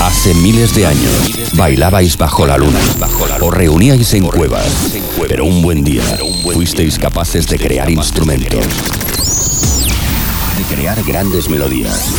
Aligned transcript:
Hace 0.00 0.34
miles 0.34 0.74
de 0.74 0.86
años 0.86 1.54
bailabais 1.54 2.18
bajo 2.18 2.46
la 2.46 2.58
luna, 2.58 2.80
os 3.40 3.54
reuníais 3.54 4.12
en 4.14 4.26
cuevas, 4.26 4.66
pero 5.28 5.44
un 5.44 5.62
buen 5.62 5.84
día 5.84 6.02
fuisteis 6.52 6.98
capaces 6.98 7.46
de 7.46 7.56
crear 7.56 7.88
instrumentos, 7.88 8.66
de 10.58 10.74
crear 10.74 11.00
grandes 11.04 11.48
melodías, 11.48 12.12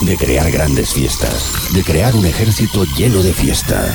de 0.00 0.16
crear 0.16 0.50
grandes 0.50 0.94
fiestas, 0.94 1.52
de 1.74 1.84
crear 1.84 2.14
un 2.16 2.24
ejército 2.24 2.84
lleno 2.96 3.22
de 3.22 3.34
fiesta. 3.34 3.94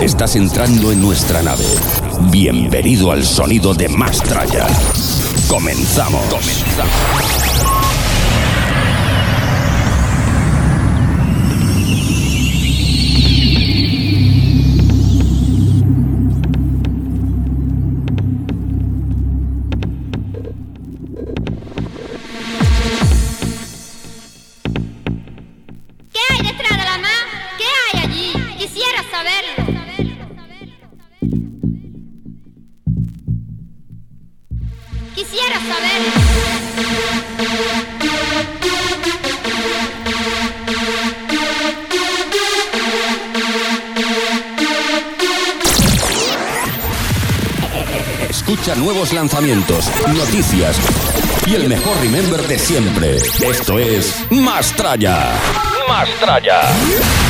Estás 0.00 0.36
entrando 0.36 0.92
en 0.92 1.00
nuestra 1.00 1.42
nave. 1.42 1.64
Bienvenido 2.30 3.10
al 3.10 3.24
sonido 3.24 3.74
de 3.74 3.88
Mastraya. 3.88 4.66
Comenzamos. 5.48 6.22
Comenzamos. 6.26 7.53
Noticias 49.46 50.78
y 51.46 51.54
el 51.54 51.68
mejor 51.68 51.94
remember 52.00 52.40
de 52.48 52.58
siempre. 52.58 53.16
Esto 53.16 53.78
es. 53.78 54.24
No 54.30 54.50
sé, 57.04 57.23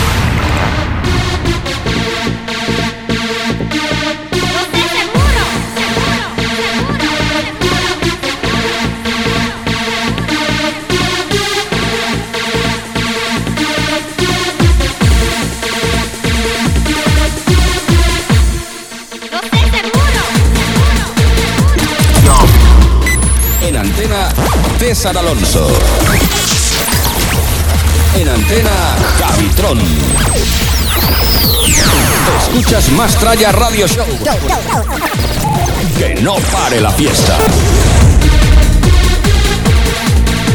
César 25.04 25.18
Alonso. 25.18 25.68
En 28.16 28.26
antena, 28.26 28.70
Javitron. 29.18 29.78
Escuchas 32.40 32.88
Mastraya 32.92 33.52
Radio 33.52 33.86
Show. 33.86 34.06
Que 35.98 36.14
no 36.22 36.36
pare 36.50 36.80
la 36.80 36.90
fiesta. 36.90 37.36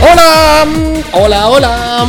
Hola, 0.01 0.65
hola, 1.11 1.47
hola. 1.47 2.05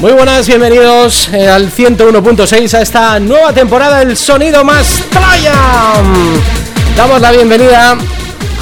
Muy 0.00 0.10
buenas, 0.10 0.48
bienvenidos 0.48 1.28
eh, 1.32 1.48
al 1.48 1.70
101.6 1.70 2.74
a 2.74 2.82
esta 2.82 3.20
nueva 3.20 3.52
temporada 3.52 4.00
del 4.00 4.16
Sonido 4.16 4.64
Más 4.64 5.04
Playa. 5.12 5.54
Mm. 6.02 6.96
Damos 6.96 7.20
la 7.20 7.30
bienvenida 7.30 7.96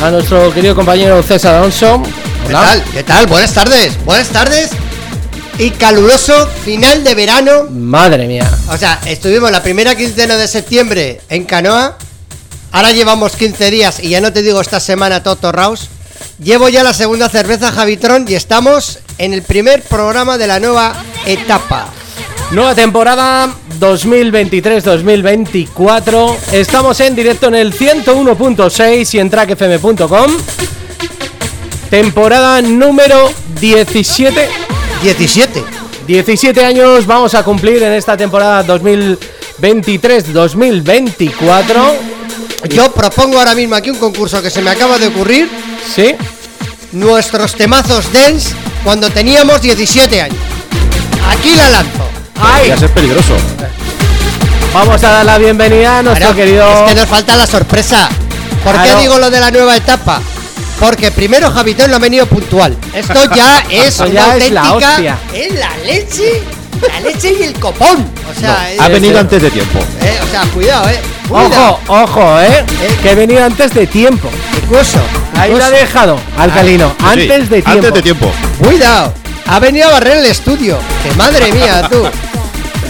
a 0.03 0.11
nuestro 0.11 0.53
querido 0.53 0.75
compañero 0.75 1.23
César 1.23 1.55
Alonso. 1.55 2.03
¿Qué 2.47 2.53
tal? 2.53 2.85
¿Qué 2.93 3.03
tal? 3.03 3.27
Buenas 3.27 3.55
tardes. 3.55 4.05
Buenas 4.05 4.29
tardes. 4.29 4.71
Y 5.59 5.71
caluroso 5.71 6.47
final 6.65 7.03
de 7.03 7.15
verano. 7.15 7.65
Madre 7.71 8.27
mía. 8.27 8.49
O 8.69 8.77
sea, 8.77 9.01
estuvimos 9.07 9.51
la 9.51 9.63
primera 9.63 9.97
quincena 9.97 10.37
de 10.37 10.47
septiembre 10.47 11.23
en 11.31 11.45
Canoa. 11.45 11.97
Ahora 12.73 12.93
llevamos 12.93 13.35
15 13.37 13.71
días 13.71 14.01
y 14.01 14.11
ya 14.11 14.21
no 14.21 14.33
te 14.33 14.43
digo 14.43 14.61
esta 14.61 14.79
semana 14.79 15.23
Toto 15.23 15.53
Raus. 15.53 15.89
Llevo 16.39 16.69
ya 16.69 16.83
la 16.83 16.93
segunda 16.93 17.29
cerveza 17.29 17.73
Javitron 17.73 18.27
y 18.29 18.35
estamos 18.35 18.99
en 19.19 19.33
el 19.33 19.43
primer 19.43 19.83
programa 19.83 20.37
de 20.37 20.47
la 20.47 20.61
nueva 20.61 20.95
etapa. 21.25 21.89
Nueva 22.51 22.75
temporada 22.75 23.49
2023-2024. 23.81 26.37
Estamos 26.53 27.01
en 27.01 27.15
directo 27.15 27.47
en 27.49 27.55
el 27.55 27.73
101.6 27.73 29.15
y 29.15 29.19
en 29.19 29.31
trackfm.com. 29.31 30.37
Temporada 31.95 32.59
número 32.61 33.31
17. 33.61 34.49
17. 35.01 35.65
17 36.09 36.65
años 36.65 37.07
vamos 37.07 37.37
a 37.37 37.45
cumplir 37.45 37.81
en 37.85 37.93
esta 37.93 38.17
temporada 38.17 38.67
2023-2024. 38.67 41.31
Yo 42.71 42.91
propongo 42.91 43.39
ahora 43.39 43.55
mismo 43.55 43.77
aquí 43.77 43.91
un 43.91 43.99
concurso 43.99 44.43
que 44.43 44.51
se 44.51 44.61
me 44.61 44.71
acaba 44.71 44.99
de 44.99 45.07
ocurrir. 45.07 45.49
Sí, 45.95 46.17
Nuestros 46.91 47.55
temazos 47.55 48.13
dance 48.13 48.57
cuando 48.83 49.09
teníamos 49.11 49.63
17 49.63 50.21
años. 50.21 50.39
Aquí 51.31 51.55
la 51.55 51.71
lanzo. 51.71 52.09
¡Ay! 52.41 52.71
Ya 52.71 52.75
es 52.75 52.91
peligroso. 52.91 53.37
Vamos 54.75 55.01
a 55.05 55.11
dar 55.13 55.25
la 55.25 55.39
bienvenida 55.39 56.01
a 56.01 56.03
nuestro 56.03 56.35
querido. 56.35 56.87
Es 56.87 56.93
que 56.93 56.99
nos 56.99 57.09
falta 57.09 57.37
la 57.37 57.47
sorpresa. 57.47 58.09
¿Por 58.65 58.73
Claro. 58.73 58.97
qué 58.97 59.03
digo 59.03 59.17
lo 59.17 59.31
de 59.31 59.39
la 59.39 59.53
nueva 59.53 59.77
etapa? 59.77 60.21
Porque 60.85 61.11
primero 61.11 61.51
Javitón 61.51 61.91
lo 61.91 61.97
ha 61.97 61.99
venido 61.99 62.27
puntual. 62.27 62.77
Esto 62.93 63.15
ya 63.35 63.65
es 63.71 63.89
Esto 63.89 64.05
una 64.07 64.37
es 64.37 64.51
la 64.51 64.61
auténtica. 64.63 64.91
hostia. 64.95 65.19
Es 65.35 65.55
la 65.55 65.77
leche. 65.85 66.43
La 66.89 67.01
leche 67.01 67.35
y 67.41 67.43
el 67.45 67.55
copón. 67.59 68.05
O 68.31 68.39
sea, 68.41 68.61
Ha 68.63 68.71
es- 68.87 68.93
venido 68.93 69.19
antes 69.19 69.41
de 69.41 69.51
tiempo. 69.51 69.79
eh, 70.03 70.19
o 70.23 70.31
sea, 70.31 70.43
cuidado, 70.53 70.89
eh. 70.91 71.01
Cuidado. 71.29 71.79
Ojo, 71.89 72.03
ojo, 72.03 72.41
eh, 72.41 72.65
Eh. 72.83 72.97
que 73.03 73.11
he 73.13 73.15
venido 73.15 73.43
antes 73.45 73.73
de 73.73 73.87
tiempo. 73.87 74.29
Incluso. 74.63 74.99
Ahí 75.39 75.51
lo 75.53 75.57
ha 75.57 75.69
incluso. 75.69 75.71
dejado, 75.85 76.21
alcalino. 76.37 76.93
Sí, 76.99 77.05
antes 77.07 77.49
de 77.49 77.63
tiempo. 77.63 77.71
Antes 77.71 77.95
de 77.95 78.03
tiempo. 78.03 78.31
Cuidado. 78.59 79.15
Ha 79.47 79.59
venido 79.61 79.89
a 79.89 79.93
barrer 79.93 80.19
el 80.19 80.27
estudio. 80.27 80.79
Que 81.03 81.15
madre 81.17 81.51
mía, 81.53 81.89
tú. 81.91 82.03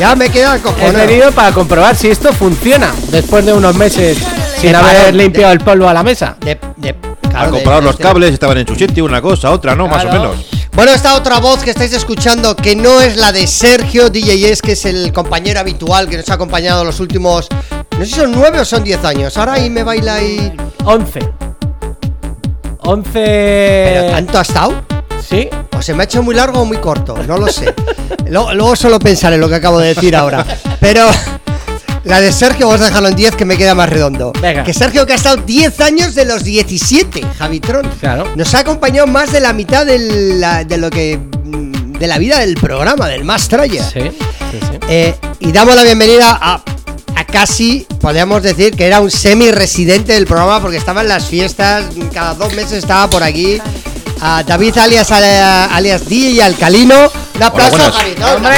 Ya 0.00 0.16
me 0.16 0.28
queda 0.28 0.56
He 0.56 0.60
cojonado. 0.60 1.06
venido 1.06 1.30
para 1.30 1.52
comprobar 1.52 1.94
si 1.94 2.08
esto 2.08 2.32
funciona 2.32 2.92
después 3.10 3.44
de 3.46 3.52
unos 3.52 3.76
meses 3.76 4.18
sin 4.60 4.72
De 4.72 4.76
haber 4.78 4.96
parón, 4.96 5.16
limpiado 5.18 5.52
el 5.52 5.60
polvo 5.60 5.88
a 5.88 5.94
la 5.94 6.02
mesa. 6.02 6.36
De, 6.40 6.58
de, 6.76 6.94
claro, 7.34 7.52
de- 7.52 7.58
comprado 7.58 7.80
los 7.82 7.96
cables, 7.96 8.32
estaban 8.32 8.58
en 8.58 8.66
su 8.66 8.74
sitio, 8.74 9.04
una 9.04 9.20
cosa, 9.22 9.50
otra, 9.50 9.74
¿no? 9.74 9.86
Más 9.88 10.04
o 10.04 10.08
menos. 10.08 10.36
Bueno, 10.72 10.92
esta 10.92 11.14
otra 11.14 11.38
voz 11.38 11.62
que 11.62 11.70
estáis 11.70 11.92
escuchando, 11.92 12.56
que 12.56 12.74
no 12.74 13.00
es 13.00 13.16
la 13.16 13.30
de 13.32 13.46
Sergio 13.46 14.10
DJS, 14.10 14.60
que 14.62 14.72
es 14.72 14.84
el 14.84 15.12
compañero 15.12 15.60
habitual 15.60 16.08
que 16.08 16.16
nos 16.16 16.28
ha 16.30 16.34
acompañado 16.34 16.84
los 16.84 16.98
últimos. 17.00 17.46
No 17.96 17.98
sé 18.00 18.06
si 18.06 18.12
son 18.20 18.32
nueve 18.32 18.58
o 18.60 18.64
son 18.64 18.82
diez 18.82 19.04
años. 19.04 19.36
Ahora 19.38 19.52
ahí 19.54 19.70
me 19.70 19.84
baila 19.84 20.16
ahí. 20.16 20.52
11. 20.84 21.20
11. 22.80 23.10
¿Pero 23.12 24.10
tanto 24.10 24.38
ha 24.38 24.42
estado? 24.42 24.82
Sí. 25.26 25.48
O 25.76 25.80
se 25.80 25.94
me 25.94 26.02
ha 26.02 26.04
hecho 26.04 26.22
muy 26.22 26.34
largo 26.34 26.60
o 26.60 26.64
muy 26.64 26.76
corto, 26.78 27.16
no 27.26 27.38
lo 27.38 27.48
sé. 27.48 27.72
luego, 28.28 28.52
luego 28.52 28.76
solo 28.76 28.98
pensaré 28.98 29.38
lo 29.38 29.48
que 29.48 29.54
acabo 29.54 29.78
de 29.78 29.94
decir 29.94 30.14
ahora. 30.16 30.44
Pero 30.80 31.06
la 32.04 32.20
de 32.20 32.32
Sergio 32.32 32.66
vamos 32.66 32.82
a 32.82 32.86
dejarlo 32.86 33.08
en 33.08 33.16
10 33.16 33.34
que 33.36 33.44
me 33.44 33.56
queda 33.56 33.74
más 33.74 33.88
redondo. 33.88 34.32
Venga. 34.40 34.62
Que 34.64 34.74
Sergio 34.74 35.06
que 35.06 35.12
ha 35.12 35.16
estado 35.16 35.38
10 35.38 35.80
años 35.80 36.14
de 36.14 36.24
los 36.26 36.44
17, 36.44 37.22
Javitron. 37.38 37.88
Claro. 38.00 38.26
Nos 38.36 38.54
ha 38.54 38.60
acompañado 38.60 39.06
más 39.06 39.32
de 39.32 39.40
la 39.40 39.52
mitad 39.52 39.86
de, 39.86 39.98
la- 40.38 40.64
de 40.64 40.76
lo 40.76 40.90
que 40.90 41.18
mm, 41.18 41.92
de 41.98 42.06
la 42.06 42.18
vida 42.18 42.38
del 42.40 42.54
programa, 42.56 43.08
del 43.08 43.24
Más 43.24 43.48
Traya. 43.48 43.82
Sí, 43.88 44.00
sí, 44.00 44.58
sí. 44.60 44.78
Eh, 44.88 45.14
y 45.40 45.52
damos 45.52 45.74
la 45.76 45.82
bienvenida 45.84 46.38
a, 46.40 46.62
a 47.16 47.24
casi 47.24 47.86
podríamos 48.00 48.42
decir 48.42 48.74
que 48.76 48.86
era 48.86 49.00
un 49.00 49.10
semi-residente 49.10 50.12
del 50.12 50.26
programa 50.26 50.60
porque 50.60 50.76
estaba 50.76 51.00
en 51.02 51.08
las 51.08 51.24
fiestas, 51.26 51.84
cada 52.12 52.34
dos 52.34 52.52
meses 52.54 52.72
estaba 52.72 53.08
por 53.08 53.22
aquí. 53.22 53.60
A 54.26 54.42
David 54.42 54.78
alias, 54.78 55.10
alias 55.12 56.08
DJ 56.08 56.42
Alcalino. 56.42 57.10
Un 57.36 57.42
aplauso 57.42 57.76
buenas. 57.76 57.94
a 57.94 57.98
Javi, 57.98 58.14
¿no? 58.18 58.26
¡Hombre! 58.34 58.50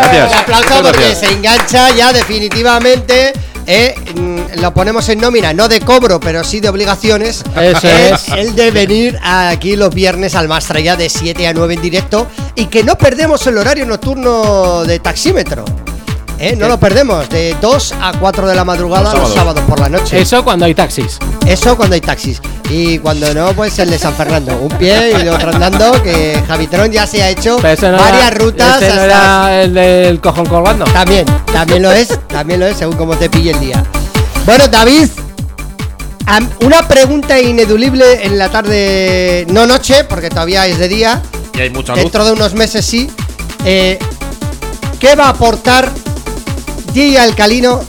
Gracias. 0.00 0.32
Un 0.32 0.38
aplauso 0.38 0.64
Muchas 0.68 0.82
porque 0.82 0.98
gracias. 1.06 1.18
se 1.20 1.32
engancha 1.32 1.90
ya 1.90 2.12
definitivamente. 2.12 3.32
eh, 3.66 3.94
mm, 4.16 4.60
lo 4.60 4.74
ponemos 4.74 5.08
en 5.10 5.20
nómina, 5.20 5.52
no 5.52 5.68
de 5.68 5.80
cobro, 5.80 6.18
pero 6.18 6.42
sí 6.42 6.58
de 6.58 6.68
obligaciones. 6.70 7.44
Eso 7.56 7.86
Eh, 7.86 8.10
es. 8.14 8.28
El 8.30 8.56
de 8.56 8.72
venir 8.72 9.16
aquí 9.22 9.76
los 9.76 9.94
viernes 9.94 10.34
al 10.34 10.48
Mastra 10.48 10.80
ya 10.80 10.96
de 10.96 11.08
7 11.08 11.46
a 11.46 11.52
9 11.52 11.74
en 11.74 11.82
directo 11.82 12.26
y 12.56 12.66
que 12.66 12.82
no 12.82 12.98
perdemos 12.98 13.46
el 13.46 13.58
horario 13.58 13.86
nocturno 13.86 14.82
de 14.84 14.98
taxímetro. 14.98 15.64
Eh, 16.42 16.56
no 16.56 16.68
lo 16.68 16.80
perdemos, 16.80 17.28
de 17.28 17.54
2 17.60 17.94
a 18.00 18.12
4 18.18 18.48
de 18.48 18.54
la 18.54 18.64
madrugada 18.64 19.12
Los 19.12 19.24
los 19.24 19.34
sábados. 19.34 19.62
por 19.68 19.78
la 19.78 19.90
noche. 19.90 20.18
Eso 20.18 20.42
cuando 20.42 20.64
hay 20.64 20.74
taxis. 20.74 21.18
Eso 21.46 21.76
cuando 21.76 21.94
hay 21.94 22.00
taxis. 22.00 22.40
Y 22.70 22.98
cuando 22.98 23.34
no, 23.34 23.52
pues 23.52 23.78
el 23.78 23.90
de 23.90 23.98
San 23.98 24.14
Fernando. 24.14 24.56
Un 24.56 24.70
pie 24.78 25.12
y 25.22 25.28
otro 25.28 25.50
andando, 25.52 26.02
que 26.02 26.42
Javitron 26.48 26.90
ya 26.90 27.06
se 27.06 27.22
ha 27.22 27.28
hecho 27.28 27.58
Pero 27.60 27.74
ese 27.74 27.90
no 27.90 27.98
varias 27.98 28.28
era- 28.28 28.30
rutas. 28.30 28.76
ese 28.82 28.86
no 28.94 29.02
hasta- 29.02 29.52
era 29.52 29.62
el 29.64 29.74
del 29.74 30.20
cojón 30.20 30.46
colgando. 30.46 30.86
También, 30.86 31.26
también 31.52 31.82
lo 31.82 31.92
es, 31.92 32.18
también 32.28 32.58
lo 32.60 32.66
es, 32.66 32.78
según 32.78 32.96
como 32.96 33.16
te 33.16 33.28
pille 33.28 33.50
el 33.50 33.60
día. 33.60 33.84
Bueno, 34.46 34.66
David, 34.68 35.08
una 36.64 36.88
pregunta 36.88 37.38
ineludible 37.38 38.24
en 38.24 38.38
la 38.38 38.48
tarde, 38.48 39.44
no 39.50 39.66
noche, 39.66 40.04
porque 40.04 40.30
todavía 40.30 40.66
es 40.66 40.78
de 40.78 40.88
día. 40.88 41.20
Y 41.54 41.60
hay 41.60 41.70
mucha 41.70 41.92
luz. 41.92 42.02
Dentro 42.02 42.24
de 42.24 42.32
unos 42.32 42.54
meses 42.54 42.86
sí. 42.86 43.10
Eh, 43.64 43.98
¿Qué 44.98 45.14
va 45.16 45.26
a 45.26 45.28
aportar 45.30 45.90
DJ 46.92 47.18
Alcalino? 47.18 47.80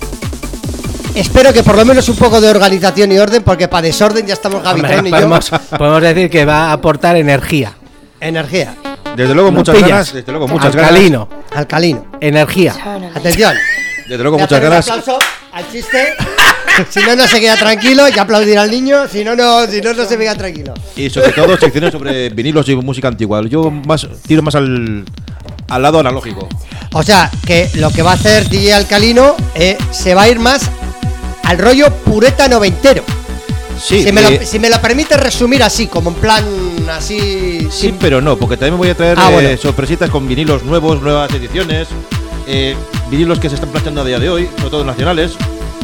Espero 1.15 1.51
que 1.51 1.63
por 1.63 1.75
lo 1.75 1.83
menos 1.85 2.07
un 2.07 2.15
poco 2.15 2.39
de 2.39 2.49
organización 2.49 3.11
y 3.11 3.17
orden, 3.17 3.43
porque 3.43 3.67
para 3.67 3.81
desorden 3.83 4.25
ya 4.25 4.33
estamos 4.33 4.65
Hombre, 4.65 4.83
Gavitron 4.83 5.07
y 5.07 5.09
yo. 5.09 5.15
podemos, 5.15 5.49
podemos 5.77 6.01
decir 6.01 6.29
que 6.29 6.45
va 6.45 6.67
a 6.69 6.73
aportar 6.73 7.15
energía. 7.17 7.73
Energía. 8.19 8.75
Desde 9.15 9.33
luego, 9.33 9.51
muchas 9.51 9.75
pillas. 9.75 9.89
ganas. 9.89 10.13
Desde 10.13 10.31
luego, 10.31 10.47
muchas 10.47 10.75
Alcalino, 10.75 11.27
Alcalino. 11.53 12.05
energía. 12.21 12.73
Atención. 13.13 13.49
ganas. 13.49 13.63
Desde 14.07 14.23
luego, 14.23 14.37
muchas 14.37 14.61
ganas. 14.61 14.87
aplauso 14.89 15.19
al 15.51 15.71
chiste. 15.71 16.15
Si 16.89 16.99
no, 17.01 17.15
no 17.15 17.27
se 17.27 17.39
queda 17.39 17.55
tranquilo. 17.57 18.07
Y 18.09 18.17
aplaudir 18.19 18.57
al 18.57 18.69
niño. 18.71 19.07
Si 19.11 19.23
no, 19.23 19.35
no, 19.35 19.65
si 19.67 19.81
no, 19.81 19.93
no 19.93 20.05
se 20.05 20.17
queda 20.17 20.35
tranquilo. 20.35 20.73
Y 20.95 21.09
sobre 21.09 21.31
todo, 21.31 21.57
secciones 21.57 21.91
sobre 21.91 22.29
vinilos 22.29 22.67
y 22.69 22.75
música 22.75 23.07
antigua. 23.07 23.41
Yo 23.47 23.69
más 23.71 24.07
tiro 24.27 24.41
más 24.41 24.55
al, 24.55 25.03
al 25.69 25.81
lado 25.81 25.99
analógico. 25.99 26.47
O 26.93 27.03
sea, 27.03 27.29
que 27.45 27.69
lo 27.75 27.89
que 27.91 28.01
va 28.01 28.11
a 28.11 28.15
hacer 28.15 28.49
DJ 28.49 28.73
Alcalino 28.73 29.35
eh, 29.55 29.77
se 29.91 30.13
va 30.13 30.23
a 30.23 30.29
ir 30.29 30.39
más 30.39 30.69
al 31.43 31.57
rollo 31.57 31.89
pureta 32.05 32.47
noventero. 32.47 33.03
Sí, 33.81 34.03
si, 34.03 34.11
me 34.11 34.21
eh, 34.21 34.39
lo, 34.41 34.45
si 34.45 34.59
me 34.59 34.69
lo 34.69 34.79
permite 34.79 35.17
resumir 35.17 35.63
así, 35.63 35.87
como 35.87 36.11
en 36.11 36.15
plan 36.17 36.45
así. 36.89 37.61
sí, 37.61 37.67
sin- 37.71 37.95
pero 37.97 38.21
no, 38.21 38.37
porque 38.37 38.55
también 38.55 38.77
voy 38.77 38.89
a 38.89 38.95
traer 38.95 39.17
Ah, 39.19 39.29
eh, 39.29 39.33
bueno. 39.33 39.57
sorpresitas 39.57 40.09
con 40.11 40.27
vinilos 40.27 40.61
nuevos, 40.63 41.01
nuevas 41.01 41.31
ediciones, 41.33 41.87
eh, 42.45 42.75
vinilos 43.09 43.39
que 43.39 43.49
se 43.49 43.55
están 43.55 43.69
planteando 43.69 44.01
a 44.01 44.05
día 44.05 44.19
de 44.19 44.29
hoy, 44.29 44.47
sobre 44.57 44.69
todo 44.69 44.85
nacionales, 44.85 45.31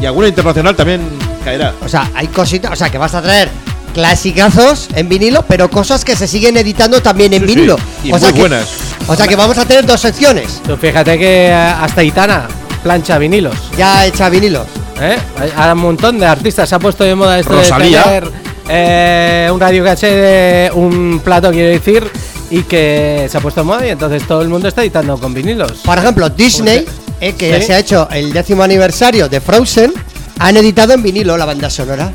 y 0.01 0.05
alguna 0.05 0.27
internacional 0.27 0.75
también 0.75 1.01
caerá. 1.44 1.73
O 1.83 1.88
sea, 1.89 2.09
hay 2.13 2.27
cositas. 2.27 2.71
O 2.71 2.75
sea, 2.75 2.89
que 2.89 2.97
vas 2.97 3.13
a 3.15 3.21
traer 3.21 3.49
clasicazos 3.94 4.89
en 4.95 5.09
vinilo, 5.09 5.44
pero 5.47 5.69
cosas 5.69 6.05
que 6.05 6.15
se 6.15 6.27
siguen 6.27 6.55
editando 6.57 7.01
también 7.01 7.33
en 7.33 7.41
Sí, 7.41 7.47
sí, 7.49 7.55
vinilo. 7.55 7.77
y 8.03 8.11
o 8.11 8.19
sea 8.19 8.27
muy 8.29 8.33
que, 8.35 8.39
buenas. 8.41 8.67
O 9.07 9.15
sea 9.15 9.27
que 9.27 9.35
vamos 9.35 9.57
a 9.57 9.65
tener 9.65 9.85
dos 9.85 9.99
secciones. 9.99 10.61
Tú 10.67 10.77
fíjate 10.77 11.17
que 11.17 11.47
eh, 11.47 11.53
hasta 11.53 12.03
Itana 12.03 12.47
plancha 12.83 13.17
vinilos. 13.17 13.55
Ya 13.77 14.05
hecha 14.05 14.29
vinilos. 14.29 14.67
¿eh? 15.01 15.17
Hay 15.39 15.51
hay 15.55 15.71
un 15.71 15.79
montón 15.79 16.19
de 16.19 16.25
artistas. 16.27 16.69
Se 16.69 16.75
ha 16.75 16.79
puesto 16.79 17.03
de 17.03 17.15
moda 17.15 17.39
esto 17.39 17.53
Rosalía. 17.53 18.00
de 18.00 18.03
tener 18.03 18.31
eh, 18.69 19.50
un 19.51 19.59
radio 19.59 19.83
caché 19.83 20.07
de 20.11 20.71
un 20.73 21.19
plato, 21.23 21.50
quiero 21.51 21.69
decir, 21.69 22.09
y 22.49 22.63
que 22.63 23.27
se 23.29 23.38
ha 23.38 23.41
puesto 23.41 23.61
de 23.61 23.65
moda 23.67 23.85
y 23.85 23.89
entonces 23.89 24.23
todo 24.27 24.41
el 24.41 24.49
mundo 24.49 24.67
está 24.67 24.81
editando 24.81 25.17
con 25.17 25.33
vinilos. 25.33 25.73
Por 25.83 25.97
ejemplo, 25.97 26.29
Disney, 26.29 26.85
eh, 27.19 27.33
que 27.33 27.59
Sí. 27.61 27.67
se 27.67 27.73
ha 27.73 27.79
hecho 27.79 28.07
el 28.11 28.31
décimo 28.33 28.63
aniversario 28.63 29.27
de 29.27 29.41
Frozen, 29.41 29.94
han 30.39 30.55
editado 30.57 30.94
en 30.94 31.03
vinilo 31.03 31.35
la 31.38 31.45
banda 31.45 31.69
sonora. 31.69 32.11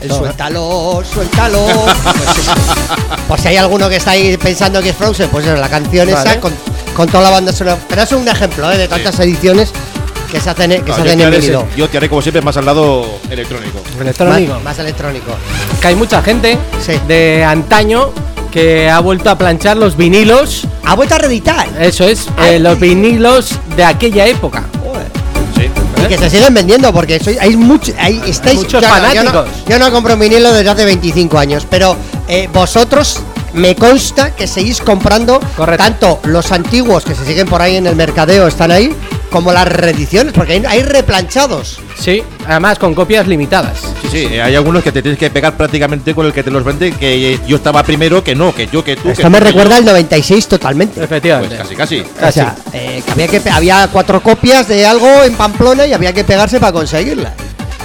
El 0.00 0.10
suéltalo, 0.12 1.02
suéltalo. 1.12 1.66
Pues 1.66 2.38
eso. 2.38 2.52
Por 3.26 3.40
si 3.40 3.48
hay 3.48 3.56
alguno 3.56 3.88
que 3.88 3.96
está 3.96 4.10
ahí 4.12 4.36
pensando 4.36 4.82
que 4.82 4.90
es 4.90 4.96
Frozen, 4.96 5.28
pues 5.30 5.46
eso, 5.46 5.56
la 5.56 5.68
canción 5.68 6.10
Vale. 6.10 6.30
esa 6.30 6.40
con, 6.40 6.52
con 6.94 7.08
toda 7.08 7.24
la 7.24 7.30
banda 7.30 7.52
sonora. 7.52 7.78
Pero 7.88 8.02
es 8.02 8.12
un 8.12 8.28
ejemplo 8.28 8.70
eh, 8.70 8.76
de 8.76 8.86
tantas 8.86 9.18
ediciones 9.20 9.70
que 10.30 10.40
se 10.40 10.50
hacen, 10.50 10.70
que 10.72 10.78
No, 10.90 10.96
se 10.96 11.02
yo, 11.02 11.04
hacen 11.06 11.18
te 11.18 11.24
en 11.24 11.30
vinilo. 11.30 11.66
yo 11.76 11.88
te 11.88 11.96
haré, 11.96 12.08
como 12.10 12.20
siempre 12.20 12.42
más 12.42 12.56
al 12.58 12.66
lado 12.66 13.18
electrónico. 13.30 13.80
Electrónico. 13.98 14.52
Más, 14.54 14.62
más 14.62 14.78
electrónico. 14.80 15.32
Que 15.80 15.86
hay 15.88 15.94
mucha 15.94 16.20
gente 16.22 16.58
Sí. 16.84 16.92
de 17.08 17.42
antaño 17.42 18.10
que 18.54 18.88
ha 18.88 19.00
vuelto 19.00 19.30
a 19.30 19.36
planchar 19.36 19.76
los 19.76 19.96
vinilos. 19.96 20.68
Ha 20.84 20.94
vuelto 20.94 21.16
a 21.16 21.18
reeditar. 21.18 21.66
Eso 21.80 22.06
es, 22.06 22.28
eh, 22.46 22.60
los 22.60 22.78
vinilos 22.78 23.58
de 23.76 23.84
aquella 23.84 24.26
época. 24.26 24.62
Sí. 25.56 25.68
Y 26.00 26.06
que 26.06 26.16
se 26.16 26.30
siguen 26.30 26.54
vendiendo 26.54 26.92
porque 26.92 27.18
soy, 27.18 27.36
hay 27.40 27.56
mucho, 27.56 27.92
hay, 27.98 28.22
estáis 28.24 28.58
Muchos 28.58 28.80
yo 28.80 28.88
fanáticos. 28.88 29.24
Yo 29.24 29.32
no, 29.32 29.70
yo 29.70 29.78
no 29.80 29.90
compro 29.90 30.14
un 30.14 30.20
vinilo 30.20 30.52
desde 30.52 30.70
hace 30.70 30.84
25 30.84 31.36
años, 31.36 31.66
pero 31.68 31.96
eh, 32.28 32.48
vosotros 32.52 33.20
me 33.54 33.74
consta 33.74 34.30
que 34.36 34.46
seguís 34.46 34.80
comprando 34.80 35.40
Correcto. 35.56 35.82
tanto 35.82 36.20
los 36.22 36.52
antiguos 36.52 37.04
que 37.04 37.16
se 37.16 37.24
siguen 37.24 37.48
por 37.48 37.60
ahí 37.60 37.74
en 37.74 37.88
el 37.88 37.96
mercadeo, 37.96 38.46
están 38.46 38.70
ahí, 38.70 38.94
como 39.34 39.52
las 39.52 39.66
reediciones, 39.66 40.32
porque 40.32 40.52
hay, 40.52 40.64
hay 40.64 40.82
replanchados. 40.84 41.80
Sí, 41.98 42.22
además 42.46 42.78
con 42.78 42.94
copias 42.94 43.26
limitadas. 43.26 43.80
Sí, 44.02 44.08
sí, 44.08 44.28
eh, 44.30 44.40
hay 44.40 44.54
algunos 44.54 44.84
que 44.84 44.92
te 44.92 45.02
tienes 45.02 45.18
que 45.18 45.28
pegar 45.28 45.56
prácticamente 45.56 46.14
con 46.14 46.24
el 46.24 46.32
que 46.32 46.44
te 46.44 46.52
los 46.52 46.62
vende, 46.62 46.92
que 46.92 47.32
eh, 47.32 47.40
yo 47.44 47.56
estaba 47.56 47.82
primero, 47.82 48.22
que 48.22 48.36
no, 48.36 48.54
que 48.54 48.68
yo, 48.68 48.84
que 48.84 48.94
tú. 48.94 49.02
que 49.02 49.10
Esto 49.10 49.28
me 49.30 49.38
tú, 49.38 49.44
que 49.46 49.50
recuerda 49.50 49.76
al 49.78 49.84
96 49.84 50.46
totalmente. 50.46 50.94
Pues 50.94 51.06
Efectivamente. 51.06 51.56
casi, 51.56 51.74
casi. 51.74 52.04
O 52.22 52.30
sea, 52.30 52.54
eh, 52.72 53.02
que 53.04 53.10
había, 53.10 53.26
que 53.26 53.50
había 53.50 53.88
cuatro 53.88 54.22
copias 54.22 54.68
de 54.68 54.86
algo 54.86 55.24
en 55.24 55.34
Pamplona 55.34 55.84
y 55.84 55.92
había 55.92 56.12
que 56.12 56.22
pegarse 56.22 56.60
para 56.60 56.70
conseguirla. 56.70 57.34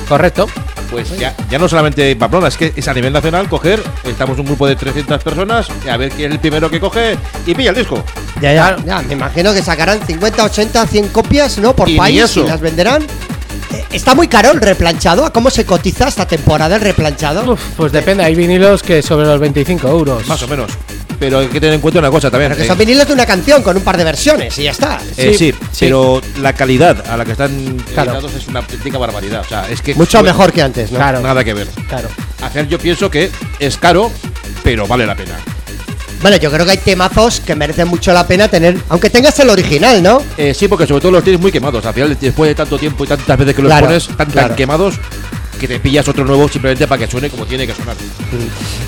Correcto. 0.07 0.47
Pues 0.89 1.17
ya, 1.19 1.35
ya 1.49 1.59
no 1.59 1.69
solamente 1.69 2.15
Pamplona, 2.15 2.47
es 2.47 2.57
que 2.57 2.73
es 2.75 2.87
a 2.87 2.93
nivel 2.93 3.13
nacional 3.13 3.47
coger, 3.47 3.81
estamos 4.03 4.39
un 4.39 4.45
grupo 4.45 4.65
de 4.67 4.75
300 4.75 5.23
personas, 5.23 5.67
a 5.89 5.97
ver 5.97 6.11
quién 6.11 6.31
es 6.31 6.35
el 6.35 6.39
primero 6.39 6.69
que 6.69 6.79
coge 6.79 7.17
y 7.45 7.53
pilla 7.53 7.69
el 7.69 7.75
disco. 7.75 8.03
Ya, 8.41 8.53
ya, 8.53 8.77
ya, 8.85 9.01
me 9.03 9.13
imagino 9.13 9.53
que 9.53 9.61
sacarán 9.61 10.05
50, 10.05 10.43
80, 10.45 10.87
100 10.87 11.07
copias, 11.09 11.57
¿no? 11.59 11.75
Por 11.75 11.89
Y 11.89 11.97
país 11.97 12.35
y 12.37 12.43
las 12.43 12.59
venderán. 12.59 13.05
Eh, 13.73 13.83
Está 13.91 14.15
muy 14.15 14.27
caro 14.27 14.51
el 14.51 14.61
replanchado. 14.61 15.25
¿A 15.25 15.31
cómo 15.33 15.49
se 15.49 15.65
cotiza 15.65 16.07
esta 16.07 16.25
temporada 16.27 16.75
el 16.75 16.81
replanchado? 16.81 17.53
Uf, 17.53 17.61
pues 17.77 17.91
depende, 17.91 18.23
hay 18.23 18.35
vinilos 18.35 18.81
que 18.83 19.01
sobre 19.01 19.25
los 19.27 19.39
25 19.39 19.87
euros. 19.87 20.27
Más 20.27 20.41
o 20.43 20.47
menos. 20.47 20.71
Pero 21.19 21.39
hay 21.39 21.47
que 21.47 21.59
tener 21.59 21.75
en 21.75 21.81
cuenta 21.81 21.99
una 21.99 22.09
cosa 22.09 22.31
también. 22.31 22.55
Que 22.55 22.63
eh, 22.63 22.67
son 22.67 22.77
vinilos 22.77 23.05
de 23.07 23.13
una 23.13 23.25
canción 23.25 23.61
con 23.61 23.75
un 23.75 23.83
par 23.83 23.97
de 23.97 24.05
versiones 24.05 24.57
y 24.57 24.63
ya 24.63 24.71
está. 24.71 24.99
eh, 25.17 25.35
Sí, 25.37 25.51
sí, 25.51 25.55
sí. 25.71 25.85
pero 25.85 26.21
la 26.41 26.53
calidad 26.53 27.03
a 27.09 27.17
la 27.17 27.25
que 27.25 27.33
están 27.33 27.77
Claro. 27.93 28.11
editados 28.13 28.33
es 28.35 28.47
una 28.47 28.59
auténtica 28.61 28.97
barbaridad. 28.97 29.41
O 29.41 29.49
sea, 29.49 29.69
es 29.69 29.81
que 29.81 29.93
Mucho 29.95 30.19
bueno, 30.19 30.33
mejor 30.33 30.53
que 30.53 30.61
antes, 30.61 30.91
¿no? 30.91 30.97
Claro. 30.97 31.19
Nada 31.19 31.43
que 31.43 31.53
ver. 31.53 31.67
Claro. 31.89 32.07
Hacer 32.41 32.67
yo 32.69 32.79
pienso 32.79 33.09
que 33.11 33.29
es 33.59 33.77
caro, 33.77 34.09
pero 34.63 34.87
vale 34.87 35.05
la 35.05 35.15
pena. 35.15 35.33
Bueno, 36.21 36.35
yo 36.37 36.51
creo 36.51 36.65
que 36.65 36.71
hay 36.73 36.77
temazos 36.77 37.39
que 37.39 37.55
merecen 37.55 37.87
mucho 37.87 38.11
la 38.11 38.27
pena 38.27 38.49
tener, 38.49 38.77
aunque 38.89 39.09
tengas 39.09 39.39
el 39.39 39.49
original, 39.49 40.03
¿no? 40.03 40.21
Eh, 40.37 40.53
sí, 40.53 40.67
porque 40.67 40.85
sobre 40.85 41.01
todo 41.01 41.11
los 41.13 41.23
tienes 41.23 41.41
muy 41.41 41.51
quemados. 41.51 41.85
Al 41.85 41.93
final, 41.93 42.17
después 42.19 42.49
de 42.49 42.55
tanto 42.55 42.77
tiempo 42.77 43.05
y 43.05 43.07
tantas 43.07 43.37
veces 43.37 43.55
que 43.55 43.61
los 43.61 43.69
Claro, 43.69 43.87
pones, 43.87 44.07
tan, 44.09 44.27
tan 44.29 44.55
quemados, 44.55 44.95
que 45.59 45.67
te 45.67 45.79
pillas 45.79 46.07
otro 46.09 46.25
nuevo 46.25 46.49
simplemente 46.49 46.87
para 46.87 47.05
que 47.05 47.11
suene 47.11 47.29
como 47.29 47.45
tiene 47.45 47.65
que 47.65 47.73
sonar. 47.73 47.95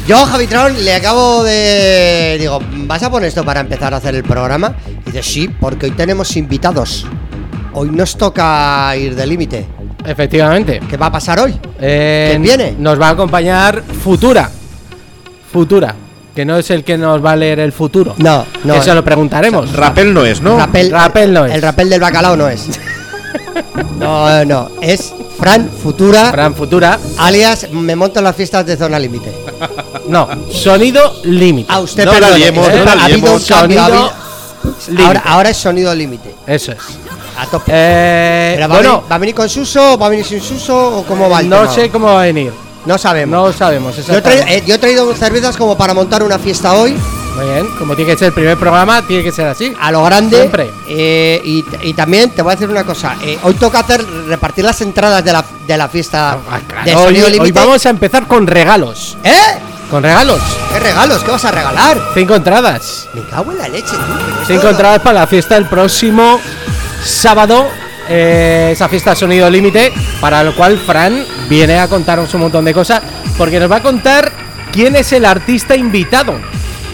Yo, 0.07 0.25
Javitron, 0.25 0.83
le 0.83 0.93
acabo 0.93 1.43
de. 1.43 2.35
Digo, 2.39 2.59
¿vas 2.85 3.01
a 3.03 3.09
poner 3.09 3.29
esto 3.29 3.45
para 3.45 3.61
empezar 3.61 3.93
a 3.93 3.97
hacer 3.97 4.13
el 4.15 4.23
programa? 4.23 4.75
Y 5.05 5.11
dice, 5.11 5.23
sí, 5.23 5.47
porque 5.47 5.85
hoy 5.85 5.91
tenemos 5.93 6.35
invitados. 6.35 7.05
Hoy 7.73 7.89
nos 7.91 8.17
toca 8.17 8.93
ir 8.97 9.15
de 9.15 9.25
límite. 9.25 9.65
Efectivamente. 10.05 10.81
¿Qué 10.89 10.97
va 10.97 11.05
a 11.05 11.11
pasar 11.13 11.39
hoy? 11.39 11.57
Eh, 11.79 12.27
¿Quién 12.31 12.41
viene? 12.41 12.75
Nos 12.77 12.99
va 12.99 13.07
a 13.07 13.11
acompañar 13.11 13.81
Futura. 14.03 14.49
Futura. 15.51 15.95
Que 16.35 16.45
no 16.45 16.57
es 16.57 16.69
el 16.71 16.83
que 16.83 16.97
nos 16.97 17.23
va 17.23 17.33
a 17.33 17.35
leer 17.35 17.59
el 17.59 17.73
futuro. 17.73 18.15
No, 18.17 18.45
no. 18.63 18.75
Eso 18.75 18.93
lo 18.95 19.03
preguntaremos. 19.03 19.73
Rapel 19.73 20.13
no 20.13 20.25
es, 20.25 20.41
¿no? 20.41 20.57
Rapel, 20.57 20.89
Rapel 20.91 21.33
no 21.33 21.45
es. 21.45 21.53
El 21.55 21.61
rapel 21.61 21.89
del 21.89 21.99
bacalao 21.99 22.35
no 22.35 22.47
es. 22.47 22.67
No, 23.97 24.45
no. 24.45 24.69
Es 24.81 25.13
Fran 25.39 25.69
Futura, 25.69 26.31
Fran 26.31 26.55
Futura. 26.55 26.97
alias 27.17 27.67
me 27.71 27.95
monto 27.95 28.19
en 28.19 28.25
las 28.25 28.35
fiestas 28.35 28.65
de 28.65 28.75
zona 28.77 28.97
límite. 28.97 29.31
No, 30.07 30.27
sonido 30.51 31.13
límite. 31.23 31.71
A 31.71 31.79
usted 31.81 32.05
No 32.05 32.11
perdone, 32.11 32.37
liemos, 32.39 32.67
que 32.67 32.79
no 32.79 32.91
ha 32.91 33.05
habido 33.05 33.33
un 33.33 33.39
cambio, 33.41 33.81
Sonido 34.79 35.05
ahora, 35.05 35.23
ahora 35.25 35.49
es 35.49 35.57
sonido 35.57 35.93
límite. 35.93 36.33
Eso 36.47 36.71
es. 36.71 36.79
A 37.37 37.45
tope. 37.45 37.71
Eh, 37.73 38.53
Pero 38.55 38.69
va, 38.69 38.75
a 38.75 38.77
bueno, 38.77 38.91
venir, 38.97 39.11
¿Va 39.11 39.15
a 39.15 39.19
venir 39.19 39.35
con 39.35 39.49
Suso? 39.49 39.97
¿Va 39.97 40.05
a 40.05 40.09
venir 40.09 40.25
sin 40.25 40.41
Suso? 40.41 40.99
¿O 40.99 41.03
cómo 41.05 41.29
va 41.29 41.41
el 41.41 41.49
no 41.49 41.59
tema? 41.61 41.73
sé 41.73 41.89
cómo 41.89 42.07
va 42.07 42.21
a 42.21 42.25
venir. 42.25 42.51
No 42.85 42.97
sabemos. 42.97 43.51
No 43.51 43.57
sabemos. 43.57 43.95
Yo 44.05 44.15
he, 44.17 44.21
traído, 44.21 44.43
eh, 44.47 44.63
yo 44.65 44.75
he 44.75 44.77
traído 44.77 45.13
cervezas 45.15 45.55
como 45.57 45.77
para 45.77 45.93
montar 45.93 46.23
una 46.23 46.39
fiesta 46.39 46.73
hoy 46.73 46.95
Muy 47.35 47.45
bien, 47.45 47.67
como 47.77 47.95
tiene 47.95 48.11
que 48.11 48.17
ser 48.17 48.27
el 48.29 48.33
primer 48.33 48.57
programa, 48.57 49.01
tiene 49.07 49.23
que 49.23 49.31
ser 49.31 49.47
así. 49.47 49.73
a 49.79 49.91
lo 49.91 50.03
grande. 50.03 50.37
Siempre. 50.37 50.71
Eh, 50.87 51.41
y, 51.45 51.63
y 51.83 51.93
también 51.93 52.31
te 52.31 52.41
voy 52.41 52.53
a 52.53 52.55
decir 52.55 52.69
una 52.69 52.83
cosa. 52.83 53.15
eh, 53.21 53.37
hoy 53.43 53.53
toca 53.53 53.79
hacer 53.79 54.03
repartir 54.27 54.65
las 54.65 54.81
entradas 54.81 55.23
de 55.23 55.31
la, 55.31 55.45
de 55.67 55.77
la 55.77 55.87
fiesta 55.87 56.37
Ah, 56.49 56.59
claro, 56.67 56.85
de 56.85 56.95
hoy, 56.95 57.21
hoy 57.39 57.51
vamos 57.51 57.85
a 57.85 57.89
empezar 57.89 58.27
con 58.27 58.47
regalos. 58.47 59.17
¿Eh? 59.23 59.35
Con 59.89 60.01
regalos. 60.03 60.39
¿Qué 60.73 60.79
regalos? 60.79 61.21
¿Qué 61.23 61.31
vas 61.31 61.45
a 61.45 61.51
regalar? 61.51 61.97
Cinco 62.13 62.33
entradas. 62.35 63.07
Me 63.13 63.21
cago 63.23 63.51
en 63.51 63.57
la 63.57 63.67
leche, 63.67 63.91
tú. 63.91 64.43
Cinco 64.47 64.69
entradas 64.69 65.01
para 65.01 65.19
la 65.19 65.27
fiesta 65.27 65.55
el 65.57 65.65
próximo 65.65 66.39
sábado. 67.05 67.67
Eh, 68.09 68.69
esa 68.73 68.87
fiesta 68.89 69.15
Sonido 69.15 69.49
Límite, 69.49 69.91
para 70.19 70.43
lo 70.43 70.55
cual 70.55 70.77
Fran 70.79 71.23
viene 71.49 71.79
a 71.79 71.87
contarnos 71.87 72.33
un 72.33 72.41
montón 72.41 72.65
de 72.65 72.73
cosas, 72.73 73.01
porque 73.37 73.59
nos 73.59 73.71
va 73.71 73.77
a 73.77 73.81
contar 73.81 74.31
quién 74.71 74.95
es 74.95 75.11
el 75.13 75.25
artista 75.25 75.75
invitado. 75.75 76.35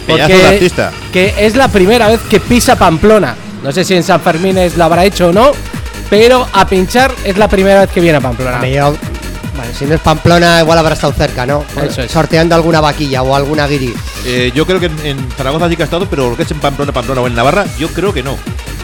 Pedazo 0.06 0.38
de 0.38 0.48
artista. 0.48 0.92
que 1.12 1.34
es 1.38 1.56
la 1.56 1.68
primera 1.68 2.08
vez 2.08 2.22
que 2.30 2.40
pisa 2.40 2.78
Pamplona. 2.78 3.36
No 3.64 3.72
sé 3.72 3.84
si 3.84 3.94
en 3.96 4.04
San 4.04 4.22
Fermín 4.22 4.58
lo 4.78 4.84
habrá 4.84 5.04
hecho 5.04 5.28
o 5.28 5.34
no, 5.34 5.52
pero 6.10 6.48
a 6.54 6.66
pinchar 6.68 7.14
es 7.26 7.38
la 7.38 7.48
primera 7.50 7.82
vez 7.82 7.90
que 7.90 8.00
viene 8.00 8.18
a 8.18 8.22
Pamplona. 8.22 8.66
Yo- 8.68 8.96
si 9.78 9.86
no 9.86 9.96
es 9.96 10.02
Pamplona, 10.02 10.62
igual 10.62 10.78
habrá 10.78 10.94
estado 10.94 11.12
cerca, 11.14 11.46
¿no? 11.46 11.66
Eso 11.84 12.04
es. 12.04 12.12
Sorteando 12.12 12.56
alguna 12.56 12.80
vaquilla 12.80 13.24
o 13.24 13.36
alguna 13.36 13.68
guiri. 13.68 13.94
Eh, 14.26 14.52
yo 14.54 14.66
creo 14.68 14.80
que 14.80 14.86
en, 14.86 15.00
en 15.04 15.32
Zaragoza 15.36 15.68
sí 15.68 15.76
que 15.76 15.82
ha 15.82 15.86
estado, 15.86 16.08
pero 16.08 16.30
lo 16.30 16.38
que 16.38 16.44
es 16.44 16.52
en 16.52 16.60
Pamplona, 16.60 16.92
Pamplona 16.94 17.22
o 17.22 17.28
en 17.28 17.34
Navarra, 17.36 17.66
yo 17.78 17.90
creo 17.90 18.14
que 18.14 18.22
no. 18.24 18.38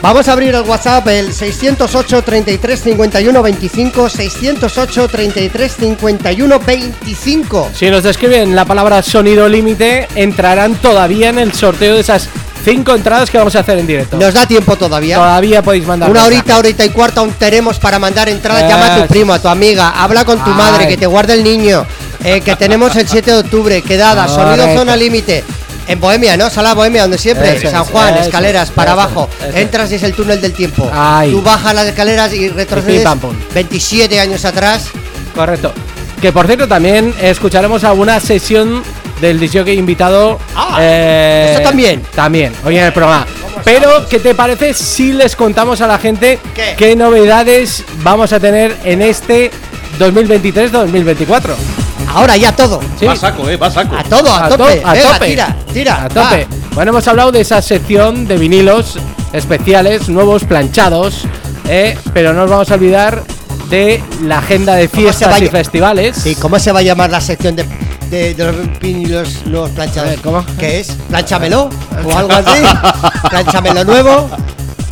Vamos 0.03 0.27
a 0.27 0.33
abrir 0.33 0.53
el 0.53 0.63
WhatsApp, 0.63 1.07
el 1.07 1.31
608 1.33 2.21
33 2.23 2.81
51 2.83 3.41
25, 3.41 4.09
608 4.09 5.07
33 5.07 5.75
51 5.77 6.59
25. 6.59 7.69
Si 7.73 7.89
nos 7.89 8.03
describen 8.03 8.53
la 8.53 8.65
palabra 8.65 9.01
sonido 9.01 9.47
límite, 9.47 10.09
entrarán 10.15 10.75
todavía 10.75 11.29
en 11.29 11.39
el 11.39 11.53
sorteo 11.53 11.95
de 11.95 12.01
esas 12.01 12.27
cinco 12.65 12.93
entradas 12.95 13.29
que 13.31 13.37
vamos 13.37 13.55
a 13.55 13.61
hacer 13.61 13.77
en 13.79 13.87
directo. 13.87 14.17
Nos 14.17 14.33
da 14.33 14.45
tiempo 14.45 14.75
todavía. 14.75 15.15
Todavía 15.15 15.61
podéis 15.61 15.87
mandar 15.87 16.09
Una 16.11 16.19
mensaje. 16.19 16.37
horita, 16.39 16.57
horita 16.57 16.83
y 16.85 16.89
cuarta 16.89 17.21
aún 17.21 17.31
tenemos 17.39 17.79
para 17.79 17.97
mandar 17.97 18.27
entradas. 18.27 18.69
Llama 18.69 18.95
a 18.95 18.97
Eh, 18.97 19.01
tu 19.03 19.07
primo, 19.07 19.31
a 19.31 19.39
tu 19.39 19.47
amiga, 19.47 19.89
habla 20.03 20.25
con 20.25 20.37
tu 20.43 20.49
Ay. 20.51 20.57
madre, 20.57 20.87
que 20.89 20.97
te 20.97 21.05
guarde 21.07 21.33
el 21.35 21.45
niño. 21.45 21.85
eh, 22.25 22.39
que 22.39 22.55
tenemos 22.55 22.95
el 22.95 23.05
7 23.07 23.31
de 23.31 23.37
octubre, 23.39 23.81
quedada, 23.81 24.27
sonido 24.29 24.65
zona 24.75 24.95
límite. 24.95 25.43
En 25.87 25.99
Bohemia, 25.99 26.37
¿no? 26.37 26.49
Sala 26.49 26.73
Bohemia, 26.73 27.01
donde 27.01 27.17
siempre. 27.17 27.57
Eso 27.57 27.69
San 27.69 27.83
Juan, 27.85 28.13
eso 28.15 28.23
escaleras, 28.23 28.69
es, 28.69 28.75
para 28.75 28.93
abajo. 28.93 29.29
Entras 29.53 29.91
y 29.91 29.95
es 29.95 30.03
el 30.03 30.13
túnel 30.13 30.39
del 30.41 30.53
tiempo. 30.53 30.89
Ay. 30.93 31.31
Tú 31.31 31.41
bajas 31.41 31.75
las 31.75 31.87
escaleras 31.87 32.33
y 32.33 32.49
retrocedes 32.49 33.03
pam, 33.03 33.19
pum. 33.19 33.35
27 33.53 34.19
años 34.19 34.45
atrás. 34.45 34.87
Correcto. 35.35 35.73
Que 36.21 36.31
por 36.31 36.45
cierto, 36.45 36.67
también 36.67 37.13
escucharemos 37.21 37.83
alguna 37.83 38.19
sesión 38.19 38.81
del 39.19 39.39
disjockey 39.39 39.77
invitado. 39.77 40.39
Ah, 40.55 40.77
eh, 40.79 41.51
¿esto 41.51 41.63
también? 41.63 42.01
También, 42.15 42.53
hoy 42.63 42.77
en 42.77 42.85
el 42.85 42.93
programa. 42.93 43.25
Pero, 43.63 44.07
¿qué 44.09 44.19
te 44.19 44.35
parece 44.35 44.73
si 44.73 45.13
les 45.13 45.35
contamos 45.35 45.81
a 45.81 45.87
la 45.87 45.97
gente 45.97 46.39
¿Qué? 46.77 46.95
novedades 46.95 47.83
vamos 48.03 48.33
a 48.33 48.39
tener 48.39 48.75
en 48.83 49.01
este 49.01 49.51
2023-2024? 49.99 51.82
Ahora 52.13 52.37
ya 52.37 52.51
todo. 52.55 52.79
Sí. 52.99 53.05
Va 53.05 53.15
saco, 53.15 53.49
eh, 53.49 53.57
va 53.57 53.69
saco. 53.71 53.95
A 53.95 54.03
todo, 54.03 54.33
a, 54.33 54.49
to- 54.49 54.57
tope. 54.57 54.81
a 54.85 54.93
Venga, 54.93 55.13
tope. 55.13 55.25
tira, 55.27 55.55
tira. 55.73 56.03
A 56.05 56.09
tope. 56.09 56.47
va. 56.49 56.57
Bueno, 56.75 56.91
hemos 56.91 57.07
hablado 57.07 57.31
de 57.31 57.41
esa 57.41 57.61
sección 57.61 58.27
de 58.27 58.37
vinilos 58.37 58.97
especiales, 59.31 60.09
nuevos 60.09 60.43
planchados, 60.43 61.23
eh, 61.67 61.97
pero 62.13 62.33
no 62.33 62.41
nos 62.41 62.49
vamos 62.51 62.71
a 62.71 62.75
olvidar 62.75 63.23
de 63.69 64.03
la 64.23 64.39
agenda 64.39 64.75
de 64.75 64.87
¿Cómo 64.89 65.01
se 65.01 65.11
fiestas 65.17 65.41
y 65.41 65.47
festivales. 65.47 66.15
Sí, 66.17 66.35
¿cómo 66.35 66.59
se 66.59 66.71
va 66.71 66.79
a 66.79 66.83
llamar 66.83 67.09
la 67.09 67.21
sección 67.21 67.55
de, 67.55 67.65
de, 68.09 68.33
de 68.35 68.43
los 68.51 68.79
vinilos 68.79 69.45
nuevos 69.45 69.71
planchados? 69.71 70.07
A 70.07 70.11
ver, 70.11 70.21
¿cómo? 70.21 70.45
¿Qué 70.59 70.81
es? 70.81 70.91
¿Planchamelo? 71.09 71.69
¿O 72.05 72.17
algo 72.17 72.31
así? 72.33 72.61
¿Planchamelo 73.29 73.83
nuevo? 73.85 74.29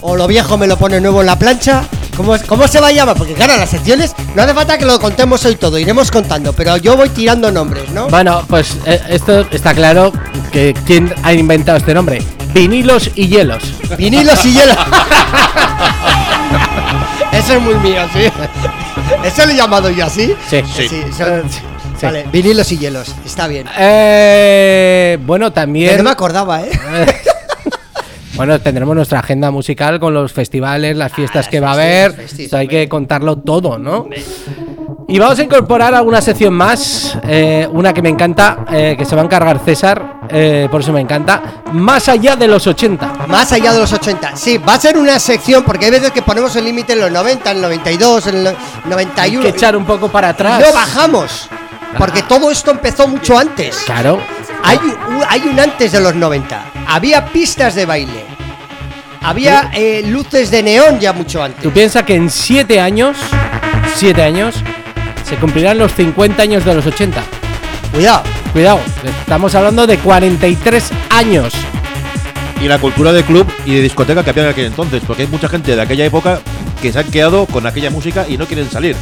¿O 0.02 0.16
lo 0.16 0.26
viejo 0.28 0.58
me 0.58 0.66
lo 0.66 0.78
pone 0.78 1.00
nuevo 1.00 1.22
en 1.22 1.28
la 1.28 1.38
plancha? 1.38 1.84
¿Cómo, 2.16 2.36
¿Cómo 2.48 2.68
se 2.68 2.80
va 2.80 2.88
a 2.88 2.92
llamar? 2.92 3.16
Porque 3.16 3.34
claro, 3.34 3.58
las 3.58 3.70
secciones 3.70 4.14
no 4.36 4.44
hace 4.44 4.54
falta 4.54 4.78
que 4.78 4.86
lo 4.86 5.00
contemos 5.00 5.44
hoy 5.46 5.56
todo, 5.56 5.80
iremos 5.80 6.12
contando, 6.12 6.54
pero 6.54 6.78
yo 6.78 6.98
voy 6.98 7.10
tirando 7.10 7.52
nombres, 7.52 7.90
¿no? 7.90 8.08
Bueno, 8.08 8.44
pues 8.48 8.78
eh, 8.86 9.02
esto 9.10 9.46
está 9.52 9.74
claro 9.74 10.12
que 10.52 10.76
quién 10.86 11.14
ha 11.24 11.34
inventado 11.34 11.78
este 11.78 11.94
nombre. 11.94 12.22
Vinilos 12.54 13.12
y 13.16 13.28
hielos. 13.28 13.64
Vinilos 13.98 14.46
y 14.46 14.54
hielo. 14.54 14.74
Eso 17.32 17.54
es 17.54 17.62
muy 17.62 17.76
mío, 17.76 18.02
sí. 18.14 18.30
Eso 19.24 19.46
lo 19.46 19.54
he 19.54 19.56
llamado 19.56 19.90
yo 19.90 20.06
así. 20.06 20.36
Sí. 20.50 20.62
Sí. 20.76 20.90
Sí. 20.90 21.02
Vale, 22.02 22.26
vinilos 22.32 22.72
y 22.72 22.78
hielos, 22.78 23.16
está 23.26 23.48
bien. 23.48 23.68
Eh, 23.78 25.18
bueno, 25.22 25.54
también. 25.54 25.98
no 25.98 26.04
me 26.04 26.10
acordaba, 26.10 26.62
¿eh? 26.62 26.72
Bueno, 28.36 28.60
tendremos 28.62 28.96
nuestra 28.96 29.20
agenda 29.20 29.52
musical 29.52 30.00
con 30.00 30.14
los 30.14 30.32
festivales, 30.32 30.96
las 30.96 31.12
fiestas 31.12 31.48
Ah, 31.48 31.50
que 31.50 31.60
va 31.60 31.70
a 31.72 31.74
haber. 31.74 32.26
hay 32.54 32.68
que 32.68 32.88
contarlo 32.90 33.38
todo, 33.38 33.78
¿no? 33.78 34.08
Y 35.08 35.20
vamos 35.20 35.38
a 35.40 35.44
incorporar 35.44 35.94
alguna 35.94 36.22
sección 36.22 36.54
más, 36.54 37.18
eh, 37.28 37.68
una 37.72 37.92
que 37.94 38.02
me 38.02 38.08
encanta, 38.08 38.66
eh, 38.72 38.96
que 38.98 39.04
se 39.04 39.14
va 39.16 39.22
a 39.22 39.26
encargar 39.26 39.60
César, 39.60 40.22
eh, 40.30 40.70
por 40.72 40.80
eso 40.80 40.94
me 40.94 41.02
encanta, 41.02 41.42
más 41.74 42.08
allá 42.08 42.38
de 42.38 42.48
los 42.48 42.66
80. 42.66 43.28
Más 43.28 43.52
allá 43.52 43.74
de 43.74 43.80
los 43.80 43.92
80. 43.92 44.38
Sí, 44.38 44.58
va 44.58 44.76
a 44.76 44.80
ser 44.80 44.98
una 44.98 45.20
sección, 45.20 45.64
porque 45.64 45.86
hay 45.86 45.92
veces 45.92 46.12
que 46.12 46.22
ponemos 46.22 46.56
el 46.56 46.64
límite 46.64 46.94
en 46.94 47.02
los 47.02 47.12
90, 47.12 47.52
en 47.52 47.58
el 47.58 47.64
92, 47.64 48.28
en 48.28 48.36
el 48.38 48.48
Hay 48.48 48.56
91. 48.90 49.42
que 49.44 49.50
echar 49.50 49.76
un 49.76 49.86
poco 49.86 50.08
para 50.08 50.30
atrás. 50.30 50.62
no 50.66 50.72
bajamos. 50.74 51.50
Porque 51.98 52.24
todo 52.24 52.50
esto 52.50 52.72
empezó 52.72 53.06
mucho 53.10 53.38
antes. 53.38 53.76
Claro. 53.86 54.18
Hay 54.64 54.78
un, 54.78 55.24
hay 55.28 55.42
un 55.42 55.60
antes 55.60 55.92
de 55.92 56.00
los 56.00 56.16
90. 56.16 56.72
Había 56.88 57.26
pistas 57.26 57.76
de 57.76 57.86
baile. 57.86 58.26
Había 59.22 59.70
eh, 59.74 60.04
luces 60.06 60.50
de 60.50 60.64
neón 60.64 61.00
ya 61.00 61.14
mucho 61.14 61.44
antes. 61.44 61.62
Tú 61.62 61.72
piensas 61.72 62.04
que 62.04 62.16
en 62.16 62.30
7 62.30 62.80
años, 62.80 63.18
7 63.96 64.22
años, 64.24 64.56
se 65.24 65.36
cumplirán 65.36 65.78
los 65.78 65.94
50 65.94 66.42
años 66.42 66.66
de 66.66 66.74
los 66.74 66.86
80. 66.86 67.22
Cuidado. 67.94 68.24
Cuidado, 68.52 68.82
estamos 69.22 69.56
hablando 69.56 69.88
de 69.88 69.98
43 69.98 70.92
años. 71.12 71.54
Y 72.60 72.68
la 72.68 72.80
cultura 72.80 73.14
de 73.14 73.24
club 73.24 73.48
y 73.66 73.76
de 73.76 73.82
discoteca 73.82 74.24
que 74.24 74.32
había 74.32 74.44
en 74.44 74.50
aquel 74.50 74.66
entonces, 74.66 75.02
porque 75.08 75.24
hay 75.24 75.30
mucha 75.30 75.48
gente 75.48 75.74
de 75.74 75.82
aquella 75.82 76.06
época 76.06 76.42
que 76.82 76.92
se 76.92 77.00
han 77.00 77.10
quedado 77.10 77.46
con 77.46 77.66
aquella 77.66 77.90
música 77.90 78.26
y 78.28 78.38
no 78.38 78.46
quieren 78.46 78.70
salir. 78.70 78.98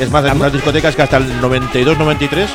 Es 0.00 0.10
más, 0.10 0.24
hay 0.24 0.30
unas 0.30 0.52
discotecas 0.52 0.96
que 0.96 1.02
hasta 1.02 1.18
el 1.18 1.40
92-93 1.40 2.46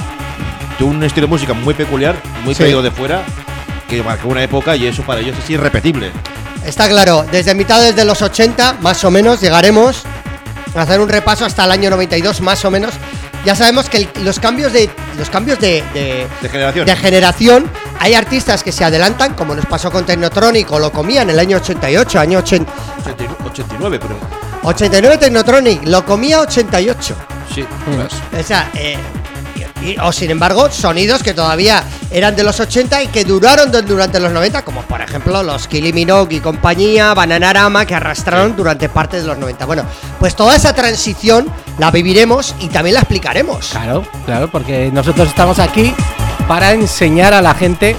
tuvo 0.80 0.90
un 0.92 1.04
estilo 1.04 1.28
de 1.28 1.32
música 1.32 1.54
muy 1.54 1.74
peculiar, 1.76 2.16
muy 2.44 2.56
Sí. 2.56 2.60
traído 2.60 2.82
de 2.82 2.90
fuera, 2.92 3.24
que 3.88 4.02
marcó 4.02 4.30
una 4.30 4.42
época 4.44 4.76
y 4.76 4.88
eso 4.88 5.04
para 5.04 5.20
ellos 5.22 5.38
es 5.38 5.50
irrepetible. 5.50 6.12
Está 6.66 6.88
claro, 6.90 7.26
desde 7.32 7.54
mitades 7.54 7.96
de 7.96 8.06
los 8.06 8.22
80, 8.22 8.78
más 8.82 9.04
o 9.04 9.12
menos, 9.12 9.42
llegaremos 9.42 10.04
a 10.76 10.82
hacer 10.82 11.00
un 11.00 11.10
repaso 11.10 11.46
hasta 11.46 11.66
el 11.66 11.72
año 11.72 11.90
92, 11.90 12.42
más 12.42 12.64
o 12.66 12.72
menos. 12.72 12.94
Ya 13.46 13.56
sabemos 13.56 13.90
que 13.90 13.98
el- 13.98 14.10
los 14.26 14.38
cambios 14.40 14.74
de 14.74 14.90
los 15.18 15.30
cambios 15.30 15.60
de, 15.60 15.82
de- 15.94 16.28
De 16.42 16.50
generación. 16.50 16.86
de 16.86 16.96
generación, 16.96 17.72
hay 18.00 18.14
artistas 18.14 18.64
que 18.64 18.72
se 18.74 18.84
adelantan, 18.84 19.34
como 19.34 19.56
nos 19.56 19.66
pasó 19.66 19.90
con 19.92 20.06
Technotronic 20.06 20.70
o 20.72 20.80
lo 20.80 20.92
comía 20.92 21.22
en 21.22 21.30
el 21.30 21.40
año 21.40 21.58
88, 21.58 22.20
año 22.20 22.40
80, 22.40 22.72
89, 23.46 23.98
pero 24.02 24.16
89 24.64 25.18
Technotronic, 25.18 25.86
lo 25.88 26.06
comía 26.06 26.42
88. 26.42 27.16
sí. 27.54 27.66
O 28.38 28.44
sea, 28.44 28.70
eh, 28.76 28.98
y- 29.84 29.98
o 30.00 30.12
sin 30.12 30.32
embargo, 30.32 30.70
sonidos 30.72 31.24
que 31.24 31.34
todavía 31.34 31.84
eran 32.12 32.36
de 32.36 32.44
los 32.44 32.60
80 32.60 33.04
y 33.04 33.08
que 33.08 33.24
duraron 33.24 33.72
durante 33.86 34.20
los 34.20 34.32
90, 34.32 34.64
como 34.64 34.82
por 34.84 35.02
ejemplo 35.02 35.44
los 35.44 35.68
Kylie 35.68 35.94
Minogue 35.94 36.38
y 36.38 36.40
compañía, 36.40 37.14
Bananarama, 37.14 37.86
que 37.86 37.96
arrastraron 37.96 38.56
durante 38.56 38.90
parte 38.90 39.20
de 39.22 39.28
los 39.28 39.38
90. 39.38 39.66
Bueno, 39.66 39.84
pues 40.20 40.36
toda 40.36 40.56
esa 40.56 40.74
transición 40.74 41.48
la 41.78 41.92
viviremos 41.92 42.56
y 42.60 42.68
también 42.68 42.96
la 42.96 43.02
explicaremos. 43.02 43.70
Claro, 43.70 44.04
claro, 44.26 44.50
porque 44.52 44.90
nosotros 44.92 45.28
estamos 45.28 45.60
aquí 45.60 45.94
para 46.48 46.72
enseñar 46.74 47.34
a 47.34 47.42
la 47.42 47.54
gente 47.54 47.96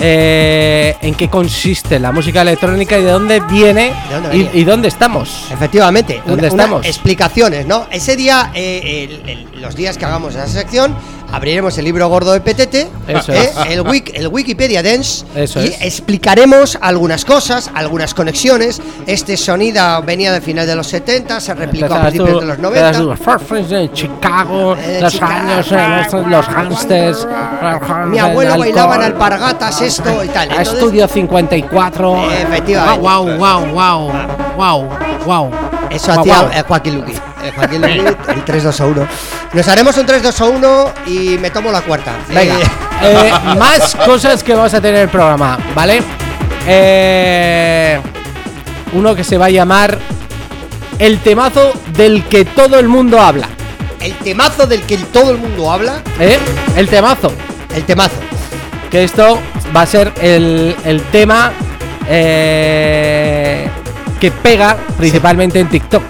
eh, 0.00 0.96
en 1.00 1.14
qué 1.14 1.28
consiste 1.28 1.98
la 2.00 2.10
música 2.12 2.42
electrónica 2.42 2.98
y 2.98 3.02
de 3.04 3.10
dónde 3.12 3.40
viene 3.40 3.94
¿De 4.08 4.14
dónde 4.14 4.50
y, 4.52 4.64
dónde 4.64 4.88
estamos. 4.88 5.46
Efectivamente, 5.52 6.20
¿Dónde 6.26 6.46
una- 6.48 6.52
una 6.54 6.62
estamos? 6.64 6.86
explicaciones, 6.86 7.66
¿no? 7.66 7.86
Ese 7.90 8.16
día, 8.16 8.50
eh, 8.54 9.20
el- 9.24 9.30
el- 9.30 9.62
los 9.62 9.76
días 9.76 9.96
que 9.96 10.04
hagamos 10.04 10.34
esa 10.34 10.48
sección, 10.48 10.94
abriremos 11.34 11.76
el 11.78 11.84
libro 11.84 12.08
gordo 12.08 12.32
de 12.32 12.40
PTT, 12.40 12.74
Eso 13.08 13.32
¿eh? 13.32 13.50
es. 13.50 13.56
el, 13.72 13.82
wik- 13.84 14.12
el 14.14 14.28
Wikipedia 14.28 14.82
Dance, 14.82 15.24
Eso 15.34 15.60
y 15.62 15.66
es. 15.66 15.80
explicaremos 15.82 16.78
algunas 16.80 17.24
cosas, 17.24 17.70
algunas 17.74 18.14
conexiones. 18.14 18.80
Este 19.06 19.36
sonido 19.36 20.02
venía 20.02 20.32
del 20.32 20.42
final 20.42 20.66
de 20.66 20.76
los 20.76 20.86
70, 20.86 21.40
se 21.40 21.54
replicó 21.54 21.94
a 21.94 22.00
principios 22.02 22.30
tú- 22.34 22.40
de 22.40 22.46
los 22.46 22.56
empezabas 22.58 22.98
90. 22.98 23.16
tú, 23.16 23.24
Farfans 23.24 23.68
de 23.70 23.92
Chicago, 23.92 24.76
Eh, 24.78 24.98
los 25.02 25.12
Chicago. 25.12 25.32
años, 25.32 25.72
eh, 25.72 26.06
los, 26.12 26.26
los 26.28 26.46
hamsters. 26.46 27.28
Mi 28.06 28.18
abuelo 28.18 28.58
bailaba 28.58 28.96
en 28.96 29.02
alpargatas, 29.02 29.80
esto 29.80 30.22
y 30.24 30.28
tal. 30.28 30.48
Entonces, 30.50 30.74
Estudio 30.74 31.08
54. 31.08 32.30
Efectivamente. 32.30 33.00
Wow, 33.00 33.36
wow, 33.38 33.66
wow, 33.66 34.12
wow, 34.56 34.88
wow. 35.26 35.50
Eso 35.94 36.12
hacía 36.12 36.50
eh, 36.52 36.62
Joaquín 36.66 36.96
Luqui. 36.96 37.12
Eh, 37.12 37.52
Joaquín 37.54 37.82
Luqui, 37.82 37.98
el 37.98 38.44
3-2-1. 38.44 39.06
Nos 39.52 39.68
haremos 39.68 39.96
un 39.96 40.06
3-2-1 40.06 40.92
y 41.06 41.38
me 41.38 41.50
tomo 41.50 41.70
la 41.70 41.80
cuarta. 41.82 42.12
Venga. 42.28 42.58
Eh, 42.58 42.66
eh, 43.02 43.32
más 43.58 43.94
cosas 44.04 44.42
que 44.42 44.54
vamos 44.54 44.72
a 44.74 44.80
tener 44.80 44.96
en 44.96 45.02
el 45.02 45.08
programa, 45.08 45.58
¿vale? 45.74 46.02
Eh, 46.66 48.00
uno 48.92 49.14
que 49.14 49.24
se 49.24 49.36
va 49.36 49.46
a 49.46 49.50
llamar 49.50 49.98
El 50.98 51.18
temazo 51.18 51.72
del 51.96 52.24
que 52.24 52.44
todo 52.44 52.78
el 52.78 52.88
mundo 52.88 53.20
habla. 53.20 53.48
El 54.00 54.14
temazo 54.16 54.66
del 54.66 54.82
que 54.82 54.96
todo 54.98 55.30
el 55.30 55.38
mundo 55.38 55.70
habla. 55.70 56.02
¿Eh? 56.20 56.38
El 56.76 56.88
temazo. 56.88 57.32
El 57.74 57.84
temazo. 57.84 58.16
Que 58.90 59.04
esto 59.04 59.38
va 59.74 59.82
a 59.82 59.86
ser 59.86 60.12
el, 60.20 60.76
el 60.84 61.02
tema 61.04 61.52
eh, 62.08 63.68
que 64.24 64.30
pega 64.30 64.74
principalmente 64.96 65.60
en 65.60 65.68
TikTok. 65.68 66.02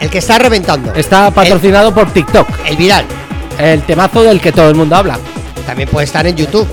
El 0.00 0.10
que 0.10 0.18
está 0.18 0.38
reventando. 0.38 0.92
Está 0.92 1.30
patrocinado 1.30 1.94
por 1.94 2.10
TikTok. 2.10 2.46
El 2.66 2.76
viral. 2.76 3.06
El 3.58 3.80
temazo 3.84 4.22
del 4.22 4.38
que 4.38 4.52
todo 4.52 4.68
el 4.68 4.74
mundo 4.74 4.96
habla. 4.96 5.18
También 5.64 5.88
puede 5.88 6.04
estar 6.04 6.26
en 6.26 6.36
YouTube. 6.36 6.68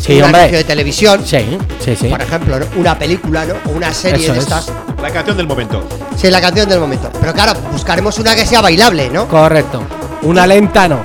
Sí, 0.00 0.16
un 0.16 0.24
hombre. 0.24 0.40
anuncio 0.40 0.58
de 0.58 0.64
televisión. 0.64 1.24
Sí, 1.24 1.38
sí, 1.78 1.94
sí. 1.94 2.08
Por 2.08 2.20
ejemplo, 2.20 2.58
¿no? 2.58 2.66
una 2.74 2.98
película, 2.98 3.44
¿no? 3.44 3.54
O 3.66 3.76
una 3.76 3.94
serie 3.94 4.24
Eso 4.24 4.32
de 4.32 4.38
es. 4.40 4.44
estas. 4.44 4.72
La 5.00 5.10
canción 5.12 5.36
del 5.36 5.46
momento. 5.46 5.86
Sí, 6.16 6.28
la 6.32 6.40
canción 6.40 6.68
del 6.68 6.80
momento. 6.80 7.08
Pero 7.20 7.32
claro, 7.32 7.54
buscaremos 7.70 8.18
una 8.18 8.34
que 8.34 8.44
sea 8.44 8.60
bailable, 8.60 9.08
¿no? 9.08 9.28
Correcto. 9.28 9.84
Una 10.22 10.48
lenta 10.48 10.88
no. 10.88 10.98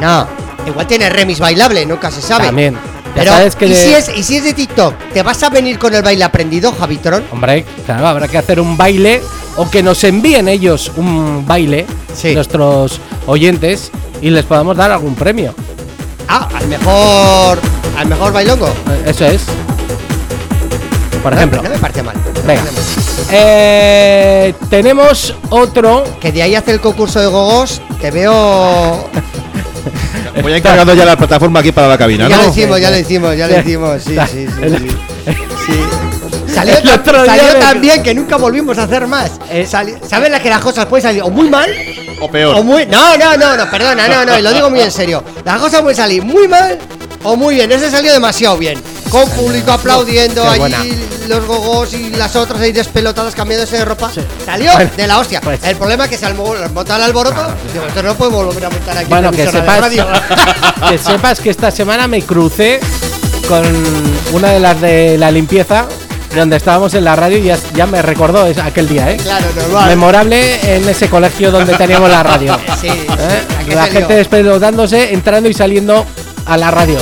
No. 0.00 0.28
Igual 0.64 0.86
tiene 0.86 1.08
remix 1.08 1.40
bailable, 1.40 1.84
nunca 1.86 2.12
se 2.12 2.22
sabe. 2.22 2.46
También. 2.46 2.78
Pero, 3.18 3.32
sabes 3.32 3.56
que 3.56 3.66
¿y, 3.66 3.74
si 3.74 3.92
es, 3.94 4.08
¿y 4.16 4.22
si 4.22 4.36
es 4.36 4.44
de 4.44 4.54
TikTok? 4.54 4.94
¿Te 5.12 5.22
vas 5.22 5.42
a 5.42 5.50
venir 5.50 5.78
con 5.78 5.94
el 5.94 6.02
baile 6.02 6.24
aprendido, 6.24 6.72
Javitron? 6.72 7.24
Hombre, 7.32 7.64
claro, 7.86 8.06
habrá 8.06 8.28
que 8.28 8.38
hacer 8.38 8.60
un 8.60 8.76
baile 8.76 9.20
o 9.56 9.68
que 9.70 9.82
nos 9.82 10.02
envíen 10.04 10.48
ellos 10.48 10.92
un 10.96 11.44
baile, 11.46 11.86
Sí. 12.14 12.34
nuestros 12.34 13.00
oyentes, 13.26 13.90
y 14.20 14.30
les 14.30 14.44
podamos 14.44 14.76
dar 14.76 14.90
algún 14.92 15.14
premio. 15.14 15.54
Ah, 16.28 16.48
al 16.54 16.68
mejor. 16.68 17.58
Al 17.96 18.06
mejor 18.06 18.32
bailongo. 18.32 18.66
Eh, 18.68 19.02
Eso 19.06 19.24
es. 19.26 19.42
Por 21.22 21.32
No, 21.32 21.38
ejemplo. 21.38 21.62
No 21.62 21.70
me 21.70 21.78
parece 21.78 22.02
mal. 22.02 22.14
no 22.16 22.32
me 22.42 22.46
Venga. 22.46 22.62
parece 22.62 22.72
mal. 22.72 23.26
Eh, 23.30 24.54
tenemos 24.70 25.34
otro. 25.50 26.04
Que 26.20 26.30
de 26.32 26.42
ahí 26.42 26.54
hace 26.54 26.70
el 26.72 26.80
concurso 26.80 27.20
de 27.20 27.26
gogos. 27.26 27.80
Te 28.00 28.10
veo. 28.10 29.08
Voy 30.42 30.52
encargando 30.52 30.94
ya 30.94 31.04
la 31.04 31.16
plataforma 31.16 31.60
aquí 31.60 31.72
para 31.72 31.88
la 31.88 31.98
cabina, 31.98 32.28
ya 32.28 32.36
¿no? 32.36 32.42
lo 32.44 32.48
hicimos, 32.50 32.80
ya 32.80 32.90
lo 32.90 32.98
hicimos, 32.98 33.36
ya 33.36 33.46
lo 33.48 33.58
hicimos. 33.60 34.02
Sí, 34.02 34.16
sí, 34.30 34.46
sí. 34.46 34.76
sí. 34.78 34.88
Sí. 35.66 36.54
Salió, 36.54 36.74
salió 36.76 37.58
tan 37.60 37.80
bien 37.80 38.02
que 38.02 38.14
nunca 38.14 38.36
volvimos 38.36 38.78
a 38.78 38.84
hacer 38.84 39.06
más. 39.06 39.32
Eh. 39.50 39.66
¿Sabes 39.66 40.30
la 40.30 40.40
que 40.40 40.48
las 40.48 40.60
cosas 40.60 40.86
pueden 40.86 41.02
salir 41.02 41.22
o 41.22 41.30
muy 41.30 41.48
mal 41.50 41.70
O 42.20 42.30
peor. 42.30 42.56
o 42.56 42.62
muy. 42.62 42.86
No, 42.86 43.16
no, 43.16 43.36
no, 43.36 43.56
no, 43.56 43.70
perdona, 43.70 44.08
no, 44.08 44.24
no, 44.24 44.38
y 44.38 44.42
lo 44.42 44.52
digo 44.52 44.70
muy 44.70 44.80
en 44.80 44.90
serio. 44.90 45.22
Las 45.44 45.60
cosas 45.60 45.82
pueden 45.82 45.96
salir 45.96 46.22
muy 46.22 46.48
mal 46.48 46.78
o 47.22 47.36
muy 47.36 47.56
bien. 47.56 47.70
Ese 47.70 47.90
salió 47.90 48.12
demasiado 48.12 48.56
bien. 48.56 48.80
Con 49.10 49.28
público 49.30 49.72
aplaudiendo, 49.72 50.42
Qué 50.42 50.48
allí 50.48 50.58
buena. 50.58 50.78
Los 51.28 51.44
gogos 51.46 51.92
y 51.94 52.10
las 52.10 52.34
otras 52.36 52.60
ahí 52.60 52.72
despelotadas 52.72 53.34
cambiándose 53.34 53.76
de 53.78 53.84
ropa. 53.84 54.10
Sí. 54.12 54.20
Salió 54.44 54.72
Bueno, 54.72 54.90
de 54.96 55.06
la 55.06 55.18
hostia. 55.18 55.40
pues. 55.40 55.60
el 55.62 55.76
problema 55.76 56.04
es 56.04 56.10
que 56.10 56.16
se 56.18 56.32
monta 56.34 56.96
el 56.96 57.02
alboroto. 57.02 57.46
Digo, 57.72 57.86
esto 57.86 58.02
no 58.02 58.14
podemos 58.14 58.44
volver 58.46 58.64
a 58.66 58.70
montar 58.70 58.96
aquí. 58.96 59.04
en 59.04 59.08
Bueno, 59.10 59.30
que 59.30 59.46
sepas, 59.50 59.80
radio. 59.80 60.06
que 60.90 60.98
sepas 60.98 61.40
que 61.40 61.50
esta 61.50 61.70
semana 61.70 62.08
me 62.08 62.22
crucé 62.22 62.80
con 63.46 63.62
una 64.32 64.50
de 64.50 64.60
las 64.60 64.80
de 64.80 65.16
la 65.18 65.30
limpieza, 65.30 65.86
donde 66.34 66.56
estábamos 66.56 66.92
en 66.94 67.04
la 67.04 67.16
radio 67.16 67.38
y 67.38 67.44
ya, 67.44 67.58
ya 67.74 67.86
me 67.86 68.02
recordó 68.02 68.46
es- 68.46 68.58
aquel 68.58 68.88
día, 68.88 69.10
¿eh? 69.10 69.16
Claro, 69.16 69.46
normal. 69.56 69.88
Memorable 69.88 70.76
en 70.76 70.86
ese 70.88 71.08
colegio 71.08 71.50
donde 71.50 71.74
teníamos 71.74 72.10
la 72.10 72.22
radio. 72.22 72.58
Sí, 72.80 72.88
¿Eh? 72.88 73.06
¿a 73.60 73.64
qué 73.64 73.74
La 73.74 73.86
gente 73.86 74.14
despelotándose, 74.14 75.12
entrando 75.14 75.48
y 75.48 75.54
saliendo 75.54 76.04
a 76.46 76.56
la 76.56 76.70
radio. 76.70 76.98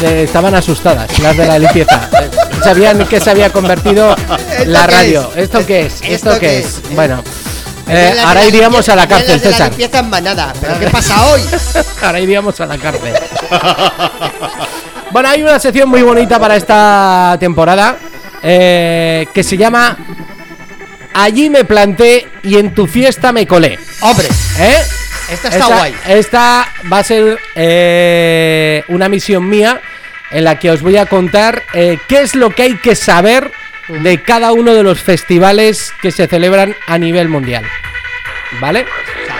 Se- 0.00 0.24
Estaban 0.24 0.54
asustadas 0.54 1.16
las 1.20 1.36
de 1.36 1.46
la 1.46 1.58
limpieza. 1.58 2.08
Eh, 2.64 2.68
Sabían 2.68 3.06
que 3.06 3.20
se 3.20 3.30
había 3.30 3.50
convertido 3.50 4.16
la 4.66 4.86
qué 4.86 4.92
radio. 4.92 5.30
es? 5.36 5.44
¿Esto 5.44 5.66
qué 5.66 5.86
es? 5.86 5.94
¿Esto 5.94 6.06
¿Esto 6.06 6.30
qué 6.34 6.40
qué 6.40 6.58
es? 6.60 6.66
es? 6.66 6.94
Bueno, 6.94 7.22
eh, 7.88 8.16
ahora 8.24 8.44
iríamos 8.44 8.88
a 8.88 8.96
la 8.96 9.06
cárcel, 9.06 9.40
de 9.40 9.50
César. 9.52 9.72
en 9.78 10.10
manada. 10.10 10.52
¿Pero 10.60 10.78
qué 10.78 10.88
pasa 10.88 11.26
hoy? 11.26 11.42
Ahora 12.02 12.20
iríamos 12.20 12.58
a 12.60 12.66
la 12.66 12.78
cárcel. 12.78 13.12
bueno, 15.10 15.28
hay 15.28 15.42
una 15.42 15.58
sección 15.58 15.88
muy 15.88 16.02
bonita 16.02 16.38
para 16.38 16.56
esta 16.56 17.36
temporada 17.38 17.96
eh, 18.42 19.26
que 19.32 19.42
se 19.42 19.56
llama 19.56 19.96
Allí 21.14 21.48
me 21.50 21.64
planté 21.64 22.26
y 22.42 22.56
en 22.56 22.74
tu 22.74 22.86
fiesta 22.86 23.30
me 23.32 23.46
colé. 23.46 23.78
Hombre, 24.00 24.26
¿Eh? 24.58 24.82
Esta 25.30 25.48
está 25.48 25.66
guay. 25.66 25.94
Esta 26.06 26.68
va 26.92 26.98
a 26.98 27.04
ser 27.04 27.38
eh, 27.54 28.82
una 28.88 29.08
misión 29.08 29.48
mía 29.48 29.80
en 30.34 30.44
la 30.44 30.58
que 30.58 30.70
os 30.70 30.82
voy 30.82 30.96
a 30.96 31.06
contar 31.06 31.62
eh, 31.72 31.96
qué 32.08 32.20
es 32.20 32.34
lo 32.34 32.50
que 32.50 32.64
hay 32.64 32.76
que 32.76 32.96
saber 32.96 33.52
de 33.88 34.20
cada 34.22 34.52
uno 34.52 34.74
de 34.74 34.82
los 34.82 35.00
festivales 35.00 35.92
que 36.02 36.10
se 36.10 36.26
celebran 36.26 36.74
a 36.88 36.98
nivel 36.98 37.28
mundial. 37.28 37.64
¿Vale? 38.60 38.84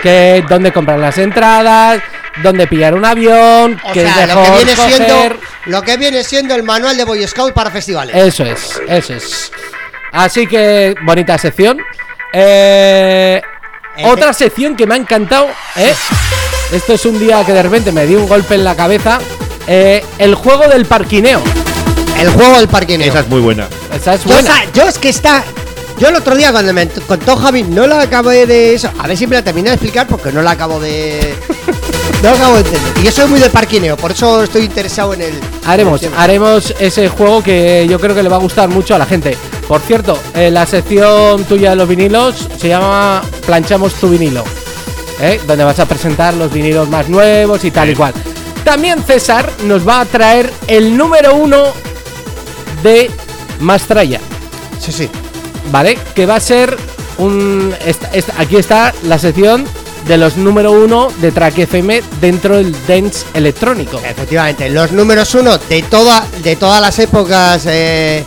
Que 0.02 0.44
dónde 0.48 0.72
comprar 0.72 0.98
las 1.00 1.18
entradas, 1.18 2.00
dónde 2.42 2.68
pillar 2.68 2.94
un 2.94 3.04
avión, 3.04 3.80
o 3.82 3.92
sea, 3.92 4.26
lo 4.26 4.42
que 4.42 4.50
viene 4.50 4.76
siendo 4.76 5.38
lo 5.66 5.82
que 5.82 5.96
viene 5.96 6.24
siendo 6.24 6.54
el 6.54 6.62
manual 6.62 6.96
de 6.96 7.04
Boy 7.04 7.26
Scout 7.26 7.52
para 7.52 7.70
festivales. 7.70 8.14
Eso 8.14 8.44
es, 8.44 8.80
eso 8.86 9.14
es. 9.14 9.52
Así 10.12 10.46
que, 10.46 10.94
bonita 11.02 11.36
sección. 11.38 11.78
Eh, 12.32 13.42
otra 14.04 14.32
sección 14.32 14.76
que 14.76 14.86
me 14.86 14.94
ha 14.94 14.98
encantado, 14.98 15.48
¿eh? 15.76 15.94
Esto 16.72 16.94
es 16.94 17.04
un 17.04 17.18
día 17.18 17.44
que 17.44 17.52
de 17.52 17.62
repente 17.62 17.90
me 17.90 18.06
dio 18.06 18.20
un 18.20 18.28
golpe 18.28 18.54
en 18.54 18.64
la 18.64 18.76
cabeza. 18.76 19.18
Eh, 19.66 20.04
el 20.18 20.34
juego 20.34 20.68
del 20.68 20.86
parquineo. 20.86 21.40
El 22.18 22.30
juego 22.30 22.56
del 22.58 22.68
parquineo. 22.68 23.08
Esa 23.08 23.20
es 23.20 23.28
muy 23.28 23.40
buena. 23.40 23.68
Esa 23.92 24.14
es 24.14 24.24
yo, 24.24 24.32
buena. 24.32 24.64
yo 24.72 24.88
es 24.88 24.98
que 24.98 25.08
está. 25.08 25.44
Yo 25.98 26.08
el 26.08 26.16
otro 26.16 26.34
día 26.34 26.50
cuando 26.50 26.72
me 26.72 26.88
contó 26.88 27.36
Javi, 27.36 27.62
no 27.62 27.86
la 27.86 28.00
acabé 28.00 28.46
de 28.46 28.74
eso. 28.74 28.90
A 28.98 29.06
ver 29.06 29.16
si 29.16 29.26
me 29.26 29.36
la 29.36 29.42
terminé 29.42 29.70
de 29.70 29.76
explicar 29.76 30.06
porque 30.06 30.32
no 30.32 30.42
la 30.42 30.52
acabo 30.52 30.80
de. 30.80 31.34
no 32.22 32.30
la 32.30 32.36
acabo 32.36 32.54
de 32.54 32.60
entender. 32.60 32.92
Y 33.00 33.04
yo 33.04 33.12
soy 33.12 33.28
muy 33.28 33.40
de 33.40 33.48
parquineo, 33.48 33.96
por 33.96 34.10
eso 34.10 34.42
estoy 34.42 34.62
interesado 34.62 35.14
en 35.14 35.22
el. 35.22 35.40
Haremos, 35.64 36.02
en 36.02 36.06
el 36.06 36.10
tema. 36.10 36.22
haremos 36.22 36.74
ese 36.80 37.08
juego 37.08 37.42
que 37.42 37.86
yo 37.88 38.00
creo 38.00 38.14
que 38.14 38.22
le 38.22 38.28
va 38.28 38.36
a 38.36 38.40
gustar 38.40 38.68
mucho 38.68 38.94
a 38.94 38.98
la 38.98 39.06
gente. 39.06 39.36
Por 39.68 39.80
cierto, 39.80 40.18
eh, 40.34 40.50
la 40.50 40.66
sección 40.66 41.44
tuya 41.44 41.70
de 41.70 41.76
los 41.76 41.88
vinilos 41.88 42.48
se 42.58 42.68
llama 42.68 43.22
Planchamos 43.46 43.94
tu 43.94 44.08
vinilo. 44.08 44.44
¿eh? 45.20 45.40
Donde 45.46 45.64
vas 45.64 45.78
a 45.78 45.86
presentar 45.86 46.34
los 46.34 46.52
vinilos 46.52 46.88
más 46.88 47.08
nuevos 47.08 47.64
y 47.64 47.70
tal 47.70 47.90
y 47.90 47.94
cual. 47.94 48.12
También 48.64 49.02
César 49.04 49.50
nos 49.64 49.86
va 49.86 50.00
a 50.00 50.04
traer 50.04 50.52
el 50.66 50.96
número 50.96 51.34
uno 51.36 51.72
de 52.82 53.10
Mastraya. 53.60 54.20
Sí, 54.80 54.92
sí. 54.92 55.08
¿Vale? 55.70 55.98
Que 56.14 56.26
va 56.26 56.36
a 56.36 56.40
ser 56.40 56.76
un. 57.18 57.74
esta- 57.84 58.08
esta- 58.12 58.34
aquí 58.38 58.56
está 58.56 58.92
la 59.04 59.18
sección 59.18 59.64
de 60.06 60.18
los 60.18 60.36
número 60.36 60.72
uno 60.72 61.08
de 61.20 61.32
Track 61.32 61.58
FM 61.60 62.02
dentro 62.20 62.56
del 62.56 62.74
dance 62.86 63.24
electrónico. 63.34 64.00
Efectivamente, 64.04 64.68
los 64.68 64.92
números 64.92 65.34
uno 65.34 65.56
de 65.56 65.82
toda, 65.82 66.26
de 66.42 66.56
todas 66.56 66.80
las 66.80 66.98
épocas 66.98 67.62
eh, 67.66 68.22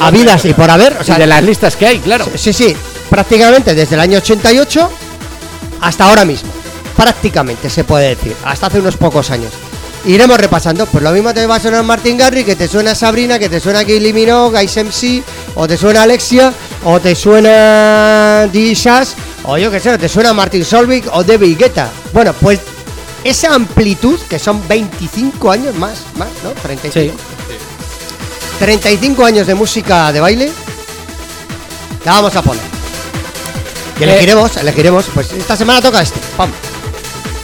habidas 0.00 0.44
y 0.44 0.54
por 0.54 0.70
haber. 0.70 0.96
O 0.96 1.00
O 1.00 1.04
sea, 1.04 1.18
de 1.18 1.26
las 1.26 1.42
listas 1.44 1.76
que 1.76 1.86
hay, 1.86 1.98
claro. 2.00 2.26
Sí, 2.34 2.52
sí, 2.52 2.74
prácticamente 3.08 3.74
desde 3.74 3.94
el 3.94 4.00
año 4.00 4.18
88 4.18 4.90
hasta 5.80 6.04
ahora 6.04 6.24
mismo. 6.24 6.50
Prácticamente 6.96 7.70
se 7.70 7.84
puede 7.84 8.08
decir, 8.16 8.34
hasta 8.44 8.66
hace 8.66 8.80
unos 8.80 8.96
pocos 8.96 9.30
años. 9.30 9.52
Iremos 10.04 10.36
repasando, 10.36 10.84
pues 10.86 11.02
lo 11.04 11.12
mismo 11.12 11.32
te 11.32 11.46
va 11.46 11.56
a 11.56 11.60
sonar 11.60 11.84
Martin 11.84 12.16
Garry, 12.18 12.42
que 12.44 12.56
te 12.56 12.66
suena 12.66 12.92
Sabrina, 12.94 13.38
que 13.38 13.48
te 13.48 13.60
suena 13.60 13.84
Kylie 13.84 14.12
Minogue, 14.12 14.62
Ice 14.64 14.82
MC, 14.82 15.22
o 15.54 15.68
te 15.68 15.76
suena 15.76 16.02
Alexia, 16.02 16.52
o 16.84 16.98
te 16.98 17.14
suena 17.14 18.48
Dishas, 18.52 19.14
o 19.44 19.56
yo 19.58 19.70
que 19.70 19.78
sé, 19.78 19.90
o 19.90 19.98
te 19.98 20.08
suena 20.08 20.32
Martin 20.32 20.64
Solvik 20.64 21.06
o 21.12 21.22
David 21.22 21.56
Guetta. 21.56 21.88
Bueno, 22.12 22.32
pues 22.32 22.58
esa 23.22 23.54
amplitud, 23.54 24.18
que 24.28 24.40
son 24.40 24.66
25 24.66 25.50
años 25.52 25.74
más, 25.76 25.98
más, 26.16 26.28
¿no? 26.42 26.50
35. 26.50 27.14
Sí. 27.16 27.20
35 28.58 29.24
años 29.24 29.46
de 29.46 29.54
música 29.54 30.12
de 30.12 30.20
baile. 30.20 30.52
La 32.04 32.14
vamos 32.14 32.34
a 32.34 32.42
poner. 32.42 32.62
Y 34.00 34.02
Eh, 34.02 34.06
elegiremos, 34.06 34.56
elegiremos. 34.56 35.04
Pues 35.14 35.32
esta 35.32 35.56
semana 35.56 35.80
toca 35.80 36.02
este. 36.02 36.18
Pam. 36.36 36.50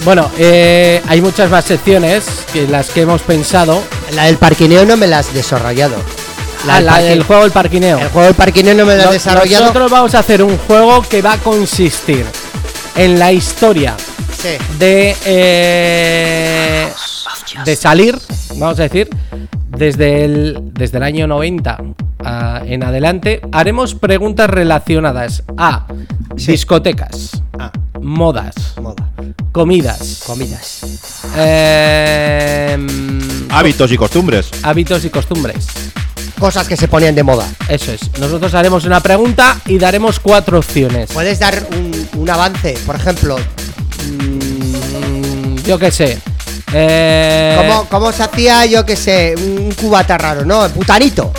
Bueno, 0.08 0.30
eh, 0.38 1.02
hay 1.06 1.20
muchas 1.20 1.50
más 1.50 1.66
secciones 1.66 2.24
que 2.50 2.66
las 2.66 2.88
que 2.88 3.02
hemos 3.02 3.20
pensado. 3.20 3.82
La 4.14 4.24
del 4.24 4.38
parquineo 4.38 4.86
no 4.86 4.96
me 4.96 5.06
la 5.06 5.18
has 5.18 5.34
desarrollado. 5.34 5.96
La, 6.66 6.76
del 6.76 6.86
la 6.86 6.92
parqui- 6.98 7.02
del 7.08 7.22
juego 7.24 7.42
del 7.42 7.52
parquineo. 7.52 7.98
El 7.98 8.08
juego 8.08 8.24
del 8.28 8.34
parquineo 8.34 8.74
no 8.74 8.86
me 8.86 8.96
la 8.96 9.04
has 9.04 9.10
desarrollado. 9.12 9.64
Nosotros 9.66 9.90
vamos 9.90 10.14
a 10.14 10.20
hacer 10.20 10.42
un 10.42 10.56
juego 10.56 11.02
que 11.02 11.20
va 11.20 11.34
a 11.34 11.36
consistir 11.36 12.24
en 12.96 13.18
la 13.18 13.32
historia 13.32 13.96
Sí. 14.40 14.48
de 14.78 15.14
eh, 15.26 16.88
de 17.66 17.76
salir, 17.76 18.18
vamos 18.56 18.78
a 18.80 18.84
decir, 18.84 19.10
desde 19.76 20.24
el 20.24 20.70
desde 20.72 20.96
el 20.96 21.02
año 21.02 21.26
90 21.26 21.76
a- 22.24 22.62
en 22.64 22.82
adelante. 22.82 23.42
Haremos 23.52 23.94
preguntas 23.94 24.48
relacionadas 24.48 25.42
a 25.58 25.84
discotecas, 26.34 27.32
Ah, 27.34 27.38
modas, 28.02 28.54
moda. 28.80 29.10
comidas, 29.52 30.22
Comidas. 30.26 30.80
eh, 31.36 32.76
Hábitos 33.50 33.90
y 33.92 33.96
costumbres. 33.96 34.48
hábitos 34.62 35.04
y 35.04 35.10
costumbres. 35.10 35.66
Cosas 36.38 36.68
que 36.68 36.76
se 36.76 36.86
ponían 36.86 37.14
de 37.16 37.22
moda. 37.24 37.46
Eso 37.68 37.92
es. 37.92 38.00
Nosotros 38.20 38.54
haremos 38.54 38.84
una 38.84 39.00
pregunta 39.00 39.60
y 39.66 39.76
daremos 39.78 40.20
cuatro 40.20 40.58
opciones. 40.58 41.10
Puedes 41.12 41.38
dar 41.40 41.66
un, 41.76 42.08
un 42.20 42.30
avance, 42.30 42.78
por 42.86 42.96
ejemplo, 42.96 43.36
Mm, 44.10 45.56
yo 45.66 45.78
qué 45.78 45.90
sé. 45.90 46.18
Eh, 46.72 47.56
¿cómo, 47.58 47.84
cómo 47.90 48.12
se 48.12 48.22
hacía, 48.22 48.64
yo 48.66 48.86
qué 48.86 48.94
sé, 48.96 49.34
un 49.36 49.72
cubata 49.74 50.16
raro, 50.16 50.44
¿no? 50.44 50.64
El 50.64 50.72
putanito. 50.72 51.32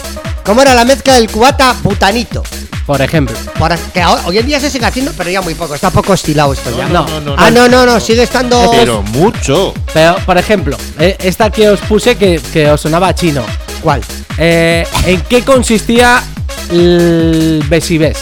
¿Cómo 0.49 0.63
era 0.63 0.73
la 0.73 0.83
mezcla 0.83 1.13
del 1.13 1.29
cubata 1.29 1.75
putanito? 1.83 2.41
Por 2.87 2.99
ejemplo. 3.03 3.37
Por- 3.59 3.77
que 3.93 4.03
ho- 4.03 4.19
hoy 4.25 4.39
en 4.39 4.47
día 4.47 4.59
se 4.59 4.71
sigue 4.71 4.83
haciendo, 4.83 5.11
pero 5.15 5.29
ya 5.29 5.41
muy 5.43 5.53
poco. 5.53 5.75
Está 5.75 5.91
poco 5.91 6.15
estilado 6.15 6.53
esto 6.53 6.75
ya. 6.75 6.87
no, 6.87 7.05
ah, 7.37 7.51
no, 7.51 7.67
no, 7.69 7.85
no, 7.85 7.99
sigue 7.99 8.23
estando. 8.23 8.67
Pero 8.71 9.03
mucho. 9.03 9.75
Pero, 9.93 10.15
por 10.25 10.39
ejemplo, 10.39 10.75
eh, 10.97 11.15
esta 11.19 11.51
que 11.51 11.69
os 11.69 11.79
puse 11.81 12.15
que, 12.15 12.41
que 12.51 12.67
os 12.71 12.81
sonaba 12.81 13.13
chino. 13.13 13.43
¿Cuál? 13.83 14.01
Eh, 14.39 14.87
¿En 15.05 15.21
qué 15.21 15.43
consistía 15.43 16.23
el 16.71 17.63
besibés? 17.69 18.17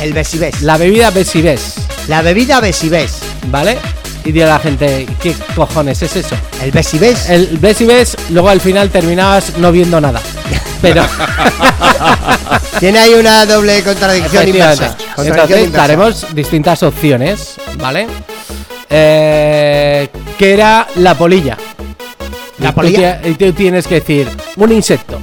El 0.00 0.14
besibés. 0.14 0.62
La 0.62 0.78
bebida 0.78 1.10
besibés, 1.10 1.74
La 2.08 2.22
bebida 2.22 2.58
besibés. 2.60 3.18
¿vale? 3.48 3.76
Y 4.24 4.32
dirá 4.32 4.46
la 4.46 4.58
gente, 4.60 5.06
¿qué 5.22 5.36
cojones 5.54 6.00
es 6.00 6.16
eso? 6.16 6.36
El 6.62 6.70
besibés. 6.70 7.28
El 7.28 7.58
besibés, 7.58 8.16
luego 8.30 8.48
al 8.48 8.62
final 8.62 8.88
terminabas 8.88 9.58
no 9.58 9.70
viendo 9.72 10.00
nada. 10.00 10.22
Pero 10.82 11.02
Tiene 12.78 12.98
ahí 12.98 13.14
una 13.14 13.46
doble 13.46 13.82
contradicción 13.82 14.48
inversa. 14.48 14.96
Contradicción 15.14 15.26
Entonces 15.32 15.66
inversa. 15.66 15.78
daremos 15.78 16.26
distintas 16.34 16.82
opciones, 16.82 17.54
¿vale? 17.78 18.06
Eh, 18.90 20.08
¿Qué 20.38 20.52
era 20.52 20.86
la 20.96 21.14
polilla? 21.14 21.56
La 22.58 22.68
Y 22.68 22.72
tú 22.72 22.74
polilla. 22.74 23.20
Y 23.24 23.34
tú 23.34 23.52
tienes 23.52 23.86
que 23.86 23.96
decir 23.96 24.28
un 24.56 24.72
insecto, 24.72 25.22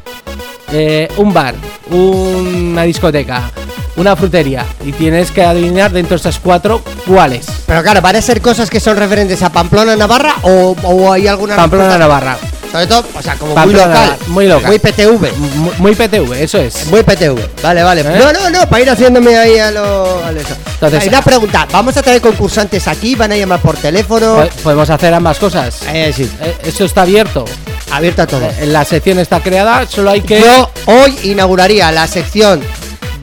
eh, 0.71 1.07
un 1.17 1.33
bar, 1.33 1.55
una 1.91 2.83
discoteca, 2.83 3.51
una 3.95 4.15
frutería. 4.15 4.65
Y 4.83 4.91
tienes 4.91 5.31
que 5.31 5.43
adivinar 5.43 5.91
dentro 5.91 6.11
de 6.11 6.17
estas 6.17 6.39
cuatro 6.39 6.81
cuáles. 7.07 7.45
Pero 7.67 7.83
claro, 7.83 8.01
¿van 8.01 8.15
a 8.15 8.21
ser 8.21 8.41
cosas 8.41 8.69
que 8.69 8.79
son 8.79 8.97
referentes 8.97 9.41
a 9.43 9.51
Pamplona, 9.51 9.95
Navarra 9.95 10.35
o, 10.41 10.75
o 10.83 11.11
hay 11.13 11.27
alguna 11.27 11.55
Pamplona, 11.55 11.97
Navarra. 11.97 12.37
Sobre 12.73 12.87
todo, 12.87 13.05
o 13.13 13.21
sea, 13.21 13.35
como 13.35 13.53
Pamplona, 13.53 13.85
muy 13.85 13.93
local. 13.93 14.17
Muy 14.27 14.47
local. 14.47 14.67
Muy 14.67 14.79
PTV. 14.79 15.31
Mu- 15.37 15.71
Muy 15.77 15.95
PTV, 15.95 16.41
eso 16.43 16.57
es. 16.57 16.87
Muy 16.87 17.03
PTV. 17.03 17.39
Vale, 17.61 17.83
vale. 17.83 18.01
¿Eh? 18.01 18.19
No, 18.19 18.33
no, 18.33 18.49
no, 18.49 18.67
para 18.67 18.81
ir 18.81 18.89
haciéndome 18.89 19.37
ahí 19.37 19.59
a 19.59 19.69
lo. 19.69 20.23
A 20.25 20.31
eso. 20.31 20.55
Entonces- 20.73 21.01
Hay 21.03 21.07
una 21.09 21.21
pregunta. 21.21 21.67
¿Vamos 21.71 21.95
a 21.97 22.01
traer 22.01 22.19
concursantes 22.19 22.87
aquí? 22.87 23.13
¿Van 23.13 23.31
a 23.31 23.37
llamar 23.37 23.59
por 23.61 23.77
teléfono? 23.77 24.37
Po- 24.37 24.63
Podemos 24.63 24.89
hacer 24.89 25.13
ambas 25.13 25.37
cosas. 25.37 25.81
Eh, 25.87 26.11
sí, 26.15 26.27
Eh, 26.41 26.57
Eso 26.63 26.85
está 26.85 27.03
abierto. 27.03 27.45
abierto 27.91 28.23
a 28.23 28.27
todo. 28.27 28.49
La 28.65 28.83
sección 28.85 29.19
está 29.19 29.39
creada, 29.39 29.85
solo 29.87 30.09
hay 30.09 30.21
que. 30.21 30.41
Yo 30.41 30.69
hoy 30.87 31.15
inauguraría 31.25 31.91
la 31.91 32.07
sección 32.07 32.59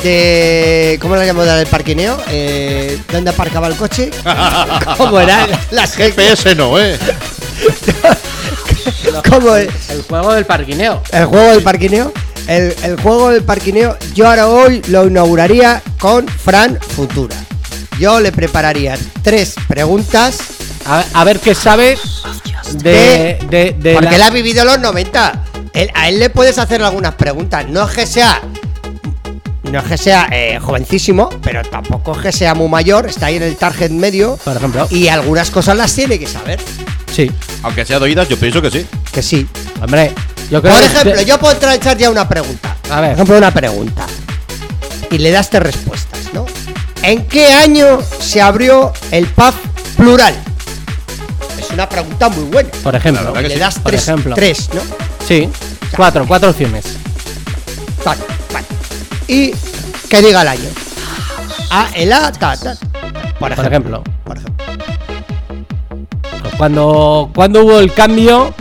de. 0.01 0.97
¿Cómo 1.03 1.17
la 1.17 1.25
llamo? 1.25 1.43
del 1.43 1.67
parquineo? 1.67 2.17
Eh, 2.31 3.01
¿Dónde 3.11 3.31
aparcaba 3.31 3.67
el 3.67 3.75
coche? 3.75 4.11
¿Cómo 4.97 5.19
era? 5.19 5.49
La. 5.73 5.89
GPS 5.89 6.55
no, 6.55 6.79
¿eh? 6.79 6.97
¿Cómo 9.31 9.55
es? 9.57 9.69
El 9.91 10.03
juego 10.03 10.33
del 10.35 10.45
parquineo. 10.47 11.03
El 11.13 11.25
juego 11.27 11.51
del 11.51 11.63
parquineo. 11.63 12.13
El, 12.49 12.75
el 12.83 13.01
juego 13.01 13.31
del 13.31 13.43
parquineo, 13.45 13.97
yo 14.15 14.27
ahora 14.29 14.49
hoy 14.49 14.83
lo 14.89 15.07
inauguraría 15.07 15.83
con 15.99 16.27
Fran 16.27 16.79
Futura. 16.81 17.37
Yo 17.99 18.19
le 18.19 18.33
prepararía 18.33 18.97
tres 19.23 19.55
preguntas 19.69 20.39
A, 20.87 21.05
a 21.13 21.25
ver 21.25 21.39
qué 21.39 21.55
sabe 21.55 21.99
de. 22.75 23.39
de, 23.51 23.77
de 23.79 23.93
porque 23.95 24.11
la- 24.11 24.17
él 24.17 24.23
ha 24.23 24.31
vivido 24.31 24.65
los 24.65 24.81
90. 24.81 25.45
Él- 25.75 25.91
a 25.95 26.09
él 26.09 26.19
le 26.19 26.31
puedes 26.31 26.59
hacer 26.59 26.83
algunas 26.83 27.15
preguntas. 27.15 27.67
No 27.69 27.87
es 27.89 27.95
que 27.95 28.07
sea. 28.07 28.41
No 29.71 29.79
es 29.79 29.85
que 29.85 29.97
sea 29.99 30.29
eh, 30.33 30.59
jovencísimo, 30.61 31.29
pero 31.43 31.63
tampoco 31.63 32.13
es 32.13 32.19
que 32.19 32.33
sea 32.33 32.55
muy 32.55 32.69
mayor. 32.69 33.07
Está 33.09 33.27
ahí 33.27 33.37
en 33.37 33.45
el 33.45 33.57
target 33.57 33.91
medio. 33.91 34.37
Por 34.45 34.57
ejemplo. 34.57 34.87
Y 34.91 35.09
algunas 35.09 35.51
cosas 35.51 35.77
las 35.77 35.95
tiene 35.95 36.19
que 36.19 36.27
saber. 36.27 36.61
Sí. 37.13 37.31
Aunque 37.63 37.85
sea 37.85 37.99
de 37.99 38.05
oídas, 38.07 38.29
yo 38.29 38.37
pienso 38.37 38.61
que 38.61 38.71
sí. 38.71 38.87
Que 39.13 39.23
sí. 39.23 39.47
Hombre, 39.81 40.13
yo 40.51 40.61
creo 40.61 40.75
Por 40.75 40.83
que- 40.83 40.87
ejemplo, 40.89 41.23
yo 41.23 41.39
puedo 41.39 41.73
echar 41.73 41.97
ya 41.97 42.11
una 42.11 42.29
pregunta. 42.29 42.77
A 42.91 43.01
ver. 43.01 43.11
Por 43.11 43.15
ejemplo, 43.19 43.39
una 43.39 43.51
pregunta. 43.53 44.07
Y 45.11 45.19
le 45.19 45.31
das 45.31 45.51
tres 45.51 45.63
respuestas, 45.63 46.21
¿no? 46.33 46.47
¿En 47.03 47.27
qué 47.27 47.47
año 47.47 48.01
se 48.21 48.41
abrió 48.43 48.93
el 49.13 49.27
pub 49.27 49.55
plural? 49.97 50.35
Es 51.59 51.71
una 51.71 51.89
pregunta 51.89 52.29
muy 52.29 52.45
buena. 52.45 52.71
Por 52.83 52.95
ejemplo. 52.97 53.31
Y 53.33 53.43
que 53.43 53.49
le 53.49 53.55
sí. 53.55 53.61
das 53.61 53.79
Por 53.79 53.91
tres, 53.93 54.03
ejemplo. 54.03 54.35
tres, 54.35 54.69
¿no? 54.75 54.81
Sí. 55.27 55.49
Cuatro, 55.97 56.25
cuatro 56.27 56.51
opciones. 56.51 56.85
Vale. 58.05 58.21
Y 59.33 59.53
que 60.09 60.23
diga 60.23 60.43
el 60.43 60.49
año. 60.49 60.69
A, 61.71 61.89
el 61.95 62.13
A, 62.13 62.33
ta, 62.33 62.57
ta. 62.57 62.77
Por 63.39 63.55
Por 63.55 63.65
ejemplo. 63.67 64.03
Por 64.25 64.37
ejemplo. 64.37 64.65
Cuando, 66.59 67.31
cuando 67.35 67.65
hubo 67.65 67.79
el 67.79 67.93
cambio 67.95 68.53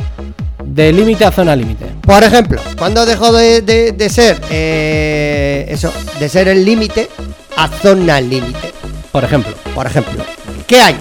de 0.63 0.93
límite 0.93 1.25
a 1.25 1.32
zona 1.32 1.55
límite. 1.55 1.86
Por 2.01 2.23
ejemplo, 2.23 2.62
¿cuándo 2.77 3.05
dejó 3.05 3.32
de, 3.34 3.62
de- 3.62 3.91
de 3.93 4.10
ser 4.10 4.39
eh, 4.51 5.65
eso, 5.69 5.91
de 6.19 6.29
ser 6.29 6.47
el 6.47 6.63
límite 6.63 7.10
a 7.58 7.67
zona 7.67 8.21
límite? 8.21 8.71
Por 9.12 9.23
ejemplo. 9.23 9.53
Por 9.73 9.88
ejemplo. 9.88 10.23
¿Qué 10.67 10.79
año? 10.79 10.99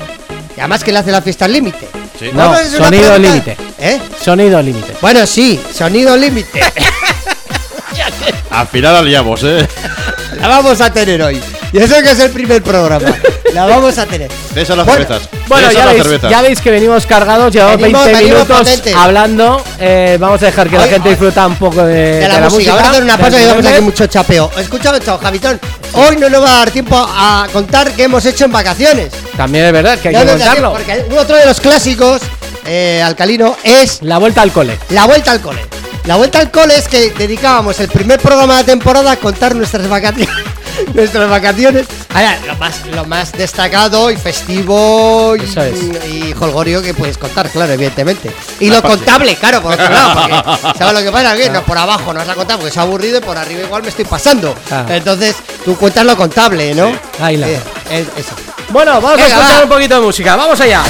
Y 0.56 0.60
además 0.60 0.82
que 0.82 0.92
le 0.92 0.98
hace 0.98 1.12
la 1.12 1.20
fiesta 1.22 1.44
al 1.44 1.52
límite. 1.52 1.86
Sí. 2.18 2.30
No, 2.32 2.56
sonido 2.56 3.16
límite. 3.18 3.56
¿Eh? 3.78 4.00
Sonido 4.20 4.60
límite. 4.62 4.94
Bueno, 5.00 5.24
sí, 5.26 5.60
sonido 5.74 6.16
límite. 6.16 6.60
Al 8.58 8.66
final 8.66 8.92
la 8.94 9.02
liamos, 9.02 9.40
¿eh? 9.44 9.66
la 10.40 10.48
vamos 10.48 10.80
a 10.80 10.92
tener 10.92 11.22
hoy. 11.22 11.40
Y 11.72 11.78
eso 11.78 11.94
que 12.02 12.10
es 12.10 12.18
el 12.20 12.30
primer 12.30 12.62
programa. 12.62 13.06
La 13.54 13.66
vamos 13.66 13.96
a 13.98 14.06
tener. 14.06 14.30
Cesa 14.54 14.74
las 14.76 14.84
Bueno, 14.86 15.04
cervezas. 15.06 15.28
Bueno, 15.48 15.70
ya 15.72 15.84
las 15.84 15.94
veis, 15.94 16.02
cervezas. 16.02 16.30
ya 16.30 16.42
veis 16.42 16.60
que 16.60 16.70
venimos 16.70 17.06
cargados, 17.06 17.52
llevamos 17.52 17.76
Venimos- 17.80 18.04
20 18.04 18.18
venimos 18.22 18.46
minutos 18.48 18.58
potentes. 18.68 18.94
hablando. 18.96 19.62
eh, 19.80 20.16
vamos 20.20 20.42
a 20.42 20.46
dejar 20.46 20.68
que 20.68 20.76
la 20.76 20.84
gente 20.88 21.08
hoy- 21.08 21.14
disfruta 21.14 21.46
un 21.46 21.56
poco 21.56 21.84
de, 21.84 21.94
de 22.20 22.28
la, 22.28 22.48
música. 22.48 22.72
Vamos 22.74 22.86
a 22.86 22.90
hacer 22.90 23.02
una 23.04 23.16
pausa 23.18 23.40
y 23.42 23.46
vamos 23.46 23.64
aquí 23.64 23.74
mes. 23.74 23.82
mucho 23.82 24.06
chapeo. 24.06 24.50
Escucha 24.58 24.96
esto, 24.96 25.18
Javitón. 25.22 25.60
Hoy 25.92 26.16
no 26.16 26.28
nos 26.28 26.42
va 26.42 26.54
a 26.54 26.58
dar 26.58 26.70
tiempo 26.70 26.96
a 26.98 27.46
contar 27.52 27.92
qué 27.92 28.04
hemos 28.04 28.24
hecho 28.26 28.44
en 28.44 28.52
vacaciones. 28.52 29.08
También 29.36 29.64
es 29.66 29.72
verdad 29.72 29.98
que 29.98 30.08
hay 30.08 30.14
No 30.14 30.20
que 30.22 30.26
contarlo. 30.28 30.72
Porque 30.72 31.04
otro 31.18 31.36
de 31.36 31.46
los 31.46 31.60
clásicos, 31.60 32.20
eh, 32.66 33.02
alcalino, 33.04 33.56
es 33.62 34.02
La 34.02 34.18
vuelta 34.18 34.42
al 34.42 34.52
cole. 34.52 34.78
la 34.90 35.06
vuelta 35.06 35.32
al 35.32 35.40
cole. 35.40 35.60
La 36.08 36.16
vuelta 36.16 36.38
al 36.40 36.50
cole 36.50 36.74
es 36.74 36.88
que 36.88 37.10
dedicábamos 37.10 37.78
el 37.80 37.88
primer 37.88 38.18
programa 38.18 38.54
de 38.54 38.60
la 38.62 38.66
temporada 38.66 39.10
a 39.12 39.16
contar 39.16 39.54
nuestras 39.54 39.86
vacaciones. 39.90 40.34
nuestras 40.94 41.28
vacaciones. 41.28 41.86
Ahora, 42.14 42.38
lo 42.46 42.56
más, 42.56 42.86
lo 42.86 43.04
más 43.04 43.32
destacado 43.32 44.10
y 44.10 44.16
festivo 44.16 45.36
y, 45.36 45.42
Eso 45.44 45.60
es. 45.60 45.74
y 46.08 46.34
holgorio 46.40 46.80
que 46.80 46.94
puedes 46.94 47.18
contar, 47.18 47.50
claro, 47.50 47.74
evidentemente. 47.74 48.32
Y 48.58 48.70
La 48.70 48.76
lo 48.76 48.82
contable, 48.84 49.36
claro, 49.36 49.60
por 49.60 49.74
otro 49.74 49.86
lado. 49.86 50.14
Porque, 50.22 50.78
¿Sabes 50.78 50.94
lo 50.94 51.02
que 51.02 51.12
pasa? 51.12 51.36
Que 51.36 51.50
no, 51.50 51.62
por 51.62 51.76
abajo 51.76 52.14
no 52.14 52.20
vas 52.20 52.28
a 52.30 52.34
contar 52.34 52.56
porque 52.56 52.70
es 52.70 52.78
aburrido 52.78 53.18
y 53.18 53.20
por 53.20 53.36
arriba 53.36 53.64
igual 53.64 53.82
me 53.82 53.90
estoy 53.90 54.06
pasando. 54.06 54.54
Ah. 54.70 54.86
Entonces, 54.88 55.36
tú 55.62 55.76
cuentas 55.76 56.06
lo 56.06 56.16
contable, 56.16 56.74
¿no? 56.74 56.90
Ahí 57.20 57.36
la- 57.36 57.48
Eh, 57.50 57.60
eso. 58.16 58.34
Bueno, 58.70 58.92
vamos 58.94 59.18
Venga, 59.18 59.24
a 59.24 59.28
escuchar 59.40 59.60
va. 59.60 59.64
un 59.64 59.68
poquito 59.68 59.94
de 59.96 60.00
música. 60.00 60.36
Vamos 60.36 60.58
allá. 60.58 60.82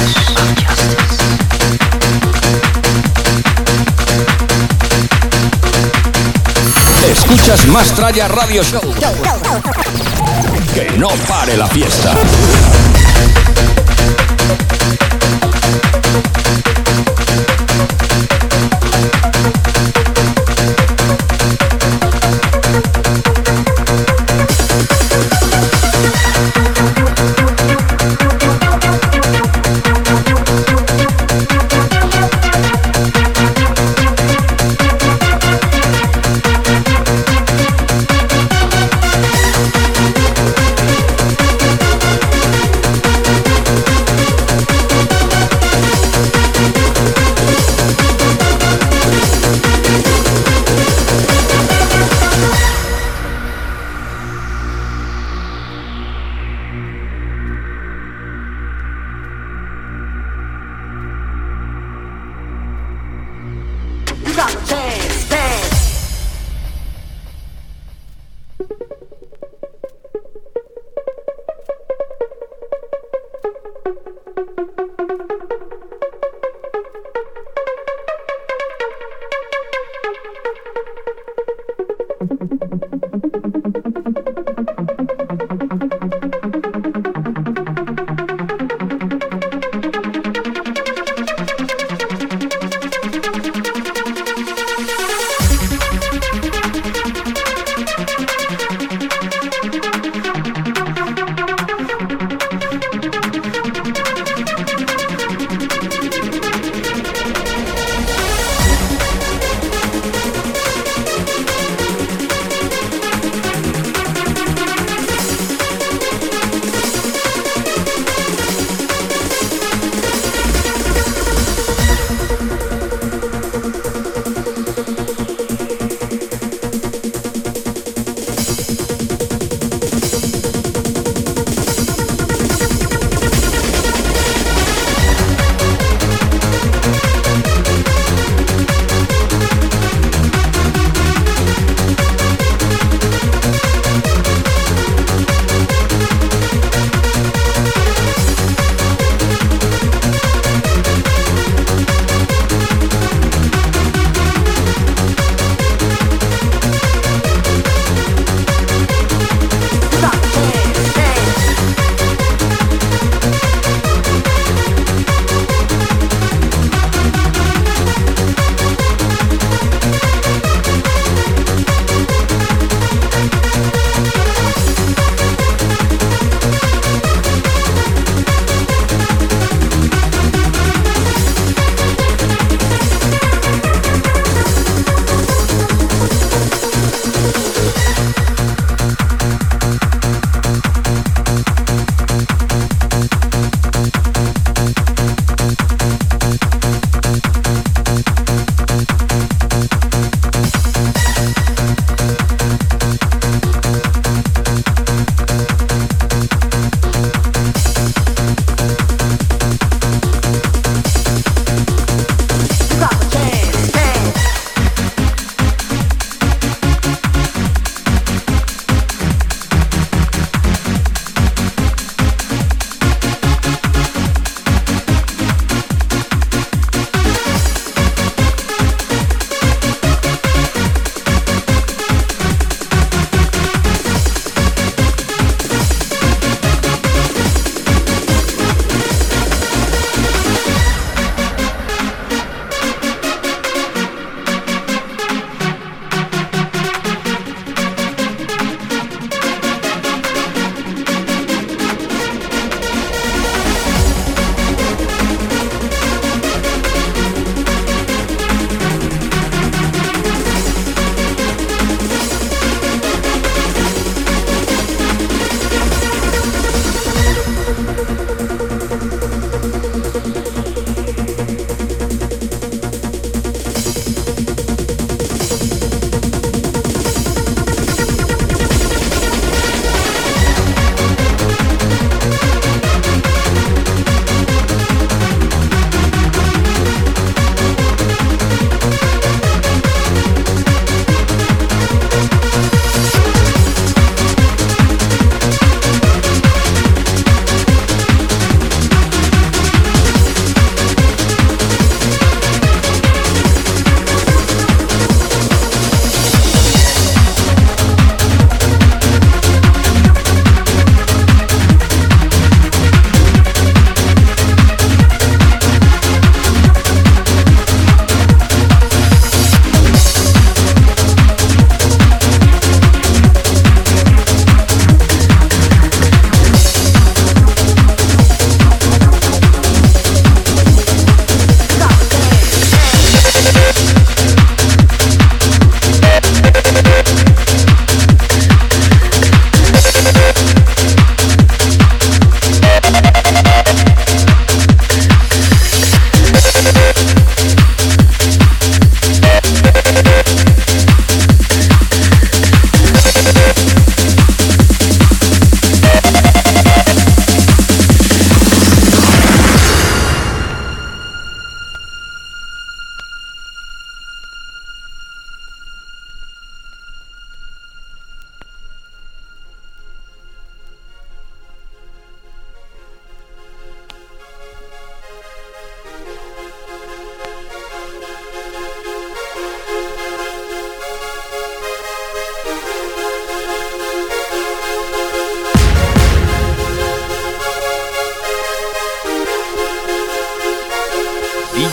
Escuchas 7.07 7.65
Más 7.67 7.93
Tralla 7.93 8.27
Radio 8.27 8.63
Show. 8.63 8.81
Que 10.73 10.91
no 10.97 11.09
pare 11.27 11.55
la 11.57 11.67
fiesta. 11.67 12.13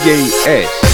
DJ 0.07 0.31
S. 0.47 0.86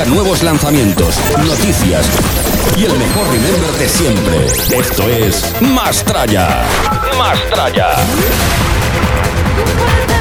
Escucha 0.00 0.14
nuevos 0.14 0.42
lanzamientos, 0.42 1.20
noticias 1.46 2.08
y 2.76 2.84
el 2.84 2.96
mejor 2.96 3.26
remember 3.26 3.70
de 3.78 3.88
siempre. 3.88 4.46
Esto 4.78 5.08
es 5.08 5.52
Mastraya. 5.60 6.62
Mastraya. 7.18 7.96
DJ 9.56 10.19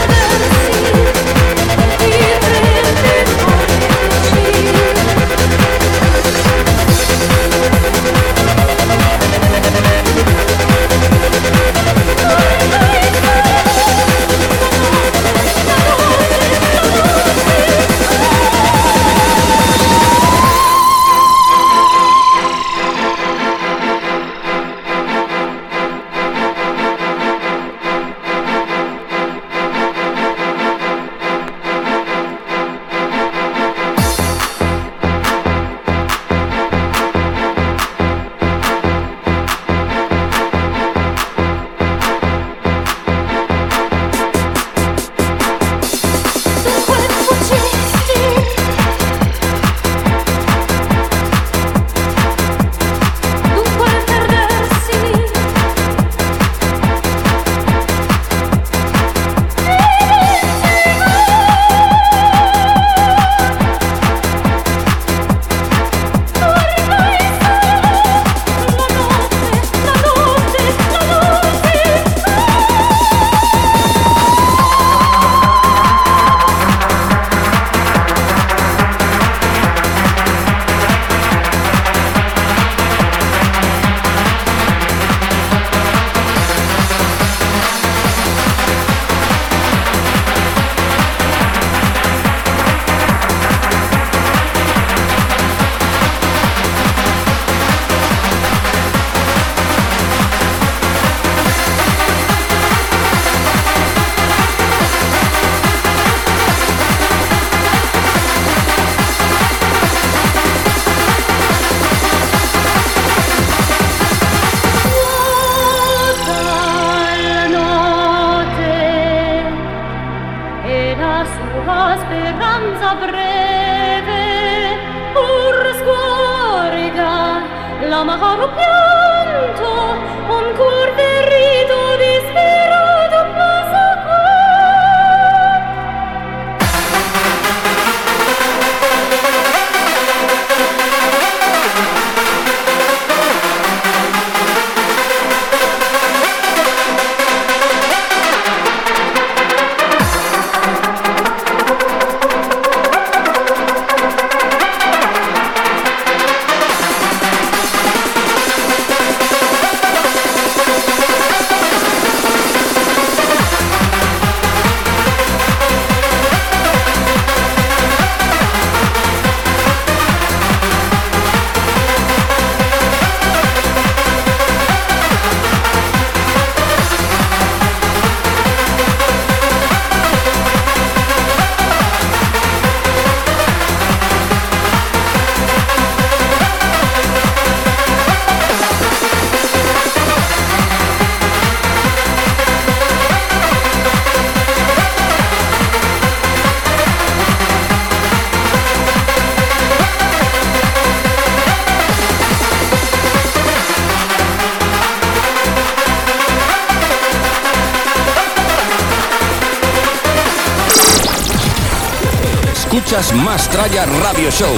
escuchas 212.89 213.13
Más 213.13 213.47
Traya 213.49 213.85
Radio 213.85 214.31
Show. 214.31 214.55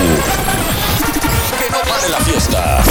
Que 1.60 1.70
no 1.70 1.80
pare 1.82 2.10
la 2.10 2.20
fiesta. 2.22 2.91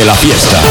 Pare 0.00 0.12
la 0.12 0.14
fiesta. 0.14 0.69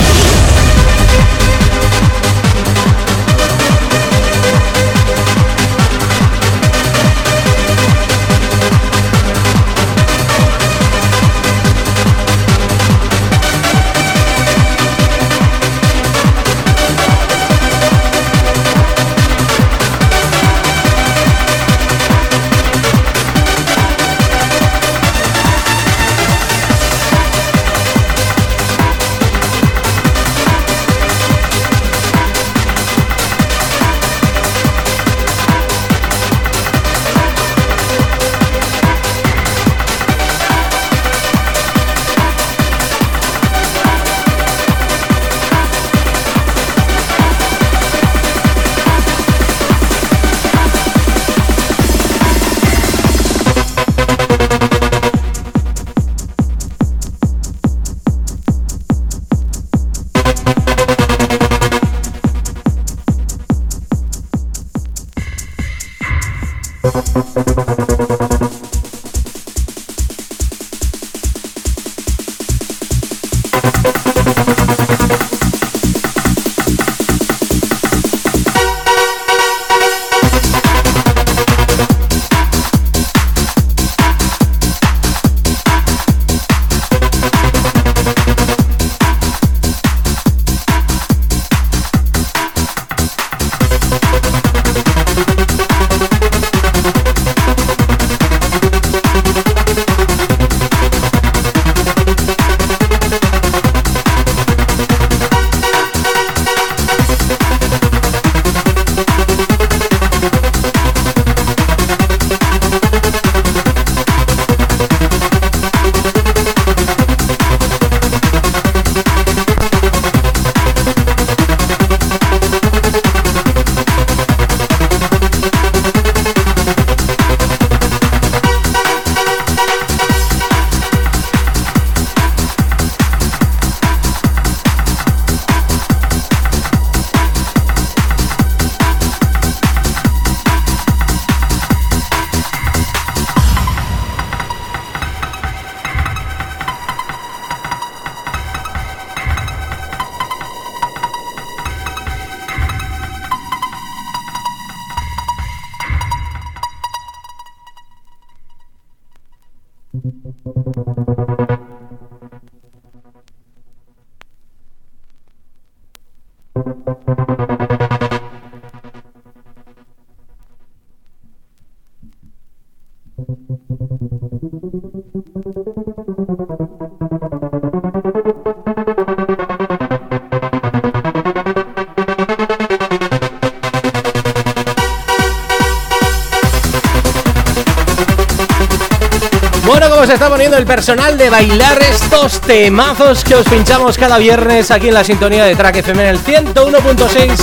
Personal 190.90 191.20
de 191.20 191.30
bailar 191.30 191.80
estos 191.84 192.42
temazos 192.42 193.24
que 193.24 193.36
os 193.36 193.46
pinchamos 193.46 193.96
cada 193.96 194.18
viernes 194.18 194.72
aquí 194.72 194.88
en 194.88 194.96
la 194.96 195.04
sintonía 195.04 195.46
de 195.46 195.56
Track 195.56 195.76
FM 195.76 196.02
en 196.02 196.08
el 196.16 196.20
101.6. 196.24 197.38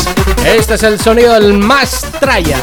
Este 0.44 0.74
es 0.74 0.82
el 0.82 0.98
sonido 1.00 1.32
del 1.34 1.52
más 1.52 2.00
traya. 2.18 2.58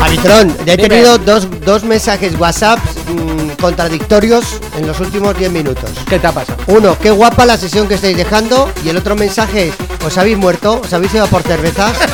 Javitrón, 0.00 0.56
ya 0.66 0.72
he 0.72 0.76
Dime. 0.78 0.88
tenido 0.88 1.18
dos, 1.18 1.46
dos 1.64 1.84
mensajes 1.84 2.34
WhatsApp 2.40 2.80
mm, 3.08 3.50
contradictorios 3.62 4.44
en 4.76 4.88
los 4.88 4.98
últimos 4.98 5.38
10 5.38 5.52
minutos. 5.52 5.90
¿Qué 6.08 6.18
te 6.18 6.26
ha 6.26 6.32
pasado? 6.32 6.58
Uno, 6.66 6.98
qué 7.00 7.12
guapa 7.12 7.46
la 7.46 7.56
sesión 7.56 7.86
que 7.86 7.94
estáis 7.94 8.16
dejando. 8.16 8.72
Y 8.84 8.88
el 8.88 8.96
otro 8.96 9.14
mensaje 9.14 9.68
es, 9.68 9.74
¿os 10.04 10.18
habéis 10.18 10.38
muerto? 10.38 10.80
¿Os 10.84 10.92
habéis 10.92 11.14
ido 11.14 11.28
por 11.28 11.42
cervezas? 11.42 11.92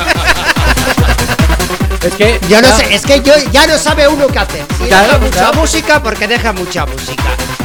Es 2.03 2.15
que 2.15 2.37
Yo 2.49 2.61
no 2.61 2.67
ya- 2.67 2.75
sé, 2.77 2.93
es 2.95 3.01
que 3.05 3.21
yo 3.21 3.31
ya 3.53 3.65
no 3.65 3.77
sabe 3.77 4.05
uno 4.09 4.27
qué 4.27 4.37
hacer. 4.39 4.65
Si 4.77 4.87
Claro, 4.89 5.05
deja 5.05 5.17
mucha 5.19 5.37
claro. 5.39 5.53
música, 5.61 6.03
porque 6.03 6.27
deja 6.27 6.51
mucha 6.51 6.85
música. 6.85 7.02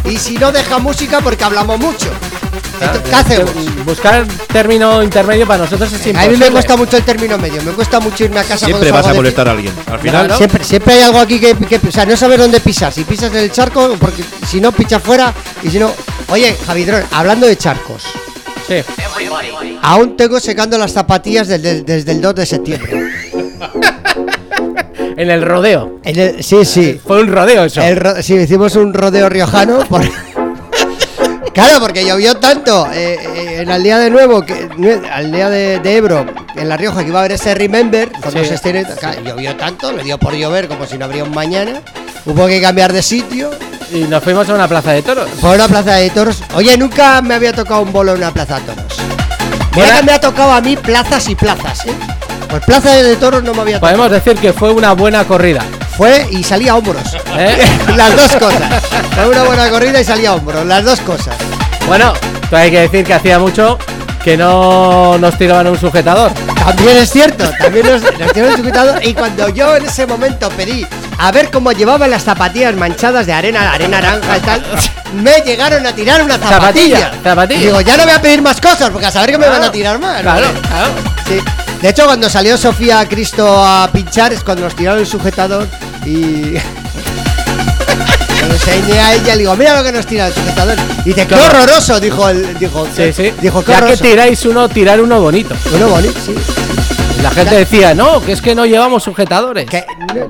Y 0.04 0.16
si 0.16 0.36
no 0.36 0.52
deja 0.52 0.78
música 0.78 1.20
porque 1.20 1.44
hablamos 1.44 1.78
mucho. 1.78 2.08
Entonces, 2.80 3.02
¿Qué 3.10 3.14
hacemos? 3.16 3.84
Buscar 3.84 4.24
término 4.52 5.02
intermedio 5.02 5.46
para 5.46 5.64
nosotros 5.64 5.92
es 5.92 6.00
A 6.06 6.08
imposible. 6.10 6.36
mí 6.38 6.44
me 6.44 6.50
cuesta 6.52 6.76
mucho 6.76 6.96
el 6.96 7.02
término 7.02 7.36
medio, 7.36 7.60
me 7.64 7.72
cuesta 7.72 7.98
mucho 7.98 8.24
irme 8.24 8.38
a 8.38 8.44
casa 8.44 8.66
Siempre 8.66 8.92
vas 8.92 9.04
a 9.06 9.10
de 9.10 9.16
molestar 9.16 9.48
a 9.48 9.50
alguien. 9.50 9.72
Al 9.90 9.98
final, 9.98 10.26
Claro. 10.26 10.36
Siempre, 10.38 10.62
siempre 10.64 10.94
hay 10.94 11.02
algo 11.02 11.18
aquí 11.18 11.40
que, 11.40 11.56
que- 11.56 11.80
O 11.88 11.90
sea, 11.90 12.06
no 12.06 12.16
sabes 12.16 12.38
dónde 12.38 12.60
pisar. 12.60 12.92
Si 12.92 13.02
pisas 13.02 13.32
en 13.32 13.38
el 13.38 13.50
charco, 13.50 13.96
porque 13.98 14.22
si 14.46 14.60
no, 14.60 14.70
pichas 14.70 15.02
fuera. 15.02 15.34
Y 15.62 15.70
si 15.70 15.78
no. 15.80 15.92
Oye, 16.28 16.56
Javidrón, 16.66 17.02
hablando 17.10 17.46
de 17.48 17.56
charcos. 17.56 18.04
Sí. 18.68 18.76
Aún 19.82 20.16
tengo 20.16 20.38
secando 20.38 20.78
las 20.78 20.92
zapatillas 20.92 21.48
desde, 21.48 21.82
desde 21.82 22.12
el 22.12 22.20
2 22.20 22.34
de 22.36 22.46
septiembre. 22.46 22.97
En 25.18 25.30
el 25.30 25.42
rodeo. 25.42 25.98
En 26.04 26.18
el- 26.18 26.44
sí, 26.44 26.64
sí. 26.64 27.00
Fue 27.04 27.20
un 27.20 27.26
rodeo 27.32 27.64
eso. 27.64 27.82
El 27.82 27.96
ro- 27.96 28.22
sí, 28.22 28.34
hicimos 28.34 28.76
un 28.76 28.94
rodeo 28.94 29.28
riojano. 29.28 29.80
por- 29.88 30.00
claro, 31.52 31.80
porque 31.80 32.04
llovió 32.06 32.36
tanto 32.36 32.86
eh, 32.92 33.18
eh, 33.34 33.56
en 33.62 33.70
el 33.70 33.82
día 33.82 33.98
de 33.98 34.10
nuevo, 34.10 34.42
que, 34.42 34.68
nue- 34.70 35.02
al 35.10 35.32
día 35.32 35.50
de, 35.50 35.80
de 35.80 35.96
Ebro, 35.96 36.24
en 36.54 36.68
La 36.68 36.76
Rioja, 36.76 37.02
que 37.02 37.08
iba 37.08 37.18
a 37.18 37.22
haber 37.22 37.32
ese 37.32 37.54
Remember. 37.54 38.10
Cuando 38.22 38.44
Sí. 38.44 38.50
claro, 39.00 39.20
llovió 39.24 39.56
tanto, 39.56 39.90
le 39.92 40.04
dio 40.04 40.18
por 40.18 40.34
llover 40.34 40.68
como 40.68 40.86
si 40.86 40.96
no 40.96 41.04
habría 41.06 41.24
un 41.24 41.34
mañana. 41.34 41.82
Hubo 42.24 42.46
que 42.46 42.60
cambiar 42.60 42.92
de 42.92 43.02
sitio. 43.02 43.50
Y 43.90 44.00
nos 44.02 44.22
fuimos 44.22 44.48
a 44.50 44.54
una 44.54 44.68
plaza 44.68 44.92
de 44.92 45.00
toros. 45.02 45.28
Fue 45.40 45.54
una 45.54 45.66
plaza 45.66 45.94
de 45.94 46.10
toros. 46.10 46.42
Oye, 46.54 46.76
nunca 46.76 47.22
me 47.22 47.34
había 47.34 47.52
tocado 47.54 47.80
un 47.80 47.90
bolo 47.90 48.12
en 48.12 48.18
una 48.18 48.30
plaza 48.32 48.56
de 48.60 48.66
toros. 48.66 48.84
Mira 49.74 49.96
que 49.96 50.02
me 50.02 50.12
ha 50.12 50.20
tocado 50.20 50.52
a 50.52 50.60
mí 50.60 50.76
plazas 50.76 51.26
y 51.28 51.34
plazas, 51.34 51.86
¿eh? 51.86 51.92
Pues 52.48 52.64
plaza 52.64 52.90
de 52.90 53.16
toros 53.16 53.42
no 53.42 53.52
me 53.54 53.62
había 53.62 53.76
tocado. 53.76 53.96
Podemos 53.96 54.10
decir 54.10 54.40
que 54.40 54.52
fue 54.52 54.72
una 54.72 54.92
buena 54.92 55.24
corrida. 55.24 55.62
Fue 55.96 56.26
y 56.30 56.42
salía 56.44 56.72
a 56.72 56.76
hombros. 56.76 57.02
¿eh? 57.36 57.58
Las 57.96 58.16
dos 58.16 58.32
cosas. 58.36 58.82
Fue 59.14 59.28
una 59.28 59.42
buena 59.44 59.68
corrida 59.70 60.00
y 60.00 60.04
salía 60.04 60.30
a 60.30 60.34
hombros. 60.34 60.64
Las 60.66 60.84
dos 60.84 61.00
cosas. 61.00 61.36
bueno, 61.86 62.12
pues 62.48 62.62
hay 62.62 62.70
que 62.70 62.80
decir 62.80 63.04
que 63.04 63.14
hacía 63.14 63.38
mucho 63.38 63.78
que 64.24 64.36
no 64.36 65.16
nos 65.18 65.38
tiraban 65.38 65.66
un 65.68 65.78
sujetador. 65.78 66.32
También 66.54 66.98
es 66.98 67.10
cierto, 67.10 67.50
también 67.58 67.86
nos, 67.86 68.02
nos 68.02 68.32
tienen 68.32 68.56
sujetado. 68.56 68.96
Y 69.02 69.14
cuando 69.14 69.48
yo 69.48 69.76
en 69.76 69.86
ese 69.86 70.06
momento 70.06 70.48
pedí 70.50 70.86
a 71.18 71.32
ver 71.32 71.50
cómo 71.50 71.72
llevaban 71.72 72.10
las 72.10 72.24
zapatillas 72.24 72.74
manchadas 72.76 73.26
de 73.26 73.32
arena, 73.32 73.72
arena 73.72 74.00
naranja 74.00 74.36
y 74.36 74.40
tal, 74.40 74.64
me 75.14 75.40
llegaron 75.40 75.86
a 75.86 75.92
tirar 75.92 76.22
una 76.22 76.38
zapatilla. 76.38 76.98
Zapatilla, 76.98 77.22
zapatilla. 77.22 77.60
Y 77.60 77.64
digo, 77.64 77.80
ya 77.80 77.96
no 77.96 78.04
voy 78.04 78.12
a 78.12 78.20
pedir 78.20 78.42
más 78.42 78.60
cosas, 78.60 78.90
porque 78.90 79.06
a 79.06 79.10
saber 79.10 79.30
que 79.30 79.38
me 79.38 79.48
van 79.48 79.62
a 79.62 79.72
tirar 79.72 79.98
más. 79.98 80.16
¿no? 80.16 80.22
Claro, 80.22 80.46
claro. 80.68 81.07
De 81.80 81.88
hecho, 81.90 82.04
cuando 82.06 82.28
salió 82.28 82.58
Sofía 82.58 83.06
Cristo 83.08 83.46
a 83.64 83.88
pinchar 83.92 84.32
es 84.32 84.42
cuando 84.42 84.64
nos 84.64 84.74
tiraron 84.74 85.00
el 85.00 85.06
sujetador 85.06 85.66
y. 86.04 86.54
Le 88.48 88.54
enseñé 88.54 88.98
a 89.00 89.14
ella 89.14 89.32
y 89.34 89.36
le 89.36 89.38
digo, 89.38 89.56
mira 89.56 89.76
lo 89.76 89.84
que 89.84 89.92
nos 89.92 90.06
tira 90.06 90.28
el 90.28 90.34
sujetador. 90.34 90.76
Y 91.04 91.08
dice, 91.10 91.26
qué 91.26 91.34
horroroso, 91.34 92.00
dijo 92.00 92.28
el. 92.28 92.58
Dijo, 92.58 92.86
Sí, 92.96 93.12
sí. 93.12 93.32
Dijo, 93.42 93.62
qué 93.64 93.72
ya 93.72 93.78
que 93.78 93.84
horroroso. 93.84 94.04
tiráis 94.04 94.44
uno, 94.46 94.68
tirar 94.68 95.00
uno 95.00 95.20
bonito. 95.20 95.54
Bueno, 95.70 95.88
bonito, 95.88 96.18
sí. 96.24 96.34
La 97.22 97.30
gente 97.30 97.56
decía, 97.56 97.94
no, 97.94 98.20
que 98.24 98.32
es 98.32 98.40
que 98.40 98.54
no 98.54 98.64
llevamos 98.66 99.02
sujetadores. 99.02 99.68
Que, 99.68 99.84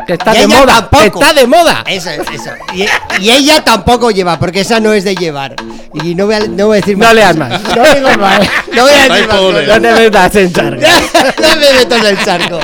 Que 0.07 0.14
está 0.14 0.32
de 0.32 0.47
moda. 0.47 0.66
tampoco. 0.89 1.18
que 1.20 1.24
está 1.26 1.41
de 1.41 1.47
moda. 1.47 1.84
Eso, 1.86 2.11
eso. 2.11 2.51
Y, 2.74 2.86
y 3.22 3.30
ella 3.30 3.62
tampoco 3.62 4.11
lleva, 4.11 4.39
porque 4.39 4.61
esa 4.61 4.80
no 4.80 4.93
es 4.93 5.05
de 5.05 5.14
llevar. 5.14 5.55
Y 5.95 6.14
no 6.14 6.26
voy 6.26 6.34
a, 6.36 6.41
no 6.41 6.66
voy 6.68 6.78
a 6.78 6.80
decir 6.80 6.97
No 6.97 7.05
más. 7.07 7.14
leas 7.14 7.36
cosas. 7.36 7.51
más. 7.62 7.76
No 7.76 7.95
digo 7.95 8.18
más. 8.18 8.41
No 8.72 8.82
voy 8.84 8.93
a 8.93 9.09
decir 9.09 9.28
más. 9.28 9.41
leer. 9.41 9.68
No 9.68 9.74
te 9.74 9.95
metas 10.01 10.36
en 10.36 10.53
charco. 10.53 10.80
no 11.43 11.57
me 11.57 11.72
meto 11.72 11.97
en 11.97 12.07
el 12.07 12.24
charco. 12.24 12.59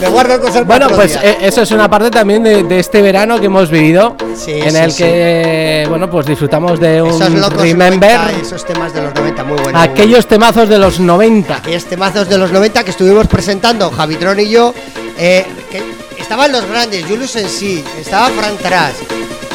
Me 0.00 0.08
guardo 0.08 0.40
cosas 0.40 0.64
para 0.64 0.86
Bueno, 0.86 0.96
pues 0.96 1.16
eh, 1.22 1.38
eso 1.42 1.62
es 1.62 1.70
una 1.70 1.88
parte 1.90 2.10
también 2.10 2.42
de, 2.42 2.62
de 2.62 2.78
este 2.78 3.02
verano 3.02 3.38
que 3.40 3.46
hemos 3.46 3.70
vivido, 3.70 4.16
Sí, 4.36 4.52
en 4.52 4.70
sí, 4.70 4.76
el 4.76 4.92
sí. 4.92 5.02
que, 5.02 5.86
bueno, 5.88 6.08
pues 6.10 6.26
disfrutamos 6.26 6.78
de 6.78 7.02
un 7.02 7.10
Esos 7.10 7.30
locos 7.32 7.60
Remember, 7.62 8.18
90, 8.18 8.40
esos 8.40 8.64
temas 8.64 8.92
de 8.92 9.02
los 9.02 9.14
90, 9.14 9.44
muy 9.44 9.58
buenos. 9.60 9.82
aquellos 9.82 10.26
temazos 10.26 10.68
de 10.68 10.78
los 10.78 11.00
90. 11.00 11.56
aquellos 11.56 11.84
temazos 11.86 12.28
de 12.28 12.38
los 12.38 12.52
90 12.52 12.84
que 12.84 12.90
estuvimos 12.90 13.26
presentando 13.26 13.90
Javitrón 13.90 14.38
y 14.40 14.48
yo. 14.48 14.72
eh, 15.18 15.44
que 15.70 15.82
estaban 16.20 16.52
los 16.52 16.64
grandes, 16.66 17.04
Julius 17.06 17.34
en 17.36 17.48
sí, 17.48 17.82
estaba 18.00 18.28
Fran 18.30 18.56
Tras. 18.58 18.92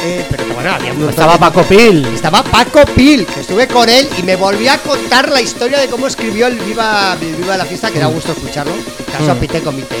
eh, 0.04 0.24
pero 0.30 0.44
bueno, 0.54 0.70
había 0.74 0.92
un 0.92 1.08
Estaba 1.08 1.38
Paco 1.38 1.62
Pil. 1.62 2.04
Estaba 2.14 2.42
Paco 2.42 2.84
Pil, 2.94 3.24
que 3.26 3.40
estuve 3.40 3.66
con 3.68 3.88
él 3.88 4.06
y 4.18 4.22
me 4.22 4.36
volvió 4.36 4.72
a 4.72 4.78
contar 4.78 5.30
la 5.30 5.40
historia 5.40 5.78
de 5.78 5.86
cómo 5.88 6.06
escribió 6.06 6.46
el 6.48 6.56
Viva, 6.58 7.16
el 7.20 7.34
Viva 7.36 7.56
la 7.56 7.64
Fiesta, 7.64 7.90
que 7.90 7.98
da 7.98 8.06
gusto 8.06 8.32
escucharlo. 8.32 8.72
Caso 9.10 9.34
Mm. 9.34 9.64
Comité. 9.64 9.96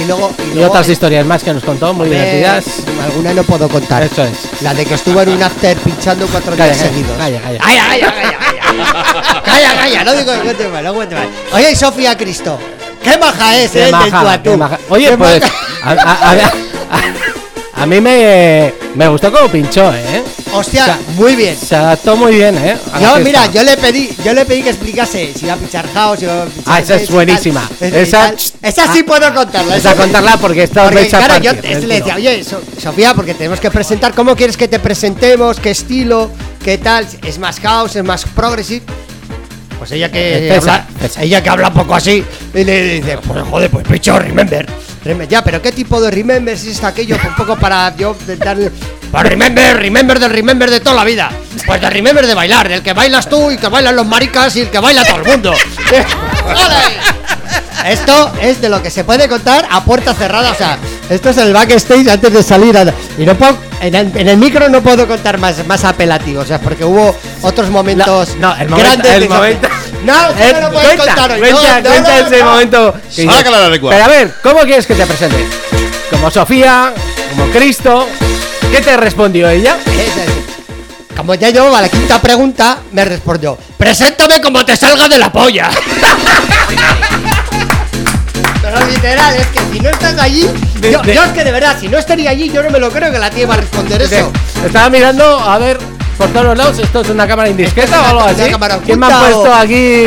Y 0.00 0.04
luego. 0.04 0.32
Y, 0.54 0.58
otras 0.62 0.88
eh, 0.88 0.92
historias 0.92 1.26
más 1.26 1.42
que 1.42 1.52
nos 1.52 1.62
contó, 1.64 1.92
muy 1.92 2.08
eh, 2.08 2.10
divertidas. 2.10 2.64
Alguna 3.04 3.32
no 3.34 3.42
puedo 3.44 3.68
contar. 3.68 4.02
Eso 4.02 4.24
es. 4.24 4.62
La 4.62 4.74
de 4.74 4.84
que 4.86 4.94
estuvo 4.94 5.20
en 5.22 5.30
un 5.30 5.42
after 5.42 5.76
pinchando 5.78 6.26
cuatro 6.28 6.52
Calla, 6.56 6.66
días 6.66 6.78
calla, 6.78 6.90
seguidos. 6.90 7.16
calla, 7.18 7.40
calla. 7.40 7.58
Calla, 7.58 7.86
calla, 7.88 8.14
calla, 8.14 8.38
calla. 9.42 9.74
Calla, 9.74 10.04
no 10.04 10.12
digo 10.14 10.32
que 10.32 10.38
cuente 10.40 10.68
mal, 10.68 10.84
no 10.84 10.94
cuente 10.94 11.14
mal. 11.14 11.28
Oye, 11.52 11.74
Sofía 11.76 12.16
Cristo, 12.16 12.58
qué 13.02 13.16
maja 13.18 13.56
es, 13.56 13.70
Qué 13.70 13.80
eh, 13.80 13.82
del 13.84 13.92
maja, 13.92 14.20
tú 14.20 14.28
a 14.28 14.42
qué 14.42 14.50
tú. 14.50 14.56
maja. 14.58 14.78
Oye, 14.88 15.08
Qué 15.10 15.18
pues 15.18 15.40
maja. 15.42 15.52
a, 15.82 15.90
a- 15.90 16.32
a- 16.32 17.82
a 17.82 17.86
mí 17.86 18.00
me, 18.00 18.74
me 18.96 19.06
gustó 19.08 19.30
cómo 19.32 19.48
pinchó, 19.48 19.92
¿eh? 19.94 20.22
Hostia, 20.52 20.98
muy 21.16 21.36
bien. 21.36 21.56
Se 21.56 21.76
adaptó 21.76 22.16
muy 22.16 22.34
bien, 22.34 22.56
¿eh? 22.58 22.76
Yo, 23.00 23.18
mira, 23.20 23.46
yo 23.52 23.62
le 23.62 23.76
pedí, 23.76 24.10
yo 24.24 24.32
le 24.32 24.44
pedí 24.44 24.62
que 24.62 24.70
explicase 24.70 25.32
si 25.36 25.44
iba 25.44 25.54
a 25.54 25.56
pinchar 25.56 25.86
house, 25.92 26.18
si 26.20 26.24
iba 26.24 26.42
a 26.42 26.46
pinchar 26.46 26.64
Ah, 26.66 26.80
esa 26.80 26.94
es 26.96 27.04
tal. 27.06 27.14
buenísima. 27.14 27.68
Es- 27.80 27.92
Esa- 27.92 28.34
esa 28.62 28.92
sí 28.92 29.00
ah, 29.02 29.06
puedo 29.06 29.34
contarla. 29.34 29.76
Esa 29.76 29.94
contarla 29.94 30.36
porque 30.38 30.62
esta 30.64 30.82
os 30.82 30.88
Porque, 30.88 31.02
vais 31.02 31.14
a 31.14 31.18
claro, 31.18 31.42
yo 31.42 31.54
te- 31.56 31.80
le 31.80 31.86
decía, 31.96 32.14
tiro. 32.16 32.16
oye, 32.16 32.44
So- 32.44 32.62
Sofía, 32.82 33.14
porque 33.14 33.34
tenemos 33.34 33.60
que 33.60 33.70
presentar, 33.70 34.14
¿cómo 34.14 34.34
quieres 34.34 34.56
que 34.56 34.68
te 34.68 34.78
presentemos? 34.78 35.60
¿Qué 35.60 35.70
estilo? 35.70 36.30
¿Qué 36.64 36.78
tal? 36.78 37.06
¿Es 37.24 37.38
más 37.38 37.60
house? 37.60 37.96
¿Es 37.96 38.04
más 38.04 38.24
progressive? 38.24 38.82
Pues 39.78 39.92
ella 39.92 40.10
que 40.10 40.52
habla, 40.58 40.86
ella 41.20 41.40
que 41.42 41.48
habla 41.48 41.68
un 41.68 41.74
poco 41.74 41.94
así, 41.94 42.24
y 42.52 42.64
le 42.64 42.94
dice, 42.94 43.16
pues 43.18 43.42
joder, 43.48 43.70
pues 43.70 43.86
picho, 43.86 44.18
remember. 44.18 44.66
Remember. 45.04 45.28
Ya, 45.28 45.44
pero 45.44 45.62
¿qué 45.62 45.70
tipo 45.70 46.00
de 46.00 46.10
remember 46.10 46.54
está 46.54 46.88
aquello? 46.88 47.16
Un 47.24 47.36
poco 47.36 47.54
para 47.56 47.94
yo 47.96 48.16
darle. 48.38 48.72
Pues 49.10 49.22
remember, 49.24 49.76
remember 49.78 50.18
del 50.20 50.30
remember 50.30 50.70
de 50.70 50.80
toda 50.80 50.96
la 50.96 51.04
vida. 51.04 51.30
Pues 51.66 51.80
del 51.80 51.90
remember 51.90 52.26
de 52.26 52.34
bailar, 52.34 52.68
del 52.68 52.82
que 52.82 52.92
bailas 52.92 53.28
tú 53.28 53.50
y 53.50 53.56
que 53.56 53.68
bailan 53.68 53.96
los 53.96 54.06
maricas 54.06 54.54
y 54.56 54.60
el 54.62 54.70
que 54.70 54.78
baila 54.78 55.04
todo 55.04 55.16
el 55.18 55.24
mundo. 55.24 55.54
Esto 57.86 58.32
es 58.42 58.60
de 58.60 58.68
lo 58.68 58.82
que 58.82 58.90
se 58.90 59.04
puede 59.04 59.28
contar 59.28 59.66
a 59.70 59.82
puerta 59.84 60.12
cerrada, 60.12 60.50
o 60.50 60.54
sea, 60.54 60.76
esto 61.08 61.30
es 61.30 61.38
el 61.38 61.52
backstage 61.54 62.08
antes 62.08 62.32
de 62.32 62.42
salir. 62.42 62.76
a- 62.76 62.92
y 63.16 63.24
no 63.24 63.34
puedo, 63.36 63.56
en 63.80 63.94
el, 63.94 64.12
en 64.16 64.28
el 64.28 64.36
micro 64.36 64.68
no 64.68 64.82
puedo 64.82 65.06
contar 65.06 65.38
más, 65.38 65.64
más 65.66 65.84
apelativo, 65.84 66.42
o 66.42 66.44
sea, 66.44 66.60
porque 66.60 66.84
hubo 66.84 67.16
otros 67.42 67.70
momentos 67.70 68.34
No, 68.36 68.48
no, 68.54 68.60
el 68.60 68.68
momento- 68.68 68.76
grandes. 68.90 69.12
el 69.14 69.20
de 69.20 69.28
Sofía. 69.28 69.36
momento- 69.36 69.68
No, 70.04 70.28
Eh, 70.30 70.52
no 70.52 70.60
lo 70.60 70.70
puedes 70.72 70.86
cuenta, 70.88 71.04
contar 71.06 71.30
hoy. 71.32 71.38
cuenta, 71.40 71.60
no, 71.60 71.76
no, 71.76 71.82
cuenta 71.90 72.10
no, 72.20 72.26
ese 72.26 72.38
no. 72.44 72.50
momento. 72.50 72.94
que. 73.16 73.94
Pero 73.96 74.04
a 74.04 74.08
ver, 74.08 74.34
¿cómo 74.42 74.60
quieres 74.60 74.86
que 74.86 74.94
te 74.94 75.06
presente? 75.06 75.46
¿Como 76.10 76.30
Sofía? 76.30 76.92
¿Como 77.30 77.46
Cristo? 77.52 78.06
¿Qué 78.70 78.80
te 78.80 78.96
respondió 78.96 79.48
ella? 79.48 79.76
Como 81.16 81.34
ya 81.34 81.50
yo 81.50 81.74
a 81.74 81.80
la 81.82 81.88
quinta 81.88 82.20
pregunta, 82.20 82.78
me 82.92 83.04
respondió: 83.04 83.58
Preséntame 83.76 84.40
como 84.40 84.64
te 84.64 84.76
salga 84.76 85.08
de 85.08 85.18
la 85.18 85.32
polla. 85.32 85.68
Pero 88.62 88.86
literal, 88.86 89.34
es 89.36 89.46
que 89.46 89.60
si 89.72 89.80
no 89.80 89.88
estás 89.88 90.18
allí, 90.18 90.48
De- 90.80 90.92
yo, 90.92 91.00
de- 91.02 91.14
yo 91.14 91.24
es 91.24 91.30
que 91.32 91.42
de 91.44 91.52
verdad, 91.52 91.76
si 91.80 91.88
no 91.88 91.96
estaría 91.98 92.30
allí, 92.30 92.50
yo 92.50 92.62
no 92.62 92.70
me 92.70 92.78
lo 92.78 92.90
creo 92.90 93.10
que 93.10 93.18
la 93.18 93.30
tía 93.30 93.42
iba 93.44 93.54
a 93.54 93.58
responder 93.58 94.02
eso. 94.02 94.30
Estaba 94.64 94.90
mirando, 94.90 95.38
a 95.40 95.56
ver, 95.58 95.78
por 96.18 96.28
todos 96.28 96.46
los 96.46 96.58
lados, 96.58 96.78
¿esto 96.78 97.00
es 97.00 97.08
una 97.08 97.26
cámara 97.26 97.48
indiscreta 97.48 98.02
o 98.02 98.04
algo 98.06 98.20
así? 98.20 98.42
¿Quién 98.84 98.98
me 99.00 99.06
ha 99.06 99.18
puesto 99.20 99.54
aquí 99.54 100.04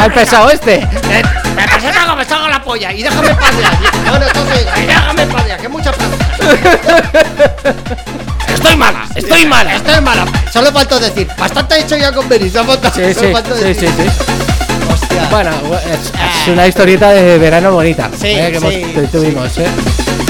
al 0.00 0.12
pesado 0.14 0.50
este? 0.50 0.74
Eh, 0.74 1.22
Me 1.56 1.64
presenta 1.68 2.02
como 2.04 2.16
me 2.16 2.24
salga 2.24 2.48
la 2.48 2.62
polla 2.62 2.92
y 2.92 3.02
déjame 3.02 3.34
pasear. 3.34 3.78
No, 4.04 4.12
no, 4.18 4.26
déjame 4.86 5.26
pasear, 5.26 5.60
que 5.60 5.68
mucha 5.68 5.92
plata. 5.92 6.21
Estoy 8.48 8.76
mala, 8.76 9.04
estoy 9.14 9.46
mala. 9.46 9.76
Estoy 9.76 10.00
mala. 10.00 10.24
Solo 10.52 10.70
faltó 10.72 10.98
decir, 11.00 11.28
bastante 11.38 11.76
he 11.76 11.80
hecho 11.80 11.96
ya 11.96 12.12
con 12.12 12.28
Beris. 12.28 12.52
No 12.54 12.64
falta, 12.64 12.90
Sí, 12.92 13.02
sí, 13.14 13.26
faltó 13.32 13.56
sí, 13.56 13.64
decir. 13.64 13.88
sí, 13.96 14.02
sí. 14.02 14.08
Hostia. 14.92 15.28
Bueno, 15.30 15.50
es, 15.90 16.12
es 16.42 16.48
una 16.48 16.66
historieta 16.66 17.10
de 17.10 17.38
verano 17.38 17.72
bonita 17.72 18.10
Sí, 18.20 18.26
eh, 18.28 18.50
que 18.52 18.60
sí, 18.60 19.08
tuvimos, 19.10 19.56
¿eh? 19.58 19.66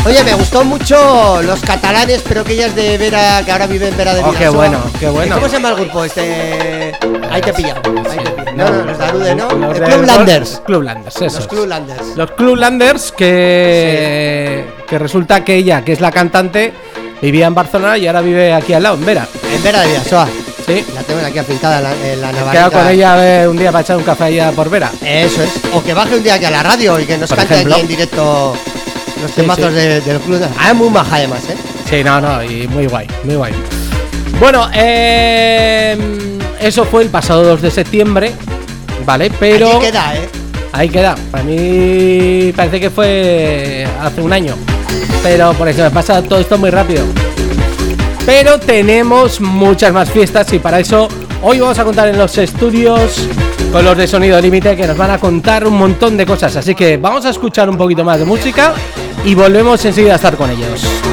Oye, 0.05 0.23
me 0.25 0.35
gustó 0.35 0.65
mucho 0.65 1.41
los 1.43 1.61
catalanes, 1.61 2.23
pero 2.29 2.43
que 2.45 2.53
ella 2.55 2.67
es 2.67 2.75
de 2.75 2.99
Vera, 2.99 3.43
que 3.45 3.53
ahora 3.53 3.67
vive 3.67 3.89
en 3.89 3.97
Vera 3.97 4.15
de 4.15 4.21
Oh, 4.23 4.31
qué 4.33 4.39
Vidasoa. 4.39 4.57
bueno, 4.57 4.81
qué 4.99 5.09
bueno. 5.09 5.35
¿Cómo 5.37 5.47
se 5.49 5.55
llama 5.55 5.69
el 5.71 5.75
grupo? 5.77 6.05
Este. 6.05 6.93
Ahí 7.31 7.41
te 7.41 7.51
he 7.51 7.53
pillado. 7.53 7.81
Ahí 8.11 8.19
te. 8.19 8.53
No, 8.53 8.69
no, 8.71 8.85
los 8.85 8.99
de 8.99 9.05
Arude, 9.05 9.35
¿no? 9.35 9.49
Los 9.53 9.77
el 9.79 9.85
de- 9.85 9.91
Club 9.91 10.05
Landers. 10.05 10.63
Clublanders, 10.67 11.17
eso 11.17 11.25
Los 11.25 11.39
es. 11.39 11.47
Club 11.47 11.67
Landers. 11.67 12.07
Los 12.17 12.31
Clublanders 12.33 13.13
que, 13.13 14.65
que 14.93 14.99
resulta 14.99 15.43
que 15.43 15.55
ella, 15.57 15.82
que 15.82 15.93
es 15.95 16.03
la 16.03 16.11
cantante, 16.11 16.70
vivía 17.22 17.47
en 17.47 17.55
Barcelona 17.55 17.97
y 17.97 18.07
ahora 18.07 18.20
vive 18.20 18.53
aquí 18.53 18.74
al 18.74 18.82
lado, 18.82 18.97
en 18.97 19.07
Vera. 19.07 19.26
En 19.51 19.62
Vera 19.62 19.80
de 19.80 19.86
Vidasoa. 19.88 20.28
Sí. 20.66 20.84
La 20.95 21.03
tengo 21.03 21.20
aquí 21.24 21.38
afintada 21.38 21.78
en 21.78 22.20
la, 22.20 22.30
en 22.30 22.45
la 22.45 22.51
quedado 22.53 22.72
con 22.72 22.86
ella 22.86 23.49
un 23.49 23.57
día 23.57 23.72
para 23.72 23.80
echar 23.80 23.97
un 23.97 24.03
café 24.03 24.24
allá 24.24 24.53
por 24.53 24.68
Vera. 24.68 24.90
Eso 25.03 25.43
es. 25.43 25.51
O 25.72 25.82
que 25.82 25.95
baje 25.95 26.14
un 26.14 26.22
día 26.22 26.34
aquí 26.34 26.45
a 26.45 26.51
la 26.51 26.62
radio 26.62 27.01
y 27.01 27.07
que 27.07 27.16
nos 27.16 27.30
Por 27.30 27.38
cante 27.38 27.55
ejemplo. 27.55 27.72
aquí 27.76 27.80
en 27.80 27.88
directo 27.88 28.55
los 29.22 29.32
temazos 29.32 29.68
sí. 29.70 29.76
de- 29.76 30.01
del 30.03 30.20
Club. 30.20 30.43
Ah, 30.59 30.68
es 30.72 30.76
muy 30.76 30.90
maja 30.90 31.16
además, 31.16 31.40
¿eh? 31.49 31.57
Sí, 31.88 32.05
no, 32.05 32.20
no, 32.20 32.45
y 32.45 32.68
muy 32.68 32.86
guay, 32.86 33.07
muy 33.24 33.36
guay. 33.36 33.55
Bueno, 34.38 34.68
eh, 34.74 35.97
eso 36.61 36.84
fue 36.84 37.03
el 37.05 37.09
pasado 37.09 37.45
2 37.45 37.62
de 37.62 37.70
septiembre, 37.70 38.32
¿vale? 39.07 39.32
Pero 39.40 39.70
Allí 39.70 39.86
queda, 39.86 40.14
¿eh? 40.16 40.28
ahí 40.72 40.88
queda. 40.90 41.14
Para 41.30 41.45
mí 41.45 42.53
parece 42.55 42.78
que 42.78 42.90
fue 42.90 43.86
hace 44.03 44.20
un 44.20 44.34
año. 44.34 44.55
Pero 45.22 45.53
por 45.55 45.68
eso 45.68 45.82
me 45.82 45.90
pasa 45.90 46.22
todo 46.22 46.40
esto 46.40 46.59
muy 46.59 46.70
rápido. 46.70 47.05
Pero 48.24 48.59
tenemos 48.59 49.40
muchas 49.40 49.93
más 49.93 50.11
fiestas 50.11 50.53
y 50.53 50.59
para 50.59 50.80
eso 50.80 51.09
hoy 51.43 51.59
vamos 51.59 51.78
a 51.78 51.84
contar 51.84 52.09
en 52.09 52.18
los 52.18 52.38
estudios 52.38 53.28
con 53.72 53.84
los 53.84 53.97
de 53.97 54.07
Sonido 54.07 54.40
Límite 54.40 54.76
que 54.76 54.86
nos 54.86 54.97
van 54.97 55.11
a 55.11 55.18
contar 55.18 55.66
un 55.66 55.76
montón 55.76 56.16
de 56.16 56.26
cosas. 56.26 56.55
Así 56.57 56.74
que 56.74 56.97
vamos 56.99 57.24
a 57.24 57.30
escuchar 57.30 57.68
un 57.68 57.76
poquito 57.76 58.05
más 58.05 58.18
de 58.18 58.24
música 58.24 58.74
y 59.24 59.34
volvemos 59.34 59.84
enseguida 59.84 60.12
a 60.12 60.16
estar 60.16 60.36
con 60.36 60.51
ellos. 60.51 61.12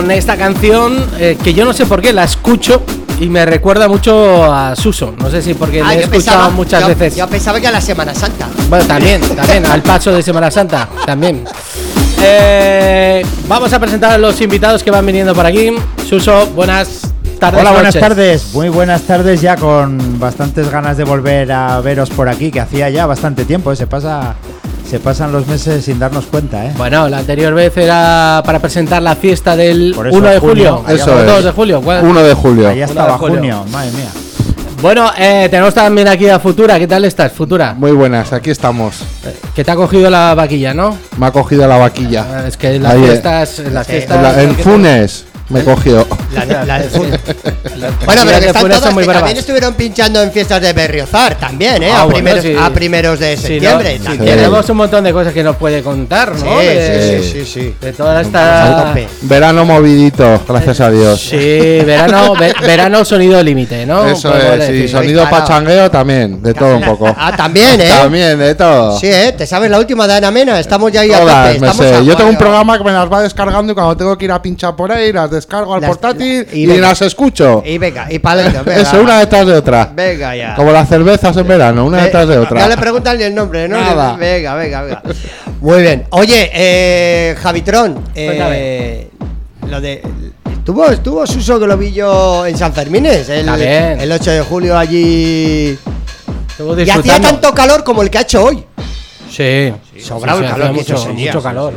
Con 0.00 0.10
esta 0.10 0.34
canción, 0.38 0.96
eh, 1.18 1.36
que 1.44 1.52
yo 1.52 1.66
no 1.66 1.74
sé 1.74 1.84
por 1.84 2.00
qué 2.00 2.10
la 2.14 2.24
escucho 2.24 2.82
y 3.20 3.28
me 3.28 3.44
recuerda 3.44 3.86
mucho 3.86 4.50
a 4.50 4.74
Suso. 4.74 5.12
No 5.18 5.28
sé 5.30 5.42
si 5.42 5.52
porque 5.52 5.82
Ah, 5.82 5.88
la 5.88 5.92
he 5.92 5.96
yo 5.96 6.00
escuchado 6.04 6.38
pensaba- 6.38 6.48
muchas 6.56 6.80
yo- 6.80 6.88
veces. 6.88 7.16
Yo 7.16 7.28
pensaba 7.28 7.60
que 7.60 7.66
a 7.66 7.70
la 7.70 7.82
Semana 7.82 8.14
Santa. 8.14 8.48
Bueno, 8.70 8.86
también, 8.86 9.20
también, 9.20 9.66
al 9.66 9.82
paso 9.82 10.10
de 10.10 10.22
Semana 10.22 10.50
Santa, 10.50 10.88
también. 11.04 11.44
Eh, 12.22 13.22
vamos 13.46 13.70
a 13.74 13.78
presentar 13.78 14.12
a 14.12 14.16
los 14.18 14.40
invitados 14.40 14.82
que 14.82 14.90
van 14.90 15.04
viniendo 15.04 15.34
por 15.34 15.44
aquí. 15.44 15.70
Suso, 16.08 16.46
buenas 16.54 17.02
tardes. 17.38 17.60
Hola, 17.60 17.72
buenas 17.72 17.94
noches. 17.94 18.00
tardes. 18.08 18.54
Muy 18.54 18.70
buenas 18.70 19.02
tardes 19.02 19.42
ya 19.42 19.56
con 19.56 20.18
bastantes 20.18 20.70
ganas 20.70 20.96
de 20.96 21.04
volver 21.04 21.52
a 21.52 21.78
veros 21.82 22.08
por 22.08 22.26
aquí, 22.30 22.50
que 22.50 22.60
hacía 22.60 22.88
ya 22.88 23.04
bastante 23.04 23.44
tiempo, 23.44 23.70
¿eh? 23.70 23.76
se 23.76 23.86
pasa 23.86 24.34
se 24.90 24.98
pasan 24.98 25.30
los 25.30 25.46
meses 25.46 25.84
sin 25.84 25.98
darnos 26.00 26.26
cuenta, 26.26 26.66
¿eh? 26.66 26.72
Bueno, 26.76 27.08
la 27.08 27.18
anterior 27.18 27.54
vez 27.54 27.76
era 27.76 28.42
para 28.44 28.58
presentar 28.58 29.00
la 29.02 29.14
fiesta 29.14 29.54
del 29.54 29.92
eso, 29.92 30.00
1 30.00 30.10
de 30.10 30.38
junio. 30.40 30.82
julio. 30.82 30.84
Eso 30.88 31.20
es. 31.20 31.26
2 31.26 31.44
de 31.44 31.50
julio. 31.52 31.80
¿cuál? 31.80 32.04
1 32.04 32.22
de 32.24 32.34
julio. 32.34 32.68
Allá 32.68 32.84
Uno 32.84 32.92
estaba 32.92 33.12
de 33.12 33.18
julio. 33.18 33.36
junio, 33.36 33.64
madre 33.70 33.90
mía. 33.92 34.08
Bueno, 34.82 35.10
eh, 35.16 35.46
tenemos 35.50 35.74
también 35.74 36.08
aquí 36.08 36.28
a 36.28 36.40
Futura. 36.40 36.78
¿Qué 36.78 36.86
tal 36.88 37.04
estás, 37.04 37.30
Futura? 37.32 37.74
Muy 37.74 37.92
buenas, 37.92 38.32
aquí 38.32 38.50
estamos. 38.50 38.96
Que 39.54 39.62
te 39.62 39.70
ha 39.70 39.76
cogido 39.76 40.10
la 40.10 40.34
vaquilla, 40.34 40.74
¿no? 40.74 40.96
Me 41.18 41.26
ha 41.26 41.30
cogido 41.30 41.66
la 41.68 41.76
vaquilla. 41.76 42.26
Ah, 42.28 42.44
Es 42.48 42.56
que 42.56 42.74
en 42.74 42.82
las 42.82 42.94
Ahí, 42.94 43.02
eh. 43.04 43.06
fiestas. 43.06 43.58
En 43.60 43.74
las 43.74 43.86
fiestas 43.86 44.16
En, 44.16 44.22
la- 44.22 44.42
en 44.42 44.56
Funes 44.56 45.24
me 45.50 45.62
cogió. 45.62 46.06
La, 46.34 46.44
la 46.44 46.64
las 46.64 46.92
Bueno, 48.04 48.22
pero 48.24 48.40
que 48.40 48.46
están 48.46 48.94
muy 48.94 49.04
que 49.04 49.12
también 49.12 49.36
estuvieron 49.36 49.74
pinchando 49.74 50.22
en 50.22 50.30
fiestas 50.30 50.60
de 50.60 50.72
Berriozar, 50.72 51.34
también, 51.36 51.82
¿eh? 51.82 51.90
Ah, 51.92 52.02
a, 52.02 52.04
bueno, 52.04 52.14
primeros, 52.18 52.42
sí. 52.44 52.54
a 52.58 52.70
primeros 52.70 53.18
de 53.20 53.36
septiembre. 53.36 54.00
también. 54.02 54.36
tenemos 54.36 54.68
un 54.70 54.76
montón 54.76 55.04
de 55.04 55.12
cosas 55.12 55.32
que 55.32 55.42
nos 55.42 55.56
puede 55.56 55.82
contar, 55.82 56.34
¿no? 56.36 56.60
Sí, 56.60 56.66
de, 56.66 57.20
sí, 57.22 57.28
sí, 57.32 57.44
sí, 57.44 57.52
sí. 57.52 57.74
de 57.80 57.92
toda 57.92 58.18
a 58.18 58.22
esta. 58.22 58.84
tope. 58.86 59.08
Verano 59.22 59.64
movidito, 59.64 60.40
gracias 60.46 60.80
a 60.80 60.90
Dios. 60.90 61.20
Sí, 61.20 61.80
verano, 61.84 62.34
ve- 62.38 62.54
verano 62.64 63.04
sonido 63.04 63.42
límite, 63.42 63.84
¿no? 63.86 64.06
Eso 64.06 64.32
es, 64.36 64.44
y 64.54 64.58
decir. 64.58 64.88
sonido 64.90 65.26
Claro. 65.26 65.44
pachangueo 65.44 65.90
también, 65.90 66.42
de 66.42 66.54
todo 66.54 66.76
un 66.76 66.82
poco. 66.84 67.12
Ah, 67.16 67.34
también, 67.36 67.80
¿eh? 67.80 67.88
También, 67.88 68.38
de 68.38 68.54
todo. 68.54 68.98
Sí, 68.98 69.06
¿eh? 69.08 69.34
¿Te 69.36 69.46
sabes 69.46 69.70
la 69.70 69.78
última 69.78 70.06
de 70.06 70.14
Ana 70.14 70.30
Mena? 70.30 70.60
Estamos 70.60 70.92
ya 70.92 71.00
ahí 71.00 71.12
a 71.12 71.20
Todas, 71.20 71.46
tope. 71.48 71.60
me 71.60 71.66
Estamos 71.68 71.86
sé. 71.86 71.94
a- 71.96 72.02
Yo 72.02 72.16
tengo 72.16 72.30
un 72.30 72.36
a- 72.36 72.38
programa 72.38 72.78
que 72.78 72.84
me 72.84 72.92
las 72.92 73.10
va 73.12 73.22
descargando 73.22 73.72
y 73.72 73.74
cuando 73.74 73.96
tengo 73.96 74.16
que 74.16 74.24
ir 74.26 74.32
a 74.32 74.40
pinchar 74.40 74.76
por 74.76 74.92
ahí, 74.92 75.12
las 75.12 75.30
descargo 75.30 75.74
al 75.74 75.80
Las- 75.80 75.88
portátil 75.88 76.19
y 76.20 76.62
y, 76.62 76.66
las 76.66 77.02
escucho. 77.02 77.62
Y 77.64 77.78
venga, 77.78 78.06
y 78.10 78.18
para 78.18 78.40
adentro, 78.42 78.64
venga. 78.64 78.82
Eso, 78.82 79.00
una 79.00 79.18
detrás 79.20 79.46
de 79.46 79.54
otra. 79.54 79.90
Venga 79.94 80.36
ya. 80.36 80.54
Como 80.54 80.72
las 80.72 80.88
cervezas 80.88 81.36
en 81.36 81.46
verano, 81.48 81.84
una 81.86 82.00
Eh, 82.00 82.04
detrás 82.04 82.28
de 82.28 82.36
No 82.36 82.42
otra. 82.42 82.68
le 82.68 82.76
preguntan 82.76 83.16
ni 83.18 83.24
el 83.24 83.34
nombre, 83.34 83.68
¿no? 83.68 83.80
Nada. 83.80 84.16
Venga, 84.16 84.54
venga, 84.54 84.82
venga. 84.82 85.02
Muy 85.60 85.82
bien. 85.82 86.04
Oye, 86.10 86.50
eh, 86.52 87.36
Javitron, 87.40 88.02
eh, 88.14 89.08
lo 89.68 89.80
de. 89.80 90.02
Estuvo, 90.50 90.86
estuvo 90.90 91.26
Suso 91.26 91.58
que 91.58 91.66
lo 91.66 91.76
vi 91.76 91.92
yo 91.92 92.44
en 92.46 92.56
San 92.56 92.72
Fermines, 92.72 93.28
el, 93.30 93.48
el 93.48 94.12
8 94.12 94.30
de 94.30 94.40
julio 94.42 94.76
allí. 94.76 95.78
Y 96.78 96.90
hacía 96.90 97.20
tanto 97.20 97.52
calor 97.54 97.82
como 97.82 98.02
el 98.02 98.10
que 98.10 98.18
ha 98.18 98.20
hecho 98.22 98.44
hoy. 98.44 98.64
Sí, 99.30 99.72
Sobraba 100.02 100.40
el 100.40 100.50
calor 100.50 100.72
mucho, 100.72 100.94
ese 100.94 101.12
día. 101.12 101.32
mucho 101.32 101.42
calor. 101.42 101.74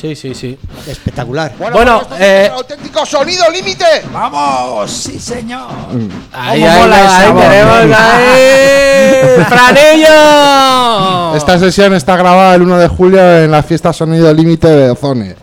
Sí, 0.00 0.14
sí, 0.16 0.34
sí. 0.34 0.58
Espectacular. 0.86 1.52
Bueno, 1.72 2.02
eh, 2.18 2.50
auténtico 2.52 3.04
sonido 3.04 3.50
límite. 3.50 3.84
¡Vamos! 4.12 4.90
¡Sí, 4.90 5.18
señor! 5.18 5.68
ahí, 6.32 6.60
¿Cómo 6.60 6.72
ahí, 6.72 6.80
mola 6.80 7.18
ahí 7.18 7.32
tenemos 7.32 7.98
ahí 7.98 9.44
¡Franillo! 9.48 11.36
Esta 11.36 11.58
sesión 11.58 11.94
está 11.94 12.16
grabada 12.16 12.54
el 12.54 12.62
1 12.62 12.78
de 12.78 12.88
julio 12.88 13.38
en 13.38 13.50
la 13.50 13.62
fiesta 13.62 13.92
Sonido 13.92 14.32
Límite 14.32 14.68
de 14.68 14.90
Ozone. 14.90 15.36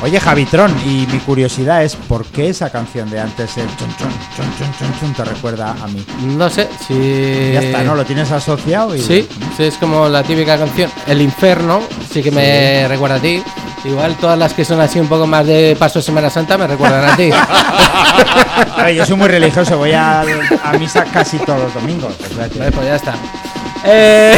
Oye, 0.00 0.20
Javitron, 0.20 0.72
y 0.86 1.06
mi 1.12 1.18
curiosidad 1.18 1.82
es 1.82 1.96
¿por 1.96 2.24
qué 2.26 2.50
esa 2.50 2.70
canción 2.70 3.10
de 3.10 3.20
antes, 3.20 3.56
el 3.56 3.66
chun 3.76 3.88
chun 3.98 4.10
chun 4.36 4.46
chun 4.56 4.72
chun 4.78 5.00
chun, 5.00 5.12
te 5.12 5.24
recuerda 5.24 5.72
a 5.72 5.88
mí? 5.88 6.04
No 6.36 6.48
sé 6.48 6.68
si. 6.86 7.52
Ya 7.52 7.60
está, 7.60 7.82
¿no? 7.82 7.96
Lo 7.96 8.04
tienes 8.04 8.30
asociado 8.30 8.94
y. 8.94 9.00
Sí, 9.00 9.28
sí, 9.56 9.64
es 9.64 9.76
como 9.76 10.08
la 10.08 10.22
típica 10.22 10.56
canción. 10.56 10.88
El 11.06 11.20
infierno, 11.20 11.82
sí 12.12 12.22
que 12.22 12.30
me 12.30 12.86
recuerda 12.86 13.16
a 13.16 13.20
ti. 13.20 13.42
Igual 13.84 14.16
todas 14.16 14.38
las 14.38 14.54
que 14.54 14.64
son 14.64 14.80
así 14.80 15.00
un 15.00 15.08
poco 15.08 15.26
más 15.26 15.46
de 15.46 15.76
paso 15.78 16.00
Semana 16.00 16.30
Santa 16.30 16.56
me 16.58 16.66
recuerdan 16.66 17.04
a 17.04 17.16
ti. 17.16 17.30
A 18.76 18.84
ver, 18.84 18.94
yo 18.94 19.06
soy 19.06 19.16
muy 19.16 19.28
religioso, 19.28 19.78
voy 19.78 19.92
a, 19.92 20.20
a 20.20 20.72
misa 20.78 21.04
casi 21.04 21.38
todos 21.38 21.60
los 21.60 21.74
domingos. 21.74 22.14
Vale, 22.36 22.70
pues 22.72 22.86
ya 22.86 22.96
está. 22.96 23.14
Eh, 23.84 24.36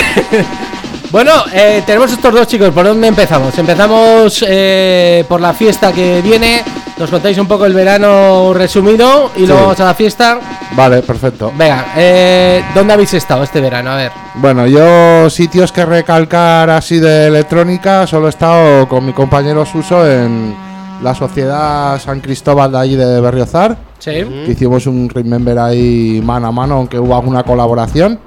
bueno, 1.11 1.33
eh, 1.53 1.83
tenemos 1.87 2.13
estos 2.13 2.33
dos 2.33 2.47
chicos. 2.47 2.71
¿Por 2.71 2.85
dónde 2.87 3.09
empezamos? 3.09 3.57
Empezamos 3.59 4.45
eh, 4.47 5.25
por 5.29 5.41
la 5.41 5.53
fiesta 5.53 5.93
que 5.93 6.21
viene. 6.23 6.63
Nos 6.99 7.11
contáis 7.11 7.39
un 7.39 7.49
poco 7.49 7.65
el 7.67 7.73
verano 7.75 8.53
resumido 8.53 9.31
y 9.37 9.47
luego 9.47 9.63
vamos 9.63 9.81
a 9.81 9.87
la 9.87 9.95
fiesta. 9.95 10.39
Vale, 10.77 11.03
perfecto. 11.03 11.51
Venga, 11.57 11.87
eh, 11.97 12.63
¿dónde 12.75 12.93
habéis 12.93 13.15
estado 13.15 13.43
este 13.43 13.61
verano? 13.61 13.91
A 13.91 13.97
ver. 13.97 14.13
Bueno, 14.35 14.67
yo 14.67 15.29
sitios 15.31 15.73
que 15.73 15.85
recalcar 15.87 16.69
así 16.71 16.99
de 17.01 17.27
electrónica, 17.29 18.07
solo 18.07 18.27
he 18.27 18.31
estado 18.31 18.87
con 18.87 19.05
mi 19.07 19.13
compañero 19.13 19.65
Suso 19.65 20.09
en 20.09 20.55
la 21.03 21.15
sociedad 21.15 21.99
San 21.99 22.21
Cristóbal 22.21 22.71
de 22.71 22.79
allí 22.79 22.95
de 22.97 23.21
Berriozar, 23.21 23.79
Sí. 23.99 24.11
que 24.13 24.51
hicimos 24.53 24.87
un 24.87 25.09
remember 25.09 25.59
ahí 25.59 26.21
mano 26.23 26.49
a 26.49 26.53
mano, 26.53 26.75
aunque 26.77 26.99
hubo 26.99 27.17
alguna 27.17 27.43
colaboración, 27.43 28.21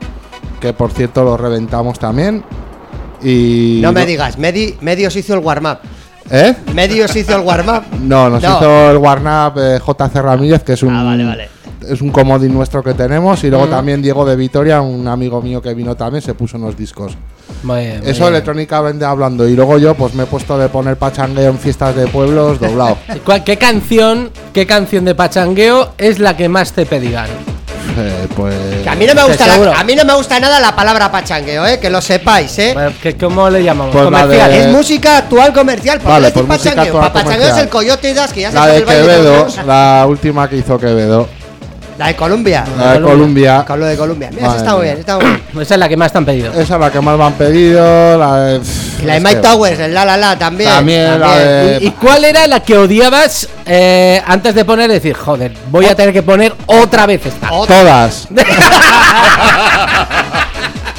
que 0.59 0.73
por 0.73 0.91
cierto 0.91 1.23
lo 1.23 1.37
reventamos 1.37 1.99
también. 1.99 2.43
Y 3.23 3.79
No 3.81 3.91
me 3.91 4.05
digas, 4.05 4.37
Medi, 4.37 4.75
Medios 4.81 5.15
hizo 5.15 5.33
el 5.33 5.39
warm-up. 5.39 5.77
¿Eh? 6.29 6.55
Medios 6.73 7.15
hizo 7.15 7.35
el 7.35 7.41
warm-up. 7.41 7.83
No, 8.01 8.29
nos 8.29 8.41
No. 8.43 8.57
hizo 8.57 8.91
el 8.91 8.97
Warnap 8.97 9.57
eh, 9.57 9.79
JC 9.85 10.15
Ramírez, 10.21 10.63
que 10.63 10.73
es 10.73 10.83
un, 10.83 10.93
Ah, 10.95 11.03
vale, 11.03 11.23
vale. 11.25 11.49
es 11.87 12.01
un 12.01 12.09
comodín 12.11 12.53
nuestro 12.53 12.81
que 12.83 12.93
tenemos. 12.93 13.43
Y 13.43 13.49
luego 13.49 13.67
también 13.67 14.01
Diego 14.01 14.25
de 14.25 14.35
Vitoria, 14.35 14.81
un 14.81 15.07
amigo 15.07 15.41
mío 15.41 15.61
que 15.61 15.73
vino 15.73 15.95
también, 15.95 16.21
se 16.21 16.33
puso 16.33 16.57
unos 16.57 16.77
discos. 16.77 17.13
Muy 17.63 17.81
bien, 17.81 17.99
muy 18.01 18.09
Eso 18.09 18.21
bien. 18.23 18.33
electrónica 18.33 18.81
vende 18.81 19.05
hablando. 19.05 19.47
Y 19.47 19.55
luego 19.55 19.77
yo 19.77 19.95
pues 19.95 20.13
me 20.15 20.23
he 20.23 20.25
puesto 20.25 20.57
de 20.57 20.69
poner 20.69 20.97
pachangueo 20.97 21.49
en 21.49 21.57
fiestas 21.59 21.95
de 21.95 22.07
pueblos 22.07 22.59
doblado. 22.59 22.97
¿Cuál- 23.25 23.43
¿Qué 23.43 23.57
canción, 23.57 24.31
qué 24.53 24.65
canción 24.65 25.05
de 25.05 25.15
pachangueo 25.15 25.91
es 25.97 26.19
la 26.19 26.35
que 26.37 26.47
más 26.49 26.71
te 26.73 26.85
pedían? 26.85 27.27
Eh, 27.97 28.27
pues... 28.35 28.55
Que 28.83 28.89
a 28.89 28.95
mí 28.95 29.05
no 29.05 29.13
me 29.13 29.23
gusta 29.23 29.45
Seguro. 29.45 29.71
la- 29.71 29.79
a 29.79 29.83
mí 29.83 29.95
no 29.95 30.03
me 30.05 30.13
gusta 30.15 30.39
nada 30.39 30.59
la 30.59 30.75
palabra 30.75 31.11
pachangueo, 31.11 31.65
eh, 31.65 31.79
que 31.79 31.89
lo 31.89 32.01
sepáis, 32.01 32.57
eh. 32.59 32.75
¿qué- 33.01 33.15
¿Cómo 33.15 33.49
le 33.49 33.63
llamamos? 33.63 33.93
Pues 33.93 34.05
Comercial. 34.05 34.51
de- 34.51 34.61
Es 34.61 34.67
música 34.69 35.17
actual 35.17 35.53
comercial, 35.53 35.97
¿por 35.99 36.05
qué 36.07 36.11
Vale, 36.11 36.27
decir 36.27 36.43
pues 36.45 36.59
pachangueo? 36.59 36.83
actual 36.85 37.03
Pa- 37.03 37.13
pachangueo 37.13 37.33
es 37.33 37.39
comercial. 37.49 37.63
el 37.65 37.69
Coyote 37.69 38.09
y 38.09 38.13
Das, 38.13 38.33
que 38.33 38.41
ya 38.41 38.49
se 38.49 38.55
La 38.55 38.61
sabe 38.61 38.71
de 38.73 38.77
el 38.79 38.85
baile 38.85 39.01
de 39.01 39.07
Quevedo, 39.07 39.47
la 39.65 40.05
última 40.07 40.49
que 40.49 40.57
hizo 40.57 40.79
Quevedo. 40.79 41.27
La 42.03 42.09
de 42.09 42.15
Colombia. 42.15 42.63
La 42.77 42.93
de 42.93 43.01
Colombia. 43.01 43.63
Con 43.65 43.79
lo 43.79 43.85
de 43.85 43.95
Colombia. 43.97 44.29
Mira, 44.33 44.47
esa 44.47 44.57
está 44.57 44.75
muy 44.75 44.83
bien, 44.83 44.97
está 44.97 45.15
muy 45.17 45.25
bien. 45.25 45.41
Esa 45.61 45.73
es 45.75 45.79
la 45.79 45.87
que 45.89 45.97
más 45.97 46.11
te 46.11 46.17
han 46.17 46.25
pedido. 46.25 46.51
Esa 46.51 46.61
es 46.75 46.79
la 46.79 46.91
que 46.91 47.01
más 47.01 47.17
me 47.17 47.23
han 47.23 47.33
pedido. 47.33 48.17
La 48.17 48.39
de... 48.39 48.61
Y 49.01 49.05
la 49.05 49.13
de 49.15 49.19
Mike 49.21 49.35
que- 49.35 49.41
Towers, 49.41 49.79
el 49.79 49.93
La 49.93 50.05
La 50.05 50.17
La 50.17 50.37
también. 50.37 50.69
También 50.69 51.19
la 51.19 51.37
de- 51.37 51.77
¿Y 51.81 51.91
cuál 51.91 52.25
era 52.25 52.45
la 52.47 52.59
que 52.61 52.77
odiabas 52.77 53.47
eh, 53.65 54.21
antes 54.27 54.53
de 54.55 54.65
poner? 54.65 54.91
Decir, 54.91 55.15
joder, 55.15 55.53
voy 55.71 55.85
a 55.85 55.95
tener 55.95 56.13
que 56.13 56.21
poner 56.23 56.53
otra 56.65 57.05
vez 57.05 57.25
esta. 57.25 57.47
Todas. 57.49 58.27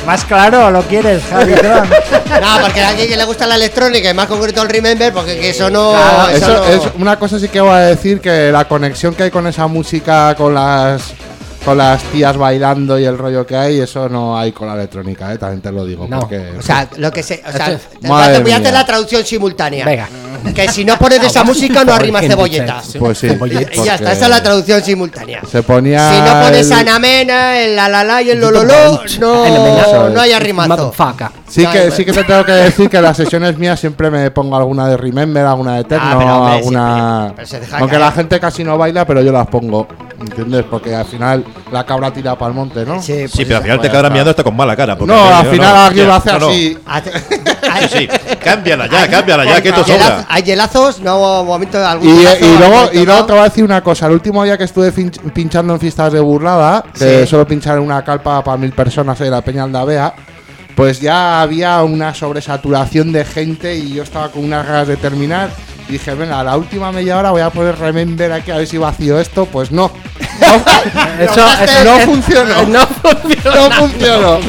¿Más 0.06 0.24
claro 0.24 0.70
lo 0.70 0.82
quieres, 0.82 1.22
Javitron? 1.30 1.88
No, 2.40 2.60
porque 2.62 2.80
a 2.82 2.88
alguien 2.88 3.08
que 3.08 3.16
le 3.16 3.24
gusta 3.24 3.46
la 3.46 3.54
electrónica 3.54 4.10
y 4.10 4.14
más 4.14 4.26
concreto 4.26 4.60
el 4.62 4.68
Remember, 4.68 5.12
porque 5.12 5.38
que 5.38 5.50
eso 5.50 5.70
no. 5.70 5.92
Claro, 5.92 6.28
eso 6.30 6.46
eso 6.46 6.54
no- 6.56 6.64
es 6.68 6.82
una 6.98 7.18
cosa 7.18 7.38
sí 7.38 7.48
que 7.48 7.60
voy 7.60 7.70
a 7.72 7.78
decir 7.80 8.20
que 8.20 8.50
la 8.50 8.66
conexión 8.66 9.14
que 9.14 9.22
hay 9.24 9.30
con 9.30 9.46
esa 9.46 9.66
música, 9.68 10.34
con 10.34 10.52
las 10.52 11.14
con 11.64 11.78
las 11.78 12.02
tías 12.04 12.36
bailando 12.36 12.98
y 12.98 13.04
el 13.04 13.16
rollo 13.16 13.46
que 13.46 13.56
hay, 13.56 13.80
eso 13.80 14.08
no 14.08 14.38
hay 14.38 14.52
con 14.52 14.68
la 14.68 14.74
electrónica, 14.74 15.32
eh, 15.32 15.38
también 15.38 15.62
te 15.62 15.72
lo 15.72 15.84
digo. 15.84 16.06
No. 16.08 16.20
Porque, 16.20 16.52
O 16.58 16.62
sea, 16.62 16.88
lo 16.98 17.10
que 17.10 17.22
se. 17.22 17.42
O 17.46 17.52
sea, 17.52 17.78
te- 18.00 18.08
voy 18.40 18.52
a 18.52 18.56
hacer 18.56 18.72
la 18.72 18.84
traducción 18.84 19.24
simultánea. 19.24 19.84
Venga. 19.86 20.08
Que 20.54 20.68
si 20.68 20.84
no 20.84 20.98
pones 20.98 21.22
esa 21.22 21.42
música 21.42 21.84
no 21.84 21.94
arrimas 21.94 22.26
cebolleta. 22.26 22.82
pues 22.98 23.16
sí. 23.18 23.28
Y 23.28 23.82
ya 23.84 23.94
está, 23.94 24.12
esa 24.12 24.24
es 24.26 24.30
la 24.30 24.42
traducción 24.42 24.82
simultánea. 24.82 25.40
Se 25.50 25.62
ponía. 25.62 26.10
Si 26.12 26.20
no 26.20 26.42
pones 26.42 26.66
el- 26.70 26.72
Anamena, 26.78 27.58
el 27.60 27.76
la 27.76 27.88
la 27.88 28.04
la 28.04 28.20
y 28.22 28.30
el 28.30 28.40
lololo, 28.40 29.00
no, 29.20 30.10
no 30.10 30.20
hay 30.20 30.32
arrimazo. 30.32 30.68
Motherfucker. 30.68 31.28
Sí 31.48 31.64
que, 31.66 31.90
sí 31.92 32.04
que 32.04 32.12
te 32.12 32.24
tengo 32.24 32.44
que 32.44 32.52
decir 32.52 32.90
que 32.90 33.00
las 33.00 33.16
sesiones 33.16 33.56
mías 33.56 33.78
siempre 33.80 34.10
me 34.10 34.30
pongo 34.30 34.56
alguna 34.56 34.88
de 34.88 34.96
Remember, 34.96 35.46
alguna 35.46 35.76
de 35.76 35.84
Techno, 35.84 36.20
Ah, 36.46 36.54
alguna. 36.54 37.26
Aunque 37.28 37.46
caer. 37.88 38.00
la 38.00 38.12
gente 38.12 38.40
casi 38.40 38.64
no 38.64 38.76
baila, 38.76 39.06
pero 39.06 39.22
yo 39.22 39.32
las 39.32 39.46
pongo. 39.46 39.86
¿Entiendes? 40.20 40.64
Porque 40.70 40.94
al 40.94 41.04
final 41.06 41.44
la 41.72 41.84
cabra 41.84 42.12
tira 42.12 42.36
para 42.36 42.50
el 42.50 42.54
monte, 42.54 42.84
¿no? 42.84 43.00
Sí, 43.02 43.12
pues 43.12 43.32
Sí, 43.32 43.44
pero 43.44 43.56
al 43.56 43.62
final 43.62 43.80
te 43.80 43.88
quedará 43.88 44.08
está. 44.08 44.12
mirando 44.12 44.30
hasta 44.30 44.44
con 44.44 44.56
mala 44.56 44.76
cara. 44.76 44.96
porque- 44.96 45.12
No, 45.12 45.34
al 45.34 45.46
final 45.46 45.74
no, 45.74 45.80
alguien 45.82 46.06
lo 46.06 46.14
hace 46.14 46.32
no, 46.32 46.38
no. 46.40 46.48
así. 46.48 46.78
Sí, 47.90 47.98
sí, 47.98 48.08
cámbiala 48.42 48.86
ya, 48.88 49.08
cámbiala 49.08 49.44
ya, 49.44 49.60
que 49.62 49.70
esto 49.70 49.84
sobra. 49.84 50.26
Hay 50.28 50.42
hielazos, 50.42 51.00
no 51.00 51.42
momento 51.44 51.78
de 51.78 51.84
algún 51.84 52.08
Y, 52.08 52.18
hielazo, 52.18 52.44
y 52.46 52.58
luego, 52.58 52.90
y 52.92 53.04
luego 53.06 53.24
te 53.26 53.32
voy 53.32 53.40
a 53.40 53.44
decir 53.44 53.64
una 53.64 53.82
cosa. 53.82 54.06
El 54.06 54.12
último 54.12 54.44
día 54.44 54.56
que 54.58 54.64
estuve 54.64 54.92
pinchando 54.92 55.72
en 55.74 55.80
fiestas 55.80 56.12
de 56.12 56.20
burlada, 56.20 56.84
que 56.96 57.22
Sí. 57.22 57.26
solo 57.30 57.46
pinchar 57.46 57.76
en 57.78 57.82
una 57.84 58.04
calpa 58.04 58.44
para 58.44 58.56
mil 58.58 58.72
personas 58.72 59.20
en 59.22 59.30
la 59.30 59.40
Peña 59.40 59.64
Aldabea, 59.64 60.14
pues 60.76 61.00
ya 61.00 61.40
había 61.42 61.82
una 61.82 62.14
sobresaturación 62.14 63.12
de 63.12 63.24
gente 63.24 63.74
y 63.76 63.94
yo 63.94 64.02
estaba 64.02 64.28
con 64.30 64.44
unas 64.44 64.66
ganas 64.66 64.86
de 64.88 64.96
terminar. 64.96 65.50
Dije, 65.88 66.14
venga, 66.14 66.40
a 66.40 66.44
la 66.44 66.56
última 66.56 66.92
media 66.92 67.18
hora 67.18 67.30
voy 67.30 67.42
a 67.42 67.50
poner 67.50 67.78
Remember 67.78 68.30
aquí 68.32 68.50
a 68.50 68.56
ver 68.58 68.66
si 68.66 68.78
vacío 68.78 69.18
esto. 69.18 69.46
Pues 69.46 69.70
no. 69.70 69.90
Eso, 71.20 71.46
eso 71.62 71.84
no 71.84 71.98
funcionó. 72.00 72.62
No 72.66 72.86
funciona. 72.86 73.56
No 73.56 73.70
funcionó. 73.72 74.40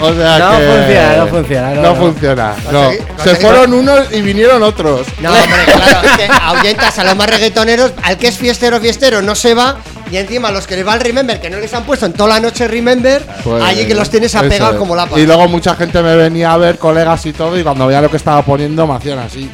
O 0.00 0.14
sea 0.14 0.38
No 0.38 0.58
que 0.58 0.66
funciona, 0.66 1.16
no 1.16 1.26
funciona, 1.28 1.70
no, 1.74 1.82
No, 1.82 1.82
no. 1.82 1.96
funciona. 1.96 2.54
No. 2.72 2.90
Se 3.22 3.34
fueron 3.36 3.72
unos 3.74 4.12
y 4.12 4.20
vinieron 4.20 4.62
otros. 4.62 5.06
No, 5.20 5.30
hombre, 5.30 5.64
claro, 5.66 6.08
es 6.08 6.16
que 6.16 6.28
ahuyentas 6.42 6.98
a 6.98 7.04
los 7.04 7.16
más 7.16 7.28
reggaetoneros, 7.30 7.92
al 8.02 8.16
que 8.16 8.28
es 8.28 8.36
fiestero, 8.38 8.80
fiestero, 8.80 9.22
no 9.22 9.34
se 9.34 9.54
va. 9.54 9.76
Y 10.10 10.16
encima 10.16 10.50
los 10.50 10.66
que 10.66 10.76
les 10.76 10.86
va 10.86 10.94
el 10.94 11.00
Remember, 11.00 11.38
que 11.40 11.50
no 11.50 11.58
les 11.60 11.72
han 11.74 11.84
puesto 11.84 12.06
en 12.06 12.14
toda 12.14 12.30
la 12.30 12.40
noche 12.40 12.66
Remember, 12.66 13.22
Pues, 13.44 13.62
allí 13.62 13.86
que 13.86 13.94
los 13.94 14.08
tienes 14.08 14.34
apegados 14.34 14.74
es. 14.74 14.78
como 14.78 14.96
la 14.96 15.06
Y 15.16 15.26
luego 15.26 15.48
mucha 15.48 15.74
gente 15.74 16.00
me 16.02 16.16
venía 16.16 16.52
a 16.52 16.56
ver, 16.56 16.78
colegas 16.78 17.26
y 17.26 17.32
todo, 17.34 17.58
y 17.58 17.62
cuando 17.62 17.86
veía 17.86 18.00
lo 18.00 18.10
que 18.10 18.16
estaba 18.16 18.40
poniendo 18.42 18.86
me 18.86 18.94
hacían 18.94 19.18
así. 19.18 19.50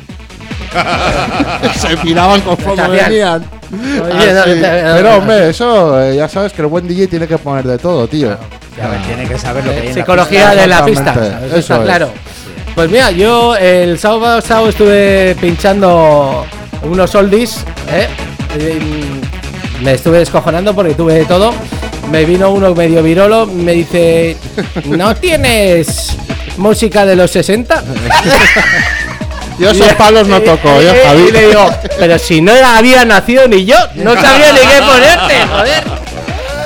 Se 1.77 1.97
miraban 2.05 2.41
conforme 2.43 2.89
venían. 2.89 3.45
Oye, 3.73 4.33
no, 4.33 4.47
no, 4.47 4.95
Pero 4.95 5.17
hombre, 5.17 5.49
eso 5.51 6.01
eh, 6.03 6.17
ya 6.17 6.29
sabes 6.29 6.53
que 6.53 6.63
el 6.63 6.69
buen 6.69 6.87
DJ 6.87 7.09
tiene 7.09 7.27
que 7.27 7.39
poner 7.39 7.65
de 7.65 7.79
todo, 7.79 8.07
tío. 8.07 8.31
A 8.83 8.89
ver, 8.89 9.03
tiene 9.07 9.27
que 9.29 9.39
saber 9.39 9.65
lo 9.65 9.71
que 9.73 9.77
hay 9.79 9.87
en 9.89 9.95
la 9.95 10.01
Psicología 10.01 10.41
pista. 10.51 10.61
de 10.61 10.67
la 10.67 10.85
pista. 10.85 11.11
Exactamente, 11.11 11.37
¿sabes? 11.49 11.53
eso 11.53 11.59
Está 11.59 11.77
es. 11.77 11.83
claro. 11.85 12.09
Pues 12.75 12.91
mira, 12.91 13.11
yo 13.13 13.57
el 13.57 13.99
sábado 13.99 14.37
pasado 14.41 14.69
estuve 14.69 15.37
pinchando 15.41 16.45
unos 16.83 17.15
oldies, 17.15 17.65
¿eh? 17.93 18.09
Y 18.59 19.83
Me 19.85 19.93
estuve 19.93 20.19
descojonando 20.19 20.75
porque 20.75 20.95
tuve 20.95 21.15
de 21.15 21.25
todo. 21.25 21.53
Me 22.11 22.25
vino 22.25 22.51
uno 22.51 22.75
medio 22.75 23.03
virolo, 23.03 23.47
me 23.47 23.73
dice, 23.73 24.37
¿no 24.87 25.15
tienes 25.17 26.17
música 26.59 27.07
de 27.07 27.17
los 27.17 27.31
60? 27.31 27.83
Yo 29.59 29.71
esos 29.71 29.93
palos 29.95 30.27
no 30.29 30.41
toco, 30.43 30.81
yo, 30.83 30.93
Javi. 31.05 31.27
y 31.29 31.31
le 31.33 31.49
digo, 31.49 31.71
pero 31.99 32.19
si 32.19 32.41
no 32.41 32.53
había 32.53 33.05
nacido 33.05 33.47
ni 33.49 33.65
yo, 33.65 33.77
no 33.95 34.15
sabía 34.15 34.53
ni 34.53 34.59
qué 34.59 34.83
ponerte, 34.83 35.47
joder. 35.49 35.85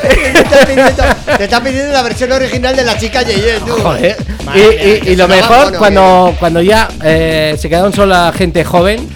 Te 0.08 0.40
está 0.40 0.64
pidiendo, 0.66 1.02
te 1.36 1.44
está 1.44 1.60
pidiendo 1.62 1.92
la 1.92 2.02
versión 2.02 2.32
original 2.32 2.74
de 2.76 2.84
la 2.84 2.98
chica 2.98 3.22
Yeye, 3.22 3.60
tú. 3.60 3.72
Joder. 3.72 4.16
Y, 4.54 5.10
y- 5.10 5.16
lo 5.16 5.28
mejor, 5.28 5.66
mono, 5.66 5.78
cuando, 5.78 6.34
cuando 6.38 6.62
ya 6.62 6.88
eh, 7.04 7.56
se 7.60 7.68
quedaron 7.68 7.92
sola 7.92 8.32
gente 8.34 8.64
joven, 8.64 9.06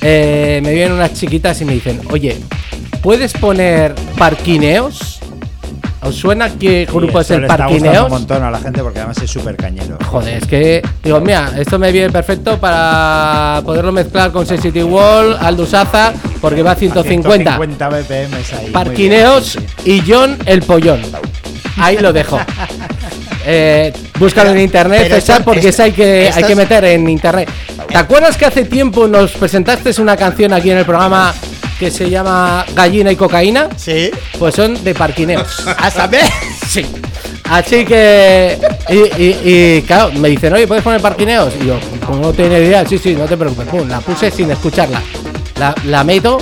eh, 0.00 0.60
me 0.64 0.72
vienen 0.72 0.92
unas 0.94 1.12
chiquitas 1.14 1.60
y 1.60 1.64
me 1.66 1.74
dicen, 1.74 2.00
oye, 2.10 2.38
¿puedes 3.02 3.32
poner 3.34 3.94
parquineos? 4.18 5.19
¿Os 6.02 6.14
suena 6.14 6.48
qué 6.58 6.86
Sí, 6.88 6.96
grupo 6.96 7.20
es 7.20 7.26
eso 7.26 7.34
el 7.34 7.40
le 7.42 7.46
está 7.46 7.56
parquineos? 7.58 8.04
un 8.06 8.10
montón 8.10 8.42
a 8.42 8.50
la 8.50 8.58
gente 8.58 8.82
porque 8.82 9.00
además 9.00 9.18
es 9.22 9.30
súper 9.30 9.54
cañero. 9.56 9.98
Joder, 10.06 10.38
es 10.38 10.46
que 10.46 10.82
digo, 11.04 11.20
mira, 11.20 11.50
esto 11.58 11.78
me 11.78 11.92
viene 11.92 12.10
perfecto 12.10 12.58
para 12.58 13.60
poderlo 13.64 13.92
mezclar 13.92 14.32
con 14.32 14.46
Sensitive 14.46 14.84
Wall, 14.84 15.36
Aldous 15.40 15.74
Aza, 15.74 16.12
porque 16.40 16.62
va 16.62 16.70
a 16.72 16.74
150. 16.74 17.56
150 17.58 17.88
BPM 17.88 18.34
ahí. 18.58 18.70
Parquineos 18.72 19.56
bien, 19.56 19.68
sí, 19.84 19.90
y 20.06 20.10
John 20.10 20.38
el 20.46 20.62
Pollón. 20.62 21.02
Ahí 21.76 21.98
lo 21.98 22.12
dejo. 22.12 22.38
Eh, 23.46 23.90
búscalo 24.18 24.50
en 24.50 24.60
internet, 24.60 25.00
pero 25.04 25.14
César, 25.14 25.42
porque 25.42 25.70
eso 25.70 25.82
hay 25.82 25.92
que, 25.92 26.30
hay 26.32 26.42
que 26.44 26.52
es- 26.52 26.56
meter 26.58 26.84
en 26.84 27.08
internet. 27.08 27.48
¿Te 27.88 27.96
acuerdas 27.96 28.36
que 28.36 28.44
hace 28.44 28.64
tiempo 28.66 29.08
nos 29.08 29.30
presentaste 29.32 29.98
una 30.00 30.14
canción 30.14 30.52
aquí 30.52 30.70
en 30.70 30.76
el 30.78 30.84
programa 30.84 31.34
que 31.80 31.90
se 31.90 32.10
llama 32.10 32.66
Gallina 32.74 33.10
y 33.10 33.16
Cocaína. 33.16 33.70
Sí. 33.74 34.10
Pues 34.38 34.54
son 34.54 34.84
de 34.84 34.94
parquineos. 34.94 35.62
¿Ah, 35.66 35.86
¿A 35.86 35.90
saber? 35.90 36.26
Sí. 36.68 36.84
Así 37.44 37.86
que. 37.86 38.58
Y, 38.90 39.80
claro, 39.82 40.12
me 40.12 40.28
dicen, 40.28 40.52
oye, 40.52 40.66
¿puedes 40.66 40.84
poner 40.84 41.00
parquineos? 41.00 41.54
Y 41.58 41.68
yo, 41.68 41.78
como 42.06 42.20
no 42.20 42.32
tenía 42.34 42.58
idea, 42.58 42.86
sí, 42.86 42.98
sí, 42.98 43.14
no 43.14 43.24
te 43.24 43.36
preocupes. 43.36 43.88
La 43.88 44.00
puse 44.00 44.30
sin 44.30 44.50
escucharla. 44.50 45.00
La, 45.86 46.04
meto. 46.04 46.38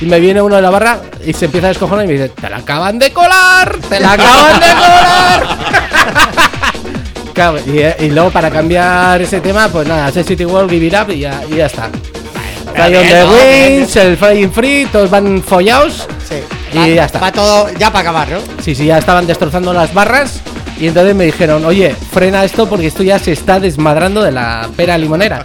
y 0.00 0.04
me 0.06 0.20
viene 0.20 0.40
uno 0.40 0.56
de 0.56 0.62
la 0.62 0.70
barra 0.70 1.00
y 1.24 1.32
se 1.32 1.46
empieza 1.46 1.66
a 1.66 1.70
descojonar 1.70 2.04
y 2.04 2.08
me 2.08 2.14
dice, 2.14 2.28
¡te 2.28 2.48
la 2.48 2.58
acaban 2.58 2.98
de 2.98 3.12
colar! 3.12 3.76
¡Te 3.88 4.00
la 4.00 4.12
acaban 4.12 4.60
de 4.60 4.66
colar! 4.66 5.58
Claro, 7.32 7.56
eh, 7.66 7.96
y, 7.98 8.10
luego 8.10 8.28
para 8.30 8.50
cambiar 8.50 9.22
ese 9.22 9.40
tema, 9.40 9.66
pues 9.68 9.88
nada, 9.88 10.04
hacer 10.04 10.22
City 10.22 10.44
World, 10.44 10.70
Give 10.70 10.84
It 10.84 10.94
Up 10.94 11.10
y 11.10 11.20
ya, 11.20 11.42
y 11.50 11.56
ya 11.56 11.64
está. 11.64 11.88
Fly 12.74 12.96
on 12.96 13.06
the 13.08 13.24
Wings, 13.26 13.96
el 13.96 14.16
Flying 14.16 14.50
Free, 14.52 14.86
todos 14.90 15.10
van 15.10 15.42
follados 15.42 16.06
Sí. 16.28 16.36
y 16.72 16.78
Va- 16.78 16.88
ya 16.88 17.04
está. 17.04 17.18
Va 17.20 17.32
todo 17.32 17.68
ya 17.78 17.90
para 17.92 18.00
acabar, 18.10 18.28
¿no? 18.28 18.38
Sí, 18.62 18.74
sí, 18.74 18.86
ya 18.86 18.98
estaban 18.98 19.26
destrozando 19.26 19.72
las 19.72 19.92
barras 19.92 20.40
y 20.78 20.88
entonces 20.88 21.14
me 21.14 21.24
dijeron, 21.26 21.64
oye, 21.64 21.94
frena 22.12 22.44
esto 22.44 22.68
porque 22.68 22.86
esto 22.86 23.02
ya 23.02 23.18
se 23.18 23.32
está 23.32 23.60
desmadrando 23.60 24.22
de 24.22 24.32
la 24.32 24.68
pera 24.76 24.96
limonera. 24.98 25.42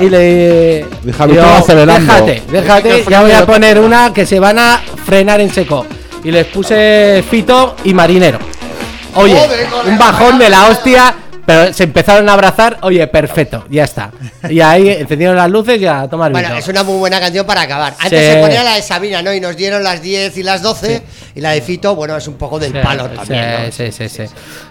Y 0.00 0.08
le 0.10 0.86
Deja 1.02 1.26
digo, 1.28 1.42
acelerando. 1.44 2.12
déjate, 2.12 2.42
déjate, 2.50 3.04
ya 3.08 3.20
voy 3.22 3.30
a 3.32 3.46
poner 3.46 3.78
una 3.78 4.12
que 4.12 4.26
se 4.26 4.40
van 4.40 4.58
a 4.58 4.80
frenar 5.06 5.40
en 5.40 5.52
seco. 5.52 5.86
Y 6.24 6.30
les 6.32 6.46
puse 6.46 7.22
fito 7.30 7.76
y 7.84 7.94
marinero. 7.94 8.38
Oye, 9.14 9.38
un 9.86 9.96
bajón 9.96 10.38
de 10.38 10.48
la 10.50 10.66
hostia, 10.66 11.14
pero 11.46 11.72
se 11.72 11.84
empezaron 11.84 12.28
a 12.28 12.32
abrazar, 12.32 12.78
oye, 12.82 13.06
perfecto, 13.06 13.64
ya 13.70 13.84
está. 13.84 14.10
Y 14.48 14.60
ahí 14.60 14.88
encendieron 14.88 15.36
las 15.36 15.50
luces 15.50 15.80
y 15.80 15.86
a 15.86 16.08
tomar 16.08 16.32
Bueno, 16.32 16.48
vino. 16.48 16.58
es 16.60 16.68
una 16.68 16.82
muy 16.82 16.96
buena 16.98 17.20
canción 17.20 17.44
para 17.46 17.62
acabar. 17.62 17.94
Antes 18.00 18.18
Sí. 18.26 18.32
se 18.32 18.40
ponía 18.40 18.62
la 18.64 18.74
de 18.76 18.82
Sabina, 18.82 19.22
¿no? 19.22 19.32
Y 19.32 19.40
nos 19.40 19.56
dieron 19.56 19.82
las 19.82 20.00
10 20.02 20.36
y 20.38 20.42
las 20.42 20.62
12. 20.62 21.02
Y 21.34 21.40
la 21.40 21.50
de 21.50 21.60
Fito, 21.60 21.94
bueno, 21.94 22.16
es 22.16 22.26
un 22.28 22.34
poco 22.34 22.58
del 22.58 22.72
Sí, 22.72 22.78
palo 22.82 23.08
sí, 23.10 23.16
también, 23.16 23.64
¿no? 23.66 23.72
sí, 23.72 23.92
sí, 23.92 24.08
sí. 24.08 24.22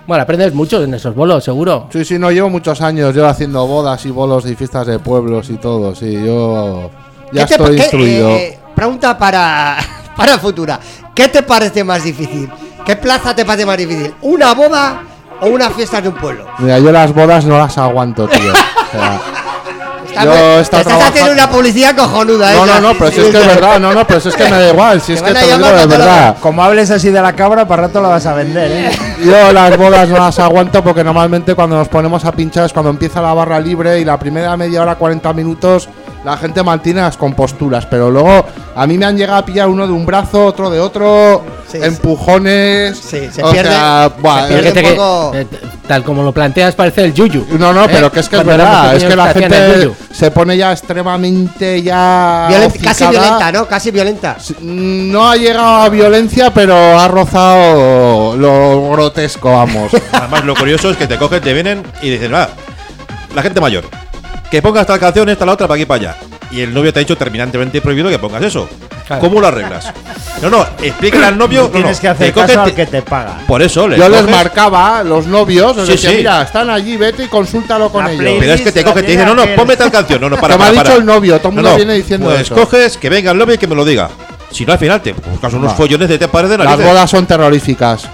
Bueno, 0.07 0.23
aprendes 0.23 0.53
mucho 0.53 0.81
en 0.83 0.93
esos 0.93 1.13
bolos, 1.15 1.43
seguro. 1.43 1.89
Sí, 1.91 2.03
sí, 2.05 2.17
no 2.17 2.31
llevo 2.31 2.49
muchos 2.49 2.81
años 2.81 3.13
yo 3.13 3.27
haciendo 3.27 3.65
bodas 3.67 4.05
y 4.05 4.09
bolos 4.11 4.45
y 4.45 4.55
fiestas 4.55 4.87
de 4.87 4.99
pueblos 4.99 5.49
y 5.49 5.57
todo. 5.57 5.93
Sí, 5.95 6.11
yo 6.13 6.89
ya 7.31 7.45
¿Qué 7.45 7.55
te- 7.55 7.63
estoy 7.63 7.75
qué, 7.75 7.81
instruido. 7.83 8.29
eh, 8.29 8.59
pregunta 8.75 9.17
para, 9.17 9.77
para 10.17 10.37
futura. 10.39 10.79
¿Qué 11.13 11.27
te 11.27 11.43
parece 11.43 11.83
más 11.83 12.03
difícil? 12.03 12.49
¿Qué 12.85 12.95
plaza 12.95 13.35
te 13.35 13.45
parece 13.45 13.65
más 13.65 13.77
difícil? 13.77 14.13
¿Una 14.21 14.53
boda 14.53 15.03
o 15.43 15.47
una 15.49 15.69
fiesta 15.69 16.01
de 16.01 16.09
un 16.09 16.15
pueblo? 16.15 16.45
Mira, 16.59 16.79
yo 16.79 16.91
las 16.91 17.13
bodas 17.13 17.45
no 17.45 17.57
las 17.57 17.77
aguanto, 17.77 18.27
tío. 18.27 18.51
O 18.51 18.91
sea, 18.91 19.19
Estás, 20.13 20.25
Yo 20.25 20.31
he 20.31 20.35
te 20.35 20.39
estado 20.61 20.61
estás 20.61 20.83
trabajando- 20.83 21.05
haciendo 21.09 21.31
una 21.33 21.49
publicidad 21.49 21.95
cojonuda, 21.95 22.53
¿eh? 22.53 22.55
no, 22.55 22.65
no, 22.67 22.79
no, 22.81 22.93
pero 22.93 23.09
si 23.11 23.19
es 23.21 23.29
que 23.29 23.37
es 23.41 23.47
verdad, 23.47 23.79
no, 23.79 23.93
no, 23.95 24.05
pero 24.05 24.19
si 24.19 24.29
es 24.29 24.35
que 24.35 24.43
me 24.43 24.51
da 24.59 24.69
igual, 24.69 25.01
si 25.01 25.13
es 25.13 25.23
Te 25.23 25.25
que 25.25 25.33
van 25.33 25.37
a 25.37 25.39
te 25.41 25.47
lo 25.49 25.57
digo 25.57 25.67
llamar 25.69 25.81
de 25.81 25.97
verdad. 25.97 26.37
Como 26.39 26.63
hables 26.63 26.91
así 26.91 27.09
de 27.09 27.19
la 27.19 27.33
cabra, 27.33 27.67
para 27.67 27.83
rato 27.87 27.99
la 27.99 28.09
vas 28.09 28.25
a 28.27 28.33
vender, 28.35 28.71
¿eh? 28.71 28.91
Yo 29.25 29.51
las 29.51 29.75
bodas 29.75 30.07
no 30.09 30.17
las 30.19 30.37
aguanto 30.37 30.83
porque 30.83 31.03
normalmente 31.03 31.55
cuando 31.55 31.77
nos 31.77 31.87
ponemos 31.87 32.23
a 32.25 32.31
pinchar 32.31 32.65
es 32.67 32.73
cuando 32.73 32.91
empieza 32.91 33.21
la 33.23 33.33
barra 33.33 33.59
libre 33.59 33.99
y 34.01 34.05
la 34.05 34.19
primera 34.19 34.55
media 34.55 34.83
hora, 34.83 34.93
40 34.93 35.33
minutos, 35.33 35.89
la 36.23 36.37
gente 36.37 36.63
mantiene 36.63 37.01
las 37.01 37.17
composturas. 37.17 37.85
Pero 37.85 38.09
luego 38.11 38.45
a 38.75 38.87
mí 38.87 38.97
me 38.97 39.05
han 39.05 39.17
llegado 39.17 39.39
a 39.39 39.45
pillar 39.45 39.67
uno 39.67 39.85
de 39.87 39.93
un 39.93 40.05
brazo, 40.05 40.45
otro 40.45 40.69
de 40.69 40.79
otro, 40.79 41.43
Sí, 41.67 41.79
empujones. 41.81 42.97
Sí, 42.99 43.29
se 43.31 43.43
o 43.43 43.51
pierde- 43.51 43.69
sea, 43.71 44.11
buah, 44.19 44.41
se 44.43 44.47
pierde 44.53 44.67
es- 44.69 44.73
Fíjate 44.73 44.79
un 44.79 44.85
que, 44.85 44.95
poco- 44.95 45.59
tal 45.87 46.03
como 46.03 46.21
lo 46.23 46.31
planteas, 46.31 46.75
parece 46.75 47.03
el 47.05 47.13
yuyu. 47.13 47.45
no, 47.57 47.73
no, 47.73 47.85
¿Eh? 47.85 47.89
pero 47.91 48.11
que 48.11 48.19
es 48.19 48.29
que 48.29 48.35
es 48.35 48.43
Cuando 48.43 48.63
verdad, 48.63 48.95
es 48.95 49.03
que 49.03 49.15
la 49.15 49.33
gente 49.33 49.91
se 50.11 50.29
pone 50.31 50.55
ya 50.55 50.71
extremadamente 50.71 51.81
ya. 51.81 52.47
Casi 52.83 53.05
violenta, 53.07 53.51
¿no? 53.51 53.67
Casi 53.67 53.91
violenta. 53.91 54.37
No 54.61 55.29
ha 55.29 55.35
llegado 55.35 55.81
a 55.81 55.89
violencia, 55.89 56.53
pero 56.53 56.75
ha 56.99 57.07
rozado 57.07 58.35
lo 58.37 58.91
grotesco, 58.91 59.51
vamos. 59.51 59.91
Además, 60.11 60.45
lo 60.45 60.55
curioso 60.55 60.89
es 60.91 60.97
que 60.97 61.07
te 61.07 61.17
cogen, 61.17 61.41
te 61.41 61.53
vienen 61.53 61.83
y 62.01 62.09
dicen, 62.11 62.33
va, 62.33 62.49
la 63.35 63.41
gente 63.41 63.59
mayor, 63.59 63.83
que 64.53 64.61
ponga 64.61 64.81
esta 64.81 64.99
canción, 64.99 65.27
esta, 65.29 65.47
la 65.47 65.53
otra, 65.53 65.67
para 65.67 65.77
aquí, 65.77 65.85
para 65.87 66.11
allá. 66.11 66.17
Y 66.51 66.61
el 66.61 66.71
novio 66.71 66.93
te 66.93 66.99
ha 66.99 67.01
dicho 67.01 67.17
terminantemente 67.17 67.81
prohibido 67.81 68.07
que 68.09 68.19
pongas 68.19 68.43
eso. 68.43 68.69
Claro. 69.07 69.19
¿Cómo 69.19 69.41
lo 69.41 69.47
arreglas? 69.47 69.91
No, 70.43 70.51
no, 70.51 70.63
explícale 70.79 71.25
al 71.25 71.35
novio. 71.39 71.63
no, 71.63 71.69
Tienes 71.69 71.97
no, 71.97 72.01
que 72.01 72.07
hacer 72.09 72.31
caso 72.33 72.61
al 72.61 72.75
que 72.75 72.85
te 72.85 73.01
paga. 73.01 73.39
Por 73.47 73.63
eso, 73.63 73.87
les 73.87 73.97
Yo 73.97 74.07
les 74.07 74.21
coges- 74.21 74.29
marcaba 74.29 74.99
a 74.99 75.03
los 75.03 75.25
novios, 75.25 75.75
les 75.77 75.85
Sí, 75.87 75.91
decía, 75.93 76.09
sí. 76.11 76.15
mira, 76.17 76.41
están 76.43 76.69
allí, 76.69 76.97
vete 76.97 77.23
y 77.23 77.27
consúltalo 77.29 77.89
con 77.91 78.05
La 78.05 78.11
ellos. 78.11 78.35
Pero 78.39 78.53
es 78.53 78.61
que 78.61 78.71
te 78.71 78.83
la 78.83 78.89
cogen, 78.91 79.05
te 79.07 79.11
dicen, 79.13 79.25
no, 79.25 79.33
no, 79.33 79.43
ponme 79.55 79.75
tal 79.75 79.89
canción. 79.91 80.21
No, 80.21 80.29
no, 80.29 80.37
para, 80.39 80.53
Que 80.53 80.59
me 80.59 80.65
ha 80.65 80.67
para, 80.67 80.71
dicho 80.73 80.83
para. 80.83 80.95
el 80.97 81.05
novio, 81.07 81.37
todo 81.39 81.49
el 81.49 81.55
mundo 81.55 81.75
viene 81.75 81.93
diciendo 81.95 82.27
Pues 82.27 82.41
eso. 82.41 82.53
coges, 82.53 82.97
que 82.97 83.09
venga 83.09 83.31
el 83.31 83.37
novio 83.39 83.55
y 83.55 83.57
que 83.57 83.65
me 83.65 83.73
lo 83.73 83.83
diga. 83.83 84.11
Si 84.51 84.67
no, 84.67 84.73
al 84.73 84.77
final 84.79 85.01
te 85.01 85.13
buscas 85.13 85.51
unos 85.53 85.73
follones 85.73 86.07
de 86.07 86.19
te 86.19 86.27
pares 86.27 86.51
de 86.51 86.59
Las 86.59 86.77
bodas 86.79 87.09
son 87.09 87.25
terroríficas. 87.25 88.07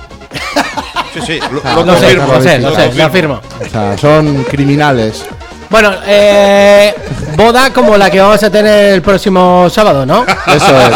Sí, 1.13 1.19
sí, 1.25 1.39
lo, 1.51 1.61
Ah, 1.65 1.73
lo 1.75 1.85
Lo 1.85 1.93
sé, 1.97 1.99
confirmo, 2.15 2.27
lo 2.33 2.41
sé, 2.41 2.59
lo 2.59 2.75
sé, 2.75 2.93
lo 2.93 3.03
afirmo. 3.03 3.41
O 3.65 3.69
sea, 3.69 3.97
son 3.97 4.43
criminales. 4.45 5.25
Bueno, 5.69 5.91
eh, 6.07 6.95
boda 7.35 7.71
como 7.71 7.95
la 7.95 8.09
que 8.09 8.19
vamos 8.19 8.41
a 8.43 8.49
tener 8.49 8.93
el 8.95 9.01
próximo 9.03 9.69
sábado, 9.69 10.03
¿no? 10.05 10.23
Eso 10.47 10.79
es. 10.79 10.95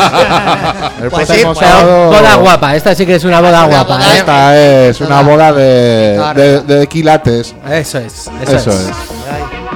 El 1.03 1.09
Pues 1.11 1.27
sí, 1.27 1.33
próximo 1.33 1.53
pues, 1.53 1.67
sábado- 1.69 2.07
boda 2.07 2.35
guapa, 2.35 2.75
esta 2.75 2.95
sí 2.95 3.05
que 3.05 3.15
es 3.15 3.23
una 3.23 3.39
boda 3.39 3.65
Una 3.65 3.67
guapa, 3.83 3.97
boda- 3.97 4.13
¿eh? 4.13 4.17
Esta 4.17 4.57
es 4.89 5.01
una 5.01 5.21
boda 5.21 5.53
de, 5.53 6.13
Claro. 6.17 6.41
de, 6.41 6.61
de 6.61 6.87
quilates. 6.87 7.53
Eso 7.69 7.99
es, 7.99 8.13
eso, 8.41 8.55
Eso 8.57 8.69
es. 8.71 8.75
es. 8.79 8.91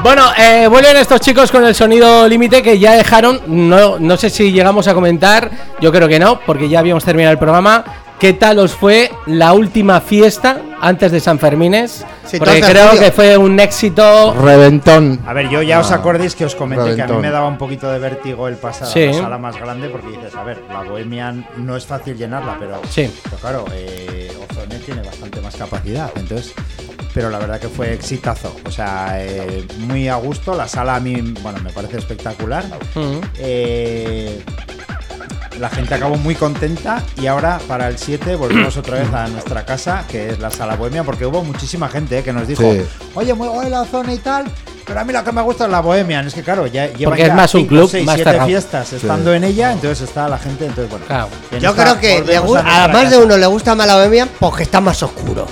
Bueno, 0.02 0.24
eh, 0.38 0.68
vuelven 0.68 0.98
estos 0.98 1.20
chicos 1.22 1.52
con 1.52 1.64
el 1.66 1.76
sonido 1.76 2.28
límite 2.28 2.64
que 2.64 2.80
ya 2.80 2.94
dejaron. 2.94 3.42
No, 3.48 4.00
no 4.00 4.18
sé 4.18 4.30
si 4.32 4.52
llegamos 4.52 4.88
a 4.88 4.94
comentar, 4.96 5.50
yo 5.80 5.92
creo 5.92 6.08
que 6.08 6.18
no, 6.20 6.40
porque 6.40 6.70
ya 6.70 6.80
habíamos 6.80 7.04
terminado 7.04 7.34
el 7.34 7.40
programa. 7.40 7.84
¿Qué 8.20 8.34
tal 8.34 8.58
os 8.58 8.74
fue 8.74 9.12
la 9.28 9.54
última 9.54 10.02
fiesta 10.02 10.60
antes 10.82 11.12
de 11.12 11.20
San 11.20 11.38
Fermines? 11.38 12.04
Sí, 12.26 12.40
porque 12.40 12.60
12 12.62 12.66
de 12.66 12.72
creo 12.74 13.00
que 13.00 13.12
fue 13.12 13.38
un 13.38 13.60
éxito. 13.60 14.34
Reventón. 14.34 15.20
A 15.28 15.34
ver, 15.34 15.50
yo 15.50 15.62
ya 15.62 15.80
os 15.80 15.92
Ah, 15.92 15.96
acordéis 15.96 16.34
que 16.36 16.44
os 16.44 16.56
comenté 16.56 16.96
que 16.96 17.02
a 17.04 17.08
mí 17.08 17.18
me 17.18 17.30
daba 17.30 17.48
un 17.48 17.60
poquito 17.60 17.92
de 17.92 18.00
vértigo 18.00 18.48
el 18.48 18.56
pasar 18.56 18.88
Sí. 18.88 19.04
a 19.04 19.08
la 19.08 19.14
sala 19.14 19.38
más 19.38 19.56
grande 19.58 19.90
porque 19.90 20.08
dices, 20.08 20.34
a 20.36 20.44
ver, 20.44 20.64
la 20.68 20.82
Bohemian 20.82 21.46
no 21.58 21.78
es 21.78 21.86
fácil 21.86 22.18
llenarla, 22.18 22.58
pero, 22.60 22.82
Sí. 22.90 23.08
pero 23.24 23.38
claro, 23.38 23.66
eh, 23.74 24.36
Ozone 24.50 24.80
tiene 24.80 25.04
bastante 25.04 25.40
más 25.40 25.56
capacidad, 25.56 26.10
entonces, 26.16 26.54
pero 27.14 27.30
la 27.30 27.38
verdad 27.38 27.60
que 27.60 27.70
fue 27.70 27.94
exitazo, 27.94 28.56
o 28.66 28.72
sea, 28.72 29.24
eh, 29.24 29.64
muy 29.78 30.08
a 30.10 30.16
gusto, 30.16 30.56
la 30.56 30.68
sala 30.68 30.96
a 30.96 31.00
mí, 31.00 31.22
bueno, 31.44 31.60
me 31.64 31.70
parece 31.70 31.98
espectacular. 32.00 32.66
Mm. 32.96 33.20
Eh, 33.38 34.42
la 35.60 35.70
gente 35.70 35.94
acabó 35.96 36.18
muy 36.18 36.36
contenta 36.36 37.04
y 37.22 37.28
ahora 37.28 37.60
para 37.68 37.88
el 37.88 37.98
7 37.98 38.36
volvemos 38.36 38.78
otra 38.78 39.00
vez 39.00 39.12
a 39.14 39.28
nuestra 39.28 39.66
casa, 39.66 40.06
que 40.08 40.30
es 40.30 40.40
la 40.40 40.52
sala 40.52 40.76
bohemia, 40.76 41.04
porque 41.04 41.26
hubo 41.26 41.44
muchísima 41.44 41.88
gente 41.90 42.20
eh, 42.20 42.24
que 42.24 42.34
nos 42.34 42.48
dijo, 42.48 42.64
Sí. 42.64 42.82
oye, 43.16 43.34
muy 43.34 43.48
guay 43.48 43.70
la 43.70 43.86
zona 43.86 44.14
y 44.14 44.18
tal, 44.20 44.46
pero 44.88 45.02
a 45.02 45.04
mí 45.04 45.12
lo 45.12 45.24
que 45.24 45.32
me 45.34 45.42
gusta 45.42 45.66
es 45.66 45.72
la 45.72 45.82
bohemia. 45.82 46.22
Es 46.22 46.34
que 46.34 46.44
claro, 46.44 46.66
ya 46.66 46.88
lleva 46.88 47.12
Porque 47.12 47.26
es 47.26 47.34
más 47.34 47.54
un 47.56 47.66
club, 47.66 47.92
más 48.06 48.16
siete 48.16 48.24
cerrado. 48.24 48.48
fiestas 48.48 48.94
estando 48.94 49.34
en 49.34 49.44
ella, 49.44 49.74
entonces 49.74 50.08
está 50.08 50.30
la 50.30 50.38
gente, 50.38 50.66
entonces 50.66 50.90
bueno. 50.90 51.06
Claro. 51.06 51.28
Yo 51.60 51.76
creo 51.76 52.00
que 52.00 52.24
le 52.24 52.38
a 52.38 52.86
a 52.86 52.88
más 52.88 53.12
de 53.12 53.18
uno 53.18 53.38
le 53.38 53.46
gusta 53.48 53.76
más 53.76 53.86
la 53.86 53.98
bohemia 53.98 54.28
porque 54.40 54.64
está 54.64 54.80
más 54.80 55.04
oscuro. 55.04 55.46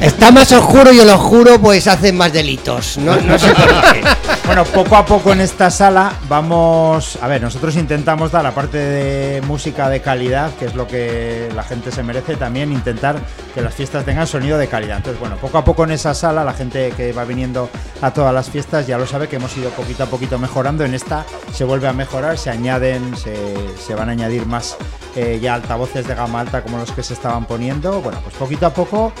está 0.00 0.30
más 0.30 0.50
oscuro 0.52 0.92
y 0.92 1.04
lo 1.04 1.18
juro, 1.18 1.60
pues 1.60 1.86
hacen 1.86 2.16
más 2.16 2.32
delitos. 2.32 2.96
No, 2.96 3.16
no 3.16 3.38
sé 3.38 3.54
por 3.54 3.92
qué. 3.92 4.02
Bueno, 4.46 4.64
poco 4.66 4.94
a 4.96 5.06
poco 5.06 5.32
en 5.32 5.40
esta 5.40 5.70
sala 5.70 6.12
vamos. 6.28 7.18
A 7.22 7.28
ver, 7.28 7.40
nosotros 7.40 7.76
intentamos 7.76 8.30
dar, 8.30 8.44
aparte 8.44 8.76
de 8.76 9.40
música 9.40 9.88
de 9.88 10.02
calidad, 10.02 10.50
que 10.58 10.66
es 10.66 10.74
lo 10.74 10.86
que 10.86 11.48
la 11.54 11.62
gente 11.62 11.90
se 11.90 12.02
merece, 12.02 12.36
también 12.36 12.70
intentar 12.70 13.16
que 13.54 13.62
las 13.62 13.72
fiestas 13.72 14.04
tengan 14.04 14.26
sonido 14.26 14.58
de 14.58 14.68
calidad. 14.68 14.98
Entonces, 14.98 15.18
bueno, 15.18 15.36
poco 15.36 15.56
a 15.56 15.64
poco 15.64 15.84
en 15.84 15.92
esa 15.92 16.12
sala, 16.12 16.44
la 16.44 16.52
gente 16.52 16.92
que 16.94 17.12
va 17.12 17.24
viniendo 17.24 17.70
a 18.02 18.10
todas 18.10 18.34
las 18.34 18.50
ya 18.86 18.98
lo 18.98 19.06
sabe 19.06 19.28
que 19.28 19.36
hemos 19.36 19.56
ido 19.56 19.70
poquito 19.70 20.04
a 20.04 20.06
poquito 20.06 20.38
mejorando. 20.38 20.84
En 20.84 20.94
esta 20.94 21.26
se 21.52 21.64
vuelve 21.64 21.88
a 21.88 21.92
mejorar, 21.92 22.38
se 22.38 22.50
añaden, 22.50 23.16
se, 23.16 23.34
se 23.78 23.94
van 23.94 24.08
a 24.08 24.12
añadir 24.12 24.46
más 24.46 24.76
eh, 25.16 25.40
ya 25.42 25.54
altavoces 25.54 26.06
de 26.06 26.14
gama 26.14 26.40
alta 26.40 26.62
como 26.62 26.78
los 26.78 26.92
que 26.92 27.02
se 27.02 27.14
estaban 27.14 27.46
poniendo. 27.46 28.00
Bueno, 28.00 28.20
pues 28.22 28.36
poquito 28.36 28.66
a 28.66 28.72
poco 28.72 29.12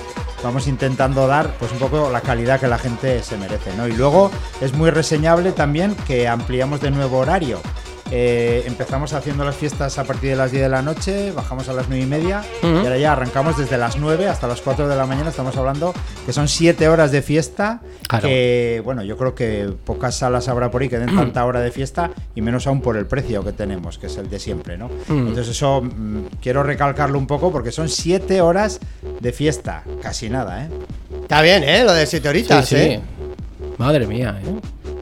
vamos 0.44 0.68
intentando 0.68 1.26
dar 1.26 1.52
pues 1.58 1.72
un 1.72 1.78
poco 1.78 2.10
la 2.10 2.20
calidad 2.20 2.60
que 2.60 2.68
la 2.68 2.78
gente 2.78 3.24
se 3.24 3.36
merece, 3.36 3.74
¿no? 3.76 3.88
Y 3.88 3.92
luego 3.92 4.30
es 4.60 4.72
muy 4.72 4.90
reseñable 4.90 5.50
también 5.50 5.96
que 6.06 6.28
ampliamos 6.28 6.80
de 6.80 6.92
nuevo 6.92 7.18
horario. 7.18 7.60
Eh, 8.10 8.62
empezamos 8.66 9.12
haciendo 9.14 9.44
las 9.44 9.56
fiestas 9.56 9.98
a 9.98 10.04
partir 10.04 10.30
de 10.30 10.36
las 10.36 10.50
10 10.52 10.64
de 10.64 10.68
la 10.68 10.82
noche, 10.82 11.32
bajamos 11.32 11.68
a 11.68 11.72
las 11.72 11.88
9 11.88 12.04
y 12.04 12.06
media 12.06 12.44
y 12.62 12.66
ahora 12.66 12.98
ya 12.98 13.12
arrancamos 13.12 13.56
desde 13.56 13.78
las 13.78 13.96
9 13.96 14.28
hasta 14.28 14.46
las 14.46 14.60
4 14.60 14.86
de 14.88 14.94
la 14.96 15.06
mañana. 15.06 15.30
Estamos 15.30 15.56
hablando 15.56 15.94
que 16.26 16.32
son 16.32 16.46
7 16.48 16.86
horas 16.88 17.10
de 17.12 17.22
fiesta. 17.22 17.80
Claro. 18.06 18.28
Que, 18.28 18.82
bueno, 18.84 19.02
yo 19.02 19.16
creo 19.16 19.34
que 19.34 19.72
pocas 19.84 20.16
salas 20.16 20.48
habrá 20.48 20.70
por 20.70 20.82
ahí 20.82 20.88
que 20.88 20.98
den 20.98 21.16
tanta 21.16 21.44
hora 21.44 21.60
de 21.60 21.70
fiesta 21.70 22.10
y 22.34 22.42
menos 22.42 22.66
aún 22.66 22.82
por 22.82 22.96
el 22.96 23.06
precio 23.06 23.42
que 23.42 23.52
tenemos, 23.52 23.98
que 23.98 24.06
es 24.06 24.16
el 24.18 24.28
de 24.28 24.38
siempre, 24.38 24.76
¿no? 24.76 24.90
Entonces, 25.08 25.48
eso 25.48 25.80
mm, 25.82 26.26
quiero 26.42 26.62
recalcarlo 26.62 27.18
un 27.18 27.26
poco 27.26 27.50
porque 27.50 27.72
son 27.72 27.88
7 27.88 28.40
horas 28.42 28.80
de 29.20 29.32
fiesta, 29.32 29.82
casi 30.02 30.28
nada, 30.28 30.64
¿eh? 30.64 30.68
Está 31.22 31.40
bien, 31.40 31.64
¿eh? 31.64 31.82
Lo 31.84 31.92
de 31.94 32.06
siete 32.06 32.24
Sí, 32.24 32.28
horitas, 32.28 32.68
sí. 32.68 32.76
¿eh? 32.76 33.00
Madre 33.78 34.06
mía, 34.06 34.38
¿eh? 34.44 34.54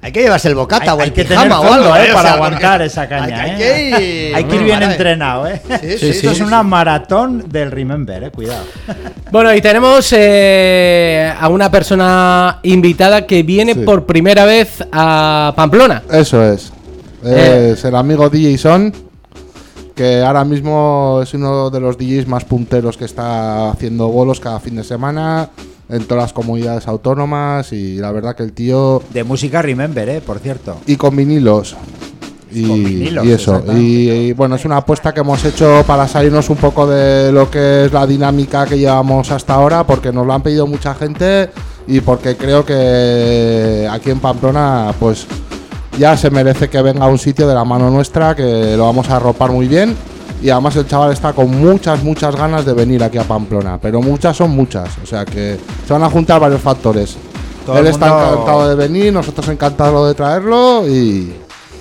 Hay 0.05 0.11
que 0.11 0.21
llevarse 0.21 0.49
el 0.49 0.57
bocata 0.57 0.93
Hay, 0.93 0.99
o 0.99 1.01
hay 1.01 1.11
que 1.13 1.25
pijama 1.25 1.61
tener 1.61 1.71
o 1.71 1.73
algo, 1.75 1.97
¿eh? 1.97 2.07
¿eh? 2.07 2.11
O 2.11 2.15
para 2.15 2.23
sea, 2.29 2.35
aguantar 2.35 2.83
esa 2.83 3.09
caña, 3.09 3.41
hay, 3.41 3.51
¿eh? 3.51 3.53
hay 3.53 3.57
que 3.57 4.29
ir, 4.31 4.35
Hay 4.35 4.45
que 4.45 4.57
ir 4.57 4.63
bien 4.65 4.83
entrenado, 4.83 5.47
¿eh? 5.47 5.63
Sí, 5.65 5.77
Sí, 5.81 5.89
sí, 5.91 5.99
sí. 5.99 6.09
Esto 6.11 6.31
es 6.33 6.37
sí. 6.39 6.43
una 6.43 6.65
maratón 6.65 7.49
del 7.49 7.71
Remember, 7.71 8.25
¿eh? 8.25 8.31
Cuidado. 8.33 8.65
Bueno, 9.31 9.55
y 9.55 9.61
tenemos 9.63 10.13
eh, 10.17 11.33
a 11.39 11.49
una 11.49 11.71
persona 11.71 12.59
invitada 12.65 13.27
que 13.27 13.45
viene 13.45 13.75
Sí. 13.75 13.81
por 13.81 14.05
primera 14.05 14.45
vez 14.45 14.85
a 14.91 15.53
Pamplona. 15.55 16.03
Eso 16.11 16.43
es. 16.45 16.73
Es 17.25 17.85
el 17.85 17.95
amigo 17.95 18.29
DJ 18.29 18.59
Son, 18.59 18.93
que 19.95 20.21
ahora 20.23 20.45
mismo 20.45 21.21
es 21.23 21.33
uno 21.35 21.71
de 21.71 21.79
los 21.79 21.97
DJs 21.97 22.27
más 22.27 22.45
punteros 22.45 22.97
que 22.97 23.05
está 23.05 23.71
haciendo 23.71 24.09
bolos 24.09 24.41
cada 24.41 24.59
fin 24.59 24.75
de 24.75 24.83
semana 24.83 25.49
en 25.89 26.05
todas 26.05 26.25
las 26.25 26.33
comunidades 26.33 26.89
autónomas 26.89 27.73
y 27.73 27.97
la 27.97 28.13
verdad 28.13 28.35
que 28.35 28.43
el 28.43 28.53
tío... 28.53 29.03
De 29.13 29.25
música 29.25 29.63
Remember, 29.63 30.09
¿eh? 30.09 30.21
Por 30.21 30.39
cierto. 30.39 30.79
Y 30.87 30.97
con 30.97 31.17
vinilos. 31.17 31.77
Y, 32.51 32.67
Con 32.67 32.85
vinilos, 32.85 33.25
y 33.25 33.33
eso. 33.33 33.63
y, 33.75 34.33
bueno, 34.33 34.57
es 34.57 34.65
una 34.65 34.79
apuesta 34.79 35.15
que 35.15 35.21
hemos 35.21 35.43
hecho 35.45 35.85
para 35.87 36.07
salirnos 36.07 36.51
un 36.51 36.57
poco 36.57 36.87
de 36.87 37.33
lo 37.33 37.51
que 37.51 37.87
es 37.87 37.93
la 37.93 38.07
dinámica 38.07 38.67
que 38.67 38.79
llevamos 38.79 39.31
hasta 39.31 39.55
ahora, 39.55 39.87
porque 39.87 40.13
nos 40.13 40.27
lo 40.27 40.35
han 40.35 40.43
pedido 40.43 40.67
mucha 40.67 40.95
gente 40.95 41.51
y 41.87 42.01
porque 42.01 42.37
creo 42.37 42.65
que 42.65 43.89
aquí 43.91 44.11
en 44.11 44.21
Pamplona, 44.21 44.95
pues 45.01 45.27
ya 45.99 46.17
se 46.17 46.31
merece 46.31 46.69
que 46.69 46.81
venga 46.83 47.05
a 47.05 47.09
un 47.09 47.19
sitio 47.19 47.49
de 47.49 47.55
la 47.55 47.65
mano 47.65 47.91
nuestra, 47.91 48.35
que 48.35 48.77
lo 48.77 48.85
vamos 48.85 49.09
a 49.11 49.17
arropar 49.17 49.51
muy 49.51 49.67
bien. 49.67 49.97
Y 50.43 50.51
además 50.51 50.75
el 50.77 50.87
chaval 50.89 51.13
está 51.13 51.33
con 51.33 51.51
muchas, 51.51 52.03
muchas 52.03 52.35
ganas 52.35 52.65
de 52.67 52.73
venir 52.75 53.03
aquí 53.05 53.17
a 53.19 53.23
Pamplona. 53.23 53.79
Pero 53.81 54.03
muchas 54.03 54.37
son 54.37 54.51
muchas. 54.51 54.89
O 55.03 55.07
sea 55.07 55.25
que 55.25 55.57
se 55.87 55.93
van 55.93 56.03
a 56.03 56.11
juntar 56.11 56.41
varios 56.41 56.61
factores. 56.61 57.17
Todo 57.65 57.79
Él 57.79 57.87
está 57.87 58.09
mundo- 58.09 58.33
encantado 58.33 58.69
de 58.69 58.75
venir, 58.75 59.13
nosotros 59.13 59.49
encantados 59.49 60.09
de 60.09 60.15
traerlo 60.15 60.89
y... 60.89 61.33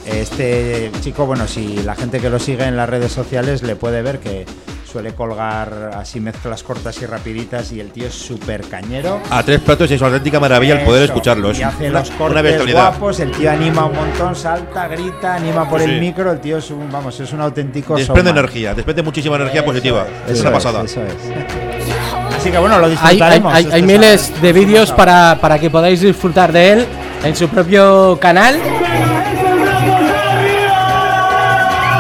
Este 0.06 0.92
chico, 1.02 1.26
bueno, 1.26 1.48
si 1.48 1.78
la 1.84 1.96
gente 1.96 2.20
que 2.20 2.30
lo 2.30 2.40
sigue 2.40 2.66
en 2.66 2.76
las 2.76 2.90
redes 2.90 3.12
sociales 3.12 3.62
le 3.64 3.76
puede 3.76 4.02
ver 4.02 4.20
que 4.20 4.46
suele 4.92 5.14
colgar 5.16 5.92
así 5.96 6.20
mezclas 6.20 6.64
cortas 6.64 7.02
y 7.02 7.06
rapiditas 7.06 7.72
y 7.72 7.80
el 7.80 7.92
tío 7.92 8.08
es 8.08 8.14
súper 8.14 8.62
cañero. 8.68 9.22
A 9.30 9.42
tres 9.44 9.62
platos 9.62 9.90
es 9.90 10.00
una 10.02 10.08
auténtica 10.10 10.40
maravilla 10.40 10.80
el 10.80 10.86
poder 10.86 11.04
Eso, 11.04 11.14
escucharlo. 11.14 11.52
Es 11.52 11.60
y 11.60 11.64
hace 11.64 11.90
una, 11.90 12.00
los 12.00 12.12
cortes 12.12 12.74
guapos, 12.74 13.20
el 13.22 13.32
tío 13.32 13.52
anima 13.52 13.86
un 13.86 13.96
montón, 13.96 14.36
salta, 14.36 14.88
grita, 14.88 15.36
anima 15.36 15.70
por 15.70 15.80
Sí. 15.82 15.90
el 15.90 16.00
micro, 16.00 16.32
el 16.32 16.40
tío 16.42 16.58
es 16.58 16.70
un, 16.72 16.92
vamos, 16.92 17.20
es 17.20 17.32
un 17.32 17.42
auténtico 17.42 17.96
Desprende 17.96 18.32
energía, 18.32 18.74
desprende 18.74 19.02
muchísima 19.04 19.36
energía 19.38 19.64
positiva. 19.64 20.06
Es 20.28 20.40
una 20.42 20.50
es, 20.50 20.56
pasada. 20.56 20.84
eso 20.84 21.02
es. 21.04 21.14
Así 22.38 22.50
que 22.52 22.58
bueno, 22.58 22.80
lo 22.80 22.88
Hay, 22.88 22.92
hay- 22.92 22.98
disfrutaremos. 23.12 23.54
hay- 23.54 23.64
este 23.64 23.76
hay 23.76 23.82
sábado. 23.82 24.00
miles 24.00 24.42
de 24.42 24.54
vídeos 24.54 24.92
para, 24.92 25.38
para 25.40 25.60
que 25.60 25.70
podáis 25.70 26.02
disfrutar 26.02 26.52
de 26.52 26.72
él 26.74 26.86
en 27.24 27.36
su 27.36 27.48
propio 27.50 28.18
canal. 28.20 28.60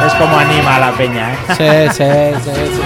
Es 0.06 0.14
como 0.14 0.38
anima 0.38 0.76
a 0.76 0.80
la 0.80 0.92
peña, 0.92 1.34
¿eh? 1.34 1.38
Sí, 1.50 1.98
sí, 1.98 2.04
sí, 2.44 2.52
sí. 2.56 2.82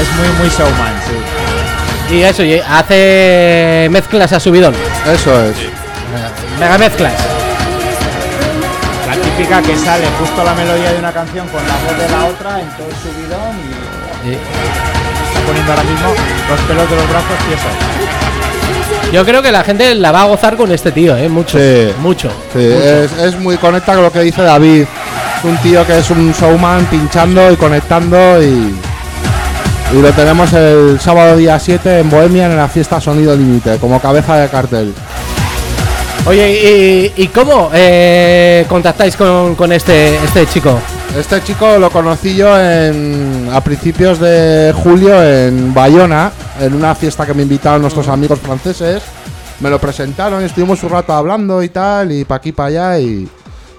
Es 0.00 0.10
muy, 0.16 0.28
muy 0.38 0.48
showman, 0.48 0.94
sí. 1.06 2.14
Y 2.14 2.22
eso, 2.22 2.42
y 2.42 2.58
hace 2.58 3.88
mezclas 3.90 4.32
a 4.32 4.40
subidón. 4.40 4.74
Eso 5.06 5.44
es. 5.44 5.56
Mega 6.58 6.78
mezclas. 6.78 7.12
La 9.06 9.14
típica 9.14 9.60
que 9.62 9.76
sale 9.76 10.04
justo 10.18 10.42
la 10.42 10.54
melodía 10.54 10.92
de 10.92 10.98
una 10.98 11.12
canción 11.12 11.46
con 11.48 11.60
la 11.66 11.74
voz 11.74 11.98
de 11.98 12.08
la 12.08 12.24
otra 12.24 12.60
en 12.60 12.68
todo 12.70 12.88
el 12.88 12.96
subidón 12.96 13.56
y 14.24 14.32
está 14.32 15.40
poniendo 15.46 15.72
ahora 15.72 15.84
mismo 15.84 16.08
los 16.48 16.60
pelos 16.60 16.90
de 16.90 16.96
los 16.96 17.08
brazos 17.10 17.38
tiesos. 17.46 19.12
Yo 19.12 19.24
creo 19.24 19.42
que 19.42 19.52
la 19.52 19.64
gente 19.64 19.94
la 19.94 20.12
va 20.12 20.22
a 20.22 20.24
gozar 20.24 20.56
con 20.56 20.70
este 20.72 20.92
tío, 20.92 21.16
¿eh? 21.16 21.28
Mucho. 21.28 21.58
Sí. 21.58 21.92
Mucho. 22.00 22.30
Sí, 22.52 22.58
mucho. 22.58 22.84
es, 22.84 23.12
es 23.12 23.38
muy 23.38 23.56
conecta 23.56 23.94
con 23.94 24.02
lo 24.02 24.12
que 24.12 24.20
dice 24.20 24.42
David. 24.42 24.86
Un 25.44 25.56
tío 25.58 25.86
que 25.86 25.98
es 25.98 26.10
un 26.10 26.32
showman 26.32 26.84
pinchando 26.86 27.52
y 27.52 27.56
conectando 27.56 28.42
y, 28.42 28.74
y 29.92 30.02
lo 30.02 30.12
tenemos 30.12 30.52
el 30.52 30.98
sábado 30.98 31.36
día 31.36 31.58
7 31.58 32.00
en 32.00 32.10
Bohemia 32.10 32.46
en 32.46 32.56
la 32.56 32.66
fiesta 32.66 33.00
Sonido 33.00 33.36
Límite, 33.36 33.78
como 33.78 34.00
cabeza 34.00 34.36
de 34.36 34.48
cartel. 34.48 34.92
Oye, 36.26 37.12
¿y, 37.16 37.22
y 37.22 37.28
cómo 37.28 37.70
eh, 37.72 38.66
contactáis 38.68 39.16
con, 39.16 39.54
con 39.54 39.72
este, 39.72 40.16
este 40.16 40.44
chico? 40.46 40.78
Este 41.16 41.42
chico 41.42 41.78
lo 41.78 41.90
conocí 41.90 42.34
yo 42.34 42.60
en, 42.60 43.48
a 43.52 43.60
principios 43.60 44.18
de 44.18 44.74
julio 44.74 45.22
en 45.22 45.72
Bayona, 45.72 46.32
en 46.60 46.74
una 46.74 46.94
fiesta 46.96 47.24
que 47.24 47.32
me 47.32 47.42
invitaron 47.42 47.80
nuestros 47.80 48.08
amigos 48.08 48.40
franceses. 48.40 49.02
Me 49.60 49.70
lo 49.70 49.80
presentaron 49.80 50.42
y 50.42 50.46
estuvimos 50.46 50.82
un 50.82 50.90
rato 50.90 51.12
hablando 51.12 51.62
y 51.62 51.68
tal, 51.68 52.12
y 52.12 52.24
para 52.24 52.38
aquí 52.38 52.52
para 52.52 52.68
allá. 52.68 52.98
Y, 53.00 53.28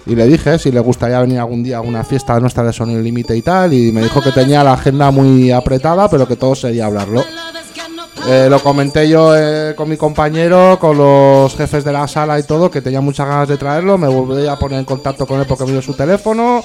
y 0.10 0.16
le 0.16 0.26
dije 0.26 0.58
si 0.58 0.72
le 0.72 0.80
gustaría 0.80 1.20
venir 1.20 1.38
algún 1.38 1.62
día 1.62 1.78
a 1.78 1.82
una 1.82 2.04
fiesta 2.04 2.40
nuestra 2.40 2.64
de 2.64 2.74
Sonido 2.74 3.00
Límite 3.00 3.38
y 3.38 3.44
tal. 3.44 3.74
Y 3.74 3.92
me 3.92 4.02
dijo 4.02 4.22
que 4.22 4.32
tenía 4.32 4.64
la 4.64 4.74
agenda 4.74 5.12
muy 5.12 5.52
apretada, 5.52 6.10
pero 6.10 6.28
que 6.28 6.36
todo 6.36 6.56
sería 6.56 6.88
hablarlo. 6.88 7.24
Eh, 8.28 8.48
lo 8.50 8.60
comenté 8.60 9.08
yo 9.08 9.36
eh, 9.38 9.74
con 9.76 9.88
mi 9.88 9.98
compañero, 9.98 10.78
con 10.80 10.98
los 10.98 11.56
jefes 11.56 11.84
de 11.84 11.92
la 11.92 12.08
sala 12.08 12.40
y 12.40 12.44
todo, 12.44 12.72
que 12.72 12.82
tenía 12.82 13.02
muchas 13.02 13.28
ganas 13.28 13.48
de 13.48 13.58
traerlo. 13.58 14.00
Me 14.00 14.08
volví 14.08 14.48
a 14.48 14.56
poner 14.56 14.80
en 14.80 14.86
contacto 14.86 15.28
con 15.28 15.40
él 15.40 15.46
porque 15.48 15.66
me 15.66 15.72
dio 15.74 15.82
su 15.82 15.94
teléfono. 15.94 16.64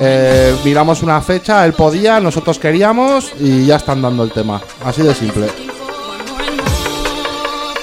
Eh, 0.00 0.54
miramos 0.64 1.02
una 1.02 1.20
fecha, 1.20 1.64
él 1.66 1.72
podía, 1.72 2.20
nosotros 2.20 2.58
queríamos 2.58 3.32
y 3.40 3.66
ya 3.66 3.76
están 3.76 4.00
dando 4.00 4.22
el 4.22 4.30
tema. 4.30 4.62
Así 4.84 5.02
de 5.02 5.14
simple. 5.14 5.48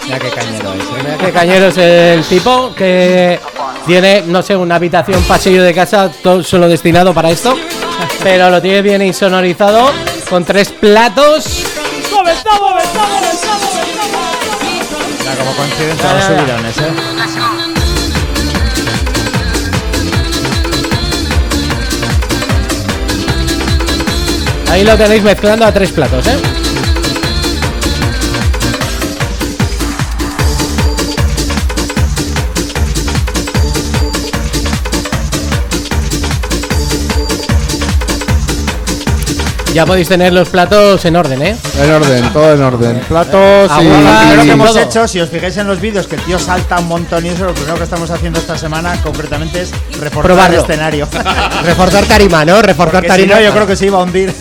Ya 0.08 0.20
que 0.20 0.30
cañero 0.30 0.74
es, 0.74 0.80
¿eh? 0.82 1.02
Mira 1.04 1.18
qué 1.18 1.32
cañero 1.32 1.68
es 1.68 1.78
el 1.78 2.24
tipo 2.26 2.74
que 2.76 3.40
tiene, 3.88 4.24
no 4.28 4.42
sé, 4.42 4.56
una 4.56 4.76
habitación 4.76 5.22
pasillo 5.24 5.64
de 5.64 5.74
casa 5.74 6.12
todo 6.22 6.44
solo 6.44 6.68
destinado 6.68 7.14
para 7.14 7.32
esto, 7.32 7.56
pero 8.22 8.50
lo 8.50 8.62
tiene 8.62 8.82
bien 8.82 9.02
insonorizado 9.02 9.92
con 10.30 10.46
tres 10.46 10.70
platos. 10.70 11.64
Coinciden 15.56 15.98
todos 15.98 16.14
los 16.14 16.24
subidones, 16.26 16.78
¿eh? 16.78 16.94
Ahí 24.70 24.84
lo 24.84 24.98
tenéis 24.98 25.24
mezclando 25.24 25.66
a 25.66 25.72
tres 25.72 25.92
platos, 25.92 26.28
¿eh? 26.28 26.38
Ya 39.76 39.86
podéis 39.86 40.08
tener 40.08 40.32
los 40.32 40.48
platos 40.48 41.04
en 41.04 41.18
orden, 41.18 41.42
¿eh? 41.42 41.54
En 41.78 41.92
orden, 41.92 42.32
todo 42.32 42.54
en 42.54 42.64
orden. 42.64 43.00
Platos 43.10 43.70
y, 43.82 43.84
Lo 44.38 44.44
que 44.44 44.52
hemos 44.52 44.70
todo. 44.70 44.80
hecho, 44.80 45.06
si 45.06 45.20
os 45.20 45.30
fijáis 45.30 45.58
en 45.58 45.68
los 45.68 45.82
vídeos, 45.82 46.08
que 46.08 46.16
el 46.16 46.22
tío 46.22 46.40
salta 46.40 46.80
un 46.80 46.88
montón 46.88 47.26
y 47.26 47.30
eso, 47.30 47.44
lo 47.44 47.54
primero 47.54 47.76
que 47.76 47.84
estamos 47.84 48.10
haciendo 48.10 48.40
esta 48.40 48.58
semana 48.58 48.96
concretamente 49.04 49.64
es 49.64 49.72
reforzar 50.00 50.22
Probarlo. 50.32 50.58
el 50.60 50.64
escenario. 50.64 51.10
Reforzar 51.66 52.06
tarima, 52.06 52.46
¿no? 52.46 52.62
Reforzar 52.62 53.02
Porque 53.02 53.08
si 53.08 53.28
tarima. 53.28 53.36
no, 53.36 53.42
yo 53.42 53.52
creo 53.54 53.68
que 53.68 53.76
se 53.76 53.86
iba 53.88 54.00
a 54.00 54.04
hundir. 54.04 54.34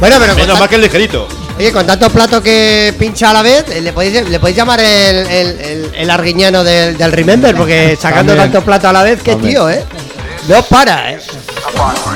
Bueno, 0.00 0.16
pero 0.18 0.34
Menos 0.34 0.58
mal 0.58 0.66
que 0.70 0.76
es 0.76 0.80
ligerito. 0.80 1.28
oye, 1.58 1.72
con 1.72 1.86
tanto 1.86 2.08
plato 2.08 2.42
que 2.42 2.94
pincha 2.98 3.28
a 3.30 3.34
la 3.34 3.42
vez, 3.42 3.66
eh, 3.70 3.82
le 3.82 3.92
podéis, 3.92 4.26
le 4.30 4.40
podéis 4.40 4.56
llamar 4.56 4.80
el, 4.80 4.86
el, 5.26 5.60
el- 5.60 5.90
el 5.94 6.10
arguiñano 6.10 6.64
del, 6.64 6.96
del 6.96 7.12
Remember, 7.12 7.54
porque 7.54 7.98
sacando 8.00 8.32
También. 8.32 8.50
tanto 8.52 8.64
plato 8.64 8.88
a 8.88 8.94
la 8.94 9.02
vez, 9.02 9.20
qué 9.22 9.32
También. 9.32 9.52
tío, 9.54 9.68
¿eh? 9.68 9.84
No 10.48 10.62
para, 10.64 11.12
¿eh? 11.12 11.18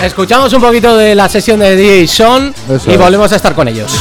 Escuchamos 0.02 0.52
un 0.52 0.60
poquito 0.60 0.96
de 0.96 1.14
la 1.14 1.28
sesión 1.28 1.60
de 1.60 1.76
DJ 1.76 2.08
Son 2.08 2.54
Eso 2.68 2.90
y 2.90 2.94
es. 2.94 2.98
volvemos 2.98 3.30
a 3.32 3.36
estar 3.36 3.54
con 3.54 3.68
ellos. 3.68 3.92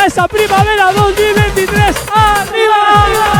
Venga, 0.00 0.06
esa 0.06 0.26
primavera 0.26 0.92
2023, 0.92 1.96
¡arriba! 2.14 3.00
escuchas 3.20 3.39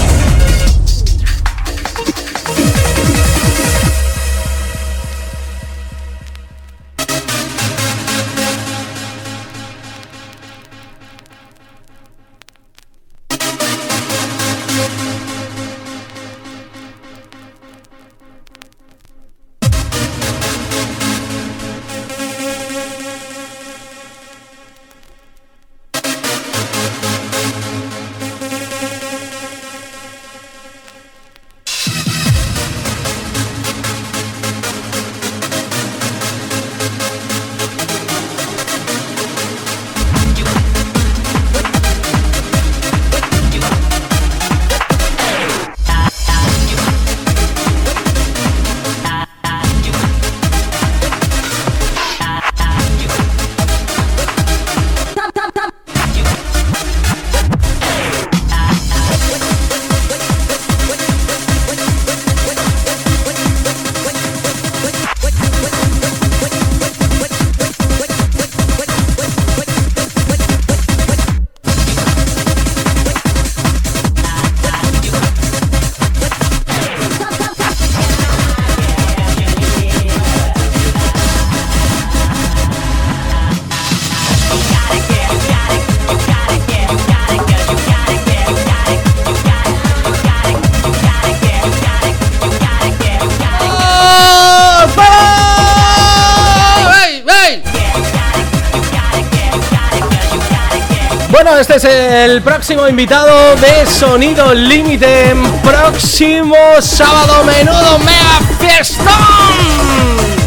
Es 101.83 102.29
el 102.29 102.41
próximo 102.41 102.87
invitado 102.87 103.55
de 103.55 103.85
Sonido 103.85 104.53
Límite. 104.53 105.35
Próximo 105.63 106.55
sábado, 106.79 107.43
menudo 107.43 107.97
mega 107.99 108.39
fiestón. 108.59 109.05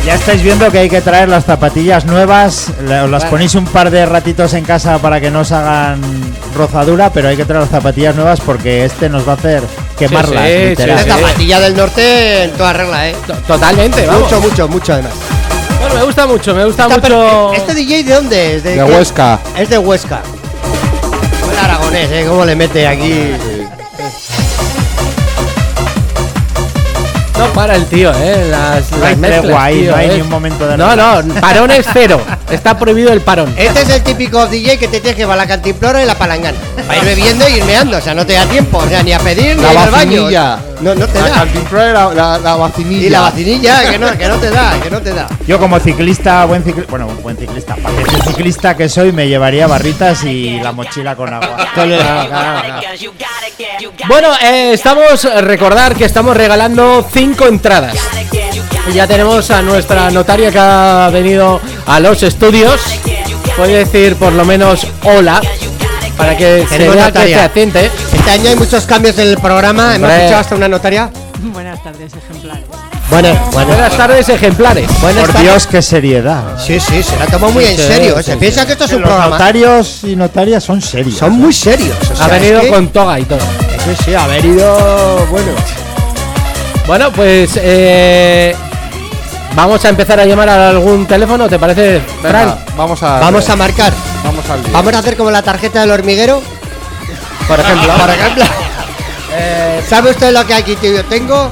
Ya 0.05 0.15
estáis 0.15 0.43
viendo 0.43 0.71
que 0.71 0.79
hay 0.79 0.89
que 0.89 1.01
traer 1.01 1.29
las 1.29 1.45
zapatillas 1.45 2.05
nuevas. 2.05 2.71
Os 3.03 3.11
las 3.11 3.25
ponéis 3.25 3.55
un 3.55 3.65
par 3.65 3.91
de 3.91 4.07
ratitos 4.07 4.55
en 4.55 4.65
casa 4.65 4.99
para 4.99 5.21
que 5.21 5.31
no 5.31 5.41
os 5.41 5.53
hagan 5.53 6.01
rozadura, 6.55 7.11
pero 7.11 7.29
hay 7.29 7.37
que 7.37 7.45
traer 7.45 7.63
las 7.63 7.71
zapatillas 7.71 8.15
nuevas 8.15 8.41
porque 8.41 8.85
este 8.85 9.09
nos 9.09 9.27
va 9.27 9.33
a 9.33 9.37
hacer 9.37 9.63
quemarlas. 9.99 10.47
sí. 10.77 10.87
La 10.87 10.99
zapatilla 10.99 11.61
del 11.61 11.77
norte 11.77 12.45
en 12.45 12.51
toda 12.53 12.73
regla, 12.73 13.09
¿eh? 13.09 13.17
Totalmente, 13.47 14.07
vamos. 14.07 14.25
Mucho, 14.25 14.41
mucho, 14.41 14.69
mucho 14.69 14.93
además. 14.93 15.13
Bueno, 15.81 15.95
me 15.97 16.03
gusta 16.05 16.27
mucho, 16.27 16.55
me 16.55 16.65
gusta 16.65 16.87
Está 16.87 17.01
mucho. 17.01 17.53
¿Este 17.55 17.75
DJ 17.75 18.05
de 18.05 18.15
dónde 18.15 18.57
es? 18.57 18.63
De? 18.63 18.83
Huesca. 18.85 19.41
Es 19.57 19.69
de 19.69 19.79
Huesca. 19.79 20.23
¿Eh? 21.95 22.25
¿Cómo 22.29 22.45
le 22.45 22.57
mete 22.57 22.87
aquí? 22.87 23.31
No 27.39 27.47
para 27.53 27.75
el 27.75 27.85
tío, 27.87 28.13
eh. 28.15 28.47
Las, 28.51 28.91
No 28.93 28.99
las 28.99 29.09
hay 29.09 29.17
mezclas, 29.17 29.41
tregua 29.43 29.65
ahí, 29.65 29.81
tío, 29.81 29.91
no 29.91 29.97
hay 29.97 30.07
eh. 30.07 30.13
ni 30.15 30.21
un 30.21 30.29
momento 30.31 30.67
de 30.69 30.77
No, 30.77 30.91
relax. 30.91 31.25
no, 31.27 31.41
parón 31.41 31.71
es 31.73 31.87
cero. 31.93 32.21
Está 32.51 32.79
prohibido 32.79 33.13
el 33.13 33.21
parón. 33.21 33.53
Este 33.57 33.83
es 33.83 33.89
el 33.91 34.03
típico 34.03 34.47
DJ 34.47 34.79
que 34.79 34.87
te 34.87 35.01
tienes 35.01 35.17
que 35.17 35.23
llevar 35.23 35.37
la 35.37 35.47
cantimplora 35.47 36.03
y 36.03 36.07
la 36.07 36.15
palangana. 36.17 36.57
Para 36.87 36.99
ir 36.99 37.05
bebiendo 37.05 37.49
y 37.49 37.55
ir 37.55 37.65
meando. 37.65 37.99
O 37.99 38.01
sea, 38.01 38.15
no 38.15 38.25
te 38.25 38.35
da 38.35 38.45
tiempo. 38.47 38.79
O 38.79 38.89
sea, 38.89 39.03
ni 39.03 39.13
a 39.13 39.19
pedir 39.19 39.57
ni 39.57 39.63
La 39.63 39.73
ir 39.73 39.79
al 39.79 39.91
baño. 39.91 40.29
No, 40.85 40.95
no 40.95 41.09
te 41.09 41.19
La 41.19 41.29
da. 41.29 41.35
cantimplora 41.37 41.89
y 41.91 41.93
la, 41.95 42.15
la, 42.15 42.39
la 42.39 42.57
vacinilla. 42.57 43.07
Y 43.07 43.11
la 43.11 43.21
vacinilla, 43.23 43.91
que 43.91 43.99
no, 43.99 44.19
que 44.19 44.29
no 44.29 44.37
te 44.37 44.51
da, 44.51 44.81
que 44.83 44.91
no 44.91 45.01
te 45.01 45.15
da. 45.15 45.29
Yo 45.47 45.59
como 45.59 45.81
ciclista, 45.81 46.45
buen 46.45 46.63
ciclista, 46.63 46.91
bueno, 46.91 47.07
buen 47.23 47.39
ciclista, 47.39 47.75
paquete 47.77 48.23
ciclista 48.27 48.77
que 48.77 48.89
soy, 48.91 49.11
me 49.11 49.27
llevaría 49.27 49.67
barritas 49.67 50.23
y 50.25 50.61
la 50.61 50.73
mochila 50.73 51.17
con 51.17 51.33
agua. 51.33 51.57
Bueno, 54.09 54.29
eh, 54.43 54.73
estamos, 54.75 55.25
recordar 55.43 55.95
que 55.95 56.05
estamos 56.05 56.37
regalando 56.37 57.07
cinco 57.13 57.47
entradas. 57.47 57.97
Y 58.89 58.93
Ya 58.93 59.07
tenemos 59.07 59.51
a 59.51 59.63
nuestra 59.63 60.11
notaria 60.11 60.51
que 60.53 60.59
ha 60.59 61.09
venido 61.11 61.61
a 61.87 61.99
los 62.01 62.23
estudios. 62.23 62.81
Puede 63.57 63.73
decir 63.85 64.17
por 64.17 64.33
lo 64.33 64.45
menos 64.45 64.87
hola, 65.05 65.41
para 66.17 66.37
que 66.37 66.67
se 66.69 66.79
vea 66.89 67.13
que 67.13 67.35
atiende. 67.37 67.91
Este 68.13 68.31
año 68.31 68.51
hay 68.51 68.57
muchos 68.57 68.85
cambios 68.85 69.19
en 69.19 69.29
el 69.29 69.39
programa. 69.39 69.97
Hemos 69.97 70.11
hecho 70.13 70.37
hasta 70.37 70.55
una 70.55 70.69
notaria. 70.69 71.11
Buenas 71.53 71.83
tardes, 71.83 72.13
ejemplares. 72.15 72.65
Buenas, 73.11 73.53
Buenas 73.53 73.97
tardes, 73.97 74.29
ejemplares. 74.31 74.89
Buenas 75.01 75.25
Por 75.25 75.33
tardes. 75.35 75.43
Dios, 75.51 75.67
qué 75.67 75.83
seriedad. 75.83 76.43
Sí, 76.59 76.81
sí, 76.81 77.03
se 77.03 77.17
la 77.19 77.27
tomó 77.27 77.51
muy 77.51 77.65
en 77.65 77.77
serio. 77.77 78.17
sí, 78.17 78.23
se 78.25 78.33
sí. 78.33 78.39
piensa 78.39 78.65
que 78.67 78.73
esto 78.73 78.85
es 78.87 78.93
un 78.93 79.03
Los 79.03 79.11
programa. 79.11 79.37
notarios 79.37 80.01
y 80.05 80.17
notarias 80.17 80.65
son 80.65 80.81
serios. 80.81 81.19
Son 81.19 81.33
muy 81.33 81.53
serios. 81.53 81.95
o 82.19 82.23
Ha 82.23 82.29
venido 82.29 82.59
es 82.59 82.65
que- 82.65 82.71
con 82.71 82.89
toga 82.89 83.21
y 83.21 83.25
todo. 83.25 83.39
Sí, 83.41 84.05
sí, 84.07 84.15
ha 84.15 84.27
venido. 84.27 85.27
Bueno. 85.31 85.53
Bueno, 86.87 87.13
pues 87.13 87.51
eh, 87.57 88.55
vamos 89.55 89.85
a 89.85 89.89
empezar 89.89 90.21
a 90.21 90.25
llamar 90.25 90.49
a 90.49 90.71
algún 90.71 91.07
teléfono, 91.07 91.49
¿te 91.49 91.59
parece, 91.59 92.03
vamos 92.77 93.03
a. 93.03 93.21
Vamos 93.21 93.49
a 93.49 93.57
marcar. 93.57 93.93
Vamos 94.23 94.49
al 94.49 94.63
lío. 94.63 94.73
Vamos 94.73 94.95
a 94.95 94.99
hacer 94.99 95.17
como 95.17 95.31
la 95.31 95.43
tarjeta 95.43 95.81
del 95.81 95.91
hormiguero. 95.91 96.43
Por 97.47 97.61
ejemplo. 97.61 97.93
Por 97.99 98.11
ejemplo. 98.11 98.45
Eh, 99.33 99.85
¿Sabe 99.89 100.11
usted 100.11 100.33
lo 100.33 100.47
que 100.47 100.55
aquí 100.55 100.77
tengo? 100.77 101.51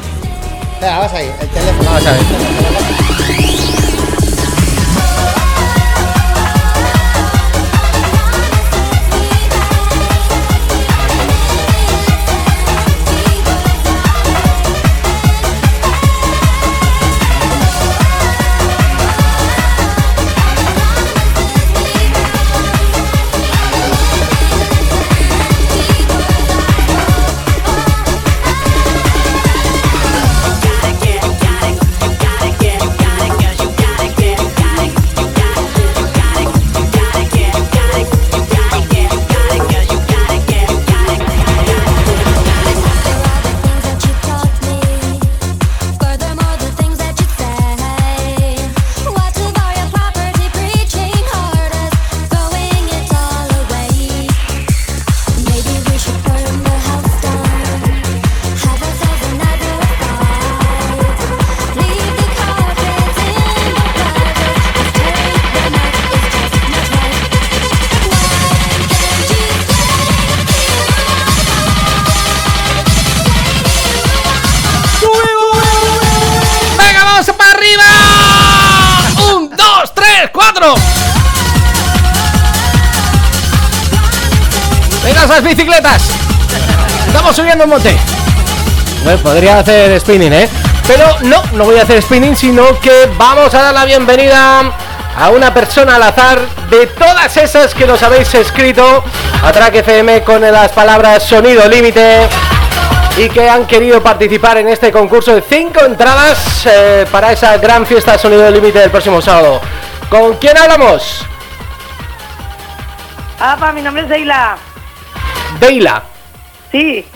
Venga, 0.81 0.99
vamos 0.99 1.13
ahí, 1.13 1.31
el 1.41 1.49
teléfono. 1.49 1.91
Vamos 1.91 2.07
a 2.07 2.13
ver. 2.13 3.02
Estamos 87.33 87.51
subiendo 87.51 87.65
un 87.65 87.71
monte. 87.71 87.97
Bueno, 89.05 89.19
podría 89.23 89.59
hacer 89.61 89.99
spinning, 89.99 90.35
¿eh? 90.35 90.49
Pero 90.87 91.07
no, 91.23 91.43
no 91.55 91.65
voy 91.65 91.79
a 91.79 91.83
hacer 91.85 92.03
spinning, 92.03 92.37
sino 92.37 92.79
que 92.79 93.09
vamos 93.17 93.55
a 93.55 93.63
dar 93.63 93.73
la 93.73 93.87
bienvenida 93.87 94.71
a 95.17 95.31
una 95.31 95.55
persona 95.55 95.97
al 95.97 96.03
azar 96.03 96.41
de 96.69 96.89
todas 96.89 97.35
esas 97.39 97.75
que 97.75 97.87
nos 97.87 98.03
habéis 98.03 98.35
escrito 98.35 99.03
a 99.43 99.51
Track 99.51 99.77
FM 99.77 100.23
con 100.25 100.43
las 100.43 100.73
palabras 100.73 101.23
sonido 101.23 101.67
límite 101.69 102.29
y 103.17 103.31
que 103.31 103.49
han 103.49 103.67
querido 103.67 104.03
participar 104.03 104.59
en 104.59 104.69
este 104.69 104.93
concurso 104.93 105.35
de 105.35 105.41
cinco 105.41 105.81
entradas 105.87 106.67
eh, 106.67 107.07
para 107.11 107.33
esa 107.33 107.57
gran 107.57 107.87
fiesta 107.87 108.19
sonido 108.19 108.51
límite 108.51 108.79
del 108.79 108.91
próximo 108.91 109.23
sábado. 109.23 109.59
¿Con 110.11 110.37
quién 110.37 110.59
hablamos? 110.59 111.25
Apa, 113.41 113.73
mi 113.73 113.81
nombre 113.81 114.03
es 114.03 114.09
Deila. 114.11 114.59
Deila. 115.59 116.03
Sí. 116.71 117.07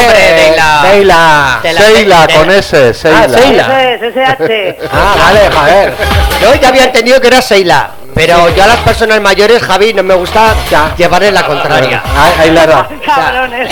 Hombre, 0.00 0.56
la- 0.56 1.60
Seila, 1.62 2.26
de- 2.26 2.34
con 2.34 2.50
ese, 2.50 2.90
Ah, 2.90 2.94
Seila. 2.94 3.28
Seila. 3.28 3.92
Es, 3.92 4.02
SH. 4.02 4.78
Ah, 4.92 5.14
vale, 5.18 5.50
joder. 5.54 5.94
Yo 6.42 6.54
ya 6.54 6.68
había 6.68 6.84
entendido 6.84 7.20
que 7.20 7.26
era 7.28 7.42
Seila, 7.42 7.90
pero 8.14 8.48
yo 8.54 8.64
a 8.64 8.66
las 8.66 8.76
personas 8.78 9.20
mayores, 9.20 9.62
Javi, 9.62 9.92
no 9.94 10.02
me 10.02 10.14
gusta 10.14 10.54
llevarle 10.96 11.32
la 11.32 11.44
contraria. 11.44 12.02
Ahí, 12.40 12.50
la 12.50 12.64
he 12.64 12.66
dado. 12.66 12.88
Cabrones. 13.04 13.68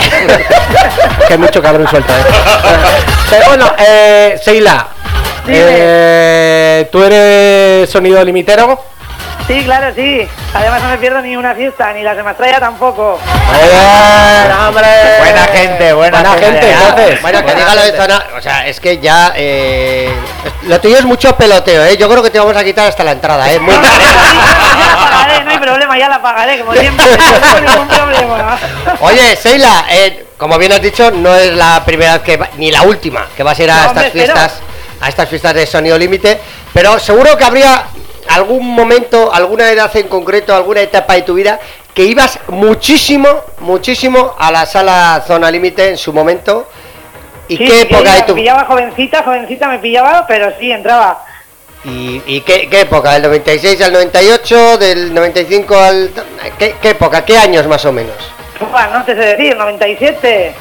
que 1.27 1.33
hay 1.33 1.37
mucho 1.39 1.61
cabrón 1.61 1.87
suelto, 1.87 2.13
¿eh? 2.13 2.23
Pero 3.29 3.47
bueno, 3.47 3.73
eh, 3.77 4.39
Seila, 4.43 4.87
eh, 5.47 6.87
¿tú 6.91 7.03
eres 7.03 7.89
sonido 7.89 8.23
limitero? 8.23 8.81
Sí, 9.47 9.63
claro, 9.63 9.93
sí. 9.95 10.27
Además 10.53 10.83
no 10.83 10.89
me 10.89 10.97
pierdo 10.97 11.21
ni 11.21 11.37
una 11.37 11.55
fiesta, 11.55 11.93
ni 11.93 12.03
las 12.03 12.17
de 12.17 12.23
Mastraya 12.23 12.59
tampoco. 12.59 13.17
Bien, 13.53 14.51
hombre. 14.59 14.85
Buena 15.19 15.43
gente, 15.45 15.93
buena, 15.93 16.19
Buena 16.21 16.37
gente, 16.45 16.69
entonces. 16.71 17.21
Bueno, 17.21 17.37
que 17.39 17.45
Buena 17.45 17.59
diga 17.61 17.75
lo 17.75 17.81
de 17.81 17.87
gente. 17.87 18.01
zona. 18.01 18.25
O 18.37 18.41
sea, 18.41 18.67
es 18.67 18.79
que 18.81 18.97
ya. 18.99 19.31
Eh, 19.37 20.13
lo 20.63 20.81
tuyo 20.81 20.97
es 20.97 21.05
mucho 21.05 21.33
peloteo, 21.37 21.85
¿eh? 21.85 21.95
Yo 21.95 22.09
creo 22.09 22.21
que 22.21 22.29
te 22.29 22.39
vamos 22.39 22.57
a 22.57 22.63
quitar 22.65 22.87
hasta 22.87 23.05
la 23.05 23.11
entrada, 23.13 23.49
¿eh? 23.49 23.57
Muy 23.59 23.73
Ya 23.73 23.81
la 23.81 24.97
pagaré, 25.09 25.43
no 25.45 25.51
hay 25.51 25.57
problema, 25.59 25.97
ya 25.97 26.09
la 26.09 26.21
pagaré, 26.21 26.59
como 26.59 26.73
siempre. 26.73 27.05
No 27.17 27.55
hay 27.55 27.61
ningún 27.61 27.87
problema. 27.87 28.57
Oye, 28.99 29.35
Seila, 29.37 29.85
eh, 29.89 30.25
como 30.37 30.57
bien 30.57 30.73
has 30.73 30.81
dicho, 30.81 31.09
no 31.11 31.33
es 31.33 31.53
la 31.53 31.83
primera 31.85 32.13
vez 32.15 32.21
que 32.23 32.35
va- 32.35 32.49
ni 32.57 32.69
la 32.69 32.81
última 32.81 33.25
que 33.35 33.43
vas 33.43 33.57
a 33.57 33.63
ir 33.63 33.71
a 33.71 33.75
No, 33.75 33.79
estas 33.79 33.91
hombre, 33.95 34.11
fiestas, 34.11 34.53
a 34.99 35.07
estas 35.07 35.29
fiestas 35.29 35.53
de 35.53 35.65
sonido 35.65 35.97
límite, 35.97 36.37
pero 36.73 36.99
seguro 36.99 37.37
que 37.37 37.43
habría 37.45 37.83
algún 38.29 38.65
momento, 38.73 39.33
alguna 39.33 39.71
edad 39.71 39.95
en 39.95 40.07
concreto, 40.07 40.55
alguna 40.55 40.81
etapa 40.81 41.15
de 41.15 41.21
tu 41.23 41.33
vida 41.33 41.59
que 41.93 42.03
ibas 42.03 42.39
muchísimo, 42.49 43.27
muchísimo 43.59 44.35
a 44.37 44.51
la 44.51 44.65
sala 44.65 45.23
zona 45.25 45.49
límite 45.49 45.89
en 45.89 45.97
su 45.97 46.13
momento. 46.13 46.69
¿Y 47.47 47.57
Sí, 47.57 47.65
qué 47.65 47.81
época 47.81 48.13
de 48.13 48.19
Me 48.19 48.27
tu 48.27 48.35
pillaba 48.35 48.65
jovencita, 48.65 49.23
jovencita 49.23 49.67
me 49.69 49.79
pillaba, 49.79 50.25
pero 50.27 50.51
sí, 50.59 50.71
entraba. 50.71 51.25
¿Y, 51.85 52.21
y 52.25 52.41
qué, 52.41 52.67
qué 52.69 52.81
época? 52.81 53.13
¿Del 53.13 53.23
96 53.23 53.81
al 53.81 53.93
98? 53.93 54.77
¿Del 54.77 55.13
95 55.13 55.79
al.? 55.79 56.11
¿Qué, 56.59 56.75
qué 56.81 56.89
época? 56.89 57.23
¿Qué 57.23 57.37
años 57.37 57.65
más 57.67 57.85
o 57.85 57.91
menos? 57.91 58.15
No 58.59 59.05
te 59.05 59.13
sé 59.15 59.21
decir, 59.21 59.55
97. 59.55 60.53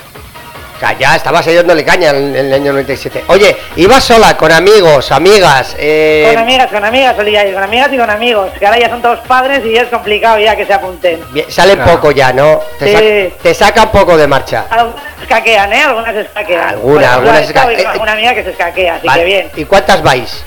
Ya 0.99 1.17
estabas 1.17 1.47
dándole 1.47 1.85
caña 1.85 2.11
en, 2.11 2.37
el 2.37 2.53
año 2.53 2.73
97. 2.73 3.25
Oye, 3.29 3.57
¿ibas 3.77 4.05
sola, 4.05 4.37
con 4.37 4.53
amigos, 4.53 5.11
amigas? 5.11 5.75
Eh, 5.79 6.29
Con 6.35 6.43
amigas, 6.43 6.67
con 6.71 6.85
amigas 6.85 7.17
solía 7.17 7.47
ir, 7.47 7.55
con 7.55 7.63
amigas 7.63 7.89
y 7.93 7.97
con 7.97 8.11
amigos, 8.11 8.51
que 8.59 8.67
ahora 8.67 8.79
ya 8.79 8.89
son 8.91 9.01
todos 9.01 9.19
padres 9.21 9.63
y 9.65 9.75
es 9.77 9.85
complicado 9.89 10.39
ya 10.39 10.55
que 10.55 10.67
se 10.67 10.75
apunten. 10.75 11.21
bien, 11.33 11.51
salen 11.51 11.77
Claro. 11.77 11.93
poco 11.93 12.11
ya, 12.13 12.33
¿no? 12.33 12.61
Te, 12.79 12.93
sa- 12.93 12.99
Sí. 12.99 13.35
te 13.43 13.55
sacan 13.55 13.91
poco 13.91 14.17
de 14.17 14.27
marcha. 14.27 14.67
Algunas 14.71 15.03
escaquean, 15.23 15.73
¿eh? 15.73 15.83
Algunas 15.83 16.13
se 16.15 16.21
escaquean. 16.21 16.69
Alguna, 16.69 17.15
algunas 17.15 17.41
esta 17.43 17.61
se 17.61 17.67
voy 17.67 17.75
esca- 17.77 17.93
con 17.93 18.03
Una 18.03 18.13
amiga 18.13 18.35
que 18.35 18.45
se 18.45 18.51
escaquea, 18.51 18.95
así 18.97 19.07
Vale, 19.07 19.21
que 19.21 19.27
bien. 19.27 19.51
¿Y 19.57 19.65
cuántas 19.65 20.03
vais? 20.03 20.45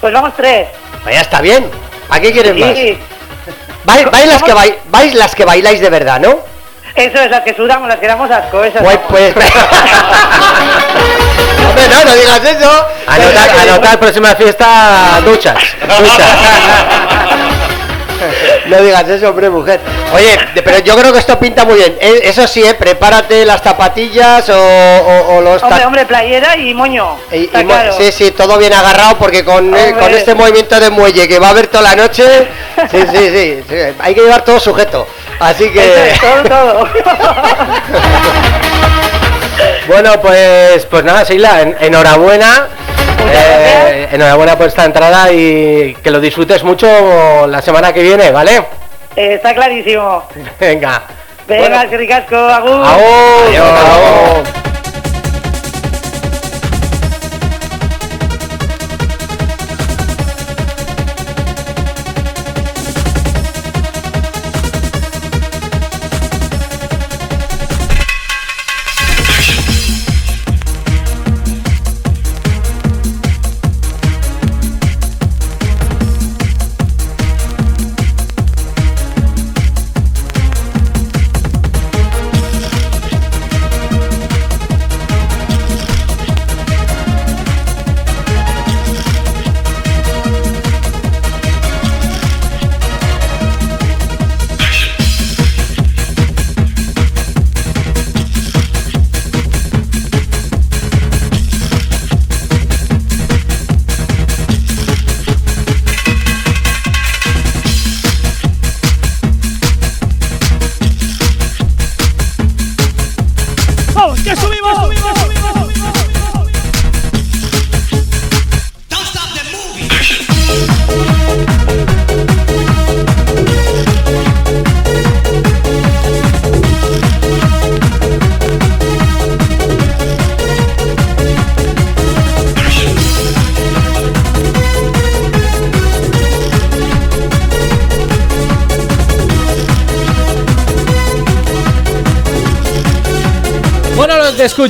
Pues 0.00 0.12
vamos 0.12 0.32
tres. 0.36 0.68
Pues 1.02 1.14
ya 1.14 1.20
está 1.22 1.40
bien. 1.40 1.70
¿A 2.10 2.20
qué 2.20 2.30
quieres 2.32 2.54
más? 2.56 2.74
Sí. 2.76 2.98
Vais, 3.84 4.10
vais 4.10 4.26
las 4.26 4.42
que 4.42 4.52
bai- 4.52 4.74
vais 4.90 5.14
las 5.14 5.34
que 5.34 5.44
bailáis 5.44 5.80
de 5.80 5.88
verdad, 5.90 6.20
¿no? 6.20 6.40
Eso 7.00 7.18
es, 7.22 7.30
las 7.30 7.40
que 7.40 7.54
sudamos, 7.54 7.88
las 7.88 7.98
que 7.98 8.06
damos 8.06 8.30
asco, 8.30 8.62
esas 8.64 8.82
Pues, 8.82 8.98
pues... 9.08 9.34
Hombre, 11.68 11.88
no, 11.88 12.04
no 12.04 12.14
digas 12.14 12.40
eso. 12.44 12.86
Anotar, 13.06 13.50
anotar 13.62 13.98
próxima 13.98 14.34
fiesta, 14.34 15.20
duchas. 15.24 15.56
Duchas. 15.98 16.36
No 18.66 18.82
digas 18.82 19.08
eso, 19.08 19.30
hombre, 19.30 19.48
mujer. 19.48 19.80
Oye, 20.14 20.38
pero 20.62 20.78
yo 20.80 20.94
creo 20.96 21.10
que 21.12 21.20
esto 21.20 21.38
pinta 21.38 21.64
muy 21.64 21.76
bien. 21.76 21.96
Eh, 22.00 22.20
Eso 22.24 22.46
sí, 22.46 22.62
eh, 22.62 22.74
prepárate 22.74 23.46
las 23.46 23.62
zapatillas 23.62 24.46
o, 24.50 24.54
o- 24.58 25.36
o 25.36 25.40
los... 25.40 25.62
Hombre, 25.62 25.86
hombre, 25.86 26.04
playera 26.06 26.54
y 26.56 26.74
moño. 26.74 27.16
y- 27.32 27.44
y 27.44 27.50
mo- 27.64 27.72
claro. 27.72 27.94
Sí, 27.96 28.12
sí, 28.12 28.30
todo 28.32 28.58
bien 28.58 28.74
agarrado 28.74 29.16
porque 29.16 29.42
con, 29.44 29.74
eh, 29.74 29.94
con 29.98 30.12
este 30.14 30.34
movimiento 30.34 30.78
de 30.78 30.90
muelle 30.90 31.26
que 31.28 31.38
va 31.38 31.46
a 31.48 31.50
haber 31.50 31.68
toda 31.68 31.82
la 31.84 31.96
noche, 31.96 32.48
sí, 32.90 32.98
sí, 33.10 33.30
sí, 33.30 33.64
sí, 33.68 33.76
hay 33.98 34.14
que 34.14 34.20
llevar 34.20 34.42
todo 34.44 34.60
sujeto. 34.60 35.06
Así 35.40 35.70
que... 35.70 35.80
Eso 35.80 36.04
es, 36.04 36.20
todo, 36.20 36.42
todo. 36.44 36.88
Bueno, 39.86 40.20
pues, 40.22 40.86
pues 40.86 41.04
nada, 41.04 41.24
Seila, 41.24 41.62
en- 41.62 41.76
enhorabuena. 41.80 42.68
Eh, 43.32 44.08
enhorabuena 44.12 44.56
por 44.56 44.66
esta 44.68 44.84
entrada 44.84 45.30
y 45.32 45.94
que 46.02 46.10
lo 46.10 46.20
disfrutes 46.20 46.62
mucho 46.64 47.46
la 47.46 47.60
semana 47.60 47.92
que 47.92 48.02
viene, 48.02 48.30
¿vale? 48.30 48.56
Eh, 49.16 49.34
está 49.34 49.52
clarísimo. 49.52 50.24
Venga. 50.60 51.02
Venga, 51.48 51.86
que 51.88 51.96
ricasco, 51.96 52.36
agur. 52.36 52.70
Agur, 52.70 53.56
agur. 53.56 54.44
¡Vamos, 54.44 54.48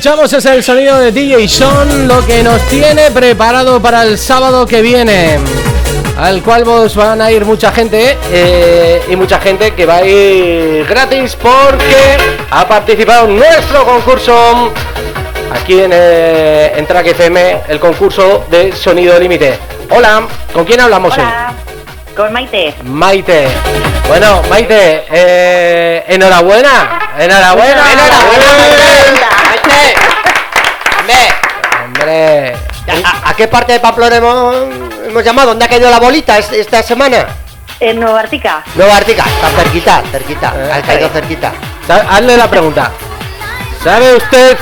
escuchamos 0.01 0.33
es 0.33 0.47
el 0.47 0.65
sonido 0.65 0.99
de 0.99 1.13
DJ 1.13 1.47
Sean, 1.47 2.09
lo 2.09 2.25
que 2.25 2.43
nos 2.43 2.63
tiene 2.69 3.11
preparado 3.11 3.83
para 3.83 4.03
el 4.05 4.17
sábado 4.17 4.65
que 4.65 4.81
viene, 4.81 5.39
al 6.17 6.43
cual 6.43 6.65
vos 6.65 6.97
van 6.97 7.21
a 7.21 7.31
ir 7.31 7.45
mucha 7.45 7.71
gente 7.71 8.17
eh, 8.33 9.03
y 9.11 9.17
mucha 9.17 9.39
gente 9.39 9.73
que 9.75 9.85
va 9.85 9.97
a 9.97 10.07
ir 10.07 10.87
gratis 10.87 11.37
porque 11.37 12.17
ha 12.51 12.67
participado 12.67 13.29
en 13.29 13.37
nuestro 13.37 13.85
concurso 13.85 14.73
aquí 15.53 15.79
en, 15.81 15.91
eh, 15.93 16.73
en 16.77 16.87
Track 16.87 17.09
FM, 17.09 17.61
el 17.69 17.79
concurso 17.79 18.47
de 18.51 18.73
Sonido 18.73 19.21
Límite. 19.21 19.59
Hola, 19.91 20.27
¿con 20.55 20.65
quién 20.65 20.81
hablamos 20.81 21.13
hoy? 21.13 21.25
Hola. 21.25 21.53
con 22.17 22.33
Maite. 22.33 22.75
Maite. 22.85 23.49
Bueno, 24.09 24.41
Maite, 24.49 25.05
eh, 25.11 26.05
enhorabuena. 26.09 27.11
Enhorabuena. 27.19 27.83
Maite. 27.83 29.10
Hombre. 32.01 32.55
¿A, 33.05 33.31
a 33.31 33.35
qué 33.35 33.47
parte 33.49 33.73
de 33.75 33.81
Pamplona 33.81 34.17
hemos, 34.17 34.57
hemos 35.07 35.25
llamado? 35.25 35.49
¿Dónde 35.49 35.65
ha 35.65 35.69
caído 35.69 35.91
la 35.91 35.99
bolita 36.01 36.39
es- 36.39 36.53
esta 36.53 36.83
semana? 36.83 37.27
En 37.79 37.99
Nueva 38.01 38.21
Artica. 38.21 38.63
Nueva 38.75 38.97
Artica, 38.97 39.25
está 39.25 39.49
cerquita, 39.63 40.03
cerquita, 40.11 40.53
Eh, 40.57 40.71
ha 40.73 40.83
caído 40.83 41.09
cerquita. 41.11 41.53
Sa- 41.87 42.05
Hazle 42.11 42.37
la 42.37 42.49
pregunta. 42.49 42.91
¿Sabe 43.83 44.17
usted 44.17 44.57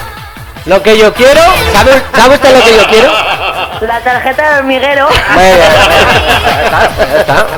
lo 0.66 0.82
que 0.82 0.97
yo 0.98 1.12
quiero? 1.15 1.40
¿Sabe, 1.73 2.02
sabe 2.15 2.35
usted 2.36 2.56
lo 2.56 2.62
que 2.65 2.77
yo 2.77 2.86
quiero? 2.89 3.12
La 3.81 4.01
tarjeta 4.01 4.51
de 4.52 4.59
hormiguero. 4.59 5.09
Bueno. 5.35 5.65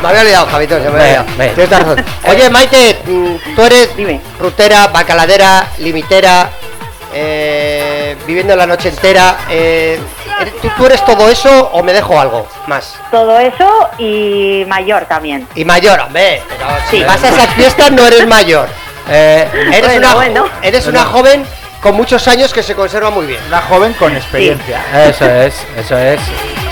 Me 0.03 0.09
había 0.09 0.21
olvidado, 0.23 0.47
Javito, 0.47 0.75
se 0.83 0.91
me 0.91 1.01
había 1.03 1.21
olvidado. 1.23 1.55
Tienes 1.55 1.71
razón. 1.71 2.05
Oye, 2.27 2.51
Maite, 2.51 2.95
tú 3.05 3.63
eres 3.63 3.97
Dime. 3.97 4.21
rutera, 4.39 4.87
bacaladera, 4.89 5.67
limitera, 5.79 6.49
eh, 7.13 7.60
viviendo 8.27 8.55
la 8.57 8.67
noche 8.67 8.89
entera. 8.89 9.37
eh, 9.51 9.99
¿eres- 10.41 10.61
¿tú, 10.61 10.69
tú 10.77 10.87
eres 10.87 11.05
todo 11.05 11.29
eso 11.31 11.71
o 11.73 11.83
me 11.83 11.93
dejo 11.93 12.19
algo 12.21 12.47
más? 12.67 12.97
Todo 13.11 13.39
eso 13.39 13.89
y 13.99 14.65
mayor 14.69 15.07
también. 15.07 15.47
Y 15.55 15.65
mayor, 15.65 16.01
hombre, 16.01 16.43
pero 16.49 16.67
si 16.91 16.99
Sí. 16.99 17.05
vas 17.05 17.23
a 17.25 17.29
esas 17.29 17.55
fiestas 17.55 17.91
no 17.93 18.07
eres 18.07 18.27
mayor. 18.27 18.69
Eh, 19.09 19.49
Eres, 19.53 19.81
Bueno, 19.81 19.97
una, 19.99 20.15
bueno. 20.15 20.49
eres 20.63 20.87
una 20.87 21.05
joven 21.05 21.45
con 21.83 21.95
muchos 21.97 22.29
años 22.29 22.53
que 22.53 22.63
se 22.63 22.75
conserva 22.75 23.11
muy 23.11 23.27
bien. 23.27 23.41
Una 23.49 23.61
joven 23.63 23.93
con 23.95 24.15
experiencia. 24.15 24.81
eso 25.09 25.25
es, 25.29 25.55
eso 25.77 25.99
es. 25.99 26.21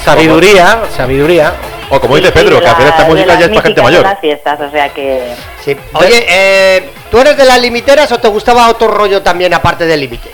Sabiduría, 0.04 0.82
sabiduría. 0.96 1.52
O 1.90 1.98
como 2.00 2.16
Sí, 2.16 2.20
dice 2.20 2.32
Pedro, 2.32 2.58
que 2.58 2.66
la- 2.66 2.88
esta 2.88 3.04
música 3.06 3.34
ya 3.38 3.46
es 3.46 3.48
para 3.48 3.62
gente 3.62 3.82
mayor. 3.82 4.02
las 4.02 4.20
fiestas, 4.20 4.60
o 4.60 4.70
sea 4.70 4.90
que... 4.90 5.34
Sí. 5.64 5.74
Oye, 5.94 6.26
eh, 6.28 6.90
¿tú 7.10 7.18
eres 7.18 7.34
de 7.36 7.46
las 7.46 7.58
limiteras 7.60 8.12
o 8.12 8.18
te 8.18 8.28
gustaba 8.28 8.68
otro 8.68 8.88
rollo 8.88 9.22
también 9.22 9.54
aparte 9.54 9.86
del 9.86 10.00
límite? 10.00 10.30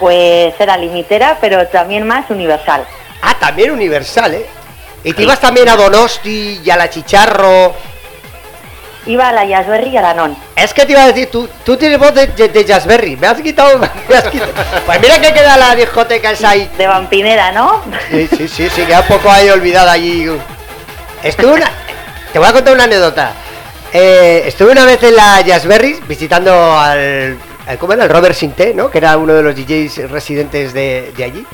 Pues 0.00 0.54
era 0.58 0.76
limitera, 0.76 1.38
pero 1.40 1.66
también 1.68 2.06
más 2.06 2.28
universal. 2.30 2.84
Ah, 3.22 3.36
también 3.38 3.70
universal, 3.70 4.34
¿eh? 4.34 4.46
Y 5.04 5.12
te 5.12 5.22
ibas 5.22 5.40
también 5.40 5.68
a 5.68 5.76
Donosti 5.76 6.60
y 6.64 6.70
a 6.70 6.76
la 6.76 6.90
Chicharro. 6.90 7.74
Iba 9.06 9.28
a 9.28 9.32
la 9.32 9.44
Yasberry 9.44 9.90
y 9.90 9.96
a 9.96 10.02
la 10.02 10.14
Non. 10.14 10.36
Es 10.56 10.74
que 10.74 10.84
te 10.84 10.92
iba 10.92 11.04
a 11.04 11.06
decir, 11.06 11.30
tú, 11.30 11.48
tú 11.64 11.76
tienes 11.76 11.98
voz 11.98 12.14
de, 12.14 12.26
de, 12.28 12.48
de 12.48 12.64
Jazzberry. 12.64 13.16
Me 13.16 13.26
has 13.26 13.40
quitado. 13.40 13.78
me 14.08 14.16
has 14.16 14.24
quitado. 14.28 14.52
Pues 14.84 15.00
mira 15.00 15.18
que 15.20 15.32
queda 15.32 15.56
la 15.56 15.74
discoteca 15.74 16.30
esa 16.32 16.50
ahí. 16.50 16.70
De 16.76 16.86
vampinera, 16.86 17.52
¿no? 17.52 17.82
Sí, 18.10 18.28
sí, 18.28 18.48
sí, 18.48 18.68
sí, 18.68 18.82
queda 18.82 19.00
un 19.00 19.06
poco 19.06 19.30
ahí 19.30 19.48
olvidada 19.48 19.92
allí. 19.92 20.26
Estuve 21.22 21.52
una. 21.54 21.70
Te 22.32 22.38
voy 22.38 22.48
a 22.48 22.52
contar 22.52 22.74
una 22.74 22.84
anécdota. 22.84 23.32
Eh, 23.92 24.44
estuve 24.46 24.72
una 24.72 24.84
vez 24.84 25.02
en 25.02 25.16
la 25.16 25.40
Jazzberry 25.40 26.00
visitando 26.06 26.78
al. 26.78 27.38
Al 27.70 27.78
¿Cómo 27.78 27.92
era? 27.92 28.04
El 28.04 28.10
Robert 28.10 28.34
Sinté, 28.34 28.74
¿no? 28.74 28.90
Que 28.90 28.98
era 28.98 29.16
uno 29.16 29.32
de 29.34 29.42
los 29.42 29.54
DJs 29.54 30.10
residentes 30.10 30.72
de, 30.72 31.12
de 31.16 31.24
allí. 31.24 31.46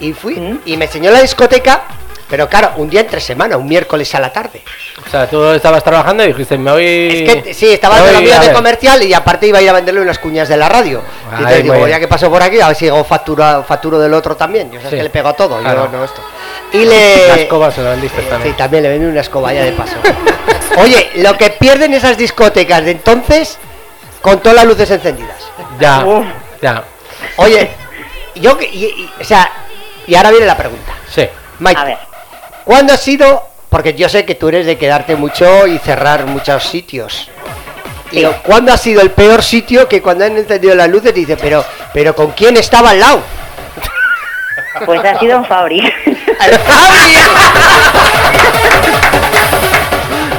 Y 0.00 0.12
fui 0.12 0.36
¿Mm? 0.36 0.60
y 0.66 0.76
me 0.76 0.84
enseñó 0.86 1.10
la 1.10 1.20
discoteca, 1.20 1.82
pero 2.30 2.48
claro, 2.48 2.72
un 2.76 2.88
día 2.90 3.00
entre 3.00 3.20
semana, 3.20 3.56
un 3.56 3.66
miércoles 3.66 4.14
a 4.14 4.20
la 4.20 4.32
tarde. 4.32 4.62
O 5.06 5.10
sea, 5.10 5.26
tú 5.28 5.42
estabas 5.52 5.82
trabajando 5.82 6.22
y 6.24 6.28
dijiste, 6.28 6.56
me 6.58 6.70
voy. 6.70 7.24
Es 7.26 7.42
que 7.42 7.54
sí, 7.54 7.66
estaba 7.72 7.98
en 8.06 8.12
la 8.12 8.20
vida 8.20 8.40
de 8.40 8.52
comercial 8.52 9.02
y 9.02 9.14
aparte 9.14 9.46
iba 9.46 9.58
a 9.58 9.62
ir 9.62 9.70
a 9.70 9.72
venderle 9.72 10.00
unas 10.02 10.18
cuñas 10.18 10.48
de 10.48 10.56
la 10.56 10.68
radio. 10.68 10.98
y 11.00 11.34
Ay, 11.34 11.36
entonces 11.38 11.58
muy 11.58 11.62
digo, 11.62 11.74
bien. 11.86 11.88
ya 11.90 12.00
que 12.00 12.06
paso 12.08 12.30
por 12.30 12.42
aquí, 12.42 12.60
a 12.60 12.68
ver 12.68 12.76
si 12.76 12.86
hago 12.88 13.02
factura, 13.04 13.62
facturo 13.66 13.98
del 13.98 14.12
otro 14.14 14.36
también. 14.36 14.70
Yo 14.70 14.80
sé 14.80 14.90
Sí. 14.90 14.96
que 14.96 15.02
le 15.02 15.10
pego 15.10 15.28
a 15.30 15.32
todo, 15.34 15.58
Claro. 15.60 15.88
yo 15.90 15.98
no 15.98 16.04
esto. 16.04 16.22
Y 16.72 16.84
le. 16.84 17.28
La 17.28 17.34
escoba 17.36 17.70
se 17.72 17.82
la 17.82 17.90
vendiste 17.90 18.20
también. 18.22 18.52
Sí, 18.52 18.58
también 18.58 18.82
le 18.82 18.88
vendí 18.90 19.06
una 19.06 19.20
escoba 19.22 19.52
ya 19.54 19.64
de 19.64 19.72
paso. 19.72 19.94
Oye, 20.78 21.10
lo 21.16 21.36
que 21.36 21.50
pierden 21.50 21.94
esas 21.94 22.16
discotecas 22.18 22.84
de 22.84 22.92
entonces 22.92 23.58
con 24.22 24.40
todas 24.40 24.56
las 24.56 24.64
luces 24.66 24.90
encendidas. 24.90 25.36
Ya, 25.80 26.04
Uf. 26.04 26.24
ya. 26.62 26.84
Oye, 27.36 27.70
yo 28.36 28.56
que. 28.58 28.66
y- 28.66 28.84
y- 28.84 29.10
o 29.20 29.24
sea, 29.24 29.50
y 30.06 30.14
ahora 30.14 30.30
viene 30.30 30.46
la 30.46 30.56
pregunta. 30.56 30.92
Sí. 31.12 31.28
Mike, 31.58 31.80
A 31.80 31.84
ver. 31.84 31.98
¿cuándo 32.64 32.92
ha 32.92 32.96
sido? 32.96 33.46
Porque 33.68 33.94
yo 33.94 34.08
sé 34.08 34.24
que 34.24 34.34
tú 34.34 34.48
eres 34.48 34.64
de 34.66 34.78
quedarte 34.78 35.14
mucho 35.16 35.66
y 35.66 35.78
cerrar 35.78 36.24
muchos 36.26 36.64
sitios. 36.64 37.30
Digo, 38.10 38.34
¿cuándo 38.42 38.72
ha 38.72 38.78
sido 38.78 39.02
el 39.02 39.10
peor 39.10 39.42
sitio 39.42 39.86
que 39.86 40.00
cuando 40.00 40.24
han 40.24 40.36
encendido 40.38 40.74
las 40.74 40.88
luces 40.88 41.12
dice, 41.12 41.36
pero, 41.36 41.62
pero 41.92 42.14
con 42.16 42.30
quién 42.32 42.56
estaba 42.56 42.90
al 42.90 43.00
lado? 43.00 43.20
Pues 44.86 45.04
ha 45.04 45.18
sido 45.18 45.38
un 45.38 45.44
Fabri. 45.44 45.80
¡El 46.06 46.58
Fabri! 46.60 47.14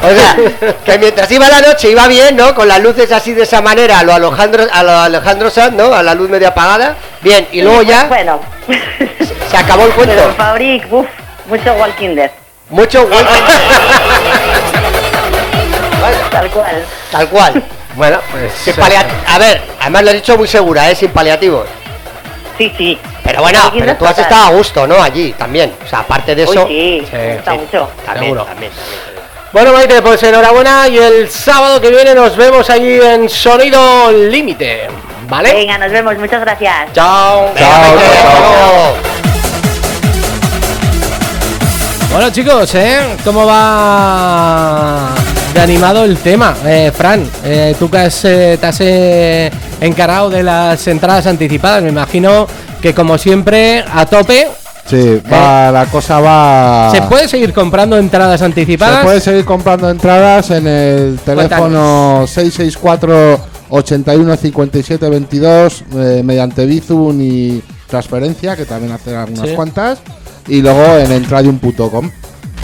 O 0.02 0.10
sea, 0.10 0.36
que 0.86 0.98
mientras 1.00 1.30
iba 1.32 1.48
la 1.50 1.62
noche 1.62 1.92
iba 1.92 2.08
bien, 2.08 2.36
¿no? 2.36 2.54
Con 2.56 2.68
las 2.68 2.80
luces 2.82 3.12
así 3.12 3.34
de 3.34 3.44
esa 3.44 3.62
manera, 3.62 4.00
a 4.00 4.04
lo 4.04 4.14
Alejandro, 4.14 4.66
a 4.72 4.84
lo 4.84 4.92
Alejandro 4.98 5.50
Sanz, 5.50 5.74
¿no? 5.74 5.94
A 5.94 6.02
la 6.04 6.14
luz 6.16 6.30
media 6.30 6.50
apagada. 6.50 6.96
Bien, 7.22 7.48
y 7.52 7.62
luego 7.62 7.82
ya 7.82 8.06
Bueno. 8.06 8.40
se 9.50 9.58
acabó 9.58 9.86
el 9.86 9.92
cuento. 9.94 10.16
Pero 10.16 10.34
Fabri, 10.36 10.82
uff, 10.90 11.08
mucho 11.48 11.74
Walking 11.74 12.16
Dead. 12.16 12.32
Mucho 12.70 13.06
bueno. 13.08 13.28
Tal 16.32 16.50
cual. 16.52 16.86
Tal 17.12 17.28
cual. 17.30 17.64
Bueno, 17.96 18.20
pues. 18.32 18.54
Sin 18.54 18.74
A 19.28 19.38
ver, 19.40 19.62
además 19.82 20.04
lo 20.04 20.12
he 20.12 20.14
dicho 20.14 20.38
muy 20.38 20.48
segura, 20.48 20.90
¿eh? 20.90 20.96
Sin 20.96 21.10
paliativos. 21.12 21.68
Sí, 22.58 22.72
sí. 22.78 22.98
Pero 23.24 23.42
bueno, 23.42 23.60
Walking 23.66 23.80
pero 23.80 23.92
Dead 23.92 23.98
tú 24.00 24.06
has 24.06 24.18
estado 24.20 24.46
a 24.46 24.50
gusto, 24.52 24.88
¿no? 24.88 25.02
Allí 25.02 25.34
también. 25.38 25.74
O 25.86 25.88
sea, 25.88 26.00
aparte 26.00 26.36
de 26.36 26.46
Uy, 26.46 26.52
eso. 26.52 26.68
sí, 26.68 27.04
Sí, 27.10 27.16
me 27.16 27.36
gusta 27.36 27.52
sí. 27.52 27.58
mucho. 27.58 27.90
También, 28.06 28.26
Seguro. 28.26 28.44
también, 28.46 28.72
también. 28.72 29.09
Bueno, 29.52 29.74
Maite, 29.74 30.00
pues 30.04 30.22
enhorabuena 30.22 30.88
y 30.88 30.98
el 31.00 31.28
sábado 31.28 31.82
que 31.82 31.90
viene 31.90 32.14
nos 32.14 32.38
vemos 32.38 32.70
allí 32.70 33.00
en 33.02 33.28
Sonido 33.28 34.12
Límite. 34.12 34.88
¿Vale? 35.28 35.54
Venga, 35.54 35.80
nos 35.80 35.92
vemos. 35.92 36.16
Muchas 36.20 36.42
gracias. 36.42 36.94
Chao. 36.94 37.48
Hasta 37.48 37.92
luego. 37.92 38.96
Bueno 42.12 42.30
chicos, 42.32 42.76
¿eh? 42.76 43.00
¿Cómo 43.24 43.46
va 43.46 45.10
de 45.54 45.62
animado 45.62 46.06
el 46.06 46.18
tema? 46.18 46.56
Eh, 46.66 46.92
Fran, 46.96 47.28
eh, 47.44 47.76
tú 47.78 47.90
que 47.90 47.98
has, 47.98 48.26
eh, 48.26 48.58
te 48.60 48.68
has 48.68 48.78
eh, 48.82 49.52
encargado 49.82 50.30
de 50.30 50.44
las 50.44 50.88
entradas 50.88 51.26
anticipadas, 51.26 51.82
me 51.84 51.90
imagino 51.90 52.48
que 52.82 52.94
como 52.94 53.18
siempre 53.18 53.84
a 53.92 54.06
tope. 54.06 54.48
Sí, 54.90 55.22
va, 55.32 55.72
la 55.72 55.86
cosa 55.86 56.20
va. 56.20 56.90
¿Se 56.92 57.02
puede 57.04 57.28
seguir 57.28 57.54
comprando 57.54 57.98
entradas 57.98 58.42
anticipadas? 58.42 59.00
Se 59.00 59.04
puede 59.04 59.22
seguir 59.22 59.46
comprando 59.46 59.90
entradas 59.90 60.50
en 60.52 60.66
el 60.66 61.20
teléfono 61.24 62.26
664 62.28 63.40
81 63.70 64.36
57 64.36 65.10
22 65.10 65.84
eh, 65.96 66.22
mediante 66.26 66.66
Bizum 66.66 67.22
y 67.22 67.62
transferencia, 67.88 68.56
que 68.56 68.66
también 68.66 68.94
hacen 68.94 69.16
algunas 69.16 69.48
Sí. 69.50 69.56
cuantas, 69.56 70.00
y 70.48 70.62
luego 70.62 70.98
en 70.98 71.12
entradium.com. 71.12 72.10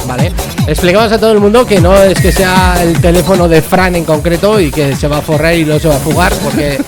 Vale. 0.07 0.31
Explicamos 0.67 1.11
a 1.11 1.17
todo 1.19 1.31
el 1.31 1.39
mundo 1.39 1.65
que 1.65 1.79
no 1.79 1.95
es 1.95 2.19
que 2.19 2.31
sea 2.31 2.75
el 2.81 2.99
teléfono 2.99 3.47
de 3.47 3.61
Fran 3.61 3.95
en 3.95 4.03
concreto 4.05 4.59
y 4.59 4.71
que 4.71 4.95
se 4.95 5.07
va 5.07 5.17
a 5.17 5.21
forrar 5.21 5.55
y 5.55 5.65
no 5.65 5.79
se 5.79 5.87
va 5.87 5.95
a 5.95 5.99
fugar, 5.99 6.33
porque 6.43 6.79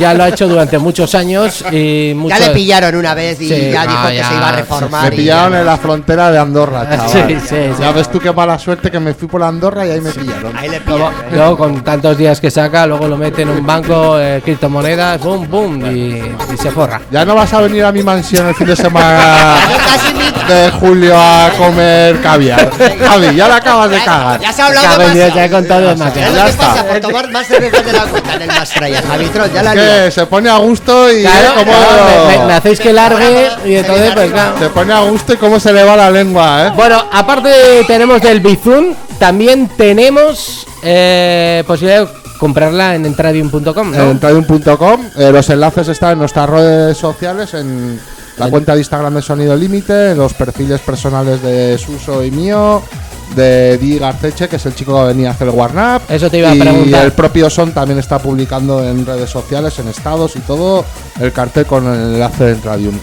ya 0.00 0.14
lo 0.14 0.24
ha 0.24 0.28
hecho 0.28 0.48
durante 0.48 0.78
muchos 0.78 1.14
años 1.14 1.64
y 1.70 2.08
Ya 2.10 2.14
muchos... 2.14 2.40
le 2.40 2.50
pillaron 2.50 2.94
una 2.96 3.14
vez 3.14 3.40
y 3.40 3.48
Sí, 3.48 3.70
ya 3.70 3.84
no, 3.84 3.90
dijo 3.92 4.08
que 4.08 4.16
ya, 4.16 4.28
se 4.28 4.34
iba 4.34 4.48
a 4.48 4.52
reformar. 4.52 5.10
Me 5.10 5.16
pillaron 5.16 5.52
ya 5.52 5.60
en 5.60 5.66
la 5.66 5.76
frontera 5.76 6.30
de 6.30 6.38
Andorra, 6.38 6.88
chaval. 6.88 7.10
Sí, 7.10 7.18
sí, 7.28 7.46
sí. 7.48 7.56
Ya 7.80 7.92
ves 7.92 8.10
tú 8.10 8.18
qué 8.20 8.32
mala 8.32 8.58
suerte 8.58 8.90
que 8.90 9.00
me 9.00 9.14
fui 9.14 9.28
por 9.28 9.42
Andorra 9.42 9.86
y 9.86 9.90
ahí 9.90 10.00
me 10.00 10.10
pillaron. 10.12 10.56
Ahí 10.56 10.68
le 10.68 10.80
Luego, 10.80 11.08
pillaron. 11.10 11.34
luego 11.34 11.56
con 11.58 11.84
tantos 11.84 12.16
días 12.18 12.40
que 12.40 12.50
saca, 12.50 12.86
luego 12.86 13.06
lo 13.08 13.16
mete 13.16 13.42
en 13.42 13.50
un 13.50 13.64
banco, 13.66 14.18
eh, 14.18 14.40
criptomonedas, 14.44 15.20
boom, 15.20 15.48
boom, 15.50 15.86
y, 15.94 16.22
y 16.52 16.56
se 16.56 16.70
forra. 16.70 17.00
Ya 17.10 17.24
no 17.24 17.34
vas 17.34 17.52
a 17.52 17.60
venir 17.60 17.84
a 17.84 17.92
mi 17.92 18.02
mansión 18.02 18.46
el 18.48 18.54
fin 18.54 18.66
de 18.66 18.76
semana 18.76 19.56
de 20.48 20.70
julio 20.72 21.14
a 21.18 21.50
comer 21.58 22.20
caviar. 22.20 22.65
Javi, 23.08 23.36
ya 23.36 23.48
la 23.48 23.56
acabas 23.56 23.90
de 23.90 23.98
cagar. 24.04 24.40
Ya 24.40 24.52
se 24.52 24.62
ha 24.62 24.66
hablado 24.66 24.98
demasiado. 24.98 25.34
ya 25.36 25.44
he 25.44 25.50
contado 25.50 25.88
demasiado. 25.88 26.34
Ya 26.34 26.44
que 26.44 26.50
está. 26.50 26.66
pasa 26.68 26.84
por 26.86 27.00
tomar 27.00 27.30
más 27.30 27.46
cervezas 27.46 27.84
de 27.84 27.92
la 27.92 28.02
cuenta 28.04 28.34
en 28.34 28.42
el 28.42 28.48
Mastraya, 28.48 29.02
Javitron, 29.02 29.52
ya 29.52 29.62
la. 29.62 29.72
Que 29.74 30.10
se 30.10 30.26
pone 30.26 30.48
a 30.50 30.56
gusto 30.58 31.12
y 31.12 31.22
Claro, 31.22 31.48
cómo- 31.56 31.72
claro, 31.72 32.04
me, 32.28 32.38
me- 32.38 32.44
me 32.46 32.52
hacéis 32.54 32.80
que 32.80 32.92
largue 32.92 33.48
y 33.64 33.74
entonces 33.76 34.12
pues 34.14 34.30
claro. 34.32 34.58
se 34.58 34.68
pone 34.70 34.92
a 34.92 35.00
gusto 35.00 35.32
y 35.32 35.36
cómo 35.36 35.60
se 35.60 35.72
le 35.72 35.82
va 35.82 35.96
la 35.96 36.10
lengua, 36.10 36.66
¿eh? 36.66 36.72
Bueno, 36.74 37.04
aparte 37.12 37.50
tenemos 37.86 38.20
del 38.22 38.40
Bizum, 38.40 38.94
también 39.18 39.68
tenemos 39.76 40.66
eh, 40.82 41.64
posibilidad 41.66 42.06
de 42.06 42.26
comprarla 42.38 42.94
en 42.94 43.06
entradium.com, 43.06 43.90
¿no? 43.92 44.02
En 44.02 44.10
entradium.com. 44.10 45.00
Eh, 45.16 45.30
los 45.32 45.48
enlaces 45.50 45.88
están 45.88 46.12
en 46.12 46.18
nuestras 46.18 46.48
redes 46.50 46.96
sociales, 46.98 47.54
en 47.54 47.98
la 48.38 48.50
cuenta 48.50 48.72
de 48.72 48.80
Instagram 48.80 49.14
de 49.14 49.22
Sonido 49.22 49.56
Límite, 49.56 50.14
los 50.14 50.34
perfiles 50.34 50.80
personales 50.80 51.42
de 51.42 51.78
Suso 51.78 52.22
y 52.22 52.30
mío, 52.30 52.82
de 53.34 53.78
Di 53.78 53.98
Garceche, 53.98 54.48
que 54.48 54.56
es 54.56 54.66
el 54.66 54.74
chico 54.74 54.98
que 55.00 55.08
venía 55.08 55.28
a 55.28 55.32
hacer 55.32 55.48
el 55.48 55.54
Warnap. 55.54 56.10
Eso 56.10 56.30
te 56.30 56.38
iba 56.38 56.50
a 56.50 56.54
y 56.54 56.60
preguntar. 56.60 57.04
el 57.04 57.12
propio 57.12 57.48
Son 57.50 57.72
también 57.72 57.98
está 57.98 58.18
publicando 58.18 58.84
en 58.84 59.04
redes 59.06 59.30
sociales, 59.30 59.78
en 59.78 59.88
estados 59.88 60.36
y 60.36 60.40
todo, 60.40 60.84
el 61.20 61.32
cartel 61.32 61.66
con 61.66 61.86
el 61.86 62.14
enlace 62.14 62.44
de 62.44 62.52
Entradium. 62.52 62.98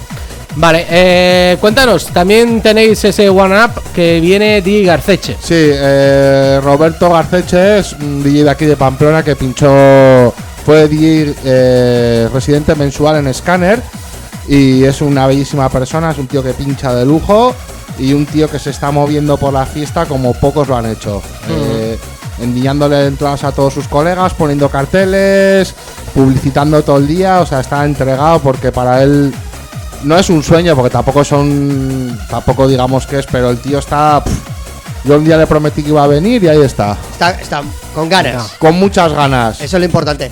Vale, 0.56 0.86
eh, 0.88 1.58
cuéntanos, 1.60 2.08
también 2.08 2.62
tenéis 2.62 3.04
ese 3.04 3.28
One 3.28 3.56
Up 3.56 3.82
que 3.94 4.20
viene 4.20 4.62
Di 4.62 4.84
Garceche. 4.86 5.36
Sí, 5.42 5.56
eh, 5.56 6.60
Roberto 6.62 7.10
Garceche 7.10 7.80
es 7.80 7.94
un 7.94 8.22
DJ 8.24 8.44
de 8.44 8.50
aquí 8.52 8.66
de 8.66 8.76
Pamplona 8.76 9.24
que 9.24 9.36
pinchó, 9.36 10.32
fue 10.64 10.88
DJ 10.88 11.34
eh, 11.44 12.30
residente 12.32 12.76
mensual 12.76 13.26
en 13.26 13.34
Scanner 13.34 13.82
y 14.48 14.84
es 14.84 15.02
una 15.02 15.28
bellísima 15.28 15.70
persona, 15.70 16.12
es 16.12 16.18
un 16.18 16.28
tío 16.28 16.44
que 16.44 16.54
pincha 16.54 16.94
de 16.94 17.06
lujo 17.06 17.54
y 17.98 18.14
un 18.14 18.26
tío 18.26 18.50
que 18.50 18.60
se 18.60 18.72
está 18.72 18.92
moviendo 18.92 19.38
por 19.38 19.54
la 19.54 19.66
fiesta 19.66 20.06
como 20.06 20.34
pocos 20.34 20.68
lo 20.68 20.76
han 20.76 20.86
hecho. 20.88 21.22
Eh, 21.50 21.98
enviándole 22.42 23.06
entradas 23.08 23.44
a 23.44 23.52
todos 23.52 23.74
sus 23.74 23.88
colegas, 23.88 24.34
poniendo 24.34 24.68
carteles, 24.70 25.74
publicitando 26.14 26.82
todo 26.84 26.98
el 26.98 27.08
día, 27.08 27.40
o 27.42 27.46
sea, 27.46 27.60
está 27.60 27.86
entregado 27.86 28.40
porque 28.40 28.72
para 28.72 29.04
él 29.04 29.34
no 30.04 30.18
es 30.18 30.30
un 30.30 30.44
sueño, 30.44 30.76
porque 30.76 30.90
tampoco 30.90 31.24
son, 31.24 32.20
tampoco 32.30 32.68
digamos 32.68 33.06
que 33.06 33.20
es, 33.20 33.26
pero 33.28 33.50
el 33.52 33.60
tío 33.60 33.80
está... 33.80 34.24
pff, 34.24 34.34
yo 35.06 35.18
un 35.18 35.26
día 35.26 35.38
le 35.38 35.46
prometí 35.48 35.84
que 35.84 35.90
iba 35.90 36.04
a 36.04 36.08
venir 36.08 36.44
y 36.44 36.48
ahí 36.48 36.62
está, 36.62 36.98
Está, 37.12 37.32
está 37.32 37.62
con 37.94 38.08
ganas. 38.10 38.54
con 38.58 38.76
muchas 38.76 39.12
ganas. 39.14 39.60
Eso 39.62 39.78
es 39.78 39.80
lo 39.82 39.86
importante. 39.86 40.32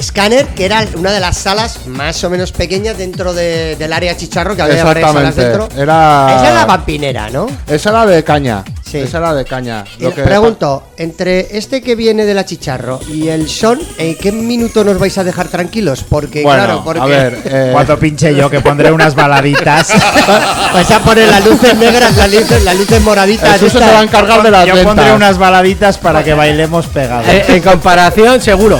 Scanner, 0.00 0.46
que 0.48 0.64
era 0.64 0.84
una 0.94 1.10
de 1.12 1.20
las 1.20 1.36
salas 1.36 1.86
más 1.86 2.22
o 2.24 2.30
menos 2.30 2.52
pequeñas 2.52 2.96
dentro 2.98 3.34
de- 3.34 3.76
del 3.76 3.92
área 3.92 4.16
chicharro, 4.16 4.56
que 4.56 4.62
había 4.62 4.84
varias 4.84 5.12
salas 5.12 5.36
dentro. 5.36 5.68
Era, 5.76 6.26
Esa 6.36 6.46
era 6.48 6.54
la 6.54 6.66
vampinera, 6.66 7.30
¿no? 7.30 7.46
esa 7.66 7.90
era 7.90 8.06
de 8.06 8.24
caña. 8.24 8.64
Sí. 8.90 8.98
Esa 8.98 9.18
era 9.18 9.32
de 9.32 9.44
caña. 9.46 9.84
Y 9.98 10.02
Lo 10.02 10.14
que- 10.14 10.22
pregunto, 10.22 10.88
entre 10.98 11.56
este 11.56 11.80
que 11.80 11.94
viene 11.94 12.26
de 12.26 12.34
la 12.34 12.44
chicharro 12.44 13.00
y 13.08 13.28
el 13.28 13.48
son, 13.48 13.80
¿en 13.96 14.16
qué 14.18 14.32
minuto 14.32 14.84
nos 14.84 14.98
vais 14.98 15.16
a 15.16 15.24
dejar 15.24 15.48
tranquilos? 15.48 16.04
Porque, 16.06 16.42
Bueno, 16.42 16.62
claro, 16.64 16.82
porque 16.84 17.00
a 17.00 17.04
ver, 17.06 17.38
eh, 17.46 17.68
cuando 17.72 17.98
pinche 17.98 18.34
yo 18.34 18.50
que 18.50 18.60
pondré 18.60 18.92
unas 18.92 19.14
baladitas. 19.14 19.88
vais 20.74 20.90
a 20.90 20.98
poner 21.00 21.28
las 21.28 21.42
luces 21.44 21.74
negras, 21.76 22.14
las 22.18 22.30
luces, 22.30 22.62
las 22.64 22.76
luces 22.76 23.00
moraditas. 23.00 23.62
Eso 23.62 23.78
se 23.78 23.90
va 23.90 24.00
a 24.00 24.02
encargar 24.02 24.42
de 24.42 24.50
las 24.50 24.66
Yo 24.66 24.74
ventas. 24.74 24.94
pondré 24.94 25.12
unas 25.14 25.38
baladitas 25.38 25.96
para 25.96 26.22
que 26.22 26.34
bailemos 26.34 26.86
pegados. 26.86 27.26
Eh, 27.28 27.44
en 27.48 27.62
comparación, 27.62 28.42
seguro. 28.42 28.78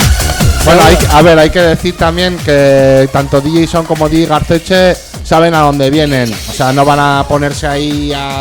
Bueno, 0.64 0.82
hay 0.84 0.96
que- 0.96 1.06
a 1.10 1.22
ver, 1.22 1.38
hay 1.38 1.50
que 1.50 1.60
decir 1.60 1.96
también 1.96 2.36
que 2.38 3.08
tanto 3.12 3.40
DJ 3.40 3.66
Son 3.66 3.84
como 3.84 4.08
DJ 4.08 4.26
Garceche 4.26 4.94
saben 5.24 5.54
a 5.54 5.60
dónde 5.60 5.90
vienen. 5.90 6.32
O 6.32 6.52
sea, 6.52 6.72
no 6.72 6.84
van 6.84 7.00
a 7.00 7.24
ponerse 7.28 7.66
ahí 7.66 8.12
a, 8.12 8.40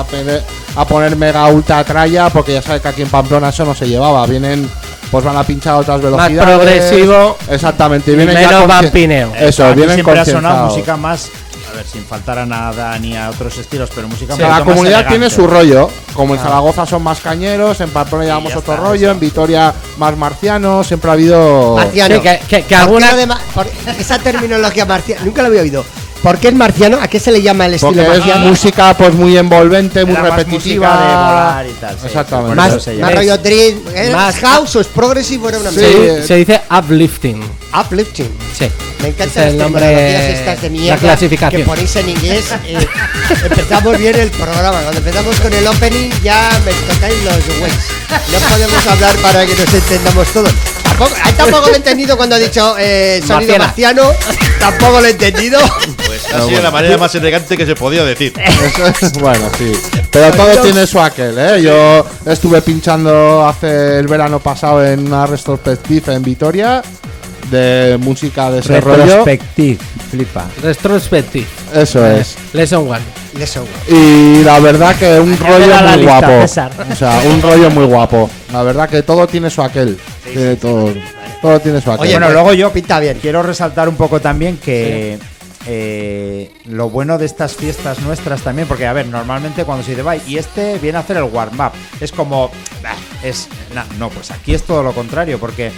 a 0.75 0.85
poner 0.85 1.15
mega 1.15 1.47
ultra 1.47 1.83
tralla 1.83 2.29
porque 2.29 2.53
ya 2.53 2.61
sabes 2.61 2.81
que 2.81 2.87
aquí 2.89 3.01
en 3.01 3.09
Pamplona 3.09 3.49
eso 3.49 3.65
no 3.65 3.73
se 3.73 3.87
llevaba. 3.87 4.25
Vienen, 4.27 4.69
pues 5.09 5.23
van 5.23 5.35
a 5.35 5.43
pinchar 5.43 5.73
a 5.73 5.77
otras 5.77 5.99
velocidades. 6.01 6.43
progresivo 6.43 7.37
Exactamente. 7.49 8.11
Y 8.11 8.13
y 8.13 8.17
vienen 8.17 8.35
ya 8.35 8.47
menos 8.47 8.63
consci- 8.63 8.67
vampineo. 8.67 9.33
Eso, 9.35 9.65
Aquí 9.65 9.75
vienen 9.77 9.95
siempre 9.95 10.19
ha 10.19 10.25
sonado 10.25 10.67
música 10.67 10.97
más, 10.97 11.29
ver, 11.81 11.87
sin 11.91 12.03
faltar 12.05 12.39
a 12.39 12.45
nada 12.45 12.97
ni 12.99 13.15
a 13.17 13.29
otros 13.29 13.57
estilos, 13.57 13.89
pero 13.93 14.07
música 14.07 14.35
Sí, 14.35 14.41
la 14.41 14.63
comunidad 14.63 15.07
tiene 15.07 15.29
su 15.29 15.47
rollo. 15.47 15.89
Como 16.13 16.33
en 16.35 16.39
Ah. 16.39 16.43
Zaragoza 16.43 16.85
son 16.85 17.03
más 17.03 17.19
cañeros, 17.19 17.79
en 17.81 17.89
Pamplona 17.89 18.25
llevamos 18.25 18.55
otro 18.55 18.73
está, 18.73 18.85
rollo, 18.85 19.03
eso. 19.07 19.11
en 19.11 19.19
Vitoria 19.19 19.73
más 19.97 20.17
marcianos. 20.17 20.87
Siempre 20.87 21.09
ha 21.09 21.13
habido. 21.13 21.75
Marciano. 21.75 22.15
Sí, 22.15 22.21
que- 22.21 22.39
que- 22.47 22.63
que 22.63 22.75
¿Por 22.75 22.83
alguna- 22.83 23.11
además- 23.11 23.39
esa 23.99 24.19
terminología 24.19 24.85
marciana, 24.85 25.21
nunca 25.23 25.41
la 25.41 25.47
había 25.47 25.61
oído. 25.61 25.83
¿Por 26.21 26.37
qué 26.37 26.49
es 26.49 26.53
marciano? 26.53 26.99
¿A 27.01 27.07
qué 27.07 27.19
se 27.19 27.31
le 27.31 27.41
llama 27.41 27.65
el 27.65 27.73
estilo 27.73 27.93
Porque 27.93 28.03
es 28.11 28.17
marciano? 28.19 28.45
música 28.47 28.95
pues 28.95 29.13
muy 29.15 29.35
envolvente, 29.37 30.05
muy 30.05 30.13
Era 30.13 30.21
más 30.21 30.35
repetitiva. 30.35 30.87
música 30.89 31.07
de 31.07 31.15
volar 31.15 31.67
y 31.67 31.73
tal, 31.81 31.97
sí, 31.99 32.05
Exactamente. 32.05 32.47
por 32.49 32.55
Más, 32.57 32.69
eso 32.69 32.79
se 32.79 32.93
llama. 32.95 33.07
más 33.07 33.15
rollo 33.15 33.37
dream, 33.39 33.79
¿es 33.95 34.11
Más- 34.13 34.35
house 34.39 34.75
o 34.75 34.81
es 34.81 34.87
progressive 34.87 35.43
o 35.45 35.49
era 35.49 35.57
una 35.59 35.71
Sí. 35.71 35.79
Se, 36.27 36.35
dice 36.35 36.61
uplifting. 36.69 37.41
Uplifting. 37.73 38.29
Sí. 38.55 38.69
Me 39.01 39.07
Es 39.07 39.13
encantan 39.15 39.47
el 39.47 39.57
las 39.57 39.63
nombre, 39.65 39.81
terminologías 39.81 40.39
estas 40.39 40.61
de 40.61 40.67
la 40.69 40.71
mierda 40.73 40.97
clasificación. 40.99 41.61
que 41.61 41.65
ponéis 41.67 41.95
en 41.95 42.09
inglés. 42.09 42.45
eh, 42.67 42.87
empezamos 43.43 43.97
bien 43.97 44.19
el 44.19 44.29
programa. 44.29 44.79
Cuando 44.81 44.97
empezamos 44.99 45.39
con 45.39 45.53
el 45.53 45.67
opening 45.67 46.09
ya 46.23 46.51
me 46.63 46.71
tocáis 46.93 47.15
los 47.23 47.33
huevos. 47.59 47.77
No 48.31 48.39
podemos 48.47 48.87
hablar 48.87 49.15
para 49.23 49.45
que 49.47 49.55
nos 49.55 49.73
entendamos 49.73 50.27
todos. 50.27 50.51
Tampoco, 50.97 51.11
tampoco 51.37 51.67
lo 51.67 51.73
he 51.73 51.77
entendido 51.77 52.17
cuando 52.17 52.35
ha 52.35 52.39
dicho 52.39 52.75
eh, 52.77 53.21
sonido 53.25 53.57
Marciana. 53.57 53.65
marciano. 53.65 54.03
Tampoco 54.59 55.01
lo 55.01 55.07
he 55.07 55.11
entendido. 55.11 55.59
Pues 56.05 56.33
ha 56.33 56.45
sido 56.45 56.61
la 56.61 56.71
manera 56.71 56.97
más 56.97 57.13
elegante 57.15 57.57
que 57.57 57.65
se 57.65 57.75
podía 57.75 58.03
decir. 58.03 58.33
Eso 58.37 58.85
es- 58.87 59.13
bueno, 59.19 59.49
sí. 59.57 59.71
Pero 60.11 60.31
todo 60.31 60.61
tiene 60.61 60.85
su 60.85 60.99
aquel, 60.99 61.35
¿eh? 61.37 61.61
Yo 61.61 62.05
estuve 62.25 62.61
pinchando 62.61 63.47
hace 63.47 63.99
el 63.99 64.07
verano 64.07 64.39
pasado 64.39 64.85
en 64.85 65.07
una 65.07 65.25
retrospectiva 65.25 66.13
en 66.13 66.21
Vitoria 66.23 66.81
de 67.49 67.97
música 67.99 68.51
de 68.51 68.59
ese 68.59 68.79
rollo. 68.79 69.03
Retrospective, 69.03 69.77
flipa. 70.09 70.45
Retrospective. 70.61 71.47
Eso 71.73 72.05
Eh, 72.05 72.19
es. 72.21 72.35
Lesson 72.53 72.89
one. 72.89 73.01
Eso. 73.39 73.65
Y 73.87 74.43
la 74.43 74.59
verdad 74.59 74.95
que 74.95 75.19
un 75.19 75.37
rollo 75.37 75.57
muy 75.67 75.97
lista, 75.97 76.19
guapo. 76.19 76.41
César. 76.41 76.71
O 76.91 76.95
sea, 76.95 77.21
un 77.25 77.41
rollo 77.41 77.69
muy 77.71 77.85
guapo. 77.85 78.29
La 78.53 78.61
verdad 78.63 78.89
que 78.89 79.03
todo 79.03 79.25
tiene 79.27 79.49
su 79.49 79.61
aquel. 79.61 79.97
Tiene 80.23 80.55
todo, 80.55 80.93
todo 81.41 81.59
tiene 81.59 81.81
su 81.81 81.91
aquel. 81.91 82.01
Oye, 82.01 82.11
bueno, 82.13 82.27
pues, 82.27 82.33
luego 82.33 82.53
yo 82.53 82.71
pinta 82.71 82.99
bien. 82.99 83.17
quiero 83.21 83.41
resaltar 83.43 83.89
un 83.89 83.95
poco 83.95 84.19
también 84.21 84.57
que 84.57 85.17
eh, 85.67 86.51
lo 86.65 86.89
bueno 86.89 87.17
de 87.17 87.25
estas 87.25 87.55
fiestas 87.55 87.99
nuestras 88.01 88.41
también, 88.41 88.67
porque 88.67 88.87
a 88.87 88.93
ver, 88.93 89.05
normalmente 89.07 89.63
cuando 89.63 89.83
se 89.83 89.91
dice, 89.91 90.01
"Vai, 90.03 90.21
y 90.27 90.37
este 90.37 90.79
viene 90.79 90.97
a 90.97 91.01
hacer 91.01 91.17
el 91.17 91.23
warm-up, 91.23 91.71
es 91.99 92.11
como, 92.11 92.49
"Bah, 92.81 92.95
es, 93.23 93.47
na- 93.73 93.85
no, 93.99 94.09
pues 94.09 94.31
aquí 94.31 94.53
es 94.55 94.63
todo 94.63 94.81
lo 94.83 94.93
contrario, 94.93 95.39
porque 95.39 95.71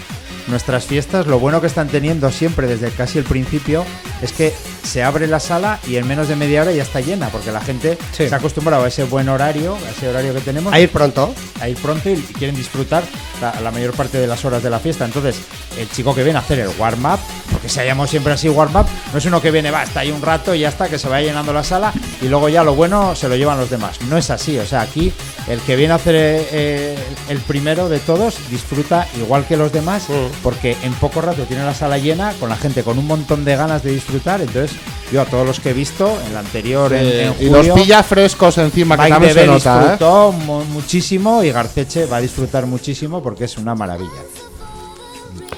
nuestras 0.48 0.86
fiestas, 0.86 1.28
lo 1.28 1.40
bueno 1.40 1.60
que 1.62 1.68
están 1.68 1.88
teniendo 1.90 2.32
siempre 2.32 2.68
desde 2.68 2.92
casi 2.92 3.18
el 3.20 3.24
principio, 3.26 3.84
es 4.24 4.32
que 4.32 4.54
se 4.84 5.04
abre 5.04 5.28
la 5.28 5.40
sala 5.40 5.80
y 5.88 5.98
en 5.98 6.08
menos 6.08 6.28
de 6.28 6.36
media 6.36 6.62
hora 6.62 6.72
ya 6.72 6.84
está 6.84 7.00
llena, 7.02 7.30
porque 7.30 7.52
la 7.52 7.62
gente 7.62 7.98
Sí. 8.12 8.28
se 8.28 8.34
ha 8.34 8.38
acostumbrado 8.38 8.84
a 8.84 8.88
ese 8.88 9.04
buen 9.04 9.30
horario, 9.30 9.76
a 9.76 9.90
ese 9.92 10.08
horario 10.08 10.34
que 10.34 10.42
tenemos 10.42 10.74
A 10.74 10.80
ir 10.80 10.90
pronto. 10.90 11.34
a 11.62 11.70
ir 11.70 11.78
pronto 11.78 12.10
y 12.10 12.16
quieren 12.16 12.56
disfrutar 12.56 13.04
la, 13.42 13.60
la 13.62 13.72
mayor 13.72 13.94
parte 13.94 14.18
de 14.20 14.28
las 14.28 14.44
horas 14.46 14.62
de 14.64 14.70
la 14.70 14.80
fiesta. 14.80 15.06
Entonces, 15.06 15.36
el 15.78 15.90
chico 15.90 16.14
que 16.16 16.24
viene 16.24 16.38
a 16.40 16.42
hacer 16.42 16.60
el 16.60 16.70
warm-up, 16.78 17.20
porque 17.52 17.68
se 17.70 17.86
llamado 17.86 18.08
siempre 18.08 18.34
así 18.34 18.50
warm-up, 18.50 18.86
no 19.12 19.18
es 19.20 19.26
uno 19.26 19.42
que 19.42 19.52
viene, 19.52 19.72
va, 19.72 19.84
está 19.84 20.02
ahí 20.02 20.12
un 20.12 20.22
rato 20.22 20.54
y 20.56 20.60
ya 20.62 20.70
está, 20.70 20.88
que 20.90 20.98
se 21.00 21.08
vaya 21.10 21.28
llenando 21.28 21.52
la 21.54 21.64
sala 21.64 21.92
y 22.22 22.28
luego 22.28 22.48
ya 22.50 22.64
lo 22.64 22.76
bueno 22.76 23.16
se 23.16 23.28
lo 23.30 23.36
llevan 23.36 23.60
los 23.60 23.70
demás. 23.70 24.00
No 24.10 24.18
es 24.18 24.30
así, 24.30 24.58
o 24.60 24.66
sea, 24.66 24.82
aquí 24.82 25.12
el 25.48 25.60
que 25.62 25.76
viene 25.76 25.94
a 25.94 25.98
hacer 25.98 26.16
eh, 26.16 26.48
eh, 26.52 26.98
el 27.30 27.40
primero 27.40 27.90
de 27.90 28.00
todos 28.00 28.36
disfruta 28.50 29.08
igual 29.18 29.46
que 29.46 29.58
los 29.58 29.72
demás, 29.72 30.08
porque 30.42 30.78
en 30.84 30.94
poco 30.94 31.22
rato 31.22 31.44
tiene 31.44 31.64
la 31.66 31.74
sala 31.74 31.98
llena, 31.98 32.34
con 32.40 32.50
la 32.50 32.56
gente 32.58 32.84
con 32.84 32.98
un 32.98 33.08
montón 33.08 33.44
de 33.46 33.56
ganas 33.56 33.84
de 33.84 33.92
disfrutar. 33.92 34.13
Entonces, 34.42 34.72
yo 35.12 35.22
a 35.22 35.26
todos 35.26 35.46
los 35.46 35.60
que 35.60 35.70
he 35.72 35.74
visto, 35.74 36.20
en 36.28 36.34
la 36.34 36.40
anterior, 36.40 36.92
en, 36.94 37.06
en 37.06 37.32
y 37.40 37.48
julio, 37.48 37.64
los 37.64 37.70
pilla 37.80 38.04
frescos 38.04 38.58
encima, 38.58 38.96
que 38.96 39.02
Mike 39.04 39.14
también 39.14 39.34
se 39.34 39.46
nota, 39.48 39.76
¿eh? 39.76 39.80
disfrutó 39.92 40.32
mu- 40.32 40.64
muchísimo 40.66 41.44
y 41.44 41.52
Garceche 41.52 42.06
va 42.06 42.18
a 42.18 42.22
disfrutar 42.22 42.66
muchísimo 42.66 43.22
porque 43.24 43.46
es 43.46 43.58
una 43.58 43.76
maravilla. 43.76 44.10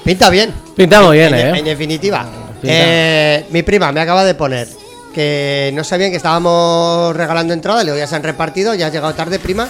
Pinta 0.04 0.30
bien. 0.30 0.52
Pinta 0.76 1.00
muy 1.02 1.16
bien, 1.18 1.34
en, 1.34 1.54
¿eh? 1.54 1.58
en 1.58 1.64
definitiva. 1.64 2.26
Eh, 2.62 3.46
mi 3.50 3.62
prima 3.62 3.92
me 3.92 4.00
acaba 4.00 4.24
de 4.24 4.34
poner 4.34 4.68
que 5.16 5.70
no 5.72 5.82
sabían 5.82 6.10
que 6.10 6.18
estábamos 6.18 7.16
regalando 7.16 7.54
entradas, 7.54 7.86
le 7.86 7.92
digo, 7.92 7.98
ya 7.98 8.06
se 8.06 8.16
han 8.16 8.22
repartido, 8.22 8.74
ya 8.74 8.88
has 8.88 8.92
llegado 8.92 9.14
tarde, 9.14 9.38
prima. 9.38 9.66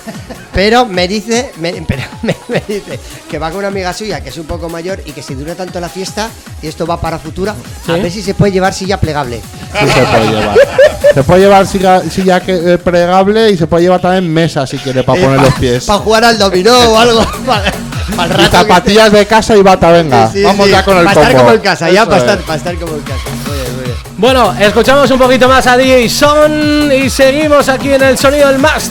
Pero 0.52 0.86
me 0.86 1.06
dice, 1.06 1.52
me, 1.58 1.72
pero 1.86 2.02
me, 2.22 2.34
me 2.48 2.60
dice 2.66 2.98
que 3.30 3.38
va 3.38 3.50
con 3.50 3.58
una 3.60 3.68
amiga 3.68 3.92
suya 3.92 4.20
que 4.20 4.30
es 4.30 4.38
un 4.38 4.46
poco 4.46 4.68
mayor 4.68 5.00
y 5.06 5.12
que 5.12 5.22
si 5.22 5.34
dura 5.34 5.54
tanto 5.54 5.78
la 5.78 5.88
fiesta 5.88 6.30
y 6.60 6.66
esto 6.66 6.84
va 6.84 7.00
para 7.00 7.20
futura, 7.20 7.52
a 7.52 7.94
¿Sí? 7.94 8.00
ver 8.00 8.10
si 8.10 8.22
se 8.22 8.34
puede 8.34 8.50
llevar 8.50 8.74
silla 8.74 8.98
plegable. 8.98 9.40
Sí 9.78 9.86
se 9.86 10.00
puede 10.02 10.30
llevar. 10.30 10.56
Se 11.14 11.22
puede 11.22 11.40
llevar 11.40 11.66
silla, 11.66 12.02
silla 12.10 12.40
que, 12.40 12.74
eh, 12.74 12.78
plegable 12.78 13.50
y 13.50 13.56
se 13.56 13.66
puede 13.66 13.84
llevar 13.84 14.00
también 14.02 14.30
mesa 14.30 14.66
si 14.66 14.76
quiere 14.76 15.02
para 15.02 15.18
poner 15.22 15.40
los 15.40 15.54
pies. 15.54 15.84
Para 15.84 16.00
jugar 16.00 16.24
al 16.24 16.38
dominó 16.38 16.76
o 16.76 16.98
algo. 16.98 17.24
Para, 18.16 18.42
Y 18.42 18.46
zapatillas 18.50 19.12
de 19.12 19.24
casa 19.26 19.56
y 19.56 19.62
bata, 19.62 19.90
venga. 19.92 20.30
Sí, 20.30 20.42
Vamos 20.42 20.68
ya 20.68 20.84
con 20.84 20.98
el 20.98 21.04
Para 21.04 21.22
estar 21.22 21.36
como 21.36 21.52
en 21.52 21.60
casa, 21.60 21.90
ya 21.90 22.04
para 22.04 22.18
estar, 22.18 22.38
es. 22.38 22.44
para 22.44 22.58
estar 22.58 22.76
como 22.76 22.94
en 22.96 23.02
casa. 23.02 23.22
Muy 23.46 23.56
bien, 23.56 23.74
muy 23.76 23.84
bien. 23.84 23.85
Bueno, 24.18 24.54
escuchamos 24.58 25.10
un 25.10 25.18
poquito 25.18 25.48
más 25.48 25.66
a 25.66 25.76
DJ 25.76 26.08
Son 26.08 26.90
y 26.92 27.10
seguimos 27.10 27.68
aquí 27.68 27.92
en 27.92 28.02
el 28.02 28.18
sonido 28.18 28.48
del 28.48 28.58
más 28.58 28.90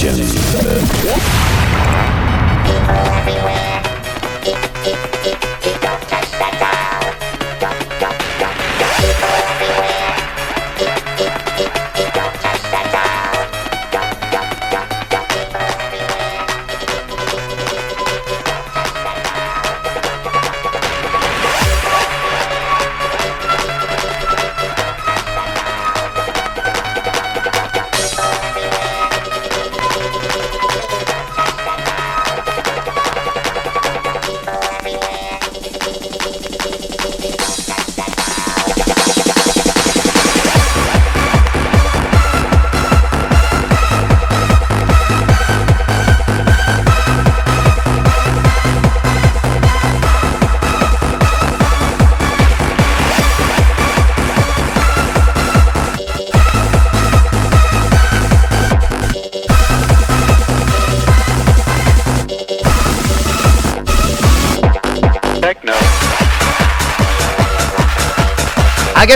Sessions. 0.00 0.29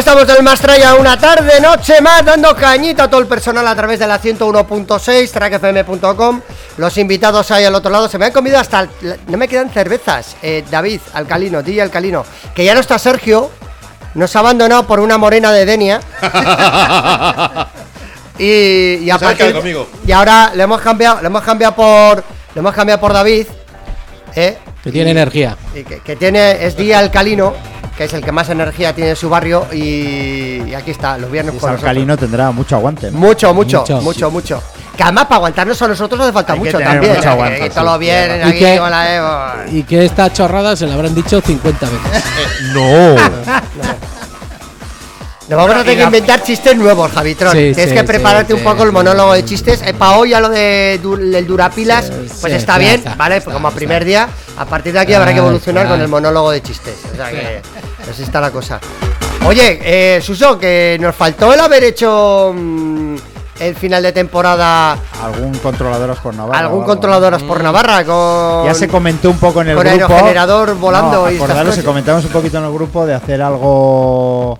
Estamos 0.04 0.26
del 0.26 0.42
Mastraya 0.42 0.96
una 0.96 1.16
tarde, 1.18 1.58
noche 1.62 1.98
más, 2.02 2.22
dando 2.22 2.54
cañita 2.54 3.04
a 3.04 3.08
todo 3.08 3.22
el 3.22 3.26
personal 3.26 3.66
a 3.66 3.74
través 3.74 3.98
de 3.98 4.06
la 4.06 4.20
101.6, 4.20 5.30
trackfm.com. 5.30 6.42
Los 6.76 6.98
invitados 6.98 7.50
ahí 7.50 7.64
al 7.64 7.74
otro 7.74 7.90
lado 7.90 8.06
se 8.06 8.18
me 8.18 8.26
han 8.26 8.32
comido 8.32 8.58
hasta. 8.58 8.80
el- 8.80 8.90
no 9.28 9.38
me 9.38 9.48
quedan 9.48 9.70
cervezas. 9.70 10.36
Eh, 10.42 10.62
David, 10.70 11.00
Alcalino, 11.14 11.62
DJ 11.62 11.80
Alcalino. 11.80 12.22
Que 12.54 12.66
ya 12.66 12.74
no 12.74 12.80
está 12.80 12.98
Sergio, 12.98 13.50
nos 14.14 14.36
ha 14.36 14.40
abandonado 14.40 14.86
por 14.86 15.00
una 15.00 15.16
morena 15.16 15.50
de 15.52 15.64
Denia. 15.64 16.00
y, 18.38 18.96
y 19.04 19.10
a 19.10 19.18
y 20.06 20.12
ahora 20.12 20.52
le 20.54 20.62
hemos 20.64 20.82
cambiado, 20.82 21.22
le 21.22 21.28
hemos 21.28 21.42
cambiado 21.42 21.74
por. 21.74 22.16
Le 22.54 22.58
hemos 22.58 22.74
cambiado 22.74 23.00
por 23.00 23.14
David. 23.14 23.46
¿eh? 24.36 24.58
Que 24.82 24.92
tiene 24.92 25.12
energía. 25.12 25.56
y 25.74 25.82
que, 25.82 26.00
que 26.00 26.14
tiene 26.16 26.66
es 26.66 26.76
día 26.76 26.98
alcalino, 26.98 27.54
que 27.96 28.04
es 28.04 28.12
el 28.12 28.22
que 28.24 28.32
más 28.32 28.48
energía 28.48 28.92
tiene 28.94 29.10
en 29.10 29.16
su 29.16 29.28
barrio 29.28 29.66
y, 29.72 30.62
y 30.66 30.74
aquí 30.74 30.90
está, 30.90 31.16
los 31.16 31.30
viernes 31.30 31.54
Ese 31.54 31.60
con 31.60 31.70
alcalino 31.70 32.16
tendrá 32.16 32.50
mucho 32.50 32.76
aguante. 32.76 33.10
¿no? 33.10 33.18
Mucho, 33.18 33.54
mucho, 33.54 33.80
Mucho. 33.80 34.00
mucho, 34.00 34.30
mucho. 34.30 34.62
Que 34.96 35.02
además 35.02 35.24
para 35.24 35.36
aguantarnos 35.36 35.80
a 35.82 35.88
nosotros 35.88 36.20
hace 36.20 36.32
falta 36.32 36.52
Hay 36.52 36.58
mucho 36.60 36.78
también. 36.78 37.14
mucho 37.14 37.28
¿eh? 37.28 37.30
aguante, 37.32 37.58
que 37.58 37.64
sí. 37.68 37.70
todo 37.74 37.84
lo 37.84 37.98
bien 37.98 38.30
Y 38.38 38.42
aquí 38.48 38.58
que- 38.60 38.76
la. 38.76 39.66
Y 39.72 39.82
que 39.82 40.04
esta 40.04 40.32
chorrada 40.32 40.76
se 40.76 40.86
la 40.86 40.94
habrán 40.94 41.14
dicho 41.14 41.40
50 41.40 41.86
veces. 41.86 42.24
no. 42.74 43.14
Nos 45.46 45.58
vamos 45.58 45.76
a 45.76 45.80
tener 45.82 45.98
que 45.98 46.04
inventar 46.04 46.42
chistes 46.42 46.74
nuevos, 46.74 47.12
Javitrón. 47.12 47.52
Sí, 47.52 47.72
Tienes 47.74 47.90
sí, 47.90 47.94
que 47.94 48.04
prepararte 48.04 48.54
sí, 48.54 48.58
un 48.58 48.64
poco 48.64 48.76
sí, 48.78 48.82
el 48.84 48.88
sí. 48.88 48.92
monólogo 48.94 49.34
de 49.34 49.44
chistes. 49.44 49.82
para 49.98 50.16
hoy 50.16 50.30
ya 50.30 50.40
lo 50.40 50.48
de 50.48 50.98
du- 51.02 51.16
el 51.16 51.46
Durapilas, 51.46 52.10
pues 52.40 52.52
sí, 52.52 52.52
está 52.52 52.78
bien, 52.78 52.94
está, 52.94 53.14
¿vale? 53.14 53.36
está, 53.36 53.52
como 53.52 53.68
está. 53.68 53.76
primer 53.76 54.06
día, 54.06 54.26
a 54.56 54.64
partir 54.64 54.94
de 54.94 55.00
aquí 55.00 55.12
habrá 55.12 55.32
que 55.34 55.40
evolucionar 55.40 55.86
con 55.86 56.00
el 56.00 56.08
monólogo 56.08 56.50
de 56.50 56.62
chistes. 56.62 56.94
O 57.12 57.16
sea 57.16 57.30
que 57.30 57.60
así 58.14 58.22
está 58.22 58.40
la 58.40 58.50
cosa. 58.50 58.80
Oye, 59.46 59.78
eh, 59.82 60.20
Suso, 60.22 60.58
que 60.58 60.96
nos 61.00 61.14
faltó 61.14 61.52
el 61.52 61.60
haber 61.60 61.84
hecho 61.84 62.52
mm, 62.56 63.16
el 63.60 63.74
final 63.76 64.02
de 64.02 64.12
temporada 64.12 64.96
Algún 65.22 65.52
controladoras 65.58 66.18
por 66.18 66.34
Navarra. 66.34 66.58
algún 66.60 66.84
controladoras 66.84 67.42
por 67.42 67.62
Navarra 67.62 68.04
con... 68.04 68.64
Ya 68.66 68.74
se 68.74 68.88
comentó 68.88 69.30
un 69.30 69.38
poco 69.38 69.60
en 69.62 69.68
el 69.70 69.76
con 69.76 69.84
grupo. 69.84 70.04
aerogenerador 70.12 70.74
volando 70.76 71.24
No, 71.24 71.30
y 71.30 71.36
acordaros 71.36 71.70
cosas. 71.70 71.84
comentamos 71.84 72.24
un 72.24 72.30
poquito 72.30 72.58
en 72.58 72.64
el 72.64 72.72
grupo 72.72 73.04
de 73.04 73.14
hacer 73.14 73.42
algo 73.42 74.58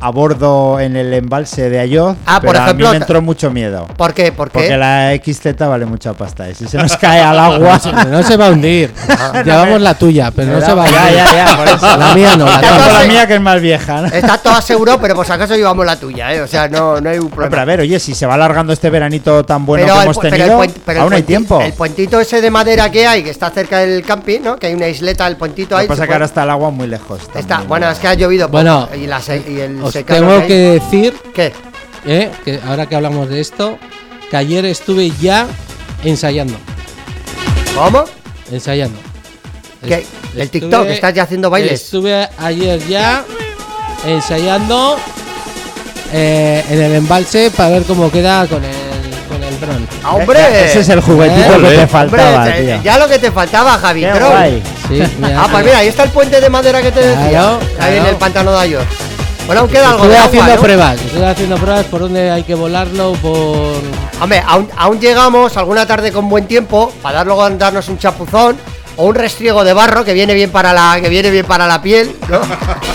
a 0.00 0.10
bordo 0.10 0.80
en 0.80 0.96
el 0.96 1.12
embalse 1.14 1.68
de 1.70 1.78
Ayoz. 1.80 2.16
Ah, 2.26 2.40
por 2.40 2.54
ejemplo, 2.56 2.88
a 2.88 2.92
mí 2.92 2.98
me 2.98 3.02
entró 3.02 3.20
mucho 3.22 3.50
miedo. 3.50 3.86
¿Por 3.96 4.14
qué? 4.14 4.32
¿Por 4.32 4.50
qué? 4.50 4.58
Porque 4.58 4.76
la 4.76 5.12
XZ 5.14 5.58
vale 5.58 5.86
mucha 5.86 6.12
pasta. 6.14 6.48
Y 6.48 6.54
si 6.54 6.66
se 6.66 6.78
nos 6.78 6.96
cae 6.96 7.20
al 7.20 7.38
agua. 7.38 7.80
No 8.08 8.22
se 8.22 8.36
va 8.36 8.46
a 8.46 8.50
hundir. 8.50 8.92
Llevamos 9.44 9.80
la 9.80 9.94
tuya, 9.94 10.30
pero 10.30 10.52
no 10.52 10.60
se 10.60 10.72
va 10.72 10.84
a 10.84 10.86
hundir. 10.86 11.00
Ya, 11.00 11.10
ya, 11.12 11.46
ya, 11.46 11.56
por 11.56 11.68
eso. 11.68 11.96
La 11.96 12.14
mía 12.14 12.36
no, 12.36 12.44
la 12.46 12.60
la 13.02 13.04
mía 13.08 13.26
que 13.26 13.34
es 13.34 13.40
más 13.40 13.60
vieja. 13.60 14.02
¿no? 14.02 14.06
Está 14.08 14.38
todo 14.38 14.54
asegurado, 14.54 15.00
pero 15.00 15.14
por 15.14 15.26
si 15.26 15.32
acaso 15.32 15.54
llevamos 15.56 15.84
la 15.84 15.96
tuya, 15.96 16.32
¿eh? 16.32 16.40
O 16.40 16.46
sea, 16.46 16.68
no, 16.68 17.00
no 17.00 17.10
hay 17.10 17.18
un 17.18 17.28
problema. 17.28 17.50
pero 17.50 17.62
a 17.62 17.64
ver, 17.64 17.80
oye, 17.80 17.98
si 18.00 18.14
se 18.14 18.26
va 18.26 18.34
alargando 18.34 18.72
este 18.72 18.90
veranito 18.90 19.44
tan 19.44 19.64
bueno 19.66 19.84
Pero 19.84 19.94
que 19.94 20.00
el 20.00 20.04
hemos 20.04 20.16
pu- 20.16 20.20
pero 20.22 20.34
el 20.34 20.40
tenido, 20.40 20.56
puente- 20.58 20.80
pero 20.84 20.98
el 20.98 21.02
aún 21.04 21.12
hay 21.12 21.22
tiempo. 21.22 21.60
El 21.60 21.72
puentito 21.72 22.20
ese 22.20 22.40
de 22.40 22.50
madera 22.50 22.90
que 22.90 23.06
hay, 23.06 23.22
que 23.22 23.30
está 23.30 23.50
cerca 23.50 23.78
del 23.78 24.02
camping, 24.04 24.40
¿no? 24.42 24.56
Que 24.56 24.68
hay 24.68 24.74
una 24.74 24.88
isleta, 24.88 25.26
el 25.26 25.36
puentito 25.36 25.74
Lo 25.74 25.78
ahí. 25.78 25.84
que 25.86 25.88
pasa 25.88 26.06
que 26.06 26.12
ahora 26.12 26.24
está 26.26 26.42
el 26.44 26.50
agua 26.50 26.70
muy 26.70 26.86
lejos. 26.86 27.20
está, 27.34 27.60
bueno, 27.66 27.88
es 27.90 27.98
que 27.98 28.08
ha 28.08 28.14
llovido 28.14 28.48
Bueno, 28.48 28.88
y, 28.94 29.06
la 29.06 29.20
se- 29.20 29.44
y 29.48 29.60
el 29.60 29.82
Os 29.88 30.04
tengo 30.04 30.46
que 30.46 30.54
decir 30.54 31.14
¿Qué? 31.34 31.52
eh, 32.06 32.30
que 32.44 32.60
ahora 32.66 32.86
que 32.86 32.94
hablamos 32.96 33.28
de 33.28 33.40
esto, 33.40 33.78
que 34.30 34.36
ayer 34.36 34.64
estuve 34.66 35.10
ya 35.20 35.46
ensayando. 36.04 36.54
¿Cómo? 37.74 38.04
Ensayando. 38.50 38.98
¿Qué? 39.86 40.04
¿El 40.36 40.50
TikTok? 40.50 40.86
¿Estás 40.88 41.14
ya 41.14 41.22
haciendo 41.24 41.50
bailes? 41.50 41.82
Estuve 41.82 42.28
ayer 42.38 42.80
ya 42.88 43.24
ensayando 44.06 44.96
eh, 46.12 46.64
en 46.70 46.80
el 46.82 46.94
embalse 46.96 47.50
para 47.50 47.70
ver 47.70 47.82
cómo 47.84 48.10
queda 48.10 48.46
con 48.46 48.62
el, 48.64 48.74
con 49.28 49.42
el 49.42 49.60
dron. 49.60 49.88
¡Ah, 50.02 50.14
¡Hombre! 50.16 50.64
Ese 50.64 50.80
es 50.80 50.88
el 50.88 51.00
juguetito 51.00 51.54
Eh, 51.56 51.62
que 51.70 51.76
te 51.76 51.86
faltaba, 51.86 52.46
ya- 52.48 52.56
tío. 52.56 52.82
ya 52.82 52.98
lo 52.98 53.08
que 53.08 53.18
te 53.18 53.30
faltaba, 53.30 53.78
Javi. 53.78 54.00
Qué 54.02 54.10
Tron. 54.12 54.30
guay. 54.30 54.62
Sí, 54.88 55.02
mira, 55.18 55.42
Ah, 55.42 55.48
pues 55.50 55.64
mira, 55.64 55.78
ahí 55.78 55.88
está 55.88 56.04
el 56.04 56.10
puente 56.10 56.40
de 56.40 56.48
madera 56.50 56.80
que 56.82 56.90
te 56.92 57.00
decía. 57.00 57.28
Claro, 57.30 57.60
ahí 57.80 57.96
en 57.98 58.06
el 58.06 58.16
pantano 58.16 58.52
de 58.52 58.58
Ayor. 58.58 58.84
Bueno, 59.48 59.62
aún 59.62 59.70
queda 59.70 59.90
algo 59.90 60.06
de 60.06 60.14
agua, 60.14 60.26
haciendo 60.26 60.54
¿no? 60.54 60.60
pruebas, 60.60 61.00
estuve 61.00 61.26
haciendo 61.26 61.56
pruebas 61.56 61.84
por 61.86 62.00
dónde 62.02 62.30
hay 62.30 62.42
que 62.44 62.54
volarlo, 62.54 63.14
por... 63.14 63.80
Hombre, 64.20 64.42
aún, 64.46 64.68
aún 64.76 65.00
llegamos 65.00 65.56
alguna 65.56 65.86
tarde 65.86 66.12
con 66.12 66.28
buen 66.28 66.46
tiempo 66.46 66.92
para 67.02 67.18
dar 67.18 67.26
luego 67.26 67.42
a 67.42 67.48
darnos 67.50 67.88
un 67.88 67.96
chapuzón 67.98 68.56
o 68.96 69.06
un 69.06 69.14
restriego 69.14 69.64
de 69.64 69.72
barro 69.72 70.04
que 70.04 70.12
viene 70.12 70.34
bien 70.34 70.50
para 70.50 70.72
la 70.74 71.00
que 71.00 71.08
viene 71.08 71.30
bien 71.30 71.46
para 71.46 71.66
la 71.66 71.80
piel, 71.80 72.14
¿no? 72.28 72.40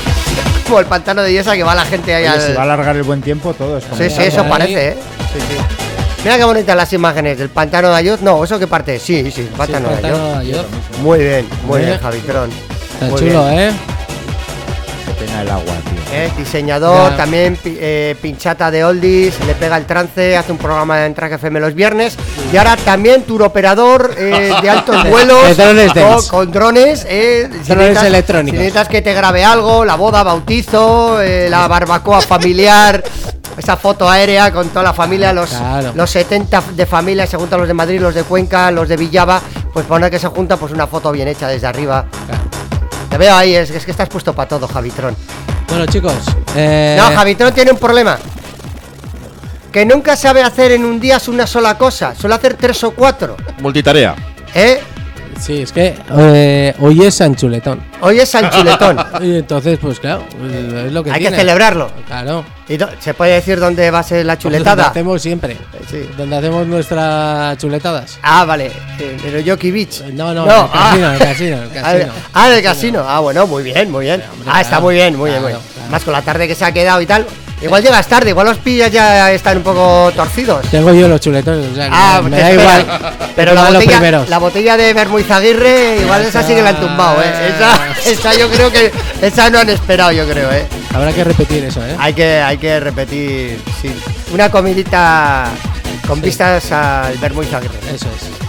Como 0.67 0.79
el 0.79 0.85
pantano 0.85 1.23
de 1.23 1.33
Yesa 1.33 1.55
que 1.55 1.63
va 1.63 1.73
la 1.73 1.85
gente 1.85 2.13
ahí 2.13 2.23
Oye, 2.23 2.33
al... 2.33 2.41
si 2.41 2.53
va 2.53 2.59
a 2.61 2.63
alargar 2.65 2.95
el 2.97 3.03
buen 3.03 3.21
tiempo, 3.21 3.53
todo 3.55 3.77
es 3.79 3.83
como. 3.85 3.97
Sí, 3.97 4.09
sí, 4.09 4.21
eso 4.23 4.41
Ahí. 4.43 4.49
parece, 4.49 4.87
¿eh? 4.89 4.97
Sí, 5.33 5.39
sí. 5.39 5.57
Mira 6.23 6.37
qué 6.37 6.43
bonitas 6.45 6.77
las 6.77 6.93
imágenes 6.93 7.37
del 7.37 7.49
pantano 7.49 7.89
de 7.89 7.95
Ayot. 7.95 8.21
No, 8.21 8.43
¿eso 8.43 8.57
qué 8.59 8.67
parte? 8.67 8.97
Sí, 8.99 9.29
sí, 9.31 9.41
el 9.41 9.47
pantano, 9.47 9.89
Sí, 9.89 9.93
el 9.95 10.01
pantano 10.01 10.23
de 10.25 10.29
de 10.31 10.37
Ayot. 10.37 10.59
Ayot. 10.59 10.67
Muy 11.01 11.19
bien, 11.19 11.47
muy 11.65 11.81
Eh. 11.81 11.85
bien, 11.87 11.99
Javitrón. 11.99 12.49
Está 12.93 13.05
Muy 13.07 13.19
chulo, 13.19 13.47
bien. 13.49 13.59
¿eh? 13.59 13.71
Qué 15.05 15.25
pena 15.25 15.41
el 15.41 15.49
agua, 15.49 15.63
tío. 15.63 15.92
Eh, 16.15 16.31
diseñador, 16.37 17.17
también 17.17 17.57
eh, 17.65 18.15
pinchata 18.21 18.69
de 18.69 18.83
oldies, 18.85 19.33
le 19.47 19.55
pega 19.55 19.77
el 19.77 19.85
trance, 19.85 20.37
hace 20.37 20.51
un 20.51 20.57
programa 20.59 21.05
en 21.05 21.13
Track 21.15 21.33
FM 21.33 21.59
los 21.59 21.73
viernes 21.73 22.15
y 22.51 22.57
ahora 22.57 22.75
también 22.77 23.23
tour 23.23 23.41
operador 23.43 24.13
eh, 24.17 24.53
de 24.61 24.69
altos 24.69 24.95
vuelos 25.09 25.57
drones 25.57 25.91
con, 26.29 26.51
drones, 26.51 27.05
eh, 27.09 27.49
si 27.63 27.73
necesitas- 27.73 28.05
electrónicos. 28.05 28.51
si 28.51 28.57
necesitas 28.57 28.87
que 28.87 29.01
te 29.01 29.13
grabe 29.13 29.43
algo, 29.43 29.83
la 29.85 29.95
boda, 29.95 30.21
bautizo, 30.23 31.17
la 31.21 31.67
barbacoa 31.67 32.21
familiar, 32.21 33.03
esa 33.57 33.75
foto 33.75 34.07
aérea 34.09 34.51
con 34.51 34.69
toda 34.69 34.83
la 34.83 34.93
familia, 34.93 35.33
los, 35.33 35.49
Claro. 35.49 35.93
los 35.95 36.09
70 36.11 36.63
de 36.75 36.85
familia, 36.85 37.25
se 37.25 37.37
juntan 37.37 37.59
los 37.59 37.67
de 37.67 37.73
Madrid, 37.73 37.99
los 37.99 38.13
de 38.13 38.23
Cuenca, 38.23 38.69
los 38.71 38.87
de 38.87 38.97
Villava, 38.97 39.41
pues 39.73 39.85
poner 39.87 40.11
que 40.11 40.19
se 40.19 40.27
junta 40.27 40.57
pues 40.57 40.71
una 40.71 40.85
foto 40.87 41.11
bien 41.11 41.27
hecha 41.27 41.47
desde 41.47 41.65
arriba. 41.67 42.05
Te 43.09 43.17
veo 43.17 43.35
ahí, 43.35 43.55
es, 43.55 43.69
es 43.69 43.85
que 43.85 43.91
estás 43.91 44.09
puesto 44.09 44.33
para 44.33 44.47
todo, 44.49 44.67
Javitrón. 44.67 45.15
Bueno, 45.67 45.85
chicos, 45.87 46.13
eh, 46.55 46.95
No, 46.99 47.15
Javitrón 47.15 47.53
tiene 47.53 47.71
un 47.71 47.77
problema. 47.77 48.17
Que 49.71 49.85
nunca 49.85 50.15
sabe 50.15 50.43
hacer 50.43 50.71
en 50.73 50.85
un 50.85 50.99
día 50.99 51.19
una 51.27 51.47
sola 51.47 51.77
cosa. 51.77 52.13
Suele 52.13 52.35
hacer 52.35 52.55
tres 52.55 52.83
o 52.83 52.91
cuatro. 52.91 53.35
Multitarea. 53.59 54.15
¿Eh? 54.53 54.79
Sí, 55.39 55.61
es 55.63 55.71
que 55.71 55.95
eh, 56.17 56.73
hoy 56.79 57.03
es 57.03 57.15
San 57.15 57.35
Chuletón. 57.35 57.81
Hoy 58.01 58.19
es 58.19 58.29
San 58.29 58.49
Chuletón. 58.49 58.97
Y 59.21 59.37
entonces, 59.37 59.77
pues 59.81 59.99
claro, 59.99 60.23
es 60.85 60.91
lo 60.91 61.03
que 61.03 61.11
Hay 61.11 61.21
que 61.21 61.29
celebrarlo. 61.31 61.91
Claro. 62.07 62.43
¿Y 62.69 62.77
¿Se 62.99 63.13
puede 63.13 63.33
decir 63.33 63.59
dónde 63.59 63.91
va 63.91 63.99
a 63.99 64.03
ser 64.03 64.25
la 64.25 64.35
Donde 64.35 64.41
chuletada? 64.43 64.87
hacemos 64.87 65.21
siempre. 65.21 65.57
Sí. 65.89 66.09
Donde 66.17 66.37
hacemos 66.37 66.65
nuestras 66.65 67.57
chuletadas. 67.57 68.19
Ah, 68.23 68.45
vale. 68.45 68.67
Eh, 68.99 69.17
En 69.25 69.35
el 69.35 69.43
Yoki 69.43 69.69
Beach. 69.71 70.01
No, 70.13 70.33
no, 70.33 70.45
No, 70.45 70.69
en 70.95 71.03
el 71.03 71.17
casino, 71.17 71.17
el 71.17 71.19
casino, 71.19 71.57
en 71.57 71.63
el 71.63 71.77
Ah, 71.77 71.81
casino. 71.93 72.13
Ah, 72.33 72.47
en 72.47 72.53
el 72.53 72.63
casino. 72.63 73.05
Ah, 73.07 73.19
bueno, 73.19 73.45
muy 73.47 73.63
bien, 73.63 73.91
muy 73.91 74.05
bien. 74.05 74.21
hombre, 74.31 74.49
Ah, 74.51 74.61
está 74.61 74.79
muy 74.79 74.95
bien, 74.95 75.15
muy 75.17 75.29
bien, 75.29 75.41
muy 75.41 75.51
bien. 75.51 75.61
claro. 75.73 75.91
Más 75.91 76.03
con 76.03 76.13
la 76.13 76.21
tarde 76.21 76.47
que 76.47 76.55
se 76.55 76.63
ha 76.65 76.71
quedado 76.71 77.01
y 77.01 77.05
tal. 77.05 77.25
Igual 77.63 77.81
llegas 77.81 78.07
tarde, 78.07 78.29
igual 78.31 78.47
los 78.47 78.57
pillas 78.57 78.91
ya 78.91 79.31
están 79.31 79.57
un 79.57 79.63
poco 79.63 80.11
torcidos. 80.15 80.65
Tengo 80.69 80.93
yo 80.93 81.07
los 81.07 81.19
chuletones, 81.21 81.71
o 81.71 81.75
sea, 81.75 81.85
que 81.87 81.91
Ah, 81.95 82.21
me 82.23 82.37
da 82.37 82.51
igual. 82.53 82.85
Pero 83.35 83.53
la 83.53 83.63
botella, 83.69 83.91
primeros. 83.91 84.29
la 84.29 84.37
botella 84.37 84.77
de 84.77 84.93
Bermuizaguirre, 84.93 85.97
igual 86.01 86.23
esa 86.25 86.43
sí 86.43 86.53
que 86.53 86.61
la 86.61 86.69
han 86.69 86.79
tumbado, 86.81 87.21
¿eh? 87.23 87.53
Esa, 87.55 88.09
esa 88.11 88.33
yo 88.37 88.49
creo 88.49 88.71
que. 88.71 88.91
Esa 89.21 89.49
no 89.49 89.59
han 89.59 89.69
esperado, 89.69 90.11
yo 90.11 90.27
creo, 90.27 90.51
¿eh? 90.51 90.67
Habrá 90.93 91.13
que 91.13 91.23
repetir 91.23 91.63
eso, 91.63 91.79
¿eh? 91.85 91.95
Hay 91.97 92.13
que, 92.13 92.39
hay 92.41 92.57
que 92.57 92.79
repetir, 92.79 93.59
sí. 93.81 93.91
Una 94.33 94.51
comidita 94.51 95.45
con 96.07 96.21
vistas 96.21 96.71
al 96.71 97.17
Bermuizaguirre. 97.17 97.79
Eso 97.93 98.07
es. 98.07 98.42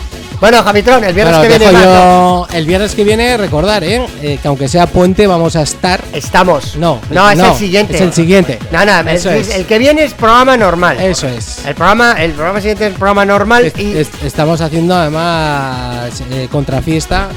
Bueno, 0.44 0.62
Javitrón, 0.62 1.02
el 1.04 1.14
viernes 1.14 1.38
Bueno, 1.38 1.50
que 1.54 1.58
viene 1.58 2.58
el 2.58 2.66
viernes 2.66 2.94
que 2.94 3.02
viene, 3.02 3.36
recordar, 3.38 3.82
¿eh? 3.82 4.04
Eh, 4.20 4.38
que 4.42 4.48
aunque 4.48 4.68
sea 4.68 4.86
puente, 4.86 5.26
vamos 5.26 5.56
a 5.56 5.62
estar. 5.62 6.04
Estamos. 6.12 6.76
No, 6.76 7.00
No, 7.08 7.30
es 7.30 7.38
no, 7.38 7.52
el 7.52 7.54
siguiente. 7.56 7.94
Es 7.94 8.02
el 8.02 8.12
siguiente. 8.12 8.58
No, 8.70 8.84
no, 8.84 9.10
Eso 9.10 9.30
el, 9.30 9.38
es. 9.38 9.54
el 9.54 9.64
que 9.64 9.78
viene 9.78 10.04
es 10.04 10.12
programa 10.12 10.54
normal. 10.58 11.00
Eso 11.00 11.28
es. 11.28 11.64
El 11.64 11.74
programa, 11.74 12.12
el 12.22 12.32
programa 12.32 12.60
siguiente 12.60 12.88
es 12.88 12.92
programa 12.92 13.24
normal 13.24 13.64
Es- 13.64 13.78
y 13.78 13.96
es- 13.96 14.10
estamos 14.22 14.60
haciendo 14.60 14.94
además 14.94 16.22
eh, 16.30 16.46
contrafiesta 16.52 17.28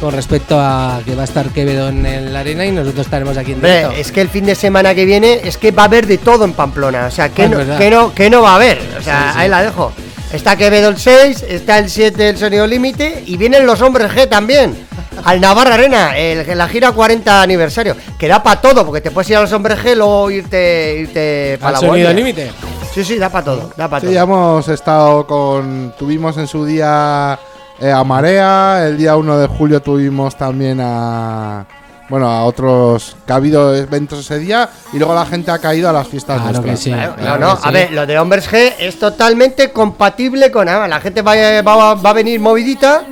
con 0.00 0.14
respecto 0.14 0.58
a 0.58 1.00
que 1.04 1.14
va 1.14 1.20
a 1.20 1.24
estar 1.26 1.50
Quevedo 1.50 1.88
en, 1.90 2.32
la 2.32 2.40
arena 2.40 2.64
y 2.64 2.72
nosotros 2.72 3.04
estaremos 3.04 3.36
aquí 3.36 3.50
en 3.52 3.56
Hombre, 3.58 3.72
directo. 3.76 3.96
es 4.00 4.10
que 4.10 4.22
el 4.22 4.30
fin 4.30 4.46
de 4.46 4.54
semana 4.54 4.94
que 4.94 5.04
viene 5.04 5.40
es 5.44 5.58
que 5.58 5.70
va 5.70 5.82
a 5.82 5.86
haber 5.86 6.06
de 6.06 6.16
todo 6.16 6.46
en 6.46 6.54
Pamplona. 6.54 7.04
O 7.08 7.10
sea, 7.10 7.28
que, 7.28 7.42
Ah, 7.44 7.48
no, 7.48 7.76
que, 7.78 7.90
no, 7.90 8.14
que 8.14 8.30
no 8.30 8.40
va 8.40 8.52
a 8.52 8.56
haber. 8.56 8.78
O 8.98 9.02
sea, 9.02 9.26
Sí, 9.28 9.32
sí. 9.34 9.38
ahí 9.40 9.48
la 9.50 9.62
dejo. 9.62 9.92
Está 10.34 10.56
Quevedo 10.56 10.88
el 10.88 10.98
6, 10.98 11.44
está 11.48 11.78
el 11.78 11.88
7 11.88 12.28
el 12.30 12.36
sonido 12.36 12.66
límite 12.66 13.22
y 13.26 13.36
vienen 13.36 13.66
los 13.66 13.80
hombres 13.80 14.10
G 14.12 14.28
también. 14.28 14.86
Al 15.24 15.40
Navarra 15.40 15.74
Arena, 15.74 16.18
el- 16.18 16.58
la 16.58 16.68
gira 16.68 16.90
40 16.92 17.40
aniversario. 17.40 17.96
Que 18.18 18.26
da 18.28 18.42
para 18.42 18.60
todo, 18.60 18.84
porque 18.84 19.00
te 19.00 19.10
puedes 19.12 19.30
ir 19.30 19.36
a 19.36 19.42
los 19.42 19.52
hombres 19.52 19.78
G 19.78 19.92
y 19.92 19.94
luego 19.94 20.30
irte, 20.30 20.96
irte 21.02 21.56
para 21.60 21.72
la 21.72 21.78
sonido 21.78 22.12
límite. 22.12 22.50
Sí, 22.92 23.04
sí, 23.04 23.16
da 23.16 23.28
para 23.30 23.44
todo, 23.44 23.70
da 23.76 23.88
para 23.88 24.00
Sí, 24.00 24.06
todo. 24.06 24.14
ya 24.14 24.22
hemos 24.22 24.68
estado 24.68 25.26
con. 25.26 25.94
Tuvimos 25.98 26.36
en 26.36 26.46
su 26.48 26.64
día 26.66 27.38
eh, 27.80 27.90
a 27.92 28.02
Marea, 28.04 28.86
el 28.88 28.98
día 28.98 29.16
1 29.16 29.38
de 29.38 29.46
julio 29.46 29.80
tuvimos 29.80 30.36
también 30.36 30.80
a. 30.82 31.64
Bueno, 32.08 32.28
a 32.28 32.44
otros. 32.44 33.16
que 33.26 33.32
ha 33.32 33.36
habido 33.36 33.74
eventos 33.74 34.18
ese 34.20 34.38
día 34.38 34.68
y 34.92 34.98
luego 34.98 35.14
la 35.14 35.24
gente 35.26 35.50
ha 35.50 35.58
caído 35.58 35.88
a 35.88 35.92
las 35.92 36.06
fiestas 36.06 36.40
Claro 36.42 36.60
que 36.60 36.66
nuestras. 36.68 36.80
sí. 36.80 36.90
Claro, 36.90 37.14
claro 37.16 37.40
no, 37.40 37.54
no, 37.54 37.60
que 37.60 37.68
a 37.68 37.70
ver, 37.70 37.92
lo 37.92 38.06
de 38.06 38.18
Hombres 38.18 38.50
G 38.50 38.74
es 38.78 38.98
totalmente 38.98 39.70
compatible 39.72 40.50
con. 40.50 40.68
ah, 40.68 40.86
la 40.86 41.00
gente 41.00 41.22
va, 41.22 41.34
va- 41.62 41.94
va 41.94 42.10
a 42.10 42.12
venir 42.12 42.38
movidita 42.40 43.04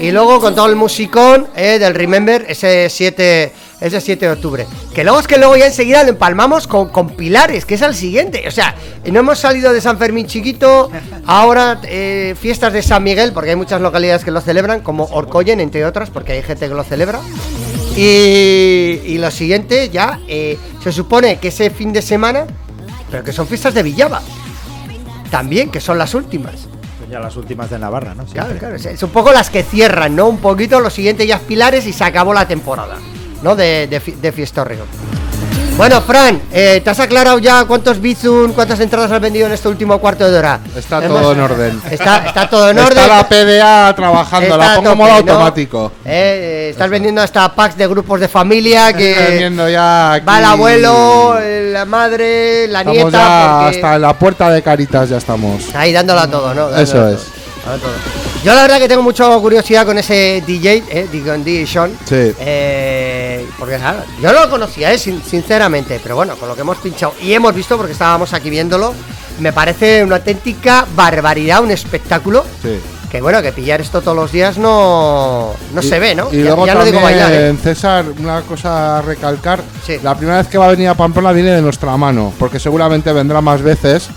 y 0.00 0.10
luego 0.10 0.40
con 0.40 0.54
todo 0.56 0.66
el 0.66 0.74
musicón 0.74 1.46
eh, 1.54 1.78
del 1.78 1.94
Remember 1.94 2.44
ese 2.48 2.88
7, 2.90 3.52
ese 3.80 4.00
7 4.00 4.26
de 4.26 4.32
octubre. 4.32 4.66
Que 4.92 5.04
luego 5.04 5.20
es 5.20 5.28
que 5.28 5.38
luego 5.38 5.56
ya 5.56 5.66
enseguida 5.66 6.02
lo 6.02 6.08
empalmamos 6.10 6.66
con, 6.66 6.88
con 6.88 7.10
Pilares, 7.10 7.64
que 7.64 7.76
es 7.76 7.82
el 7.82 7.94
siguiente. 7.94 8.42
O 8.48 8.50
sea, 8.50 8.74
no 9.10 9.20
hemos 9.20 9.38
salido 9.38 9.72
de 9.72 9.80
San 9.80 9.96
Fermín 9.96 10.26
chiquito, 10.26 10.90
ahora 11.26 11.78
eh, 11.84 12.34
fiestas 12.40 12.72
de 12.72 12.82
San 12.82 13.04
Miguel, 13.04 13.32
porque 13.32 13.50
hay 13.50 13.56
muchas 13.56 13.80
localidades 13.80 14.24
que 14.24 14.32
lo 14.32 14.40
celebran, 14.40 14.80
como 14.80 15.04
Orcoyen, 15.04 15.60
entre 15.60 15.84
otras, 15.86 16.10
porque 16.10 16.32
hay 16.32 16.42
gente 16.42 16.68
que 16.68 16.74
lo 16.74 16.82
celebra. 16.82 17.20
Y, 17.96 19.00
y 19.06 19.18
lo 19.18 19.30
siguiente 19.30 19.88
ya, 19.88 20.20
eh, 20.28 20.58
se 20.82 20.90
supone 20.92 21.38
que 21.38 21.48
ese 21.48 21.70
fin 21.70 21.92
de 21.92 22.02
semana, 22.02 22.44
pero 23.10 23.22
que 23.22 23.32
son 23.32 23.46
fiestas 23.46 23.74
de 23.74 23.82
Villava. 23.82 24.20
También, 25.30 25.70
que 25.70 25.80
son 25.80 25.98
las 25.98 26.14
últimas. 26.14 26.54
Pues 26.98 27.10
ya 27.10 27.20
las 27.20 27.36
últimas 27.36 27.70
de 27.70 27.78
Navarra, 27.78 28.14
¿no? 28.14 28.24
Claro, 28.24 28.48
Siempre. 28.48 28.58
claro, 28.58 28.76
es- 28.76 28.86
es 28.86 29.02
un 29.02 29.10
poco 29.10 29.32
las 29.32 29.50
que 29.50 29.62
cierran, 29.62 30.16
¿no? 30.16 30.26
Un 30.28 30.38
poquito, 30.38 30.80
lo 30.80 30.90
siguiente 30.90 31.26
ya 31.26 31.36
es 31.36 31.42
Pilares 31.42 31.86
y 31.86 31.92
se 31.92 32.04
acabó 32.04 32.32
la 32.34 32.46
temporada, 32.48 32.96
¿no? 33.42 33.54
De, 33.56 33.86
de, 33.86 34.00
de 34.00 34.32
Fiestorrio. 34.32 34.86
Bueno, 35.76 36.00
Fran, 36.02 36.40
eh, 36.52 36.80
¿te 36.84 36.90
has 36.90 37.00
aclarado 37.00 37.38
ya 37.40 37.64
cuántos 37.64 38.00
Bizun, 38.00 38.52
cuántas 38.52 38.78
entradas 38.78 39.10
has 39.10 39.20
vendido 39.20 39.48
en 39.48 39.52
este 39.54 39.68
último 39.68 39.98
cuarto 39.98 40.30
de 40.30 40.38
hora? 40.38 40.60
Está 40.76 41.04
Hemos- 41.04 41.20
todo 41.20 41.32
en 41.32 41.40
orden. 41.40 41.82
Está, 41.90 42.18
está 42.28 42.48
todo 42.48 42.70
en 42.70 42.78
Está 42.78 42.90
orden. 42.90 43.08
la 43.08 43.28
PDA 43.28 43.94
trabajando, 43.96 44.56
la 44.56 44.64
Está 44.64 44.72
a 44.72 44.76
pongo 44.76 44.90
tope, 44.90 44.96
modo 45.02 45.08
¿no? 45.10 45.16
automático. 45.16 45.92
Eh, 46.04 46.10
eh, 46.12 46.68
estás 46.70 46.88
vendiendo 46.88 47.20
hasta 47.22 47.52
packs 47.52 47.76
de 47.76 47.88
grupos 47.88 48.20
de 48.20 48.28
familia 48.28 48.92
que 48.92 49.14
vendiendo 49.28 49.68
ya 49.68 50.22
va 50.26 50.38
el 50.38 50.44
abuelo, 50.44 51.38
la 51.72 51.84
madre, 51.84 52.68
la 52.68 52.78
Estamos 52.80 53.02
nieta. 53.02 53.18
ya 53.18 53.58
porque- 53.64 53.76
hasta 53.76 53.94
en 53.96 54.02
la 54.02 54.12
puerta 54.16 54.50
de 54.50 54.62
Caritas 54.62 55.08
ya 55.08 55.16
estamos. 55.16 55.74
Ahí 55.74 55.92
dándola 55.92 56.28
todo, 56.30 56.54
¿no? 56.54 56.68
Eso 56.76 56.98
Dándola 56.98 57.16
es. 57.16 57.22
todo. 57.80 57.90
Yo 58.44 58.54
la 58.54 58.60
verdad 58.62 58.78
que 58.78 58.88
tengo 58.88 59.02
mucha 59.02 59.26
curiosidad 59.38 59.86
con 59.86 59.96
ese 59.98 60.42
DJ, 60.46 60.84
eh, 60.90 61.08
DJ 61.10 61.66
Sean. 61.66 61.90
Sí. 62.04 62.32
Eh, 62.38 63.23
porque 63.58 63.78
yo 64.20 64.32
no 64.32 64.40
lo 64.40 64.50
conocía, 64.50 64.92
eh, 64.92 64.98
sin- 64.98 65.22
sinceramente, 65.22 66.00
pero 66.02 66.16
bueno, 66.16 66.36
con 66.36 66.48
lo 66.48 66.54
que 66.54 66.60
hemos 66.62 66.78
pinchado 66.78 67.14
y 67.20 67.32
hemos 67.34 67.54
visto, 67.54 67.76
porque 67.76 67.92
estábamos 67.92 68.32
aquí 68.32 68.50
viéndolo, 68.50 68.94
me 69.40 69.52
parece 69.52 70.04
una 70.04 70.16
auténtica 70.16 70.86
barbaridad, 70.94 71.62
un 71.62 71.70
espectáculo. 71.70 72.44
Sí. 72.62 72.78
Que 73.10 73.20
bueno, 73.20 73.40
que 73.42 73.52
pillar 73.52 73.80
esto 73.80 74.00
todos 74.02 74.16
los 74.16 74.32
días 74.32 74.58
no, 74.58 75.52
no 75.72 75.80
Y- 75.82 75.84
se 75.88 76.00
ve, 76.00 76.16
¿no? 76.16 76.28
Y 76.32 76.38
Ya- 76.38 76.46
luego 76.46 76.66
ya 76.66 76.74
no 76.74 76.80
también, 76.80 76.96
digo 76.96 77.04
bailar, 77.04 77.32
¿eh? 77.32 77.56
César, 77.62 78.04
una 78.18 78.40
cosa 78.42 78.98
a 78.98 79.02
recalcar. 79.02 79.62
Sí. 79.86 80.00
La 80.02 80.16
primera 80.16 80.38
vez 80.38 80.48
que 80.48 80.58
va 80.58 80.66
a 80.66 80.70
venir 80.70 80.88
a 80.88 80.94
Pamplona 80.94 81.30
viene 81.30 81.50
de 81.50 81.62
nuestra 81.62 81.96
mano, 81.96 82.32
porque 82.40 82.58
seguramente 82.58 83.12
vendrá 83.12 83.40
más 83.40 83.62
veces. 83.62 84.08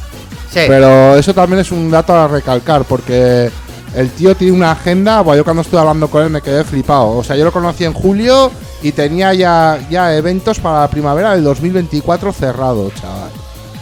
Sí. 0.52 0.62
Pero 0.68 1.16
eso 1.16 1.32
también 1.34 1.60
es 1.60 1.72
un 1.72 1.92
dato 1.92 2.16
a 2.16 2.28
recalcar, 2.28 2.86
porque 2.86 3.52
el 3.96 4.10
tío 4.12 4.36
tiene 4.36 4.54
una 4.54 4.72
agenda. 4.72 5.22
Bueno, 5.22 5.38
yo 5.38 5.44
cuando 5.44 5.62
estuve 5.62 5.80
hablando 5.80 6.08
con 6.10 6.24
él 6.24 6.30
me 6.32 6.42
quedé 6.42 6.64
flipado. 6.64 7.10
O 7.10 7.24
sea, 7.24 7.36
yo 7.36 7.44
lo 7.46 7.52
conocí 7.52 7.84
en 7.86 7.94
julio 7.94 8.52
y 8.82 8.92
tenía 8.92 9.34
ya, 9.34 9.80
ya 9.90 10.16
eventos 10.16 10.60
para 10.60 10.82
la 10.82 10.90
primavera 10.90 11.34
del 11.34 11.44
2024 11.44 12.32
cerrado, 12.34 12.92
chaval. 13.00 13.30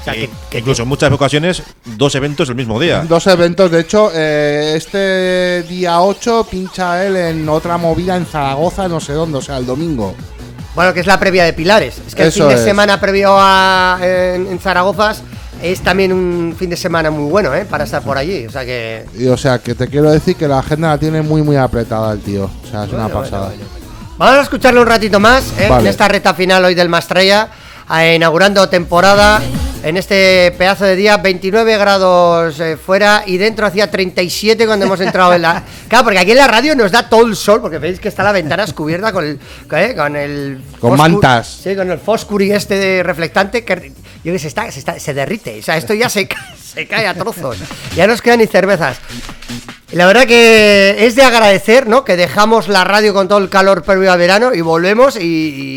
O 0.02 0.04
sea, 0.06 0.14
que- 0.14 0.30
Que 0.52 0.60
incluso 0.60 0.84
en 0.84 0.88
muchas 0.88 1.12
ocasiones, 1.12 1.64
dos 1.98 2.14
eventos 2.16 2.48
el 2.50 2.56
mismo 2.56 2.80
día. 2.80 3.04
Dos 3.08 3.26
eventos, 3.28 3.72
de 3.72 3.80
hecho, 3.82 4.12
eh, 4.14 4.74
este 4.76 5.64
día 5.68 6.00
8 6.02 6.46
pincha 6.50 7.04
él 7.06 7.16
en 7.18 7.50
otra 7.50 7.78
movida 7.78 8.16
en 8.16 8.26
Zaragoza, 8.26 8.88
no 8.88 9.00
sé 9.00 9.14
dónde, 9.14 9.40
o 9.40 9.42
sea, 9.42 9.58
el 9.58 9.66
domingo. 9.66 10.14
Bueno, 10.76 10.94
que 10.94 11.00
es 11.00 11.08
la 11.08 11.20
previa 11.20 11.44
de 11.46 11.54
Pilares. 11.54 12.00
Es 12.06 12.14
que 12.14 12.22
el 12.24 12.28
Eso 12.28 12.42
fin 12.42 12.50
de 12.50 12.56
es. 12.56 12.62
semana 12.64 13.00
previo 13.00 13.30
a 13.38 13.98
en, 14.02 14.48
en 14.48 14.60
Zaragoza 14.60 15.16
es 15.64 15.80
también 15.82 16.12
un 16.12 16.54
fin 16.60 16.70
de 16.70 16.76
semana 16.78 17.10
muy 17.10 17.32
bueno, 17.32 17.56
¿eh? 17.56 17.66
Para 17.66 17.86
estar 17.86 18.02
por 18.04 18.18
allí. 18.18 18.46
O 18.46 18.52
sea 18.52 18.66
que. 18.66 19.06
Y, 19.18 19.26
o 19.28 19.38
sea, 19.38 19.58
que 19.60 19.74
te 19.74 19.88
quiero 19.88 20.12
decir 20.12 20.36
que 20.36 20.48
la 20.50 20.60
agenda 20.60 20.90
la 20.90 20.98
tiene 20.98 21.22
muy, 21.22 21.42
muy 21.42 21.56
apretada 21.56 22.12
el 22.12 22.20
tío. 22.20 22.44
O 22.64 22.70
sea, 22.70 22.84
es 22.84 22.92
una 22.92 23.04
Bueno, 23.08 23.22
pasada. 23.22 23.54
Vamos 24.18 24.38
a 24.38 24.42
escucharle 24.44 24.80
un 24.80 24.88
ratito 24.88 25.20
más 25.20 25.52
¿eh? 25.60 25.68
Vale. 25.70 25.84
en 25.84 25.88
esta 25.88 26.08
reta 26.08 26.34
final 26.34 26.64
hoy 26.64 26.74
del 26.74 26.88
Mastraya, 26.88 27.50
eh, 28.00 28.16
inaugurando 28.16 28.70
temporada 28.70 29.42
en 29.84 29.98
este 29.98 30.54
pedazo 30.58 30.86
de 30.86 30.96
día, 30.96 31.18
29 31.18 31.78
grados 31.78 32.60
eh, 32.60 32.78
fuera 32.78 33.24
y 33.28 33.38
dentro 33.38 33.68
hacía 33.68 33.92
37 33.92 34.66
cuando 34.66 34.86
hemos 34.86 35.00
entrado 35.02 35.34
en 35.34 35.42
la... 35.42 35.62
Claro, 35.90 36.06
porque 36.06 36.20
aquí 36.20 36.32
en 36.32 36.38
la 36.38 36.48
radio 36.48 36.76
nos 36.76 36.92
da 36.92 37.08
todo 37.10 37.26
el 37.28 37.36
sol, 37.36 37.62
porque 37.62 37.78
veis 37.78 38.00
que 38.00 38.08
está 38.08 38.24
la 38.24 38.32
ventana 38.32 38.66
descubierta 38.66 39.12
con 39.12 39.26
el... 39.26 39.40
¿eh? 39.72 39.94
Con 39.96 40.16
el... 40.16 40.62
Con 40.80 40.98
mantas. 40.98 41.60
Sí, 41.64 41.76
con 41.76 41.92
el 41.92 42.00
foscuri 42.00 42.52
este 42.52 42.76
de 42.76 43.04
reflectante 43.04 43.64
que... 43.66 43.92
Yo 44.24 44.32
que 44.32 44.40
sé, 44.40 44.48
está, 44.48 44.72
se, 44.72 44.80
está- 44.80 44.98
se 44.98 45.14
derrite, 45.14 45.60
o 45.60 45.62
sea, 45.62 45.78
esto 45.78 45.94
ya 45.94 46.10
se, 46.10 46.28
se 46.74 46.88
cae 46.88 47.06
a 47.06 47.14
trozos, 47.14 47.58
ya 47.96 48.08
no 48.08 48.14
nos 48.14 48.22
quedan 48.22 48.40
ni 48.40 48.48
cervezas. 48.48 48.98
La 49.96 50.06
verdad 50.06 50.26
que 50.28 51.06
es 51.06 51.16
de 51.16 51.24
agradecer, 51.24 51.88
¿no? 51.88 52.04
Que 52.04 52.18
dejamos 52.18 52.68
la 52.68 52.84
radio 52.84 53.14
con 53.14 53.30
todo 53.30 53.38
el 53.38 53.48
calor 53.48 53.82
previo 53.84 54.12
a 54.12 54.18
verano 54.18 54.54
y 54.54 54.60
volvemos 54.60 55.16
y, 55.16 55.24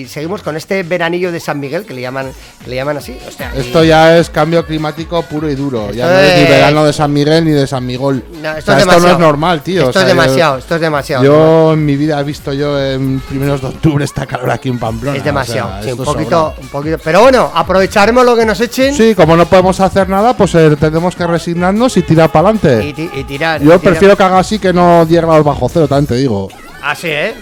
y 0.02 0.08
seguimos 0.08 0.42
con 0.42 0.56
este 0.56 0.82
veranillo 0.82 1.30
de 1.30 1.38
San 1.38 1.60
Miguel 1.60 1.84
que 1.86 1.94
le 1.94 2.00
llaman, 2.00 2.32
que 2.64 2.68
le 2.68 2.74
llaman 2.74 2.96
así. 2.96 3.16
Esto 3.54 3.84
ya 3.84 4.18
es 4.18 4.28
cambio 4.28 4.66
climático 4.66 5.22
puro 5.22 5.48
y 5.48 5.54
duro. 5.54 5.92
Ya 5.92 6.06
no 6.10 6.18
es 6.18 6.36
ni 6.36 6.50
verano 6.50 6.84
de 6.84 6.92
San 6.92 7.12
Miguel 7.12 7.44
ni 7.44 7.52
de 7.52 7.68
San 7.68 7.86
Miguel. 7.86 8.24
No, 8.42 8.56
esto 8.56 8.72
O 8.72 8.74
sea, 8.74 8.82
es 8.82 8.88
esto 8.88 9.00
no 9.06 9.12
es 9.12 9.18
normal, 9.20 9.62
tío. 9.62 9.82
Esto 9.82 9.90
O 9.90 9.92
sea, 9.92 10.02
es 10.02 10.08
yo- 10.08 10.14
demasiado, 10.20 10.58
esto 10.58 10.74
es 10.74 10.80
demasiado. 10.80 11.22
Yo 11.24 11.72
en 11.74 11.84
mi 11.84 11.94
vida 11.94 12.18
he 12.18 12.24
visto 12.24 12.52
yo 12.52 12.76
en 12.76 13.20
primeros 13.20 13.60
de 13.60 13.68
octubre 13.68 14.04
esta 14.04 14.26
calor 14.26 14.50
aquí 14.50 14.68
en 14.68 14.80
Pamplona. 14.80 15.16
es 15.16 15.22
demasiado, 15.22 15.80
sí, 15.84 15.92
un 15.92 15.98
poquito, 16.04 16.30
sobra. 16.50 16.54
un 16.60 16.68
poquito. 16.70 16.98
Pero 17.04 17.20
bueno, 17.22 17.52
aprovecharemos 17.54 18.24
lo 18.24 18.34
que 18.34 18.44
nos 18.44 18.60
echen 18.60 18.92
Sí, 18.94 19.14
como 19.14 19.36
no 19.36 19.46
podemos 19.46 19.78
hacer 19.78 20.08
nada, 20.08 20.36
pues 20.36 20.52
eh, 20.56 20.74
tenemos 20.80 21.14
que 21.14 21.24
resignarnos 21.24 21.96
y 21.96 22.02
tirar 22.02 22.32
para 22.32 22.48
adelante. 22.48 22.94
y 23.14 23.22
tirar. 23.22 23.60
Yo 23.62 23.78
tirar. 23.78 23.80
prefiero 23.80 24.07
que 24.16 24.22
haga 24.22 24.38
así 24.38 24.58
que 24.58 24.72
no 24.72 25.04
10 25.06 25.22
grados 25.22 25.44
bajo 25.44 25.68
cero, 25.68 25.88
también 25.88 26.06
te 26.06 26.14
digo. 26.16 26.48
Así, 26.82 27.08
¿eh? 27.08 27.34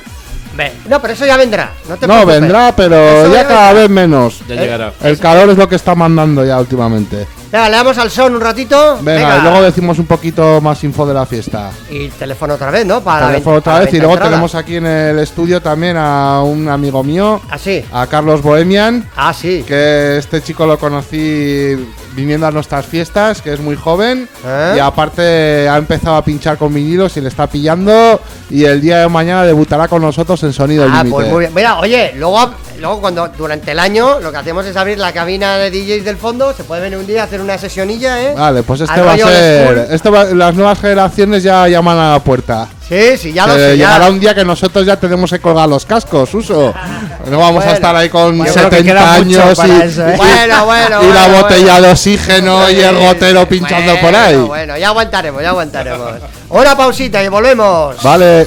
Ve. 0.56 0.72
No, 0.88 1.02
pero 1.02 1.12
eso 1.12 1.26
ya 1.26 1.36
vendrá. 1.36 1.72
No, 1.86 1.96
te 1.96 2.06
No, 2.06 2.14
preocupes. 2.14 2.40
vendrá, 2.40 2.74
pero 2.74 2.96
Eso 2.96 3.32
ya 3.34 3.42
ya 3.42 3.48
cada 3.48 3.66
vendrá. 3.74 3.80
vez 3.82 3.90
menos. 3.90 4.40
Ya 4.48 4.54
llegará. 4.54 4.92
El 5.02 5.18
calor 5.18 5.50
es 5.50 5.58
lo 5.58 5.68
que 5.68 5.76
está 5.76 5.94
mandando 5.94 6.44
ya 6.46 6.58
últimamente. 6.58 7.26
Venga, 7.52 7.68
le 7.68 7.76
damos 7.76 7.98
al 7.98 8.10
son 8.10 8.34
un 8.34 8.40
ratito. 8.40 8.98
Venga, 9.02 9.36
y 9.38 9.42
luego 9.42 9.62
decimos 9.62 9.98
un 9.98 10.06
poquito 10.06 10.60
más 10.62 10.82
info 10.82 11.04
de 11.06 11.12
la 11.12 11.26
fiesta. 11.26 11.70
Y 11.90 12.08
teléfono 12.08 12.54
otra 12.54 12.70
vez, 12.70 12.86
¿no? 12.86 13.02
Para 13.02 13.26
Teléfono 13.28 13.56
otra 13.58 13.74
para 13.74 13.84
vez 13.84 13.92
y 13.94 13.98
luego 13.98 14.14
entrada. 14.14 14.30
tenemos 14.30 14.54
aquí 14.54 14.76
en 14.76 14.86
el 14.86 15.18
estudio 15.18 15.60
también 15.60 15.96
a 15.98 16.40
un 16.42 16.68
amigo 16.70 17.04
mío, 17.04 17.40
Así. 17.50 17.84
a 17.92 18.06
Carlos 18.06 18.40
Bohemian, 18.40 19.06
Ah, 19.14 19.34
sí. 19.34 19.62
que 19.66 20.16
este 20.16 20.42
chico 20.42 20.66
lo 20.66 20.78
conocí 20.78 21.76
viniendo 22.16 22.46
a 22.46 22.50
nuestras 22.50 22.86
fiestas, 22.86 23.42
que 23.42 23.52
es 23.52 23.60
muy 23.60 23.76
joven 23.76 24.28
¿Eh? 24.44 24.74
y 24.76 24.78
aparte 24.80 25.68
ha 25.68 25.76
empezado 25.76 26.16
a 26.16 26.24
pinchar 26.24 26.56
con 26.56 26.72
vinilos 26.74 27.16
y 27.16 27.20
le 27.20 27.28
está 27.28 27.46
pillando 27.46 28.20
y 28.50 28.64
el 28.64 28.80
día 28.80 29.00
de 29.00 29.08
mañana 29.08 29.44
debutará 29.44 29.86
con 29.86 30.00
nosotros 30.02 30.42
en 30.42 30.52
Sonido 30.52 30.84
Ah, 30.84 30.98
Límite. 31.04 31.10
pues 31.10 31.28
muy 31.30 31.40
bien. 31.40 31.52
Mira, 31.54 31.78
oye, 31.78 32.12
luego, 32.16 32.50
luego 32.78 33.00
cuando 33.00 33.28
durante 33.28 33.72
el 33.72 33.78
año 33.78 34.20
lo 34.20 34.30
que 34.30 34.38
hacemos 34.38 34.64
es 34.66 34.76
abrir 34.76 34.98
la 34.98 35.12
cabina 35.12 35.56
de 35.58 35.70
DJs 35.70 36.04
del 36.04 36.16
fondo. 36.16 36.52
Se 36.52 36.64
puede 36.64 36.82
venir 36.82 36.98
un 36.98 37.06
día 37.06 37.22
a 37.22 37.24
hacer 37.24 37.40
una 37.40 37.56
sesionilla, 37.58 38.22
¿eh? 38.22 38.34
Vale, 38.36 38.62
pues 38.62 38.80
este 38.82 38.92
Al 39.00 39.06
va 39.06 39.12
a 39.14 39.18
ser. 39.18 39.88
Esto 39.90 40.10
va- 40.12 40.24
las 40.24 40.54
nuevas 40.54 40.78
generaciones 40.80 41.42
ya 41.42 41.66
llaman 41.68 41.98
a 41.98 42.12
la 42.12 42.18
puerta. 42.20 42.68
Sí, 42.88 43.16
sí, 43.16 43.32
ya 43.32 43.46
lo 43.48 43.54
sé. 43.54 43.76
ya. 43.76 43.86
llegará 43.86 44.08
un 44.10 44.20
día 44.20 44.32
que 44.34 44.44
nosotros 44.44 44.86
ya 44.86 44.96
tenemos 44.96 45.28
que 45.30 45.40
colgar 45.40 45.68
los 45.68 45.84
cascos, 45.84 46.32
uso. 46.34 46.72
No 47.28 47.38
vamos 47.38 47.56
Bueno, 47.56 47.70
a 47.72 47.74
estar 47.74 47.96
ahí 47.96 48.08
con 48.08 48.36
yo 48.38 48.44
creo 48.52 48.70
que 48.70 48.76
70 48.76 48.82
queda 48.92 49.22
mucho 49.24 49.42
años 49.42 49.58
y, 49.58 49.82
eso, 49.88 50.06
¿eh? 50.06 50.12
y- 50.14 50.16
Bueno, 50.16 50.64
bueno, 50.66 51.02
y 51.10 51.12
la 51.12 51.28
botella 51.28 51.80
de 51.80 51.90
oxígeno 51.90 52.70
y 52.70 52.76
el 52.80 52.96
gotero 52.96 53.48
pinchando 53.48 53.96
por 54.00 54.14
ahí. 54.14 54.36
Bueno, 54.36 54.76
ya 54.76 54.88
aguantaremos, 54.88 55.42
ya 55.42 55.48
aguantaremos. 55.48 56.12
Una 56.50 56.76
pausita 56.76 57.22
y 57.24 57.28
volvemos. 57.28 58.00
Vale. 58.04 58.46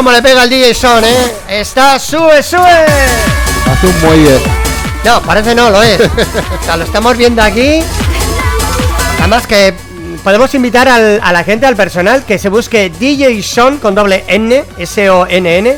¿Cómo 0.00 0.12
le 0.12 0.22
pega 0.22 0.44
el 0.44 0.48
DJ 0.48 0.72
Son, 0.72 1.04
eh? 1.04 1.30
Está, 1.46 1.98
sube, 1.98 2.42
sube. 2.42 2.86
Hace 3.70 3.86
un 3.86 4.00
muelle. 4.00 4.40
No, 5.04 5.20
parece 5.20 5.54
no, 5.54 5.68
lo 5.68 5.82
es. 5.82 6.00
o 6.62 6.64
sea, 6.64 6.78
lo 6.78 6.84
estamos 6.84 7.18
viendo 7.18 7.42
aquí. 7.42 7.82
Además 9.18 9.46
que 9.46 9.74
podemos 10.24 10.54
invitar 10.54 10.88
al- 10.88 11.20
a 11.22 11.32
la 11.34 11.44
gente, 11.44 11.66
al 11.66 11.76
personal, 11.76 12.24
que 12.24 12.38
se 12.38 12.48
busque 12.48 12.88
DJ 12.88 13.42
Son 13.42 13.76
con 13.76 13.94
doble 13.94 14.24
N, 14.26 14.64
S-O-N-N, 14.78 15.76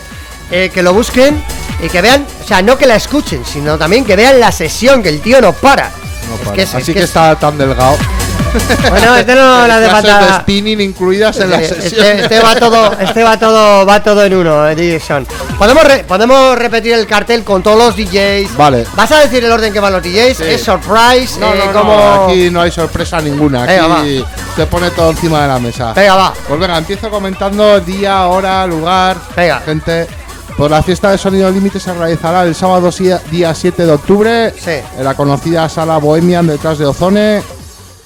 eh, 0.53 0.71
que 0.73 0.83
lo 0.85 0.93
busquen 0.95 1.43
y 1.83 1.89
que 1.89 2.01
vean, 2.01 2.25
o 2.45 2.47
sea, 2.47 2.63
no 2.63 2.79
que 2.79 2.87
la 2.87 2.95
escuchen, 2.95 3.45
sino 3.45 3.77
también 3.77 4.05
que 4.05 4.15
vean 4.15 4.39
la 4.39 4.53
sesión, 4.53 5.03
que 5.03 5.09
el 5.09 5.21
tío 5.21 5.41
no 5.41 5.53
para. 5.53 5.91
No 6.29 6.37
Es 6.37 6.41
para. 6.43 6.55
que 6.55 6.63
es- 6.63 6.69
Así 6.77 6.79
es 6.83 6.87
que 6.87 6.93
que, 6.93 6.99
es- 7.01 7.05
está 7.07 7.35
tan 7.35 7.59
delgado. 7.59 7.97
Bueno, 8.91 9.17
este 9.17 9.35
no 9.35 9.67
le 9.67 9.73
hace 9.73 9.89
falta- 9.89 10.21
de 10.27 10.33
spinning 10.41 10.81
incluidas 10.81 11.39
en 11.41 11.51
la 11.51 11.61
Este, 11.63 11.81
sesión. 11.83 12.07
este 12.19 12.41
va 12.41 12.55
todo, 12.57 12.93
este 13.01 13.23
va 13.23 13.39
todo, 13.39 13.87
va 13.87 14.03
todo 14.03 14.25
en 14.25 14.35
uno, 14.35 14.63
Son. 15.07 15.27
Podemos, 15.59 15.85
re- 15.85 16.05
podemos 16.05 16.57
repetir 16.59 16.93
el 16.95 17.07
cartel 17.07 17.45
con 17.45 17.63
todos 17.63 17.79
los 17.79 17.97
DJs. 17.97 18.57
Vale. 18.57 18.87
¿Vas 18.95 19.13
a 19.13 19.21
decir 19.21 19.45
el 19.45 19.53
orden 19.53 19.73
que 19.73 19.81
van 19.81 19.93
los 19.93 20.03
DJs? 20.03 20.37
Sí. 20.37 20.45
¿Es 20.45 20.63
surprise? 20.63 21.39
No, 21.39 21.53
eh, 21.55 21.63
no, 21.67 21.73
no, 21.73 21.81
como- 21.81 22.27
aquí 22.27 22.51
no 22.51 22.61
hay 22.61 22.71
sorpresa 22.71 23.21
ninguna. 23.21 23.65
Aquí 23.65 24.25
se 24.57 24.67
pone 24.67 24.91
todo 24.91 25.11
encima 25.11 25.43
de 25.43 25.49
la 25.49 25.59
mesa. 25.59 25.93
Venga, 25.95 26.15
va. 26.17 26.33
Pues 26.49 26.61
venga, 26.61 26.79
empiezo 26.79 27.09
comentando 27.11 27.81
día, 27.81 28.27
hora, 28.27 28.67
lugar, 28.67 29.17
Venga. 29.37 29.61
gente. 29.61 30.07
Pues 30.57 30.71
la 30.71 30.83
fiesta 30.83 31.11
de 31.11 31.17
Sonido 31.17 31.51
Límite 31.51 31.81
se 31.81 31.95
realizará 31.95 32.43
el 32.45 32.55
sábado 32.55 32.91
día 33.31 33.55
7 33.55 33.87
de 33.87 33.93
octubre 33.93 34.53
Sí. 34.63 34.73
en 34.99 35.03
la 35.05 35.15
conocida 35.15 35.67
sala 35.71 35.97
Bohemian 35.97 36.47
detrás 36.47 36.77
de 36.79 36.85
Ozone 36.85 37.43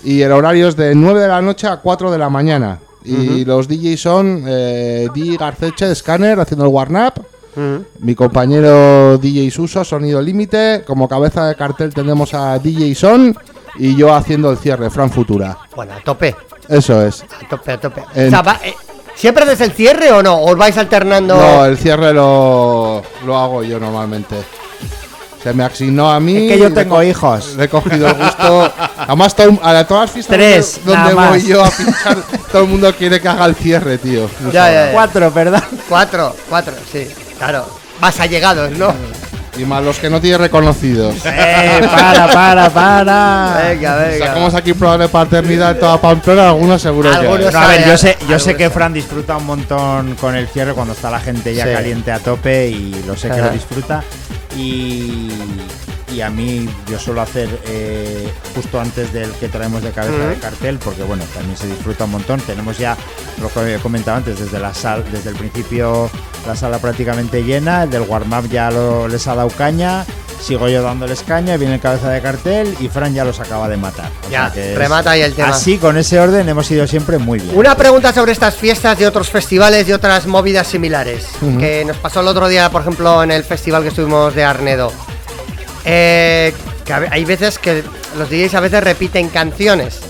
y 0.06 0.22
el 0.22 0.32
horario 0.32 0.68
es 0.68 0.76
de 0.76 0.94
9 0.94 1.20
de 1.20 1.28
la 1.28 1.42
noche 1.42 1.66
a 1.66 1.76
4 1.76 2.10
de 2.10 2.18
la 2.18 2.30
mañana. 2.30 2.78
Y 3.04 3.44
los 3.44 3.68
DJs 3.68 4.00
son 4.00 4.44
eh, 4.48 5.06
Di 5.14 5.36
Garceche 5.36 5.86
de 5.86 5.94
Scanner 5.94 6.40
haciendo 6.40 6.64
el 6.64 6.72
warm-up. 6.72 7.24
Mi 8.00 8.14
compañero 8.14 9.16
DJ 9.18 9.50
Suso, 9.50 9.84
Sonido 9.84 10.20
Límite. 10.20 10.82
Como 10.86 11.08
cabeza 11.08 11.46
de 11.46 11.54
cartel 11.54 11.94
tenemos 11.94 12.34
a 12.34 12.58
DJ 12.58 12.94
Son 12.94 13.36
y 13.78 13.94
yo 13.96 14.14
haciendo 14.14 14.50
el 14.50 14.58
cierre, 14.58 14.90
Fran 14.90 15.10
Futura. 15.10 15.56
Bueno, 15.74 15.92
a 15.94 16.00
tope, 16.02 16.34
Eso 16.68 17.00
es. 17.06 17.22
a 17.22 17.48
tope, 17.48 17.72
a 17.72 17.80
tope. 17.80 18.02
En- 18.14 18.26
O 18.28 18.30
sea, 18.30 18.42
va- 18.42 18.60
eh, 18.64 18.74
¿Siempre 19.14 19.46
desde 19.46 19.64
el 19.66 19.72
cierre 19.72 20.10
o 20.12 20.22
no? 20.22 20.34
¿O 20.34 20.50
os 20.50 20.56
vais 20.58 20.76
alternando? 20.76 21.34
No, 21.36 21.64
el 21.64 21.78
cierre 21.78 22.12
lo, 22.12 23.02
lo 23.24 23.38
hago 23.38 23.62
yo 23.62 23.78
normalmente. 23.80 24.36
Se 25.42 25.54
me 25.54 25.64
asignó 25.64 26.10
a 26.10 26.18
mí. 26.20 26.36
Es 26.48 26.52
que 26.52 26.58
yo 26.58 26.74
tengo 26.74 27.02
hijos. 27.02 27.54
Le 27.56 27.64
he 27.64 27.68
cogido 27.68 28.08
el 28.08 28.14
gusto. 28.14 28.72
Además, 29.06 29.34
todo- 29.36 29.58
a 29.62 29.84
todas 29.84 30.02
las 30.04 30.10
fiestas 30.10 30.36
Tres, 30.36 30.80
donde, 30.84 31.14
voy 31.14 31.42
yo 31.46 31.64
a 31.64 31.70
pinchar, 31.70 32.16
todo 32.52 32.62
el 32.62 32.68
mundo 32.68 32.92
quiere 32.94 33.20
que 33.20 33.28
haga 33.28 33.44
el 33.46 33.54
cierre, 33.54 33.98
tío. 33.98 34.28
No 34.40 34.50
Ya, 34.50 34.70
ya, 34.72 34.86
ya. 34.86 34.92
Cuatro, 34.92 35.30
¿verdad? 35.30 35.62
Cuatro, 35.88 36.34
cuatro, 36.48 36.74
sí, 36.90 37.08
claro. 37.38 37.66
Más 38.00 38.18
allegados, 38.20 38.70
¿no? 38.72 38.92
Y 39.58 39.64
más 39.64 39.82
los 39.82 39.96
que 39.98 40.10
no 40.10 40.20
tiene 40.20 40.36
reconocidos. 40.36 41.14
Eh, 41.24 41.80
para, 41.90 42.26
para, 42.30 42.68
para. 42.68 43.62
Venga, 43.70 43.96
venga. 43.96 44.26
Sacamos 44.26 44.54
aquí 44.54 44.74
pruebas 44.74 44.98
de 44.98 45.08
paternidad 45.08 45.70
en 45.70 45.80
toda 45.80 45.98
Pamplona, 45.98 46.48
algunos 46.50 46.82
seguro 46.82 47.08
que 47.10 47.16
Algunos 47.16 47.46
hay. 47.46 47.52
No, 47.54 47.58
a 47.60 47.66
ver, 47.68 47.86
yo 47.86 47.96
sé, 47.96 48.18
yo 48.28 48.38
sé 48.38 48.54
que. 48.54 48.68
Fran 48.68 48.92
disfruta 48.92 49.34
un 49.38 49.46
montón 49.46 50.14
con 50.16 50.36
el 50.36 50.46
cierre 50.48 50.74
cuando 50.74 50.92
está 50.92 51.10
la 51.10 51.20
gente 51.20 51.54
ya 51.54 51.64
Sí. 51.64 51.72
caliente 51.72 52.12
a 52.12 52.18
tope 52.18 52.68
y 52.68 53.02
lo 53.06 53.16
sé 53.16 53.30
que 53.30 53.38
lo 53.40 53.48
disfruta. 53.48 54.02
Y, 54.58 55.30
y 56.16 56.22
a 56.22 56.30
mí 56.30 56.66
yo 56.90 56.98
suelo 56.98 57.20
hacer 57.20 57.48
eh, 57.66 58.26
justo 58.54 58.80
antes 58.80 59.12
del 59.12 59.30
que 59.32 59.48
traemos 59.48 59.82
de 59.82 59.90
cabeza 59.90 60.26
de 60.28 60.36
cartel 60.36 60.78
porque 60.82 61.02
bueno, 61.02 61.22
también 61.34 61.58
se 61.58 61.66
disfruta 61.66 62.04
un 62.04 62.12
montón. 62.12 62.40
Tenemos 62.40 62.78
ya, 62.78 62.96
lo 63.40 63.50
que 63.50 63.74
he 63.74 63.78
comentado 63.78 64.16
antes, 64.16 64.38
desde 64.40 64.58
la 64.58 64.72
sal, 64.72 65.04
desde 65.12 65.28
el 65.30 65.36
principio 65.36 66.08
la 66.46 66.56
sala 66.56 66.78
prácticamente 66.78 67.44
llena, 67.44 67.82
el 67.82 67.90
del 67.90 68.02
warm-up 68.02 68.48
ya 68.48 68.70
lo, 68.70 69.08
les 69.08 69.26
ha 69.26 69.34
dado 69.34 69.50
caña. 69.50 70.06
Sigo 70.40 70.68
yo 70.68 70.82
dándoles 70.82 71.22
caña, 71.22 71.56
viene 71.56 71.74
el 71.74 71.80
cabeza 71.80 72.08
de 72.10 72.20
cartel 72.22 72.76
y 72.80 72.88
Fran 72.88 73.12
ya 73.14 73.24
los 73.24 73.40
acaba 73.40 73.68
de 73.68 73.76
matar. 73.76 74.10
O 74.26 74.30
Ya, 74.30 74.44
sea 74.44 74.52
que 74.52 74.72
es- 74.72 74.78
remata 74.78 75.10
ahí 75.10 75.22
el 75.22 75.34
tema. 75.34 75.48
Así, 75.48 75.76
con 75.78 75.96
ese 75.98 76.20
orden, 76.20 76.48
hemos 76.48 76.70
ido 76.70 76.86
siempre 76.86 77.18
muy 77.18 77.40
bien. 77.40 77.56
Una 77.56 77.74
pregunta 77.76 78.12
sobre 78.12 78.32
estas 78.32 78.54
fiestas 78.54 78.98
de 78.98 79.06
otros 79.06 79.28
festivales 79.30 79.88
y 79.88 79.92
otras 79.92 80.26
movidas 80.26 80.66
similares. 80.66 81.26
Que 81.58 81.84
nos 81.84 81.96
pasó 81.98 82.20
el 82.20 82.28
otro 82.28 82.48
día, 82.48 82.70
por 82.70 82.82
ejemplo, 82.82 83.22
en 83.22 83.30
el 83.32 83.44
festival 83.44 83.82
que 83.82 83.88
estuvimos 83.88 84.34
de 84.34 84.44
Arnedo. 84.44 84.92
Eh, 85.86 86.52
que 86.84 86.92
hay 86.92 87.24
veces 87.24 87.58
que 87.58 87.82
los 88.18 88.28
DJs 88.28 88.54
a 88.54 88.60
veces 88.60 88.82
repiten 88.82 89.28
canciones. 89.28 90.00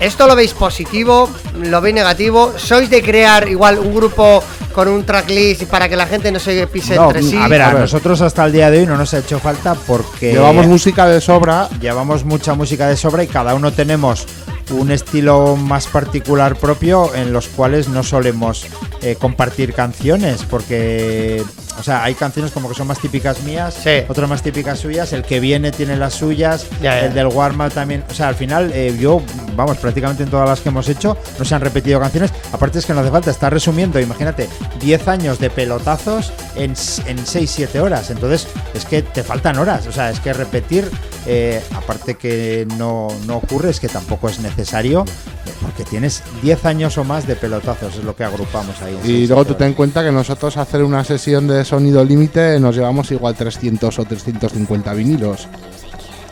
¿Esto 0.00 0.26
lo 0.26 0.34
veis 0.34 0.52
positivo? 0.52 1.30
¿Lo 1.62 1.80
veis 1.80 1.94
negativo? 1.94 2.54
¿Sois 2.56 2.90
de 2.90 3.02
crear 3.02 3.46
igual 3.48 3.78
un 3.78 3.94
grupo 3.94 4.42
con 4.74 4.88
un 4.88 5.04
tracklist 5.04 5.64
para 5.64 5.88
que 5.88 5.96
la 5.96 6.06
gente 6.06 6.32
no 6.32 6.40
se 6.40 6.66
pise 6.66 6.96
No, 6.96 7.08
entre 7.08 7.22
sí? 7.22 7.36
a 7.40 7.46
ver, 7.46 7.62
a 7.62 7.68
A 7.68 7.72
ver. 7.74 7.80
nosotros 7.82 8.20
hasta 8.22 8.44
el 8.46 8.52
día 8.52 8.70
de 8.70 8.80
hoy 8.80 8.86
no 8.86 8.96
nos 8.96 9.12
ha 9.14 9.18
hecho 9.18 9.38
falta 9.38 9.74
porque 9.74 10.32
Llevamos 10.32 10.66
música 10.66 11.06
de 11.06 11.20
sobra. 11.20 11.68
llevamos 11.80 12.24
mucha 12.24 12.54
música 12.54 12.88
de 12.88 12.96
sobra 12.96 13.22
y 13.22 13.26
cada 13.28 13.54
uno 13.54 13.70
tenemos 13.70 14.26
un 14.70 14.90
estilo 14.90 15.54
más 15.56 15.86
particular 15.86 16.56
propio 16.56 17.14
en 17.14 17.32
los 17.32 17.48
cuales 17.48 17.88
no 17.88 18.02
solemos 18.02 18.66
eh, 19.02 19.14
compartir 19.20 19.72
canciones 19.74 20.42
porque 20.48 21.44
o 21.82 21.84
sea 21.84 22.04
hay 22.04 22.14
canciones 22.14 22.52
como 22.52 22.68
que 22.68 22.76
son 22.76 22.86
más 22.86 23.00
típicas 23.00 23.42
mías 23.42 23.74
Sí. 23.82 24.04
otras 24.08 24.28
más 24.28 24.40
típicas 24.40 24.78
suyas 24.78 25.12
el 25.12 25.24
que 25.24 25.40
viene 25.40 25.72
tiene 25.72 25.96
las 25.96 26.14
suyas 26.14 26.66
Ya, 26.80 26.94
ya. 27.00 27.06
el 27.06 27.12
del 27.14 27.26
warm 27.26 27.68
también. 27.70 28.04
O 28.08 28.14
sea 28.14 28.28
al 28.28 28.36
final 28.36 28.70
eh, 28.72 28.96
yo 29.00 29.20
vamos 29.56 29.78
prácticamente 29.78 30.22
en 30.22 30.30
todas 30.30 30.48
las 30.48 30.60
que 30.60 30.68
hemos 30.68 30.88
hecho 30.88 31.16
no 31.40 31.44
se 31.44 31.54
han 31.56 31.60
repetido 31.60 31.98
canciones. 31.98 32.30
Aparte 32.52 32.78
es 32.78 32.86
que 32.86 32.94
no 32.94 33.00
hace 33.00 33.10
falta 33.10 33.32
estar 33.32 33.52
resumiendo 33.52 33.98
imagínate 33.98 34.48
10 34.80 35.08
años 35.08 35.40
de 35.40 35.50
pelotazos 35.50 36.32
en, 36.54 36.70
en 37.06 37.18
6-7 37.18 37.80
horas. 37.80 38.10
Entonces 38.10 38.46
es 38.74 38.84
que 38.84 39.02
te 39.02 39.24
faltan 39.24 39.58
horas. 39.58 39.88
O 39.88 39.92
sea 39.92 40.08
es 40.10 40.20
que 40.20 40.32
repetir 40.32 40.88
eh, 41.26 41.60
aparte 41.74 42.14
que 42.14 42.64
no, 42.78 43.08
no 43.26 43.38
ocurre 43.38 43.70
es 43.70 43.80
que 43.80 43.88
tampoco 43.88 44.28
es 44.28 44.38
necesario 44.38 45.04
eh, 45.46 45.50
porque 45.60 45.84
tienes 45.84 46.22
10 46.42 46.64
años 46.64 46.96
o 46.98 47.04
más 47.04 47.26
de 47.26 47.34
pelotazos 47.36 47.96
es 47.96 48.04
lo 48.04 48.14
que 48.16 48.24
agrupamos 48.24 48.80
ahí 48.82 48.98
Y 49.04 49.26
luego 49.26 49.44
tú 49.44 49.54
ten 49.54 49.68
en 49.68 49.74
cuenta 49.74 50.02
que 50.04 50.10
nosotros 50.12 50.56
hacer 50.56 50.82
una 50.82 51.02
sesión 51.04 51.46
de 51.46 51.64
sonido 51.72 52.04
límite 52.04 52.60
nos 52.60 52.76
llevamos 52.76 53.10
igual 53.12 53.34
300 53.34 53.98
o 53.98 54.04
350 54.04 54.92
vinilos. 54.92 55.48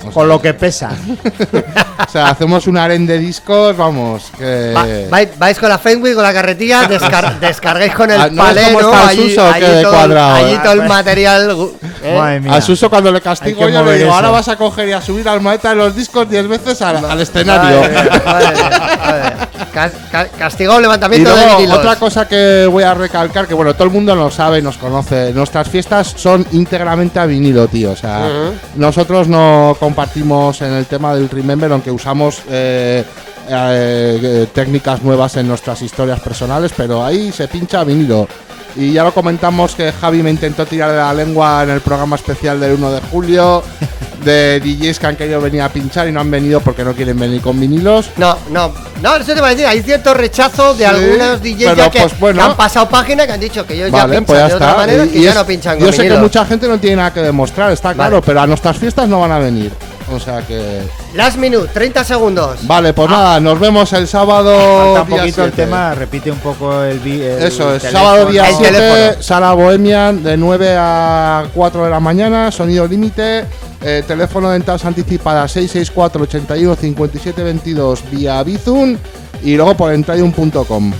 O 0.01 0.05
sea, 0.05 0.12
con 0.12 0.28
lo 0.28 0.40
que 0.40 0.55
pesa 0.55 0.90
o 2.09 2.10
sea, 2.10 2.28
hacemos 2.31 2.66
un 2.66 2.78
aren 2.78 3.06
de 3.06 3.18
discos, 3.18 3.77
vamos, 3.77 4.31
que... 4.39 4.72
Va- 4.74 4.86
vais, 5.10 5.39
vais 5.39 5.59
con 5.59 5.68
la 5.68 5.78
Fenwick, 5.78 6.14
con 6.14 6.22
la 6.22 6.32
carretilla, 6.32 6.85
descar- 6.89 7.39
descargáis 7.39 7.94
con 7.94 8.10
el 8.10 8.20
Ah, 8.20 8.28
¿no 8.31 8.48
el 8.48 8.59
Allí, 8.59 9.36
allí 9.39 9.60
de 9.66 9.82
todo, 9.82 9.93
cuadrado, 9.93 10.35
allí 10.36 10.55
eh? 10.55 10.60
todo 10.62 10.72
el 10.72 10.82
material. 10.89 11.51
¿eh? 12.02 12.16
Madre 12.18 12.40
mía. 12.40 12.55
A 12.55 12.60
Suso 12.60 12.89
cuando 12.89 13.12
le 13.12 13.20
castigo 13.20 13.68
yo 13.68 13.85
le 13.85 13.93
digo, 13.98 14.06
eso. 14.09 14.14
ahora 14.14 14.31
vas 14.31 14.48
a 14.48 14.56
coger 14.56 14.89
y 14.89 14.93
a 14.93 15.02
subir 15.02 15.28
al 15.28 15.40
maleta 15.40 15.70
de 15.70 15.77
los 15.77 15.94
discos 15.94 16.28
10 16.28 16.48
veces 16.48 16.81
al, 16.82 17.05
al 17.05 17.20
escenario. 17.20 17.81
Madre 17.81 17.90
mía, 17.93 18.22
madre 18.24 18.55
mía, 18.55 18.70
madre 19.05 19.22
mía. 19.36 19.48
Cas- 19.72 19.93
ca- 20.10 20.27
castigado 20.28 20.78
Y 20.81 20.82
levantamiento 20.82 21.31
de 21.31 21.36
luego, 21.36 21.56
vinilos. 21.59 21.78
otra 21.78 21.97
cosa 21.97 22.27
que 22.27 22.66
voy 22.70 22.82
a 22.82 22.94
recalcar, 22.94 23.47
que 23.47 23.55
bueno, 23.55 23.74
todo 23.74 23.85
el 23.85 23.90
mundo 23.90 24.16
lo 24.16 24.31
sabe 24.31 24.59
y 24.59 24.62
nos 24.62 24.78
conoce, 24.78 25.32
nuestras 25.32 25.68
fiestas 25.68 26.12
son 26.16 26.44
íntegramente 26.52 27.18
a 27.20 27.27
vinilo, 27.27 27.68
tío. 27.68 27.93
O 27.93 27.97
sea, 27.97 28.20
Ujú. 28.27 28.55
nosotros 28.77 29.28
no 29.28 29.77
compartimos 29.91 30.62
en 30.62 30.73
el 30.73 30.87
tema 30.87 31.17
del 31.17 31.29
Remember, 31.29 31.73
aunque 31.73 31.91
usamos 31.91 32.43
eh, 32.49 33.05
eh, 33.49 34.21
eh, 34.23 34.47
técnicas 34.55 35.03
nuevas 35.03 35.37
en 35.37 35.49
nuestras 35.49 35.83
historias 35.83 36.21
personales, 36.21 36.73
pero 36.77 37.05
ahí 37.05 37.33
se 37.33 37.49
pincha 37.49 37.83
vinilo. 37.83 38.29
Y 38.77 38.93
ya 38.93 39.03
lo 39.03 39.12
comentamos 39.12 39.75
que 39.75 39.91
Javi 39.91 40.23
me 40.23 40.31
intentó 40.31 40.65
tirar 40.65 40.93
de 40.93 40.99
la 40.99 41.12
lengua 41.12 41.65
en 41.65 41.71
el 41.71 41.81
programa 41.81 42.15
especial 42.15 42.61
del 42.61 42.75
1 42.75 42.93
de 42.93 43.01
julio, 43.01 43.65
de 44.25 44.61
DJs 44.61 44.99
que 44.99 45.07
han 45.07 45.17
querido 45.17 45.41
venir 45.41 45.63
a 45.63 45.69
pinchar 45.69 46.09
y 46.09 46.13
no 46.13 46.21
han 46.21 46.31
venido 46.31 46.61
porque 46.61 46.85
no 46.85 46.95
quieren 46.95 47.19
venir 47.19 47.41
con 47.41 47.59
vinilos. 47.59 48.11
No, 48.17 48.37
no, 48.51 48.73
no, 49.03 49.17
eso 49.17 49.35
te 49.35 49.41
va 49.41 49.49
a 49.49 49.51
decir. 49.51 49.67
Hay 49.67 49.83
cierto 49.83 50.15
rechazo 50.15 50.73
de 50.75 50.79
Sí, 50.81 50.85
algunos 50.85 51.43
DJs 51.43 51.77
ya 51.77 51.91
que, 51.91 52.01
pues 52.01 52.19
bueno. 52.21 52.43
han 52.45 52.57
pasado 52.57 52.89
página 52.89 53.27
que 53.27 53.33
han 53.33 53.41
dicho 53.41 53.67
que 53.67 53.75
ellos 53.75 53.91
ya 53.93 54.05
pinchan 54.07 54.25
pues 54.25 54.39
ya 54.39 54.49
de 54.49 54.55
otra 54.55 54.75
manera 54.77 55.05
Y- 55.05 55.09
que 55.09 55.19
y 55.19 55.23
ya 55.23 55.31
es- 55.31 55.35
no 55.37 55.47
pinchan 55.47 55.79
Yo 55.79 55.87
con 55.87 55.95
sé 55.95 56.09
que 56.09 56.17
mucha 56.17 56.45
gente 56.45 56.69
no 56.69 56.79
tiene 56.79 56.97
nada 56.97 57.13
que 57.13 57.21
demostrar, 57.21 57.73
está 57.73 57.95
claro, 57.95 58.17
Vale. 58.17 58.23
pero 58.27 58.41
a 58.41 58.47
nuestras 58.47 58.77
fiestas 58.77 59.09
no 59.09 59.21
van 59.21 59.33
a 59.33 59.39
venir. 59.39 59.73
O 60.12 60.19
sea 60.19 60.43
que. 60.43 60.82
Last 61.15 61.37
minute, 61.39 61.69
30 61.73 62.05
segundos. 62.05 62.66
Vale, 62.66 62.93
pues 62.93 63.09
nada, 63.09 63.39
nos 63.41 63.59
vemos 63.61 63.93
el 63.93 64.09
sábado. 64.09 64.53
falta 64.95 65.03
un 65.03 65.09
poquito 65.09 65.45
el 65.45 65.51
7. 65.53 65.62
tema 65.62 65.95
repite 65.95 66.31
un 66.31 66.39
poco 66.39 66.82
el, 66.82 66.99
el 67.07 67.43
Eso 67.43 67.74
es, 67.74 67.82
teléfono. 67.82 68.05
sábado 68.05 68.27
día 68.27 68.49
El 68.49 68.55
7, 68.57 68.73
teléfono. 68.73 69.23
sala 69.23 69.53
Bohemian, 69.53 70.23
de 70.23 70.37
9 70.37 70.74
a 70.78 71.45
4 71.55 71.85
de 71.85 71.91
la 71.91 72.01
mañana, 72.01 72.51
sonido 72.51 72.87
límite, 72.87 73.45
eh, 73.82 74.03
teléfono 74.07 74.51
de 74.51 74.57
entradas 74.57 74.85
anticipadas 74.85 75.53
664 75.53 76.23
81 76.24 76.74
57 76.77 77.43
22 77.43 78.11
vía 78.11 78.43
Bizum 78.43 78.97
y 79.43 79.55
luego 79.57 79.74
por 79.77 79.93
entradium.com. 79.93 80.93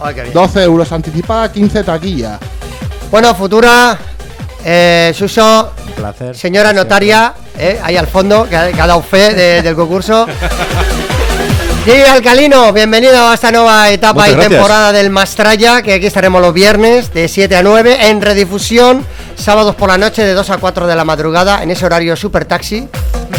Ay, 0.00 0.14
qué 0.14 0.22
bien. 0.22 0.34
12 0.34 0.62
euros 0.64 0.92
anticipada, 0.92 1.50
15 1.50 1.82
taquilla. 1.82 2.38
Bueno, 3.10 3.34
futura, 3.34 3.96
eh, 4.64 5.12
Suso, 5.16 5.72
placer 5.96 6.36
señora 6.36 6.72
notaria, 6.72 7.34
eh, 7.58 7.78
ahí 7.82 7.96
al 7.96 8.06
fondo, 8.06 8.48
que 8.48 8.56
ha, 8.56 8.72
que 8.72 8.80
ha 8.80 8.86
dado 8.86 9.02
fe 9.02 9.34
de- 9.34 9.62
del 9.62 9.74
concurso. 9.74 10.26
Diego 11.84 12.10
Alcalino, 12.10 12.72
bienvenido 12.72 13.28
a 13.28 13.34
esta 13.34 13.52
nueva 13.52 13.90
etapa 13.90 14.14
Muchas 14.14 14.28
y 14.30 14.32
gracias. 14.36 14.52
temporada 14.52 14.92
del 14.92 15.10
Mastraya, 15.10 15.82
que 15.82 15.92
aquí 15.94 16.06
estaremos 16.06 16.40
los 16.40 16.54
viernes 16.54 17.12
de 17.12 17.28
7 17.28 17.56
a 17.56 17.62
9 17.62 18.08
en 18.08 18.22
redifusión, 18.22 19.04
sábados 19.36 19.74
por 19.74 19.90
la 19.90 19.98
noche 19.98 20.24
de 20.24 20.32
2 20.32 20.48
a 20.48 20.56
4 20.56 20.86
de 20.86 20.96
la 20.96 21.04
madrugada, 21.04 21.62
en 21.62 21.70
ese 21.70 21.84
horario 21.84 22.16
super 22.16 22.46
taxi, 22.46 22.88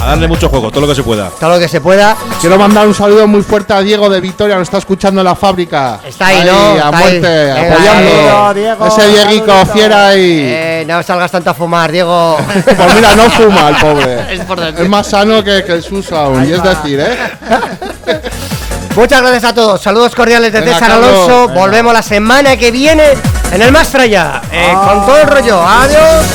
A 0.01 0.07
darle 0.09 0.27
mucho 0.27 0.49
juego, 0.49 0.69
todo 0.69 0.81
lo 0.81 0.88
que 0.88 0.95
se 0.95 1.03
pueda. 1.03 1.30
todo 1.30 1.49
lo 1.51 1.59
que 1.59 1.67
se 1.67 1.81
pueda. 1.81 2.15
Quiero 2.41 2.57
mandar 2.57 2.85
un 2.88 2.93
saludo 2.93 3.27
muy 3.27 3.41
fuerte 3.41 3.73
a 3.73 3.81
Diego 3.81 4.09
de 4.09 4.19
Victoria, 4.22 4.55
nos 4.55 4.63
está 4.67 4.77
escuchando 4.77 5.22
en 5.22 5.26
la 5.26 5.35
fábrica. 5.35 5.99
Está 6.05 6.27
ahí, 6.27 6.43
¿no? 6.45 6.51
a 6.53 6.76
Está 6.76 6.88
ahí. 6.89 7.03
muerte, 7.03 7.27
Venga, 7.53 7.73
apoyando. 7.73 8.47
ahí. 8.47 8.53
Diego, 8.55 8.88
Ese 8.88 9.07
Dieguico 9.07 9.65
fiera 9.73 10.07
ahí. 10.09 10.39
Eh, 10.43 10.84
no 10.88 11.01
salgas 11.03 11.31
tanto 11.31 11.49
a 11.49 11.53
fumar, 11.53 11.91
Diego. 11.91 12.38
Pues 12.65 12.95
mira, 12.95 13.15
no 13.15 13.30
fuma 13.30 13.69
el 13.69 13.76
pobre. 13.77 14.34
Es 14.34 14.41
por 14.41 14.59
decir. 14.59 14.81
Es 14.81 14.89
más 14.89 15.07
sano 15.07 15.43
que, 15.43 15.63
que 15.63 15.72
el 15.73 15.84
Suso 15.84 16.17
aún, 16.17 16.47
y 16.47 16.53
es 16.53 16.61
decir, 16.61 16.99
¿eh? 16.99 17.17
Muchas 18.95 19.22
gracias 19.22 19.43
a 19.45 19.53
todos. 19.53 19.81
Saludos 19.81 20.15
cordiales 20.15 20.53
de 20.53 20.61
César. 20.61 20.91
Alonso. 20.91 21.47
Venga. 21.47 21.59
Volvemos 21.61 21.93
la 21.93 22.01
semana 22.01 22.55
que 22.57 22.72
viene 22.72 23.03
en 23.51 23.61
el 23.61 23.72
Mastraya. 23.72 24.41
Eh, 24.51 24.72
con 24.73 25.05
todo 25.05 25.17
el 25.19 25.27
rollo. 25.27 25.61
Adiós. 25.61 26.26